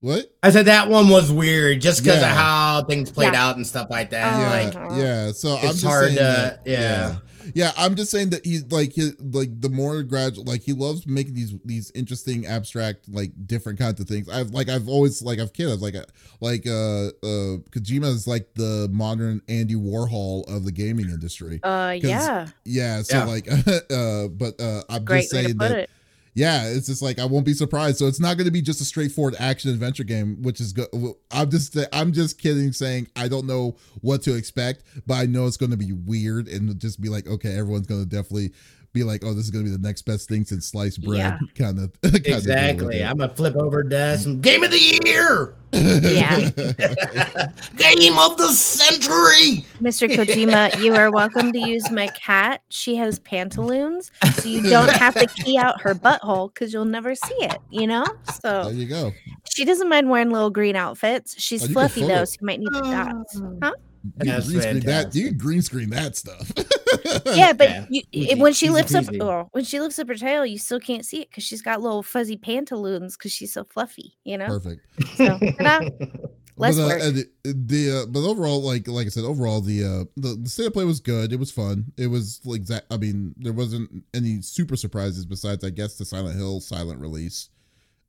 What? 0.00 0.34
I 0.42 0.50
said 0.50 0.64
that 0.64 0.88
one 0.88 1.08
was 1.08 1.30
weird 1.30 1.80
just 1.80 2.02
because 2.02 2.20
Yeah. 2.22 2.30
of 2.32 2.36
how 2.36 2.82
things 2.82 3.12
played 3.12 3.34
Yeah. 3.34 3.46
out 3.46 3.54
and 3.56 3.64
stuff 3.64 3.88
like 3.88 4.10
that. 4.10 4.74
Yeah, 4.74 4.82
like 4.90 4.98
yeah. 4.98 5.30
So 5.32 5.50
I'm 5.56 5.64
it's 5.66 5.74
just 5.74 5.84
hard 5.84 6.06
saying 6.06 6.16
to 6.16 6.22
that, 6.24 6.60
yeah. 6.66 7.16
Yeah 7.54 7.72
i'm 7.76 7.94
just 7.94 8.10
saying 8.10 8.30
that 8.30 8.44
he's 8.44 8.64
like 8.70 8.92
he, 8.92 9.10
like 9.32 9.60
the 9.60 9.68
more 9.68 10.02
gradual 10.02 10.44
like 10.44 10.62
he 10.62 10.72
loves 10.72 11.06
making 11.06 11.34
these 11.34 11.54
these 11.64 11.90
interesting 11.94 12.46
abstract 12.46 13.08
like 13.08 13.32
different 13.46 13.78
kinds 13.78 14.00
of 14.00 14.06
things 14.06 14.28
i've 14.28 14.50
like 14.50 14.68
i've 14.68 14.88
always 14.88 15.22
like 15.22 15.38
i've 15.38 15.52
kid 15.52 15.66
i 15.66 15.70
was 15.70 15.82
like 15.82 15.94
uh, 15.94 16.04
like 16.40 16.66
uh 16.66 17.06
uh 17.22 17.58
kojima 17.70 18.06
is 18.06 18.26
like 18.26 18.52
the 18.54 18.88
modern 18.92 19.40
andy 19.48 19.74
warhol 19.74 20.44
of 20.54 20.64
the 20.64 20.72
gaming 20.72 21.06
industry 21.10 21.60
Uh, 21.62 21.96
yeah. 22.00 22.46
yeah 22.64 23.02
so 23.02 23.18
Yeah. 23.18 23.24
like 23.24 23.48
uh 23.90 24.28
but 24.28 24.60
uh 24.60 24.82
i'm 24.88 25.04
Great 25.04 25.22
just 25.22 25.34
way 25.34 25.42
to 25.42 25.48
saying 25.48 25.58
put 25.58 25.68
that 25.68 25.78
it. 25.78 25.90
Yeah 26.34 26.64
it's 26.68 26.86
just 26.86 27.02
like 27.02 27.18
i 27.18 27.24
won't 27.24 27.46
be 27.46 27.54
surprised. 27.54 27.98
So 27.98 28.06
it's 28.06 28.20
not 28.20 28.36
going 28.36 28.46
to 28.46 28.52
be 28.52 28.62
just 28.62 28.80
a 28.80 28.84
straightforward 28.84 29.34
action 29.38 29.70
adventure 29.70 30.04
game 30.04 30.42
which 30.42 30.60
is 30.60 30.72
good 30.72 30.88
i'm 31.30 31.50
just 31.50 31.76
i'm 31.92 32.12
just 32.12 32.40
kidding 32.40 32.72
saying 32.72 33.08
i 33.16 33.28
don't 33.28 33.46
know 33.46 33.76
what 34.00 34.22
to 34.22 34.34
expect 34.34 34.82
but 35.06 35.14
i 35.14 35.26
know 35.26 35.46
it's 35.46 35.56
going 35.56 35.70
to 35.70 35.76
be 35.76 35.92
weird 35.92 36.48
and 36.48 36.78
just 36.80 37.00
be 37.00 37.08
like 37.08 37.26
okay 37.26 37.56
everyone's 37.56 37.86
going 37.86 38.02
to 38.02 38.08
definitely 38.08 38.52
be 38.92 39.04
like 39.04 39.24
oh 39.24 39.32
this 39.34 39.44
is 39.44 39.50
going 39.50 39.64
to 39.64 39.70
be 39.70 39.76
the 39.76 39.82
next 39.82 40.02
best 40.02 40.28
thing 40.28 40.44
since 40.44 40.66
sliced 40.66 41.02
bread 41.02 41.18
Yeah. 41.18 41.38
kind 41.56 41.78
of 41.78 41.92
Exactly. 42.02 43.02
I'm 43.04 43.16
gonna 43.18 43.34
flip 43.34 43.56
over 43.56 43.82
desk 43.82 44.26
and 44.26 44.42
game 44.42 44.62
of 44.62 44.70
the 44.70 45.00
year, 45.04 45.54
Yeah. 45.72 46.50
game 47.76 48.18
of 48.18 48.36
the 48.36 48.48
century. 48.52 49.64
Mr. 49.80 50.08
Kojima, 50.08 50.78
you 50.82 50.94
are 50.94 51.10
welcome 51.10 51.52
to 51.52 51.58
use 51.58 51.90
my 51.90 52.08
cat. 52.08 52.62
She 52.68 52.96
has 52.96 53.18
pantaloons, 53.20 54.10
so 54.34 54.48
you 54.48 54.62
don't 54.62 54.90
have 54.96 55.14
to 55.14 55.26
key 55.26 55.56
out 55.58 55.80
her 55.80 55.94
butthole 55.94 56.52
because 56.52 56.72
you'll 56.72 56.84
never 56.84 57.14
see 57.14 57.34
it, 57.40 57.58
you 57.70 57.86
know? 57.86 58.04
So 58.40 58.64
there 58.64 58.72
you 58.74 58.86
go 58.86 59.12
she 59.54 59.64
doesn't 59.66 59.88
mind 59.88 60.08
wearing 60.08 60.30
little 60.30 60.48
green 60.50 60.76
outfits. 60.76 61.34
She's 61.38 61.64
Oh, 61.64 61.72
fluffy 61.72 62.00
photo- 62.02 62.14
though, 62.14 62.24
so 62.24 62.36
you 62.40 62.46
might 62.46 62.60
need 62.60 62.72
the 62.72 62.80
dots. 62.80 63.38
Oh. 63.38 63.58
Huh? 63.62 63.72
You 64.04 64.12
can 64.18 64.26
That's 64.28 64.46
green 64.48 64.60
screen 64.60 64.80
that 64.80 64.84
fantastic. 64.84 65.22
you 65.22 65.32
green 65.32 65.62
screen 65.62 65.90
that 65.90 66.16
stuff 66.16 66.52
Yeah, 67.34 67.52
but 67.52 67.68
Yeah, 67.68 67.86
you, 67.88 68.02
easy, 68.12 68.34
when 68.36 68.52
she 68.52 68.70
lifts 68.70 68.94
up, 68.94 69.04
peasy. 69.04 69.22
oh, 69.22 69.48
when 69.52 69.64
she 69.64 69.80
lifts 69.80 69.98
up 69.98 70.08
her 70.08 70.14
tail, 70.14 70.44
you 70.44 70.58
still 70.58 70.80
can't 70.80 71.04
see 71.04 71.20
it 71.22 71.30
because 71.30 71.44
she's 71.44 71.62
got 71.62 71.80
little 71.80 72.02
fuzzy 72.02 72.36
pantaloons 72.36 73.16
because 73.16 73.32
she's 73.32 73.52
so 73.52 73.64
fluffy, 73.64 74.14
you 74.24 74.36
know. 74.38 74.46
perfect 74.46 74.80
So, 75.16 75.38
ta-da. 75.38 75.88
Less 76.58 76.76
but, 76.76 76.82
uh, 76.82 76.86
work. 76.86 77.00
the, 77.14 77.28
the 77.44 78.02
uh, 78.02 78.06
but 78.10 78.20
overall, 78.28 78.60
like 78.62 78.86
like 78.86 79.06
I 79.06 79.10
said, 79.10 79.24
overall 79.24 79.62
the 79.62 79.82
uh 79.84 80.04
the, 80.18 80.36
the 80.42 80.48
state 80.50 80.66
of 80.66 80.74
play 80.74 80.84
was 80.84 81.00
good. 81.00 81.32
It 81.32 81.38
was 81.38 81.50
fun. 81.50 81.92
It 81.96 82.08
was 82.08 82.40
like 82.44 82.66
that. 82.66 82.84
I 82.90 82.98
mean, 82.98 83.34
there 83.38 83.54
wasn't 83.54 84.04
any 84.12 84.42
super 84.42 84.76
surprises 84.76 85.24
besides, 85.24 85.64
I 85.64 85.70
guess, 85.70 85.96
the 85.96 86.04
Silent 86.04 86.36
Hill 86.36 86.60
silent 86.60 87.00
release 87.00 87.48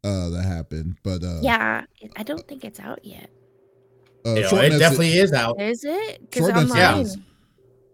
uh 0.03 0.27
that 0.29 0.43
happened. 0.43 0.97
But 1.03 1.23
uh 1.23 1.39
yeah, 1.41 1.85
I 2.17 2.23
don't 2.23 2.45
think 2.45 2.65
it's 2.65 2.81
out 2.81 3.05
yet. 3.05 3.29
Uh, 4.25 4.35
You 4.35 4.57
it 4.57 4.79
definitely 4.79 5.13
is 5.17 5.33
out. 5.33 5.59
Is 5.61 5.83
it? 5.83 6.21
Because 6.21 6.43
Short 6.47 6.55
message 6.55 6.71
online. 6.71 7.01
is- 7.01 7.17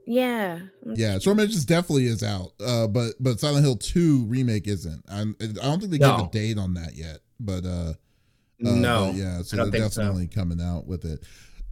Yeah. 0.05 0.59
Yeah, 0.95 1.19
short 1.19 1.37
message 1.37 1.65
definitely 1.65 2.05
is 2.07 2.23
out. 2.23 2.51
Uh, 2.63 2.87
but 2.87 3.13
but 3.19 3.39
Silent 3.39 3.63
Hill 3.65 3.77
Two 3.77 4.25
remake 4.25 4.67
isn't. 4.67 5.03
I'm, 5.09 5.35
I 5.41 5.45
don't 5.47 5.79
think 5.79 5.91
they 5.91 5.97
gave 5.99 6.19
a 6.19 6.29
date 6.31 6.57
on 6.57 6.73
that 6.75 6.95
yet. 6.95 7.19
But 7.39 7.65
uh, 7.65 7.69
uh, 7.69 7.93
no. 8.59 9.07
but 9.11 9.15
yeah, 9.15 9.41
so 9.43 9.55
I 9.55 9.57
don't 9.57 9.71
they're 9.71 9.81
think 9.81 9.93
so. 9.93 10.01
definitely 10.01 10.27
coming 10.27 10.61
out 10.61 10.85
with 10.87 11.05
it. 11.05 11.23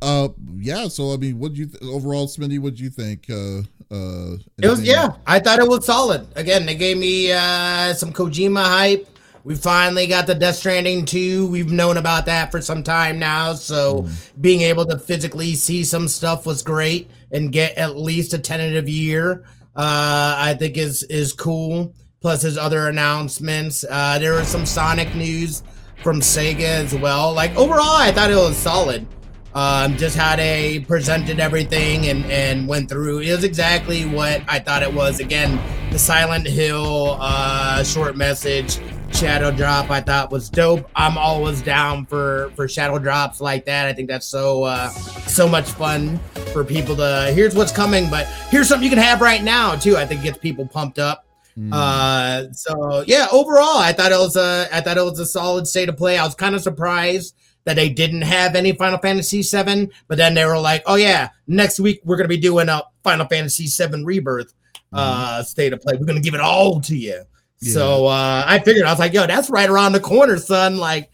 Uh, 0.01 0.29
yeah. 0.57 0.87
So 0.87 1.13
I 1.13 1.17
mean, 1.17 1.39
what 1.39 1.53
do 1.53 1.59
you 1.61 1.65
th- 1.67 1.81
overall, 1.83 2.27
Smitty? 2.27 2.59
What 2.59 2.75
do 2.75 2.83
you 2.83 2.89
think? 2.91 3.25
Uh, 3.29 3.59
uh, 3.91 4.37
It 4.57 4.67
was 4.69 4.79
anything- 4.79 4.85
yeah, 4.85 5.09
I 5.25 5.39
thought 5.39 5.57
it 5.59 5.67
was 5.67 5.85
solid. 5.85 6.27
Again, 6.35 6.65
they 6.67 6.75
gave 6.75 6.97
me 6.97 7.31
uh 7.31 7.93
some 7.95 8.13
Kojima 8.13 8.63
hype. 8.63 9.07
We 9.47 9.55
finally 9.55 10.07
got 10.07 10.27
the 10.27 10.35
Death 10.35 10.55
Stranding 10.57 11.05
2. 11.05 11.47
We've 11.47 11.71
known 11.71 11.95
about 11.95 12.25
that 12.25 12.51
for 12.51 12.61
some 12.61 12.83
time 12.83 13.17
now, 13.17 13.53
so 13.53 14.05
being 14.41 14.59
able 14.59 14.85
to 14.87 14.99
physically 14.99 15.55
see 15.55 15.85
some 15.85 16.09
stuff 16.09 16.45
was 16.45 16.61
great 16.61 17.09
and 17.31 17.49
get 17.49 17.77
at 17.77 17.95
least 17.95 18.33
a 18.33 18.39
tentative 18.39 18.89
year 18.89 19.45
uh 19.73 20.35
I 20.37 20.53
think 20.59 20.75
is 20.75 21.03
is 21.03 21.31
cool. 21.31 21.93
Plus 22.19 22.41
his 22.41 22.57
other 22.57 22.89
announcements. 22.89 23.85
Uh 23.89 24.19
there 24.19 24.33
was 24.33 24.49
some 24.49 24.65
Sonic 24.65 25.15
news 25.15 25.63
from 26.03 26.19
Sega 26.19 26.83
as 26.83 26.93
well. 26.93 27.31
Like 27.31 27.55
overall, 27.55 27.95
I 27.95 28.11
thought 28.11 28.29
it 28.29 28.35
was 28.35 28.57
solid. 28.57 29.07
Um, 29.55 29.97
just 29.97 30.15
how 30.17 30.35
they 30.35 30.81
presented 30.81 31.39
everything 31.39 32.07
and, 32.07 32.25
and 32.25 32.67
went 32.67 32.89
through. 32.89 33.19
It 33.19 33.31
was 33.31 33.43
exactly 33.43 34.05
what 34.05 34.43
I 34.47 34.59
thought 34.59 34.83
it 34.83 34.93
was. 34.93 35.19
Again, 35.19 35.57
the 35.91 35.97
Silent 35.97 36.45
Hill 36.45 37.17
uh, 37.19 37.83
short 37.83 38.15
message, 38.15 38.79
shadow 39.13 39.51
drop, 39.51 39.89
I 39.89 40.01
thought 40.01 40.31
was 40.31 40.49
dope. 40.49 40.89
I'm 40.95 41.17
always 41.17 41.61
down 41.61 42.05
for 42.05 42.51
for 42.55 42.67
shadow 42.67 42.99
drops 42.99 43.41
like 43.41 43.65
that. 43.65 43.87
I 43.87 43.93
think 43.93 44.07
that's 44.07 44.27
so 44.27 44.63
uh, 44.63 44.89
so 44.89 45.47
much 45.47 45.69
fun 45.71 46.19
for 46.53 46.63
people 46.63 46.95
to. 46.97 47.31
Here's 47.33 47.55
what's 47.55 47.71
coming, 47.71 48.09
but 48.09 48.27
here's 48.49 48.67
something 48.67 48.83
you 48.83 48.89
can 48.89 49.03
have 49.03 49.21
right 49.21 49.43
now 49.43 49.75
too. 49.75 49.97
I 49.97 50.05
think 50.05 50.23
gets 50.23 50.37
people 50.37 50.67
pumped 50.67 50.99
up. 50.99 51.25
Mm. 51.57 51.73
Uh, 51.73 52.53
so 52.53 53.03
yeah, 53.07 53.27
overall, 53.31 53.77
I 53.77 53.91
thought 53.91 54.11
it 54.11 54.19
was 54.19 54.35
a, 54.35 54.67
I 54.71 54.81
thought 54.81 54.97
it 54.97 55.03
was 55.03 55.19
a 55.19 55.25
solid 55.25 55.67
state 55.67 55.89
of 55.89 55.97
play. 55.97 56.17
I 56.17 56.23
was 56.23 56.35
kind 56.35 56.55
of 56.55 56.61
surprised 56.61 57.35
that 57.63 57.75
they 57.75 57.89
didn't 57.89 58.21
have 58.21 58.55
any 58.55 58.73
Final 58.73 58.99
Fantasy 58.99 59.41
VII, 59.41 59.89
but 60.07 60.17
then 60.17 60.33
they 60.35 60.45
were 60.45 60.59
like, 60.59 60.83
oh 60.85 60.95
yeah, 60.95 61.29
next 61.47 61.79
week 61.79 62.01
we're 62.03 62.17
gonna 62.17 62.29
be 62.29 62.37
doing 62.37 62.69
a 62.69 62.83
Final 63.03 63.25
Fantasy 63.27 63.67
VII 63.67 64.03
Rebirth 64.03 64.53
uh 64.93 65.43
state 65.43 65.73
of 65.73 65.81
play. 65.81 65.97
We're 65.97 66.05
gonna 66.05 66.21
give 66.21 66.33
it 66.33 66.39
all 66.39 66.79
to 66.81 66.95
you. 66.95 67.23
So 67.57 68.05
uh 68.05 68.43
I 68.45 68.59
figured 68.59 68.85
I 68.85 68.91
was 68.91 68.99
like, 68.99 69.13
yo, 69.13 69.25
that's 69.27 69.49
right 69.49 69.69
around 69.69 69.93
the 69.93 69.99
corner, 69.99 70.37
son. 70.37 70.77
Like 70.77 71.09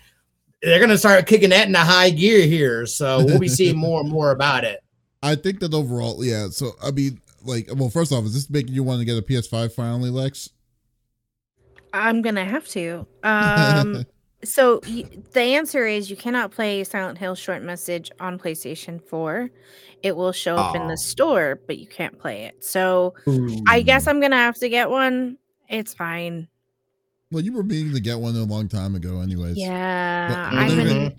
they're 0.61 0.79
gonna 0.79 0.97
start 0.97 1.25
kicking 1.27 1.49
that 1.51 1.67
into 1.67 1.79
high 1.79 2.09
gear 2.09 2.45
here. 2.45 2.85
So 2.85 3.23
we'll 3.23 3.39
be 3.39 3.47
seeing 3.47 3.77
more 3.77 4.01
and 4.01 4.09
more 4.09 4.31
about 4.31 4.63
it. 4.63 4.81
I 5.23 5.35
think 5.35 5.59
that 5.61 5.73
overall, 5.73 6.23
yeah. 6.23 6.47
So 6.49 6.71
I 6.83 6.91
mean, 6.91 7.21
like, 7.43 7.69
well, 7.75 7.89
first 7.89 8.11
off, 8.11 8.25
is 8.25 8.33
this 8.33 8.49
making 8.49 8.73
you 8.73 8.83
want 8.83 8.99
to 8.99 9.05
get 9.05 9.17
a 9.17 9.21
PS5 9.21 9.71
finally, 9.73 10.09
Lex? 10.09 10.49
I'm 11.93 12.21
gonna 12.21 12.45
have 12.45 12.67
to. 12.69 13.07
Um, 13.23 14.05
so 14.43 14.81
y- 14.85 15.05
the 15.31 15.39
answer 15.41 15.87
is 15.87 16.09
you 16.09 16.17
cannot 16.17 16.51
play 16.51 16.83
Silent 16.83 17.17
Hill 17.17 17.35
short 17.35 17.61
message 17.63 18.11
on 18.19 18.37
PlayStation 18.37 19.01
4. 19.01 19.49
It 20.01 20.17
will 20.17 20.33
show 20.33 20.57
up 20.57 20.75
in 20.75 20.81
Oh. 20.81 20.87
the 20.89 20.97
store, 20.97 21.61
but 21.65 21.77
you 21.77 21.87
can't 21.87 22.19
play 22.19 22.43
it. 22.43 22.61
So 22.65 23.13
I 23.67 23.81
guess 23.81 24.05
I'm 24.07 24.19
gonna 24.19 24.35
have 24.35 24.55
to 24.57 24.67
get 24.67 24.89
one. 24.89 25.37
It's 25.73 25.93
fine. 25.93 26.47
Well, 27.31 27.43
you 27.43 27.51
were 27.51 27.63
meaning 27.63 27.93
to 27.93 27.99
get 27.99 28.19
one 28.19 28.35
a 28.35 28.43
long 28.43 28.67
time 28.67 28.93
ago, 28.93 29.19
anyways. 29.21 29.57
Yeah, 29.57 30.51
But- 30.51 30.67
been 30.67 31.11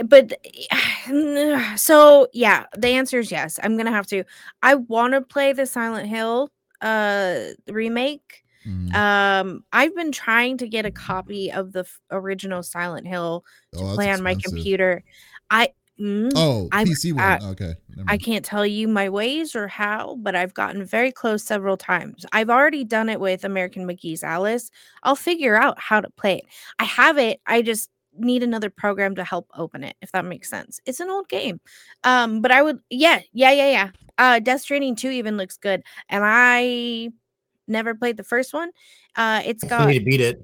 Mhm. 0.00 0.08
but 0.08 0.32
so 1.80 2.28
yeah 2.32 2.66
the 2.76 2.86
answer 2.88 3.18
is 3.18 3.32
yes 3.32 3.58
i'm 3.64 3.76
gonna 3.76 3.90
have 3.90 4.06
to 4.06 4.22
i 4.62 4.76
want 4.76 5.12
to 5.14 5.20
play 5.20 5.52
the 5.52 5.66
silent 5.66 6.08
hill 6.08 6.50
uh 6.82 7.40
remake 7.66 8.44
Mhm. 8.64 8.94
um 8.94 9.64
i've 9.72 9.96
been 9.96 10.12
trying 10.12 10.56
to 10.58 10.68
get 10.68 10.86
a 10.86 10.92
copy 10.92 11.50
of 11.50 11.72
the 11.72 11.80
f- 11.80 12.00
original 12.12 12.62
silent 12.62 13.08
hill 13.08 13.44
to 13.72 13.80
Oh, 13.80 13.94
play 13.96 14.12
on 14.12 14.22
my 14.22 14.36
computer 14.36 15.02
i 15.50 15.70
mm, 16.00 16.32
Oh, 16.34 16.68
I- 16.72 16.84
PC 16.84 17.12
one. 17.12 17.24
I- 17.24 17.38
okay. 17.50 17.74
I 18.06 18.16
can't 18.16 18.44
tell 18.44 18.64
you 18.64 18.86
my 18.86 19.08
ways 19.08 19.56
or 19.56 19.66
how, 19.66 20.16
but 20.20 20.36
I've 20.36 20.54
gotten 20.54 20.84
very 20.84 21.10
close 21.10 21.42
several 21.42 21.76
times. 21.76 22.24
I've 22.32 22.48
already 22.48 22.84
done 22.84 23.08
it 23.08 23.18
with 23.18 23.44
American 23.44 23.86
McGee's 23.86 24.22
Alice. 24.22 24.70
I'll 25.02 25.16
figure 25.16 25.56
out 25.56 25.80
how 25.80 26.00
to 26.00 26.08
play 26.10 26.38
it. 26.38 26.44
I 26.78 26.84
have 26.84 27.18
it. 27.18 27.40
I 27.46 27.60
just 27.60 27.90
need 28.16 28.42
another 28.44 28.70
program 28.70 29.14
to 29.16 29.24
help 29.24 29.48
open 29.56 29.82
it, 29.84 29.96
if 30.00 30.12
that 30.12 30.24
makes 30.24 30.48
sense. 30.48 30.80
It's 30.86 31.00
an 31.00 31.10
old 31.10 31.28
game. 31.28 31.60
Um, 32.04 32.40
but 32.40 32.50
I 32.52 32.62
would 32.62 32.78
yeah, 32.90 33.20
yeah, 33.32 33.50
yeah, 33.52 33.70
yeah. 33.70 33.90
Uh 34.16 34.38
Death 34.40 34.60
Stranding 34.62 34.96
2 34.96 35.10
even 35.10 35.36
looks 35.36 35.56
good. 35.56 35.82
And 36.08 36.22
I 36.24 37.10
never 37.66 37.94
played 37.94 38.16
the 38.16 38.24
first 38.24 38.52
one. 38.54 38.70
Uh 39.16 39.42
it's 39.44 39.62
got 39.68 39.86
need 39.88 39.98
to 40.00 40.04
beat 40.04 40.20
it. 40.20 40.40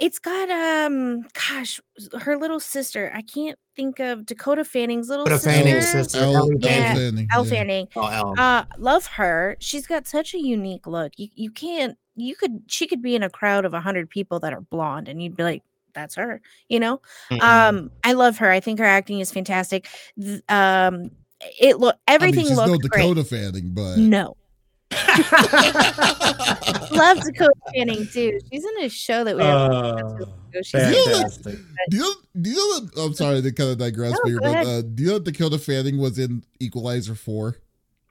It's 0.00 0.18
got 0.18 0.50
um 0.50 1.22
gosh, 1.48 1.80
her 2.20 2.36
little 2.36 2.60
sister. 2.60 3.10
I 3.14 3.22
can't 3.22 3.58
think 3.76 3.98
of 4.00 4.26
Dakota 4.26 4.64
Fanning's 4.64 5.08
little 5.08 5.24
Dakota 5.24 5.40
sister. 5.42 5.62
Fanning's 5.64 5.88
sister. 5.88 6.18
Elle- 6.18 6.36
Ellie 6.36 6.56
Elle 6.62 6.70
Yeah, 6.70 6.94
Fanning, 6.94 7.28
Elle 7.32 7.44
yeah. 7.46 7.50
Fanning. 7.50 7.88
Oh, 7.96 8.06
Ellen. 8.06 8.38
Uh, 8.38 8.64
love 8.78 9.06
her. 9.06 9.56
She's 9.60 9.86
got 9.86 10.06
such 10.06 10.34
a 10.34 10.38
unique 10.38 10.86
look. 10.86 11.12
You 11.16 11.28
you 11.34 11.50
can't 11.50 11.96
you 12.16 12.34
could 12.36 12.62
she 12.66 12.86
could 12.86 13.00
be 13.02 13.14
in 13.14 13.22
a 13.22 13.30
crowd 13.30 13.64
of 13.64 13.72
a 13.74 13.80
hundred 13.80 14.10
people 14.10 14.40
that 14.40 14.52
are 14.52 14.60
blonde, 14.60 15.08
and 15.08 15.22
you'd 15.22 15.36
be 15.36 15.42
like, 15.42 15.62
that's 15.94 16.14
her. 16.16 16.40
You 16.68 16.80
know. 16.80 17.00
Mhm. 17.30 17.40
Um, 17.42 17.90
I 18.04 18.12
love 18.12 18.38
her. 18.38 18.50
I 18.50 18.60
think 18.60 18.78
her 18.78 18.84
acting 18.84 19.20
is 19.20 19.30
fantastic. 19.32 19.88
Th- 20.20 20.42
Um, 20.48 21.10
it 21.58 21.78
look 21.78 21.96
everything 22.06 22.40
I 22.40 22.42
mean, 22.42 22.48
she's 22.50 22.56
looked 22.58 22.82
no 22.82 22.88
great. 22.88 23.02
Dakota 23.02 23.24
Fanning, 23.24 23.70
but 23.72 23.96
No, 23.96 24.36
love 26.90 27.20
Dakota 27.22 27.52
Fanning 27.74 28.06
too. 28.12 28.38
She's 28.52 28.64
in 28.64 28.84
a 28.84 28.88
show 28.88 29.24
that 29.24 29.36
we 29.36 29.42
have. 29.42 29.70
Uh, 29.72 30.26
fantastic. 30.72 31.56
do 31.90 31.96
you 31.96 32.14
do 32.40 32.50
you 32.50 32.56
know 32.56 32.80
that, 32.80 33.00
I'm 33.02 33.14
sorry 33.14 33.42
to 33.42 33.52
kind 33.52 33.70
of 33.70 33.78
digress 33.78 34.12
No, 34.12 34.20
here, 34.30 34.38
go 34.38 34.44
but 34.46 34.54
ahead. 34.54 34.66
uh, 34.66 34.82
do 34.82 35.02
you 35.02 35.08
know 35.10 35.18
that 35.18 35.24
Dakota 35.32 35.58
Fanning 35.58 35.98
was 35.98 36.18
in 36.18 36.44
Equalizer 36.58 37.14
4? 37.14 37.56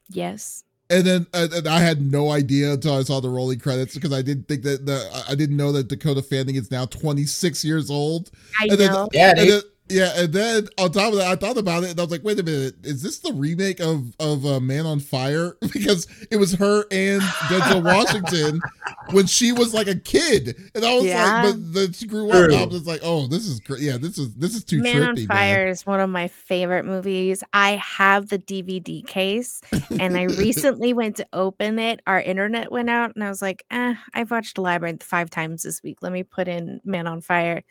yes. 0.09 0.63
And 0.91 1.05
then 1.05 1.27
and, 1.35 1.53
and 1.53 1.67
I 1.67 1.81
had 1.81 2.01
no 2.01 2.31
idea 2.31 2.73
until 2.73 2.95
I 2.95 3.03
saw 3.03 3.19
the 3.19 3.29
rolling 3.29 3.59
credits 3.59 3.93
because 3.93 4.11
I 4.11 4.23
didn't 4.23 4.47
think 4.47 4.63
that 4.63 4.87
the 4.87 5.23
I 5.29 5.35
didn't 5.35 5.55
know 5.55 5.71
that 5.73 5.87
Dakota 5.87 6.23
Fanning 6.23 6.55
is 6.55 6.71
now 6.71 6.85
26 6.87 7.63
years 7.63 7.91
old. 7.91 8.31
I 8.59 8.65
And 8.71 8.79
then- 8.79 8.91
know. 8.93 9.07
Yeah, 9.13 9.29
And 9.29 9.37
then, 9.39 9.47
yeah, 9.47 9.59
and 9.89 10.31
then 10.33 10.67
on 10.77 10.91
top 10.91 11.11
of 11.13 11.19
that, 11.19 11.27
I 11.27 11.35
thought 11.35 11.57
about 11.57 11.83
it 11.83 11.91
and 11.91 11.99
I 11.99 12.03
was 12.03 12.11
like, 12.11 12.23
wait 12.23 12.39
a 12.39 12.43
minute, 12.43 12.75
is 12.83 13.01
this 13.01 13.19
the 13.19 13.33
remake 13.33 13.79
of 13.79 14.13
of 14.19 14.45
uh, 14.45 14.59
Man 14.59 14.85
on 14.85 14.99
Fire? 14.99 15.57
Because 15.73 16.07
it 16.29 16.37
was 16.37 16.53
her 16.55 16.83
and 16.91 17.21
Denzel 17.21 17.83
Washington 17.83 18.61
when 19.13 19.25
she 19.27 19.51
was 19.51 19.73
like 19.73 19.87
a 19.87 19.95
kid, 19.95 20.55
and 20.75 20.83
I 20.85 20.95
was 20.95 21.05
Yeah. 21.05 21.41
like, 21.43 21.53
but 21.55 21.73
then 21.73 21.93
she 21.93 22.05
grew 22.05 22.29
up. 22.29 22.51
I 22.51 22.65
was 22.65 22.73
just 22.75 22.87
like, 22.87 22.99
oh, 23.03 23.27
this 23.27 23.47
is 23.47 23.59
great. 23.59 23.81
Yeah, 23.81 23.97
this 23.97 24.17
is 24.17 24.33
this 24.35 24.55
is 24.55 24.63
too 24.63 24.81
Man 24.81 24.95
trippy, 25.15 25.21
on 25.21 25.27
Fire 25.27 25.67
is 25.67 25.85
one 25.85 25.99
of 25.99 26.09
my 26.09 26.27
favorite 26.27 26.85
movies. 26.85 27.43
I 27.53 27.71
have 27.77 28.29
the 28.29 28.39
DVD 28.39 29.05
case, 29.07 29.61
and 29.99 30.17
I 30.17 30.23
recently 30.37 30.93
went 30.93 31.15
to 31.17 31.27
open 31.33 31.79
it. 31.79 32.01
Our 32.07 32.19
internet 32.21 32.71
went 32.71 32.89
out, 32.89 33.13
and 33.15 33.23
I 33.23 33.29
was 33.29 33.41
like, 33.41 33.63
eh, 33.71 33.95
I've 34.13 34.31
watched 34.31 34.57
Labyrinth 34.57 35.03
five 35.03 35.29
times 35.29 35.63
this 35.63 35.81
week. 35.81 35.99
Let 36.01 36.11
me 36.11 36.23
put 36.23 36.47
in 36.47 36.81
Man 36.83 37.07
on 37.07 37.21
Fire. 37.21 37.63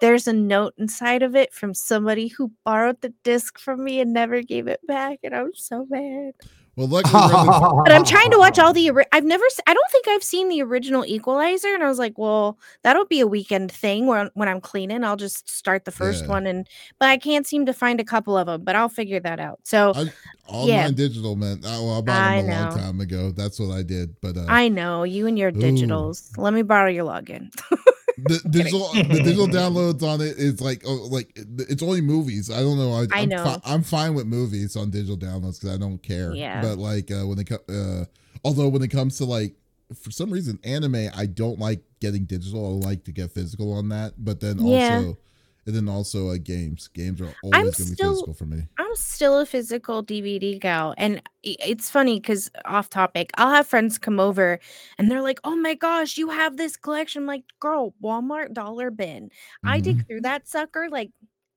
There's 0.00 0.28
a 0.28 0.32
note 0.32 0.74
inside 0.78 1.22
of 1.22 1.34
it 1.34 1.52
from 1.66 1.74
somebody 1.74 2.28
who 2.28 2.52
borrowed 2.64 3.00
the 3.00 3.12
disc 3.24 3.58
from 3.58 3.82
me 3.82 3.98
and 3.98 4.12
never 4.12 4.40
gave 4.40 4.68
it 4.68 4.78
back, 4.86 5.18
and 5.24 5.34
I'm 5.34 5.50
so 5.52 5.84
mad. 5.90 6.32
Well, 6.76 6.86
luckily, 6.86 7.12
the- 7.20 7.82
But 7.84 7.90
I'm 7.92 8.04
trying 8.04 8.30
to 8.30 8.38
watch 8.38 8.58
all 8.60 8.72
the. 8.72 8.88
ori- 8.90 9.06
I've 9.10 9.24
never. 9.24 9.42
I 9.66 9.74
don't 9.74 9.90
think 9.90 10.06
I've 10.06 10.22
seen 10.22 10.48
the 10.48 10.62
original 10.62 11.04
Equalizer, 11.04 11.74
and 11.74 11.82
I 11.82 11.88
was 11.88 11.98
like, 11.98 12.16
well, 12.18 12.56
that'll 12.84 13.06
be 13.06 13.18
a 13.18 13.26
weekend 13.26 13.72
thing 13.72 14.06
where 14.06 14.30
when 14.34 14.48
I'm 14.48 14.60
cleaning, 14.60 15.02
I'll 15.02 15.16
just 15.16 15.48
start 15.50 15.86
the 15.86 15.90
first 15.90 16.22
Yeah. 16.24 16.28
one, 16.30 16.46
and 16.46 16.68
but 17.00 17.08
I 17.08 17.16
can't 17.16 17.46
seem 17.48 17.66
to 17.66 17.72
find 17.72 17.98
a 17.98 18.04
couple 18.04 18.36
of 18.38 18.46
them. 18.46 18.62
But 18.62 18.76
I'll 18.76 18.88
figure 18.90 19.18
that 19.20 19.40
out. 19.40 19.58
So 19.64 19.92
I- 19.96 20.12
online 20.46 20.68
Yeah. 20.68 20.90
digital, 20.90 21.34
man. 21.34 21.62
Oh, 21.64 21.84
well, 21.86 21.98
I 21.98 22.00
bought 22.02 22.20
I 22.30 22.42
them 22.42 22.50
a 22.50 22.68
long 22.70 22.78
time 22.78 23.00
ago. 23.00 23.32
That's 23.32 23.58
what 23.58 23.74
I 23.74 23.82
did. 23.82 24.14
But 24.20 24.36
uh, 24.36 24.44
I 24.46 24.68
know 24.68 25.02
you 25.02 25.26
and 25.26 25.36
your 25.36 25.48
Ooh. 25.48 25.52
digitals. 25.52 26.30
Let 26.38 26.52
me 26.54 26.62
borrow 26.62 26.90
your 26.90 27.06
login. 27.06 27.50
the 28.18 28.40
digital 28.50 28.92
the 28.94 29.20
digital 29.22 29.46
downloads 29.46 30.02
on 30.02 30.20
it 30.20 30.36
is 30.38 30.60
like 30.60 30.82
oh, 30.86 31.06
like 31.10 31.30
it's 31.36 31.82
only 31.82 32.00
movies. 32.00 32.50
I 32.50 32.60
don't 32.60 32.78
know. 32.78 32.92
I, 32.92 33.02
I 33.12 33.22
I'm 33.22 33.28
know. 33.28 33.44
Fi- 33.44 33.60
I'm 33.64 33.82
fine 33.82 34.14
with 34.14 34.26
movies 34.26 34.76
on 34.76 34.90
digital 34.90 35.16
downloads 35.16 35.60
because 35.60 35.74
I 35.74 35.78
don't 35.78 36.02
care. 36.02 36.32
Yeah. 36.34 36.62
But 36.62 36.78
like 36.78 37.10
uh, 37.10 37.26
when 37.26 37.38
it 37.38 37.44
co- 37.48 37.72
uh, 37.72 38.04
although 38.44 38.68
when 38.68 38.82
it 38.82 38.88
comes 38.88 39.18
to 39.18 39.24
like 39.24 39.54
for 40.00 40.10
some 40.10 40.30
reason 40.30 40.58
anime, 40.64 41.08
I 41.14 41.26
don't 41.26 41.58
like 41.58 41.80
getting 42.00 42.24
digital. 42.24 42.82
I 42.82 42.86
like 42.86 43.04
to 43.04 43.12
get 43.12 43.30
physical 43.32 43.72
on 43.72 43.88
that. 43.90 44.14
But 44.18 44.40
then 44.40 44.58
Yeah. 44.58 44.96
also. 44.96 45.18
And 45.66 45.74
then 45.74 45.88
also 45.88 46.28
uh, 46.30 46.38
games. 46.38 46.88
Games 46.88 47.20
are 47.20 47.34
always 47.42 47.60
I'm 47.60 47.70
going 47.76 47.86
to 47.88 47.90
be 47.96 47.96
physical 48.00 48.34
for 48.34 48.46
me. 48.46 48.68
I'm 48.78 48.94
still 48.96 49.38
a 49.38 49.46
physical 49.46 50.02
DVD 50.02 50.58
gal. 50.58 50.94
And 50.98 51.22
it's 51.42 51.90
funny 51.90 52.20
because 52.20 52.50
off 52.66 52.90
topic, 52.90 53.30
I'll 53.36 53.50
have 53.54 53.66
friends 53.66 53.98
come 53.98 54.20
over 54.20 54.60
and 54.98 55.10
they're 55.10 55.22
like, 55.22 55.40
oh 55.44 55.56
my 55.56 55.74
gosh, 55.74 56.18
you 56.18 56.28
have 56.28 56.58
this 56.58 56.76
collection. 56.76 57.22
I'm 57.22 57.26
like, 57.26 57.44
girl, 57.60 57.94
Walmart 58.02 58.52
dollar 58.52 58.90
bin. 58.90 59.30
I 59.64 59.78
Mhm. 59.78 59.82
dig 59.82 60.06
through 60.06 60.22
that 60.22 60.46
sucker. 60.46 60.88
Like, 60.90 61.10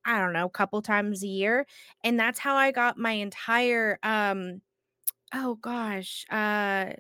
I 0.06 0.20
don't 0.20 0.34
know, 0.34 0.46
a 0.46 0.50
couple 0.50 0.82
times 0.82 1.24
a 1.24 1.28
year. 1.28 1.66
And 2.06 2.18
that's 2.20 2.40
how 2.40 2.56
I 2.56 2.72
got 2.72 2.98
my 2.98 3.12
entire 3.12 4.00
um 4.04 4.62
oh 5.34 5.56
gosh, 5.56 6.26
uh 6.32 6.94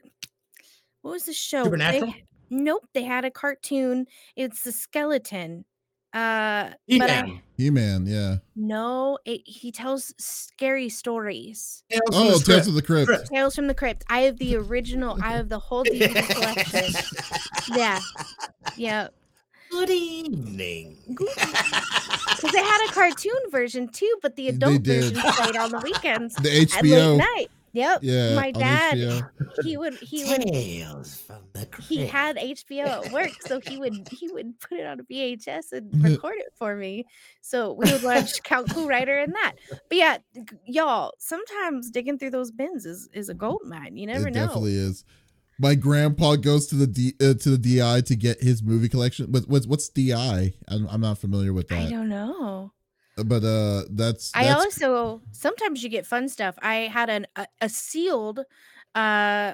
what 1.01 1.11
was 1.11 1.25
the 1.25 1.33
show? 1.33 1.77
They, 1.87 2.03
nope, 2.49 2.85
they 2.93 3.03
had 3.03 3.25
a 3.25 3.31
cartoon. 3.31 4.07
It's 4.35 4.63
the 4.63 4.71
skeleton. 4.71 5.65
Uh 6.13 6.69
but 6.87 7.09
I 7.09 7.21
He-Man. 7.21 7.41
He-Man, 7.57 8.05
yeah. 8.07 8.37
no, 8.55 9.17
it, 9.25 9.41
he 9.45 9.71
tells 9.71 10.13
scary 10.17 10.87
stories. 10.89 11.83
Tales 11.89 12.01
Oh, 12.13 12.23
Tales 12.29 12.43
Crypt. 12.45 12.67
of 12.67 12.73
the 12.73 12.81
Crypt. 12.81 13.07
Crypt. 13.07 13.27
Tales 13.27 13.53
from 13.55 13.67
the 13.67 13.73
Crypt. 13.73 14.03
I 14.09 14.21
have 14.21 14.37
the 14.37 14.55
original. 14.55 15.17
I 15.21 15.33
have 15.33 15.49
the 15.49 15.59
whole 15.59 15.83
DVD 15.83 16.25
collection. 16.29 16.93
Yeah. 17.75 17.99
Yeah. 18.77 19.09
Good 19.71 19.89
evening. 19.91 20.97
Because 22.39 22.53
they 22.53 22.63
had 22.63 22.89
a 22.89 22.93
cartoon 22.93 23.33
version 23.51 23.89
too, 23.89 24.15
but 24.21 24.35
the 24.37 24.47
adult 24.47 24.81
version 24.81 25.17
played 25.19 25.57
on 25.57 25.71
the 25.71 25.79
weekends 25.79 26.35
The 26.41 26.49
at 26.49 26.53
late 26.55 26.69
HBO. 26.93 27.17
night. 27.17 27.51
Yep. 27.73 27.99
Yeah. 28.01 28.35
My 28.35 28.51
dad, 28.51 29.23
he 29.63 29.77
would 29.77 29.95
he 29.95 30.23
would 30.25 30.41
Tales 30.41 31.21
from 31.21 31.43
the 31.53 31.65
Crypt. 31.65 31.89
he 31.89 32.05
had 32.05 32.37
HBO 32.37 33.05
at 33.05 33.11
work, 33.11 33.31
so 33.41 33.59
he 33.59 33.77
would 33.77 34.07
he 34.11 34.29
would 34.31 34.59
put 34.59 34.79
it 34.79 34.85
on 34.85 34.99
a 34.99 35.03
VHS 35.03 35.71
and 35.71 36.03
record 36.03 36.35
it 36.37 36.53
for 36.57 36.75
me. 36.75 37.05
So 37.41 37.73
we 37.73 37.91
would 37.91 38.03
watch 38.03 38.41
Count 38.43 38.71
Cool 38.71 38.87
Rider 38.87 39.19
and 39.19 39.33
that. 39.33 39.53
But 39.69 39.97
yeah, 39.97 40.17
y'all, 40.65 41.13
sometimes 41.19 41.91
digging 41.91 42.17
through 42.17 42.31
those 42.31 42.51
bins 42.51 42.85
is 42.85 43.09
is 43.13 43.29
a 43.29 43.33
gold 43.33 43.61
mine. 43.65 43.97
You 43.97 44.07
never 44.07 44.23
know. 44.23 44.27
it 44.27 44.33
know. 44.33 44.45
definitely 44.47 44.75
is. 44.75 45.05
My 45.61 45.75
grandpa 45.75 46.37
goes 46.37 46.67
to 46.67 46.75
the 46.75 46.87
D, 46.87 47.13
uh, 47.21 47.33
to 47.33 47.57
the 47.57 47.57
DI 47.57 48.01
to 48.01 48.15
get 48.15 48.41
his 48.41 48.63
movie 48.63 48.87
collection. 48.87 49.27
But 49.29 49.47
what's 49.47 49.67
what's 49.67 49.89
DI? 49.89 50.53
I'm, 50.67 50.87
I'm 50.89 51.01
not 51.01 51.17
familiar 51.17 51.51
with 51.51 51.67
that. 51.67 51.79
I 51.79 51.89
don't 51.89 52.09
know. 52.09 52.71
But 53.25 53.43
uh, 53.43 53.83
that's, 53.89 54.33
I 54.33 54.49
also 54.49 55.23
sometimes 55.31 55.83
you 55.83 55.89
get 55.89 56.05
fun 56.05 56.29
stuff. 56.29 56.55
I 56.61 56.75
had 56.87 57.09
an 57.09 57.25
a, 57.35 57.47
a 57.61 57.69
sealed 57.69 58.41
uh 58.95 59.53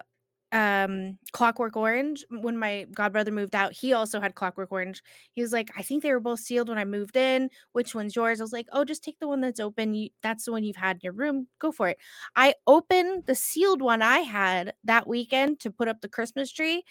um 0.52 1.18
Clockwork 1.34 1.76
Orange 1.78 2.26
when 2.30 2.58
my 2.58 2.86
godbrother 2.92 3.32
moved 3.32 3.56
out. 3.56 3.74
He 3.74 3.94
also 3.94 4.20
had 4.22 4.36
Clockwork 4.36 4.72
Orange. 4.72 5.02
He 5.34 5.42
was 5.42 5.52
like, 5.54 5.72
I 5.78 5.82
think 5.82 6.04
they 6.04 6.12
were 6.12 6.20
both 6.20 6.40
sealed 6.42 6.70
when 6.70 6.78
I 6.78 6.86
moved 6.86 7.16
in. 7.18 7.50
Which 7.72 7.96
one's 7.96 8.16
yours? 8.16 8.40
I 8.42 8.44
was 8.44 8.54
like, 8.54 8.68
Oh, 8.74 8.84
just 8.86 9.04
take 9.04 9.20
the 9.20 9.28
one 9.30 9.42
that's 9.42 9.60
open. 9.62 9.94
You, 9.94 10.10
that's 10.22 10.46
the 10.46 10.52
one 10.52 10.64
you've 10.64 10.76
had 10.76 10.98
in 10.98 11.02
your 11.04 11.14
room. 11.14 11.48
Go 11.60 11.72
for 11.72 11.88
it. 11.90 11.98
I 12.36 12.54
opened 12.68 13.26
the 13.28 13.36
sealed 13.36 13.82
one 13.82 14.02
I 14.02 14.20
had 14.20 14.74
that 14.84 15.08
weekend 15.08 15.60
to 15.62 15.72
put 15.72 15.88
up 15.88 16.02
the 16.02 16.10
Christmas 16.10 16.52
tree. 16.52 16.84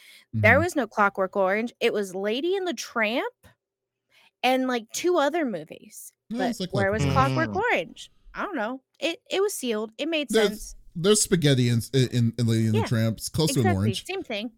There 0.43 0.59
Mhm. 0.59 0.61
was 0.61 0.75
no 0.77 0.87
Clockwork 0.87 1.37
Orange. 1.37 1.73
It 1.81 1.93
was 1.93 2.15
Lady 2.15 2.57
and 2.57 2.67
the 2.67 2.75
Tramp 2.75 3.35
and 4.43 4.67
like 4.69 4.91
two 4.93 5.17
other 5.19 5.45
movies. 5.45 6.13
No, 6.31 6.39
But 6.39 6.51
it's 6.51 6.61
like 6.61 6.73
where 6.75 6.91
was 6.91 7.03
Clockwork 7.05 7.51
Clockwork 7.51 7.51
Mm. 7.51 7.63
Orange? 7.73 8.11
I 8.35 8.43
don't 8.45 8.57
know. 8.57 8.81
It 8.99 9.21
it 9.31 9.41
was 9.43 9.55
sealed. 9.55 9.93
It 9.99 10.09
made 10.09 10.29
There's- 10.31 10.49
sense. 10.49 10.77
there's 10.97 11.23
spaghetti 11.23 11.69
in 11.69 11.83
in, 11.93 12.33
in 12.39 12.47
Lady 12.47 12.67
and 12.67 12.75
Yeah, 12.75 12.83
the 12.83 12.89
Tramp. 12.89 13.19
It's 13.19 13.29
close 13.29 13.53
to 13.55 13.61
an 13.61 13.77
orange. 13.77 14.05
Same 14.07 14.23
thing. 14.23 14.51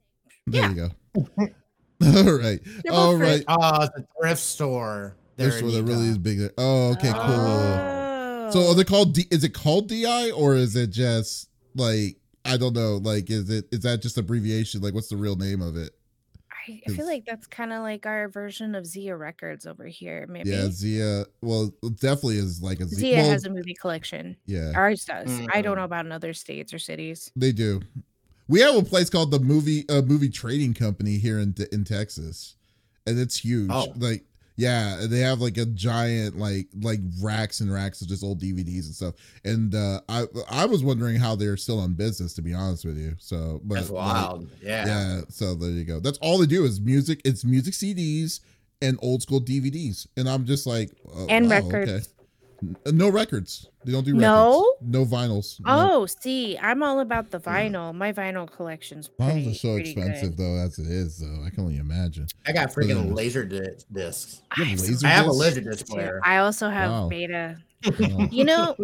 There 0.46 0.62
yeah. 0.62 0.68
you 0.70 0.74
go. 0.74 0.90
All 2.02 2.24
right. 2.24 2.30
All 2.30 2.36
right. 2.36 2.60
Ah, 2.88 2.92
All 2.92 3.12
both 3.12 3.20
right. 3.20 3.44
Oh, 3.48 3.82
it's 3.84 3.98
a 3.98 4.06
thrift 4.20 4.40
store. 4.40 5.16
there 5.36 5.48
This 5.48 5.58
in 5.60 5.66
one 5.66 5.74
that 5.74 5.82
really 5.84 6.06
is 6.08 6.18
big. 6.18 6.52
Oh, 6.58 6.90
okay, 6.92 7.10
cool. 7.12 7.20
Oh. 7.20 8.50
So 8.52 8.70
are 8.70 8.74
they 8.74 8.84
called? 8.84 9.14
D, 9.14 9.26
is 9.30 9.42
it 9.44 9.54
called 9.54 9.88
DI 9.88 10.30
or 10.30 10.54
is 10.54 10.76
it 10.76 10.90
just 10.90 11.48
like 11.74 12.16
I 12.44 12.56
don't 12.56 12.74
know? 12.74 12.98
Like, 12.98 13.28
is 13.30 13.50
it 13.50 13.66
is 13.72 13.80
that 13.80 14.02
just 14.02 14.16
abbreviation? 14.18 14.82
Like, 14.82 14.94
what's 14.94 15.08
the 15.08 15.16
real 15.16 15.34
name 15.36 15.60
of 15.60 15.76
it? 15.76 15.90
I, 16.68 16.80
I 16.86 16.90
feel 16.92 17.06
like 17.06 17.24
that's 17.26 17.46
kind 17.46 17.72
of 17.72 17.82
like 17.82 18.06
our 18.06 18.28
version 18.28 18.74
of 18.74 18.86
Zia 18.86 19.16
Records 19.16 19.66
over 19.66 19.86
here. 19.86 20.26
Maybe 20.28 20.50
Yeah, 20.50 20.68
Zia. 20.70 21.24
Well, 21.42 21.72
definitely 22.00 22.38
is 22.38 22.62
like 22.62 22.80
a 22.80 22.86
Z- 22.86 22.96
Zia 22.96 23.16
well, 23.18 23.30
has 23.30 23.44
a 23.44 23.50
movie 23.50 23.74
collection. 23.74 24.36
yeah, 24.46 24.72
Ours 24.74 25.04
does. 25.04 25.28
I 25.52 25.62
don't 25.62 25.74
Mm. 25.74 25.78
know 25.78 25.84
about 25.84 26.06
in 26.06 26.12
other 26.12 26.32
states 26.32 26.72
or 26.74 26.78
cities. 26.78 27.30
they 27.36 27.52
do. 27.52 27.80
We 28.48 28.60
have 28.60 28.76
a 28.76 28.82
place 28.82 29.10
called 29.10 29.30
the 29.32 29.40
movie 29.40 29.88
uh, 29.88 30.02
movie 30.02 30.28
trading 30.28 30.72
company 30.74 31.18
here 31.18 31.38
in 31.40 31.54
in 31.72 31.84
Texas, 31.84 32.54
and 33.06 33.18
it's 33.18 33.36
huge. 33.38 33.70
Oh. 33.72 33.92
Like, 33.96 34.24
yeah, 34.56 35.04
they 35.08 35.20
have 35.20 35.40
like 35.40 35.56
a 35.58 35.66
giant 35.66 36.38
like 36.38 36.68
like 36.80 37.00
racks 37.20 37.60
and 37.60 37.72
racks 37.72 38.00
of 38.00 38.08
just 38.08 38.24
old 38.24 38.40
DVDs 38.40 38.86
and 38.86 38.94
stuff. 38.94 39.14
And 39.44 39.74
uh, 39.74 40.00
I 40.08 40.24
I 40.50 40.64
was 40.66 40.82
wondering 40.82 41.16
how 41.16 41.36
they're 41.36 41.56
still 41.56 41.82
in 41.84 41.94
business, 41.94 42.32
to 42.34 42.42
be 42.42 42.54
honest 42.54 42.84
with 42.84 42.96
you. 42.98 43.14
So, 43.18 43.60
but 43.64 43.74
That's 43.76 43.90
like, 43.90 44.40
yeah. 44.62 44.86
yeah 44.86 45.20
so 45.28 45.54
there 45.54 45.70
you 45.70 45.84
go 45.84 46.00
that's 46.00 46.18
all 46.18 46.38
they 46.38 46.46
do 46.46 46.64
is 46.64 46.80
music 46.80 47.20
it's 47.24 47.44
music 47.44 47.74
cds 47.74 48.40
and 48.82 48.98
old 49.02 49.22
school 49.22 49.40
dvds 49.40 50.06
and 50.16 50.28
i'm 50.28 50.44
just 50.44 50.66
like 50.66 50.90
oh, 51.14 51.26
And 51.28 51.48
wow, 51.48 51.56
records. 51.56 51.90
okay. 51.90 52.04
N- 52.62 52.76
no 52.96 53.08
records 53.10 53.68
they 53.84 53.92
don't 53.92 54.04
do 54.04 54.12
records 54.12 54.22
No? 54.22 54.74
no 54.80 55.04
vinyls 55.04 55.60
no. 55.60 55.66
Oh, 55.92 56.06
see, 56.06 56.56
I'm 56.58 56.82
all 56.82 57.00
about 57.00 57.30
the 57.30 57.38
vinyl. 57.38 57.94
My 57.94 58.12
vinyl 58.12 58.50
collection's 58.50 59.08
pretty, 59.08 59.44
vinyls 59.46 59.50
are 59.50 59.54
so 59.54 59.76
expensive 59.76 60.36
good. 60.36 60.38
though 60.38 60.54
as 60.56 60.78
it 60.78 60.86
is 60.86 61.18
though 61.18 61.44
i 61.44 61.50
can 61.50 61.60
only 61.64 61.76
imagine 61.76 62.26
I 62.46 62.52
got 62.52 62.70
freaking 62.72 63.14
laser 63.14 63.44
discs. 63.44 64.42
you 64.56 64.64
I 64.64 64.66
have 64.66 64.78
have 64.78 64.80
laser 64.88 65.06
I 65.06 65.10
have 65.10 65.26
a 65.26 65.32
laser 65.32 65.60
disc 65.60 65.86
too. 65.86 65.92
player. 65.94 66.20
I 66.24 66.38
also 66.38 66.68
have 66.70 66.90
Wow. 66.90 67.08
beta. 67.08 67.58
Wow. 67.98 68.28
You 68.30 68.44
know, 68.44 68.76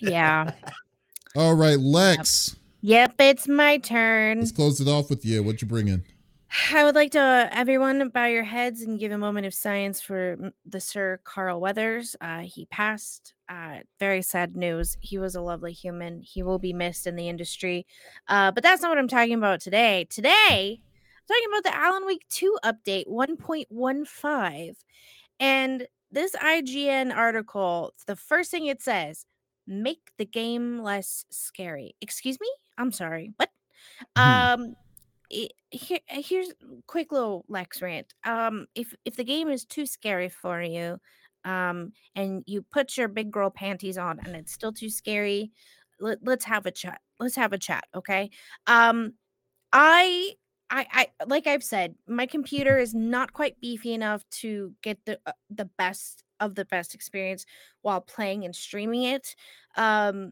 yeah. 0.00 0.52
all 1.36 1.54
right 1.54 1.78
lex 1.78 2.56
Yep, 2.82 3.14
it's 3.18 3.46
my 3.46 3.76
turn. 3.76 4.38
let's 4.38 4.52
close 4.52 4.80
it 4.80 4.88
off 4.88 5.10
with 5.10 5.24
you 5.24 5.42
what 5.42 5.60
you 5.60 5.68
bringing 5.68 6.02
I 6.72 6.82
would 6.82 6.96
like 6.96 7.12
to 7.12 7.20
uh, 7.20 7.48
everyone 7.52 8.08
bow 8.08 8.26
your 8.26 8.42
heads 8.42 8.82
and 8.82 8.98
give 8.98 9.12
a 9.12 9.18
moment 9.18 9.46
of 9.46 9.54
silence 9.54 10.00
for 10.00 10.52
the 10.66 10.80
Sir 10.80 11.20
Carl 11.22 11.60
Weathers. 11.60 12.16
Uh, 12.20 12.40
he 12.40 12.66
passed. 12.66 13.34
Uh, 13.48 13.78
very 13.98 14.22
sad 14.22 14.56
news. 14.56 14.96
He 15.00 15.18
was 15.18 15.34
a 15.34 15.40
lovely 15.40 15.72
human. 15.72 16.20
He 16.22 16.42
will 16.42 16.58
be 16.58 16.72
missed 16.72 17.06
in 17.06 17.14
the 17.14 17.28
industry. 17.28 17.86
Uh, 18.28 18.50
but 18.50 18.62
that's 18.62 18.82
not 18.82 18.88
what 18.88 18.98
I'm 18.98 19.08
talking 19.08 19.34
about 19.34 19.60
today. 19.60 20.06
Today, 20.10 20.80
I'm 20.80 21.26
talking 21.28 21.48
about 21.52 21.64
the 21.64 21.76
Alan 21.76 22.06
Wake 22.06 22.26
2 22.30 22.58
update 22.64 23.06
1.15. 23.06 24.74
And 25.38 25.86
this 26.10 26.34
IGN 26.34 27.14
article, 27.14 27.94
the 28.06 28.16
first 28.16 28.50
thing 28.50 28.66
it 28.66 28.82
says, 28.82 29.24
make 29.68 30.10
the 30.18 30.26
game 30.26 30.82
less 30.82 31.24
scary. 31.30 31.94
Excuse 32.00 32.40
me? 32.40 32.48
I'm 32.76 32.90
sorry. 32.90 33.32
What? 33.36 33.50
Hmm. 34.16 34.22
Um 34.22 34.76
it, 35.30 35.52
here, 35.70 36.00
here's 36.08 36.52
quick 36.86 37.12
little 37.12 37.44
Lex 37.48 37.80
rant. 37.80 38.12
Um, 38.24 38.66
if 38.74 38.94
if 39.04 39.16
the 39.16 39.24
game 39.24 39.48
is 39.48 39.64
too 39.64 39.86
scary 39.86 40.28
for 40.28 40.60
you, 40.60 40.98
um, 41.44 41.92
and 42.14 42.42
you 42.46 42.62
put 42.62 42.96
your 42.96 43.08
big 43.08 43.30
girl 43.30 43.50
panties 43.50 43.96
on 43.96 44.18
and 44.24 44.36
it's 44.36 44.52
still 44.52 44.72
too 44.72 44.90
scary, 44.90 45.52
let, 46.00 46.18
let's 46.22 46.44
have 46.44 46.66
a 46.66 46.70
chat. 46.70 47.00
Let's 47.18 47.36
have 47.36 47.52
a 47.52 47.58
chat, 47.58 47.84
okay? 47.94 48.30
Um, 48.66 49.14
I. 49.72 50.34
I, 50.72 50.86
I 50.92 51.24
like 51.26 51.48
I've 51.48 51.64
said, 51.64 51.96
my 52.06 52.26
computer 52.26 52.78
is 52.78 52.94
not 52.94 53.32
quite 53.32 53.60
beefy 53.60 53.92
enough 53.92 54.22
to 54.42 54.72
get 54.82 55.04
the 55.04 55.18
uh, 55.26 55.32
the 55.50 55.64
best 55.64 56.22
of 56.38 56.54
the 56.54 56.64
best 56.64 56.94
experience 56.94 57.44
while 57.82 58.00
playing 58.00 58.44
and 58.44 58.54
streaming 58.54 59.02
it. 59.02 59.34
Um, 59.76 60.30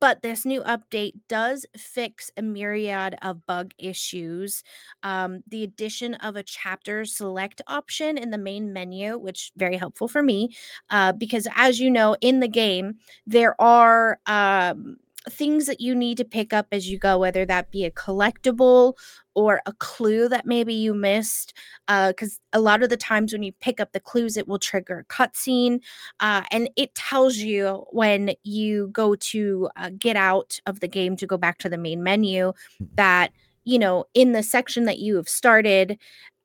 but 0.00 0.22
this 0.22 0.44
new 0.46 0.62
update 0.62 1.12
does 1.28 1.66
fix 1.76 2.30
a 2.36 2.42
myriad 2.42 3.16
of 3.22 3.44
bug 3.46 3.72
issues. 3.78 4.62
Um, 5.02 5.42
the 5.46 5.62
addition 5.62 6.14
of 6.14 6.36
a 6.36 6.42
chapter 6.42 7.04
select 7.04 7.60
option 7.66 8.16
in 8.18 8.30
the 8.30 8.38
main 8.38 8.72
menu, 8.72 9.18
which 9.18 9.52
very 9.56 9.76
helpful 9.76 10.08
for 10.08 10.22
me, 10.22 10.54
uh, 10.90 11.12
because 11.12 11.46
as 11.54 11.78
you 11.80 11.90
know, 11.90 12.16
in 12.20 12.40
the 12.40 12.48
game 12.48 12.96
there 13.26 13.60
are 13.60 14.18
um, 14.26 14.96
things 15.28 15.66
that 15.66 15.80
you 15.80 15.94
need 15.94 16.16
to 16.18 16.24
pick 16.24 16.52
up 16.52 16.66
as 16.72 16.90
you 16.90 16.98
go, 16.98 17.18
whether 17.18 17.44
that 17.44 17.70
be 17.70 17.84
a 17.84 17.90
collectible 17.90 18.94
or 19.34 19.60
a 19.66 19.72
clue 19.74 20.28
that 20.28 20.46
maybe 20.46 20.74
you 20.74 20.94
missed. 20.94 21.52
Because 21.86 22.40
a 22.52 22.60
lot 22.60 22.82
of 22.82 22.88
the 22.88 22.96
times 22.96 23.32
when 23.32 23.42
you 23.42 23.52
pick 23.60 23.80
up 23.80 23.92
the 23.92 24.00
clues, 24.00 24.36
it 24.36 24.48
will 24.48 24.58
trigger 24.58 25.00
a 25.00 25.04
cutscene 25.12 25.80
uh, 26.20 26.42
and 26.50 26.70
it 26.76 26.94
tells 26.94 27.36
you 27.36 27.84
when 27.90 28.32
you 28.44 28.88
go 28.88 29.14
to 29.16 29.68
uh, 29.76 29.90
get 29.98 30.16
out 30.16 30.58
of 30.66 30.80
the 30.80 30.88
game 30.88 31.16
to 31.16 31.26
go 31.26 31.36
back 31.36 31.58
to 31.58 31.68
the 31.68 31.78
main 31.78 32.02
menu 32.02 32.52
that 32.94 33.32
you 33.64 33.78
know 33.78 34.04
in 34.14 34.32
the 34.32 34.42
section 34.42 34.84
that 34.84 34.98
you 34.98 35.16
have 35.16 35.28
started 35.28 35.98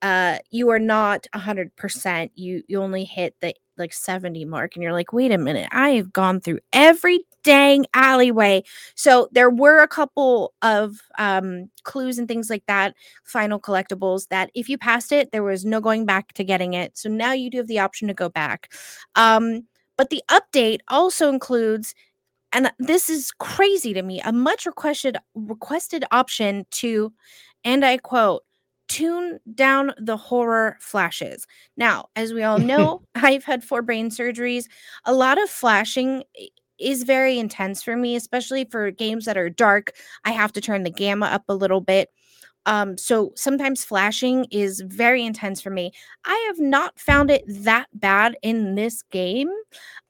uh 0.06 0.38
you 0.52 0.70
are 0.70 0.80
not 0.80 1.26
100% 1.34 2.30
you 2.36 2.64
you 2.68 2.82
only 2.82 3.04
hit 3.04 3.36
the 3.42 3.54
like 3.78 3.94
70 3.94 4.46
mark 4.46 4.76
and 4.76 4.84
you're 4.84 4.94
like 4.94 5.12
wait 5.12 5.32
a 5.32 5.38
minute 5.38 5.68
i 5.72 5.90
have 5.90 6.14
gone 6.14 6.40
through 6.40 6.60
every 6.72 7.26
dang 7.46 7.86
alleyway. 7.94 8.64
So 8.96 9.30
there 9.32 9.52
were 9.52 9.80
a 9.80 9.88
couple 9.88 10.54
of 10.62 11.00
um 11.18 11.70
clues 11.84 12.18
and 12.18 12.28
things 12.28 12.50
like 12.50 12.64
that 12.68 12.96
final 13.24 13.60
collectibles 13.60 14.28
that 14.30 14.50
if 14.56 14.68
you 14.68 14.78
passed 14.78 15.12
it 15.12 15.32
there 15.32 15.44
was 15.44 15.64
no 15.64 15.80
going 15.80 16.06
back 16.06 16.34
to 16.34 16.44
getting 16.44 16.74
it 16.74 16.98
so 16.98 17.08
now 17.08 17.32
you 17.32 17.50
do 17.52 17.60
have 17.60 17.68
the 17.68 17.80
option 17.80 18.08
to 18.08 18.14
go 18.14 18.28
back. 18.28 18.74
Um 19.16 19.68
but 19.98 20.10
the 20.10 20.24
update 20.30 20.80
also 20.90 21.30
includes 21.30 21.94
and 22.52 22.72
this 22.80 23.10
is 23.10 23.32
crazy 23.40 23.94
to 23.94 24.02
me 24.02 24.22
a 24.22 24.32
much 24.32 24.66
requested 24.66 25.18
requested 25.36 26.04
option 26.12 26.66
to 26.72 27.14
and 27.64 27.86
i 27.86 27.98
quote 27.98 28.44
tune 28.88 29.40
down 29.54 29.92
the 29.98 30.18
horror 30.18 30.78
flashes. 30.80 31.48
Now, 31.78 32.06
as 32.16 32.34
we 32.34 32.44
all 32.44 32.60
know, 32.60 33.02
I've 33.16 33.44
had 33.44 33.64
four 33.64 33.82
brain 33.82 34.10
surgeries. 34.10 34.66
A 35.06 35.14
lot 35.14 35.42
of 35.42 35.50
flashing 35.50 36.24
is 36.80 37.04
very 37.04 37.40
intense 37.40 37.82
for 37.82 37.96
me, 37.96 38.16
especially 38.16 38.66
for 38.66 38.92
games 38.92 39.26
that 39.26 39.38
are 39.38 39.50
dark. 39.50 39.94
I 40.26 40.32
have 40.32 40.52
to 40.54 40.62
turn 40.62 40.84
the 40.84 40.90
gamma 40.90 41.28
up 41.28 41.44
a 41.48 41.56
little 41.56 41.82
bit. 41.82 42.10
Um, 42.66 42.98
so 42.98 43.32
sometimes 43.36 43.86
flashing 43.86 44.48
is 44.52 44.82
very 44.82 45.24
intense 45.24 45.62
for 45.62 45.70
me. 45.70 45.92
I 46.26 46.36
have 46.48 46.60
not 46.60 47.00
found 47.00 47.30
it 47.30 47.44
that 47.48 47.88
bad 47.94 48.38
in 48.42 48.76
this 48.76 49.04
game. 49.04 49.52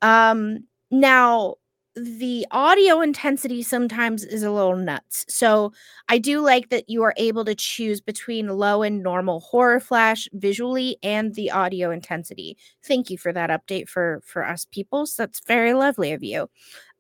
Um, 0.01 0.59
now, 0.89 1.55
the 1.95 2.45
audio 2.51 2.99
intensity 3.01 3.63
sometimes 3.63 4.23
is 4.23 4.43
a 4.43 4.51
little 4.51 4.75
nuts. 4.75 5.25
So 5.29 5.71
I 6.09 6.17
do 6.17 6.41
like 6.41 6.69
that 6.69 6.89
you 6.89 7.03
are 7.03 7.13
able 7.17 7.45
to 7.45 7.55
choose 7.55 8.01
between 8.01 8.47
low 8.49 8.83
and 8.83 9.01
normal 9.01 9.39
horror 9.39 9.79
flash 9.79 10.27
visually 10.33 10.97
and 11.03 11.33
the 11.35 11.51
audio 11.51 11.91
intensity. 11.91 12.57
Thank 12.83 13.09
you 13.09 13.17
for 13.17 13.31
that 13.33 13.49
update 13.49 13.87
for 13.87 14.21
for 14.25 14.45
us 14.45 14.65
people. 14.65 15.05
So 15.05 15.23
that's 15.23 15.41
very 15.47 15.73
lovely 15.73 16.11
of 16.11 16.23
you. 16.23 16.49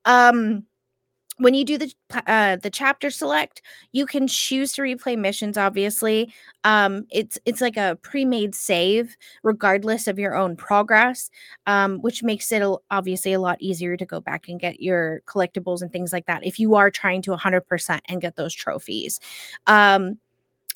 Um 0.05 0.65
when 1.37 1.53
you 1.53 1.65
do 1.65 1.77
the 1.77 1.93
uh, 2.27 2.55
the 2.55 2.69
chapter 2.69 3.09
select, 3.09 3.61
you 3.91 4.05
can 4.05 4.27
choose 4.27 4.71
to 4.73 4.81
replay 4.81 5.17
missions. 5.17 5.57
Obviously, 5.57 6.33
um, 6.63 7.05
it's 7.11 7.37
it's 7.45 7.61
like 7.61 7.77
a 7.77 7.97
pre-made 8.01 8.55
save, 8.55 9.17
regardless 9.43 10.07
of 10.07 10.17
your 10.17 10.35
own 10.35 10.55
progress, 10.55 11.29
um, 11.67 11.99
which 11.99 12.23
makes 12.23 12.51
it 12.51 12.63
obviously 12.89 13.33
a 13.33 13.39
lot 13.39 13.57
easier 13.61 13.97
to 13.97 14.05
go 14.05 14.21
back 14.21 14.47
and 14.47 14.59
get 14.59 14.81
your 14.81 15.21
collectibles 15.27 15.81
and 15.81 15.91
things 15.91 16.13
like 16.13 16.25
that 16.25 16.45
if 16.45 16.59
you 16.59 16.75
are 16.75 16.89
trying 16.89 17.21
to 17.23 17.31
100% 17.31 17.99
and 18.07 18.21
get 18.21 18.35
those 18.35 18.53
trophies. 18.53 19.19
Um, 19.67 20.17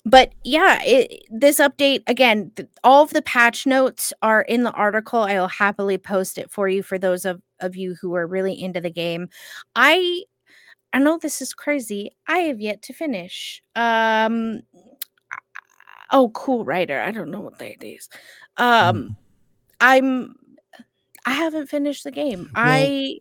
but 0.06 0.34
yeah, 0.44 0.82
it, 0.84 1.24
this 1.30 1.60
update 1.60 2.04
again, 2.08 2.52
th- 2.56 2.70
all 2.84 3.04
of 3.04 3.12
the 3.12 3.22
patch 3.22 3.66
notes 3.66 4.14
are 4.22 4.42
in 4.42 4.64
the 4.64 4.72
article. 4.72 5.22
I'll 5.22 5.48
happily 5.48 5.98
post 5.98 6.38
it 6.38 6.52
for 6.52 6.68
you 6.68 6.84
for 6.84 6.98
those 6.98 7.26
of 7.26 7.42
of 7.62 7.76
you 7.76 7.96
who 8.02 8.16
are 8.16 8.28
really 8.28 8.62
into 8.62 8.82
the 8.82 8.90
game. 8.90 9.30
I 9.76 10.24
I 10.94 11.00
know 11.00 11.18
this 11.18 11.42
is 11.42 11.54
crazy. 11.54 12.16
I 12.28 12.40
have 12.40 12.60
yet 12.60 12.82
to 12.84 12.94
finish. 12.94 13.62
Um 13.76 14.62
oh 16.12 16.30
cool 16.30 16.66
writer. 16.66 17.00
I 17.00 17.12
don't 17.12 17.32
know 17.32 17.42
what 17.42 17.60
that 17.60 17.84
is. 17.84 18.10
Um 18.58 18.96
Mm. 18.96 19.16
I'm 19.82 20.36
I 21.26 21.32
haven't 21.32 21.68
finished 21.68 22.04
the 22.04 22.12
game. 22.12 22.50
Well, 22.56 22.66
I 22.66 23.20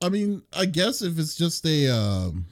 I 0.00 0.08
mean, 0.08 0.42
I 0.52 0.64
guess 0.64 1.02
if 1.02 1.18
it's 1.18 1.34
just 1.34 1.66
a 1.66 1.88
um 1.88 2.46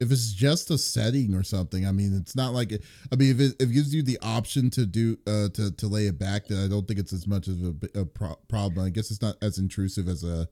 if 0.00 0.12
it's 0.12 0.32
just 0.32 0.70
a 0.70 0.78
setting 0.78 1.34
or 1.34 1.42
something, 1.42 1.84
I 1.84 1.90
mean, 1.90 2.16
it's 2.16 2.36
not 2.36 2.54
like 2.54 2.70
it, 2.70 2.84
I 3.12 3.16
mean, 3.16 3.32
if 3.32 3.40
it, 3.40 3.56
if 3.58 3.70
it 3.70 3.72
gives 3.72 3.92
you 3.92 4.02
the 4.04 4.18
option 4.22 4.70
to 4.70 4.86
do 4.86 5.18
uh 5.26 5.48
to 5.54 5.72
to 5.72 5.86
lay 5.88 6.06
it 6.06 6.18
back, 6.18 6.46
then 6.46 6.64
I 6.64 6.68
don't 6.68 6.86
think 6.86 7.00
it's 7.00 7.12
as 7.12 7.26
much 7.26 7.48
of 7.48 7.60
a, 7.62 8.00
a 8.00 8.04
pro- 8.04 8.38
problem. 8.48 8.86
I 8.86 8.90
guess 8.90 9.10
it's 9.10 9.22
not 9.22 9.36
as 9.42 9.58
intrusive 9.58 10.08
as 10.08 10.22
a 10.22 10.48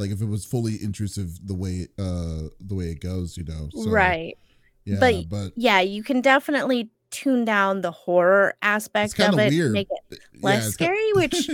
like 0.00 0.10
if 0.10 0.20
it 0.20 0.26
was 0.28 0.44
fully 0.44 0.82
intrusive 0.82 1.46
the 1.46 1.54
way 1.54 1.86
uh 1.98 2.48
the 2.58 2.74
way 2.74 2.86
it 2.86 3.00
goes, 3.00 3.36
you 3.36 3.44
know. 3.44 3.68
So, 3.72 3.90
right. 3.90 4.36
Yeah, 4.84 4.96
but- 4.98 5.28
but 5.28 5.52
Yeah, 5.56 5.80
you 5.80 6.02
can 6.02 6.20
definitely 6.20 6.90
tune 7.10 7.44
down 7.44 7.80
the 7.82 7.90
horror 7.90 8.54
aspect 8.62 9.18
of 9.20 9.38
it, 9.38 9.50
weird. 9.50 9.72
make 9.72 9.88
it 10.10 10.20
less 10.42 10.66
ki- 10.68 10.72
scary, 10.84 11.12
which 11.14 11.48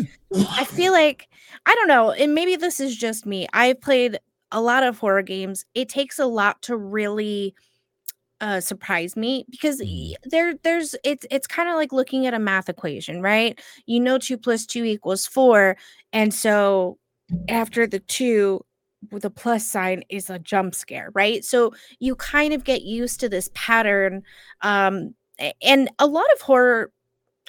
I 0.58 0.64
feel 0.76 0.92
like 0.92 1.28
I 1.66 1.74
don't 1.74 1.88
know, 1.88 2.12
and 2.12 2.34
maybe 2.34 2.56
this 2.56 2.78
is 2.80 2.96
just 2.96 3.26
me. 3.26 3.46
I've 3.52 3.80
played 3.80 4.18
a 4.52 4.60
lot 4.60 4.82
of 4.84 4.98
horror 4.98 5.22
games. 5.22 5.64
It 5.74 5.88
takes 5.88 6.18
a 6.18 6.26
lot 6.26 6.62
to 6.62 6.76
really 6.76 7.54
uh 8.42 8.60
surprise 8.60 9.16
me 9.16 9.46
because 9.50 9.80
Mhm. 9.80 10.12
there 10.30 10.54
there's 10.62 10.94
it's 11.04 11.26
it's 11.30 11.46
kind 11.46 11.68
of 11.70 11.74
like 11.76 11.90
looking 11.92 12.26
at 12.26 12.34
a 12.34 12.38
math 12.38 12.68
equation, 12.68 13.22
right? 13.22 13.58
You 13.86 13.98
know 13.98 14.18
2 14.18 14.36
plus 14.38 14.66
2 14.66 14.84
equals 14.84 15.26
4, 15.26 15.76
and 16.12 16.32
so 16.34 16.98
after 17.48 17.86
the 17.86 18.00
2 18.00 18.60
with 19.12 19.24
a 19.24 19.30
plus 19.30 19.66
sign 19.66 20.02
is 20.08 20.30
a 20.30 20.38
jump 20.38 20.74
scare, 20.74 21.10
right? 21.14 21.44
So 21.44 21.72
you 22.00 22.16
kind 22.16 22.52
of 22.52 22.64
get 22.64 22.82
used 22.82 23.20
to 23.20 23.28
this 23.28 23.50
pattern 23.54 24.22
um 24.62 25.14
and 25.62 25.90
a 25.98 26.06
lot 26.06 26.26
of 26.34 26.40
horror 26.40 26.90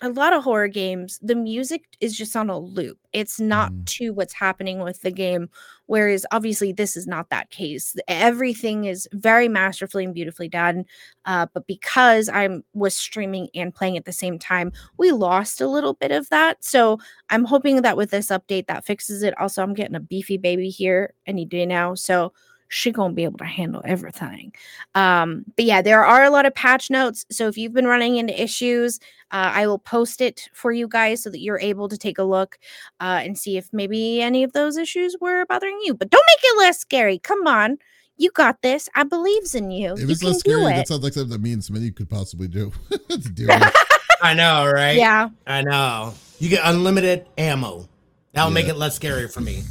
a 0.04 0.10
lot 0.10 0.32
of 0.32 0.44
horror 0.44 0.68
games, 0.68 1.20
the 1.24 1.34
music 1.36 1.84
is 2.02 2.16
just 2.16 2.36
on 2.36 2.50
a 2.52 2.58
loop. 2.60 3.00
It's 3.14 3.40
not 3.40 3.72
Mm. 3.72 3.86
to 3.88 4.10
what's 4.12 4.34
happening 4.34 4.80
with 4.80 5.02
the 5.02 5.10
game. 5.10 5.50
Whereas 5.88 6.24
obviously 6.32 6.72
this 6.72 6.96
is 6.96 7.08
not 7.08 7.30
that 7.30 7.50
case. 7.50 7.96
Everything 8.08 8.86
is 8.86 9.08
very 9.14 9.48
masterfully 9.48 10.04
and 10.06 10.14
beautifully 10.14 10.50
done. 10.50 10.86
Uh, 11.26 11.48
but 11.54 11.66
because 11.66 12.30
I 12.30 12.48
was 12.74 12.96
streaming 12.96 13.50
and 13.56 13.74
playing 13.74 13.98
at 13.98 14.06
the 14.06 14.12
same 14.12 14.38
time, 14.38 14.72
we 14.98 15.12
lost 15.12 15.62
a 15.62 15.68
little 15.68 15.94
bit 15.94 16.12
of 16.12 16.30
that. 16.30 16.64
So 16.64 17.00
I'm 17.30 17.46
hoping 17.46 17.82
that 17.82 17.98
with 17.98 18.12
this 18.12 18.28
update 18.28 18.68
that 18.68 18.86
fixes 18.86 19.24
it. 19.24 19.36
Also, 19.40 19.64
I'm 19.64 19.74
getting 19.74 19.96
a 19.96 20.00
beefy 20.00 20.38
baby 20.38 20.70
here 20.70 21.14
any 21.26 21.46
day 21.46 21.66
now. 21.66 21.96
So 21.96 22.34
she 22.70 22.92
gonna 22.92 23.14
be 23.14 23.24
able 23.24 23.38
to 23.40 23.46
handle 23.46 23.82
everything. 23.86 24.54
Um, 24.96 25.46
but 25.56 25.66
yeah, 25.66 25.82
there 25.82 26.06
are 26.06 26.24
a 26.24 26.30
lot 26.30 26.46
of 26.46 26.54
patch 26.54 26.90
notes. 26.90 27.26
So 27.32 27.48
if 27.48 27.58
you've 27.58 27.74
been 27.74 27.88
running 27.88 28.18
into 28.18 28.40
issues, 28.42 29.00
uh, 29.32 29.52
I 29.54 29.68
will 29.68 29.80
post 29.80 30.22
it 30.22 30.50
for 30.54 30.72
you 30.72 30.88
guys 30.88 31.24
so 31.24 31.30
that 31.30 31.42
you're 31.42 31.60
able 31.60 31.90
to 31.90 31.98
take 31.98 32.18
a 32.18 32.24
look 32.24 32.58
uh, 33.00 33.22
and 33.24 33.38
see 33.38 33.58
if 33.58 33.70
maybe 33.72 34.22
any 34.22 34.44
of 34.44 34.54
those 34.54 34.78
issues 34.78 35.16
were 35.20 35.46
bothering 35.46 35.80
you. 35.84 35.94
But 35.94 36.10
don't 36.10 36.26
make 36.28 36.44
it 36.44 36.58
less 36.58 36.80
scary. 36.80 37.20
Come 37.20 37.46
on, 37.48 37.78
you 38.18 38.32
got 38.32 38.62
this. 38.62 38.90
I 38.96 39.04
believes 39.04 39.56
in 39.56 39.72
you. 39.72 39.94
if 39.94 40.00
you 40.02 40.10
it's 40.10 40.20
can 40.20 40.30
less 40.30 40.40
scary, 40.40 40.62
do 40.62 40.66
that 40.66 40.80
it. 40.80 40.88
sounds 40.88 41.04
like 41.04 41.14
something 41.14 41.32
that 41.32 41.42
me 41.42 41.54
and 41.54 41.62
Smitty 41.62 41.96
could 41.96 42.10
possibly 42.10 42.48
do 42.48 42.72
to 43.10 43.18
deal 43.18 43.48
with. 43.48 43.76
I 44.22 44.34
know, 44.34 44.70
right? 44.72 44.98
Yeah. 44.98 45.30
I 45.46 45.62
know. 45.62 46.14
You 46.40 46.50
get 46.50 46.62
unlimited 46.64 47.28
ammo. 47.38 47.88
That'll 48.34 48.52
make 48.52 48.68
it 48.68 48.76
less 48.76 48.96
scary 48.96 49.28
for 49.28 49.42
me. 49.42 49.64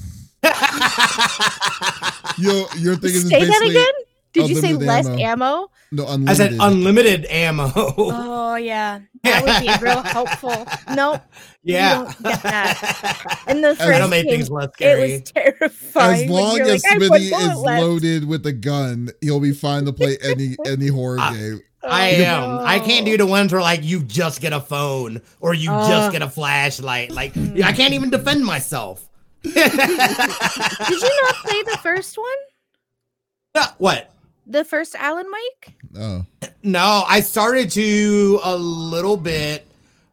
Yo, 2.39 2.67
your 2.79 2.97
thing 2.97 3.15
is 3.15 3.29
Say 3.29 3.45
that 3.45 3.63
again. 3.63 3.93
Did 4.33 4.51
you 4.51 4.57
say 4.57 4.75
less 4.75 5.07
ammo. 5.07 5.19
ammo? 5.19 5.71
No, 5.93 6.05
I 6.05 6.15
unlimited. 6.15 6.37
said 6.37 6.57
unlimited 6.61 7.25
ammo. 7.31 7.73
Oh 7.75 8.57
yeah, 8.57 9.01
that 9.25 9.43
would 9.45 9.61
be 9.67 9.85
real 9.85 10.03
helpful. 10.03 10.67
Nope. 10.95 11.23
yeah. 11.63 11.95
don't 11.95 12.23
get 12.23 12.43
that. 12.43 13.45
In 13.49 13.63
the 13.63 13.69
As- 13.69 13.77
first 13.79 13.89
That'll 13.89 14.09
make 14.09 14.29
things 14.29 14.51
less 14.51 14.71
scary. 14.75 15.13
it 15.13 15.29
scary. 15.29 15.53
was 15.61 15.71
terrifying. 15.71 16.25
as 16.25 16.31
long 16.31 16.61
as 16.61 16.85
like, 16.85 16.93
"I 16.93 16.97
Smitty 16.99 17.51
is 17.53 17.59
left." 17.61 17.83
loaded 17.83 18.29
with 18.29 18.45
a 18.47 18.53
gun, 18.53 19.09
he'll 19.23 19.41
be 19.41 19.53
fine 19.53 19.85
to 19.87 19.93
play 19.93 20.19
any 20.23 20.57
any 20.67 20.89
horror 20.89 21.19
I- 21.21 21.33
game. 21.35 21.61
Oh, 21.83 21.89
I 21.89 22.17
Oh, 22.17 22.59
am. 22.61 22.67
I 22.67 22.79
can't 22.81 23.07
do 23.07 23.17
the 23.17 23.27
ones 23.27 23.53
where 23.53 23.63
like 23.63 23.85
you 23.85 24.03
just 24.03 24.41
get 24.41 24.53
a 24.53 24.61
phone 24.61 25.23
or 25.41 25.55
you 25.55 25.71
Ugh. 25.71 25.89
just 25.89 26.09
uh. 26.09 26.11
get 26.11 26.21
a 26.21 26.29
flashlight. 26.29 27.13
Like 27.13 27.33
hmm. 27.33 27.61
I 27.65 27.73
can't 27.73 27.95
even 27.95 28.11
defend 28.11 28.45
myself. 28.45 29.09
Did 29.55 31.01
you 31.03 31.23
not 31.23 31.35
play 31.45 31.63
the 31.63 31.79
first 31.83 32.17
one? 32.19 32.27
Uh, 33.55 33.69
what? 33.79 34.13
The 34.47 34.65
first 34.65 34.95
Alan 34.95 35.27
Wake? 35.33 35.75
Oh, 35.99 36.25
No, 36.63 37.05
I 37.09 37.21
started 37.21 37.71
to 37.73 38.41
a 38.45 38.57
little 38.57 39.17
bit 39.17 39.67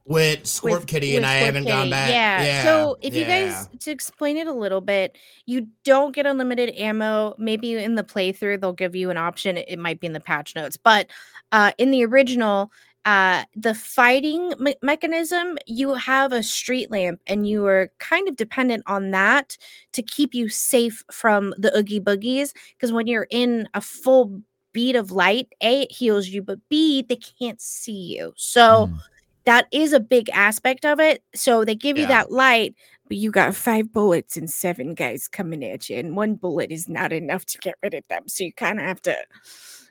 with 0.05 0.43
Scorp 0.43 0.63
With- 0.63 0.87
Kitty, 0.87 1.09
with 1.11 1.17
and 1.17 1.25
I 1.25 1.39
Scorp 1.41 1.45
haven't 1.45 1.67
gone 1.67 1.89
back. 1.89 2.09
Yeah. 2.09 2.43
Yeah. 2.43 2.63
So 2.63 2.97
if 3.01 3.15
you 3.15 3.25
guys 3.25 3.67
to 3.81 3.91
explain 3.91 4.37
it 4.37 4.47
a 4.47 4.53
little 4.53 4.81
bit, 4.81 5.17
you 5.45 5.67
don't 5.83 6.13
get 6.15 6.25
unlimited 6.25 6.75
ammo. 6.75 7.35
Maybe 7.37 7.75
in 7.75 7.95
the 7.95 8.03
playthrough 8.03 8.59
they'll 8.61 8.73
give 8.73 8.95
you 8.95 9.09
an 9.11 9.17
option. 9.17 9.57
It 9.57 9.77
might 9.79 9.99
be 9.99 10.07
in 10.07 10.13
the 10.13 10.19
patch 10.19 10.55
notes, 10.55 10.77
but 10.77 11.07
uh, 11.51 11.71
in 11.77 11.91
the 11.91 12.03
original, 12.05 12.71
uh, 13.05 13.43
the 13.55 13.73
fighting 13.73 14.53
me- 14.59 14.75
mechanism, 14.81 15.57
you 15.65 15.93
have 15.93 16.31
a 16.31 16.41
street 16.41 16.89
lamp, 16.89 17.19
and 17.27 17.47
you 17.47 17.65
are 17.65 17.91
kind 17.99 18.29
of 18.29 18.35
dependent 18.35 18.83
on 18.87 19.11
that 19.11 19.57
to 19.91 20.01
keep 20.01 20.33
you 20.33 20.47
safe 20.47 21.03
from 21.11 21.53
the 21.57 21.75
oogie 21.77 21.99
boogies. 21.99 22.53
Because 22.75 22.93
when 22.93 23.07
you're 23.07 23.27
in 23.29 23.67
a 23.73 23.81
full 23.81 24.41
beat 24.71 24.95
of 24.95 25.11
light, 25.11 25.49
a 25.61 25.81
it 25.81 25.91
heals 25.91 26.29
you, 26.29 26.41
but 26.41 26.59
b 26.69 27.01
they 27.01 27.17
can't 27.17 27.61
see 27.61 28.15
you. 28.15 28.33
So 28.37 28.87
hmm. 28.87 28.95
that 29.43 29.67
is 29.71 29.91
a 29.91 29.99
big 29.99 30.29
aspect 30.29 30.85
of 30.85 30.99
it. 30.99 31.23
So 31.35 31.65
they 31.65 31.75
give 31.75 31.97
you 31.97 32.07
that 32.07 32.31
light, 32.31 32.73
but 33.07 33.17
you 33.17 33.31
got 33.31 33.53
five 33.53 33.91
bullets 33.91 34.37
and 34.37 34.49
seven 34.49 34.93
guys 34.93 35.27
coming 35.27 35.63
at 35.63 35.89
you, 35.89 35.97
and 35.97 36.15
one 36.15 36.35
bullet 36.35 36.71
is 36.71 36.87
not 36.87 37.11
enough 37.11 37.45
to 37.47 37.57
get 37.57 37.75
rid 37.83 37.93
of 37.93 38.03
them. 38.09 38.23
So 38.27 38.45
you 38.45 38.53
kind 38.53 38.79
of 38.79 38.85
have 38.85 39.01
to, 39.01 39.17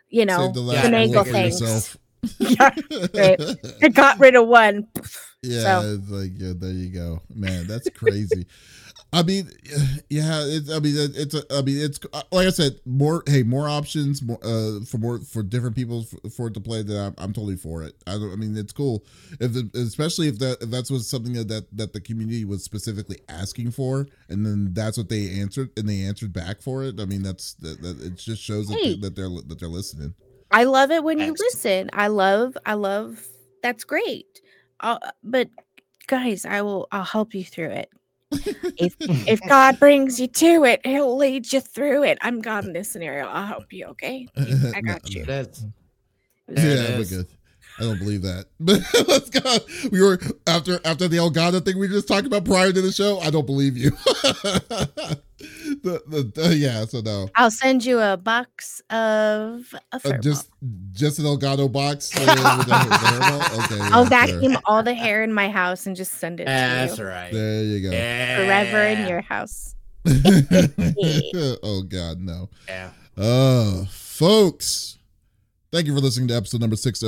you 0.09 0.25
know, 0.25 0.47
Save 0.47 0.55
the 0.55 0.73
finagle 0.73 1.31
things. 1.31 1.99
Yeah, 2.39 2.71
right. 3.15 3.41
I 3.83 3.89
got 3.89 4.19
rid 4.21 4.35
of 4.37 4.47
one. 4.47 4.87
Yeah, 5.43 5.63
So- 5.81 5.95
it's 5.99 6.09
like 6.11 6.31
yeah, 6.37 6.53
there 6.57 6.71
you 6.71 6.89
go, 6.91 7.21
man. 7.35 7.67
That's 7.67 7.89
crazy. 7.91 8.47
I 9.15 9.23
mean, 9.23 9.51
yeah, 10.09 10.41
it's. 10.47 10.71
I 10.71 10.79
mean, 10.79 10.97
it- 10.97 11.17
it's. 11.17 11.35
A, 11.35 11.43
I 11.51 11.61
mean, 11.61 11.79
it's 11.85 12.01
like 12.31 12.47
I 12.47 12.51
said, 12.51 12.79
more. 12.87 13.23
Hey, 13.27 13.43
more 13.43 13.69
options, 13.69 14.23
more 14.23 14.39
uh, 14.43 14.81
for 14.87 14.97
more 14.99 15.19
for 15.19 15.43
different 15.43 15.77
people 15.77 16.05
for, 16.05 16.31
for 16.31 16.47
it 16.47 16.55
to 16.55 16.61
play. 16.61 16.83
That 16.83 16.99
I'm, 16.99 17.15
I'm 17.19 17.33
totally 17.35 17.57
for 17.57 17.83
it. 17.83 17.95
I, 18.07 18.15
I 18.15 18.37
mean, 18.37 18.57
it's 18.57 18.73
cool. 18.73 19.05
If 19.39 19.53
the, 19.53 19.69
especially 19.75 20.29
if 20.29 20.39
that 20.39 20.63
if 20.63 20.71
that's 20.71 20.91
was 20.91 21.11
something 21.11 21.35
that, 21.35 21.49
that 21.49 21.77
that 21.77 21.93
the 21.93 22.01
community 22.01 22.47
was 22.47 22.65
specifically 22.65 23.19
asking 23.29 23.73
for, 23.73 24.07
and 24.31 24.47
then 24.47 24.71
that's 24.73 24.97
what 24.97 25.11
they 25.11 25.29
answered, 25.41 25.71
and 25.77 25.87
they 25.89 26.01
answered 26.03 26.33
back 26.33 26.63
for 26.63 26.83
it. 26.85 26.99
I 26.99 27.05
mean, 27.05 27.23
that's 27.23 27.53
that, 27.55 27.83
that 27.83 28.01
it 28.01 28.15
just 28.15 28.41
shows 28.43 28.69
that, 28.69 28.79
Hey. 28.79 28.95
they, 28.95 29.01
that 29.09 29.17
they're 29.17 29.29
that 29.29 29.59
they're 29.59 29.69
listening. 29.69 30.15
I 30.53 30.65
love 30.65 30.91
it 30.91 31.03
when 31.03 31.19
you 31.19 31.35
listen. 31.39 31.91
I 31.93 32.09
love, 32.09 32.57
I 32.67 32.75
love 32.75 33.27
that's 33.63 33.85
great. 33.85 34.41
Uh, 34.81 34.99
but 35.23 35.49
guys, 36.07 36.45
I 36.45 36.63
will. 36.63 36.89
I'll 36.93 37.05
help 37.05 37.35
you 37.35 37.45
through 37.45 37.71
it. 37.71 37.91
if 38.77 38.97
if 39.01 39.41
God 39.49 39.79
brings 39.79 40.21
you 40.21 40.27
to 40.27 40.65
it, 40.65 40.85
He'll 40.85 41.17
lead 41.17 41.53
you 41.53 41.61
through 41.61 42.05
it. 42.05 42.19
I'm 42.21 42.41
God 42.43 42.65
in 42.65 42.73
this 42.73 42.91
scenario. 42.91 43.27
I'll 43.27 43.47
help 43.47 43.73
you. 43.73 43.87
Okay, 43.87 44.27
I 44.37 44.81
got 44.81 45.09
you. 45.09 45.25
That's 45.25 45.65
Yeah, 46.49 46.99
we're 46.99 47.05
good. 47.05 47.27
I 47.79 47.85
don't 47.85 47.99
believe 47.99 48.23
that. 48.23 48.47
But 48.61 48.83
let's 49.09 49.31
go. 49.31 49.59
We 49.91 50.03
were 50.03 50.19
after 50.47 50.81
after 50.85 51.09
the 51.09 51.17
Elgato 51.17 51.65
thing 51.65 51.79
we 51.79 51.89
just 51.89 52.09
talked 52.09 52.27
about 52.27 52.45
prior 52.45 52.73
to 52.73 52.83
the 52.83 52.93
show. 52.93 53.21
I 53.21 53.31
don't 53.31 53.47
believe 53.47 53.77
you. 53.77 53.93
the, 55.83 56.03
the, 56.07 56.31
the- 56.35 56.57
yeah, 56.57 56.85
so 56.85 57.01
no. 57.01 57.29
I'll 57.35 57.51
send 57.51 57.85
you 57.85 57.99
a 58.01 58.17
box 58.17 58.81
of 58.91 59.75
a 59.93 59.99
Uh, 60.15 60.19
just 60.19 60.49
ball. 60.61 60.71
just 60.93 61.19
an 61.19 61.25
Elgato 61.25 61.71
box. 61.71 62.15
with 62.19 62.27
the- 62.27 62.33
with 62.33 62.67
the 62.67 62.75
hairball? 62.75 63.65
Okay, 63.65 63.81
I'll 63.93 64.09
yeah, 64.11 64.27
sure. 64.27 64.39
vacuum 64.41 64.59
all 64.65 64.83
the 64.83 64.95
hair 64.95 65.23
in 65.23 65.33
my 65.33 65.49
house 65.51 65.87
and 65.87 65.97
just 65.97 66.15
send 66.15 66.41
it 66.41 66.45
to 66.45 66.51
that's 66.51 66.99
you 66.99 67.05
right. 67.05 67.33
There 67.33 67.63
you 67.65 67.81
go. 67.83 67.91
forever 67.91 68.83
in 68.83 69.09
your 69.09 69.21
house. 69.23 69.75
oh 70.07 71.83
God, 71.89 72.21
no. 72.21 72.49
Yeah. 72.69 72.91
Uh, 73.17 73.85
folks, 73.87 74.99
thank 75.73 75.87
you 75.87 75.95
for 75.95 76.01
listening 76.01 76.29
to 76.29 76.35
episode 76.35 76.61
number 76.61 76.77
60. 76.77 77.07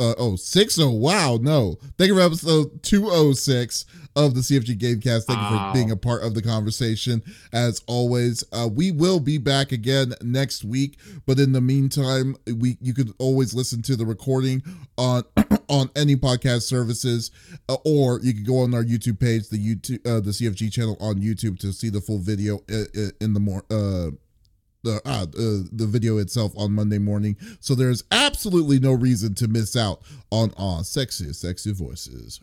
Uh, 0.00 0.14
oh, 0.18 0.34
60. 0.34 0.84
Wow, 0.86 1.38
no. 1.40 1.78
Thank 1.98 2.08
you 2.08 2.14
for 2.14 2.22
episode 2.22 2.82
206 2.82 3.84
of 4.16 4.34
the 4.34 4.40
CFG 4.40 4.78
Gamecast. 4.78 5.24
Thank 5.24 5.38
you 5.38 5.58
for 5.58 5.70
being 5.74 5.90
a 5.90 5.96
part 5.96 6.22
of 6.22 6.34
the 6.34 6.42
conversation. 6.42 7.22
As 7.52 7.82
always, 7.86 8.42
uh, 8.52 8.68
we 8.72 8.90
will 8.90 9.20
be 9.20 9.36
back 9.36 9.72
again 9.72 10.14
next 10.22 10.64
week. 10.64 10.98
But 11.26 11.38
in 11.38 11.52
the 11.52 11.60
meantime, 11.60 12.36
we 12.56 12.78
you 12.80 12.94
could 12.94 13.12
always 13.18 13.54
listen 13.54 13.82
to 13.82 13.96
the 13.96 14.06
recording 14.06 14.62
on 14.96 15.24
on 15.68 15.90
any 15.94 16.16
podcast 16.16 16.62
services, 16.62 17.30
uh, 17.68 17.76
or 17.84 18.20
you 18.22 18.32
could 18.32 18.46
go 18.46 18.60
on 18.60 18.74
our 18.74 18.82
YouTube 18.82 19.20
page, 19.20 19.48
the 19.50 19.58
YouTube 19.58 20.06
uh, 20.06 20.20
the 20.20 20.30
CFG 20.30 20.72
channel 20.72 20.96
on 20.98 21.16
YouTube 21.16 21.58
to 21.60 21.72
see 21.72 21.90
the 21.90 22.00
full 22.00 22.18
video 22.18 22.56
uh, 22.72 22.84
uh, 22.96 23.10
in 23.20 23.34
the 23.34 23.40
more 23.40 23.64
uh 23.70 24.10
the 24.82 25.00
uh, 25.04 25.22
uh, 25.22 25.68
the 25.72 25.86
video 25.86 26.18
itself 26.18 26.52
on 26.56 26.72
Monday 26.72 26.98
morning. 26.98 27.36
So 27.60 27.74
there's 27.74 28.04
absolutely 28.10 28.78
no 28.78 28.92
reason 28.92 29.34
to 29.36 29.48
miss 29.48 29.76
out 29.76 30.02
on 30.30 30.52
our 30.56 30.84
sexy, 30.84 31.32
sexy 31.32 31.72
voices. 31.72 32.40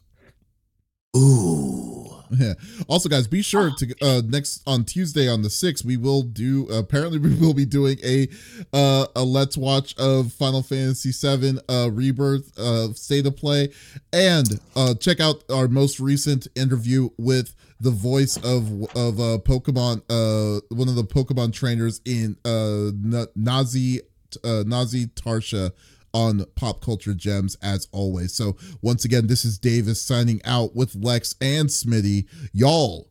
Ooh. 1.15 2.09
Yeah. 2.31 2.53
Also, 2.87 3.07
guys, 3.07 3.27
be 3.27 3.41
sure 3.41 3.71
to 3.77 3.95
uh 4.01 4.21
next 4.25 4.61
on 4.67 4.83
Tuesday 4.83 5.29
on 5.29 5.41
the 5.43 5.49
sixth, 5.49 5.85
we 5.85 5.95
will 5.95 6.23
do. 6.23 6.67
Apparently, 6.69 7.19
we 7.19 7.35
will 7.35 7.53
be 7.53 7.65
doing 7.65 7.97
a 8.03 8.27
uh 8.73 9.05
a 9.15 9.23
let's 9.23 9.57
watch 9.57 9.95
of 9.97 10.33
Final 10.33 10.61
Fantasy 10.61 11.11
VII 11.11 11.59
uh 11.69 11.89
Rebirth 11.91 12.57
uh 12.57 12.93
state 12.93 13.25
of 13.25 13.37
play, 13.37 13.69
and 14.11 14.59
uh 14.75 14.93
check 14.95 15.19
out 15.19 15.43
our 15.49 15.67
most 15.67 15.99
recent 15.99 16.47
interview 16.55 17.09
with 17.17 17.55
the 17.79 17.91
voice 17.91 18.37
of 18.37 18.71
of 18.95 19.19
uh 19.19 19.37
Pokemon 19.43 20.01
uh 20.09 20.61
one 20.69 20.87
of 20.87 20.95
the 20.95 21.03
Pokemon 21.03 21.53
trainers 21.53 22.01
in 22.05 22.37
uh 22.45 22.91
Na- 22.95 23.25
Nazeeh 23.37 23.99
uh 24.43 24.63
Nazeeh 24.65 25.11
Tarsha 25.13 25.71
on 26.13 26.45
Pop 26.55 26.81
Culture 26.81 27.13
Gems 27.13 27.57
as 27.61 27.89
always. 27.91 28.33
So 28.33 28.55
once 28.81 29.03
again, 29.03 29.27
this 29.27 29.43
is 29.43 29.57
Davies 29.57 30.01
signing 30.01 30.41
out 30.45 30.73
with 30.73 30.95
Lex 30.95 31.35
and 31.41 31.67
Smitty. 31.67 32.25
Y'all, 32.53 33.09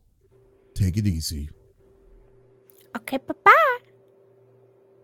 take 0.73 0.97
it 0.97 1.05
easy. 1.05 1.49
Okay, 2.97 3.17
bye 3.17 3.35
bye. 3.43 3.77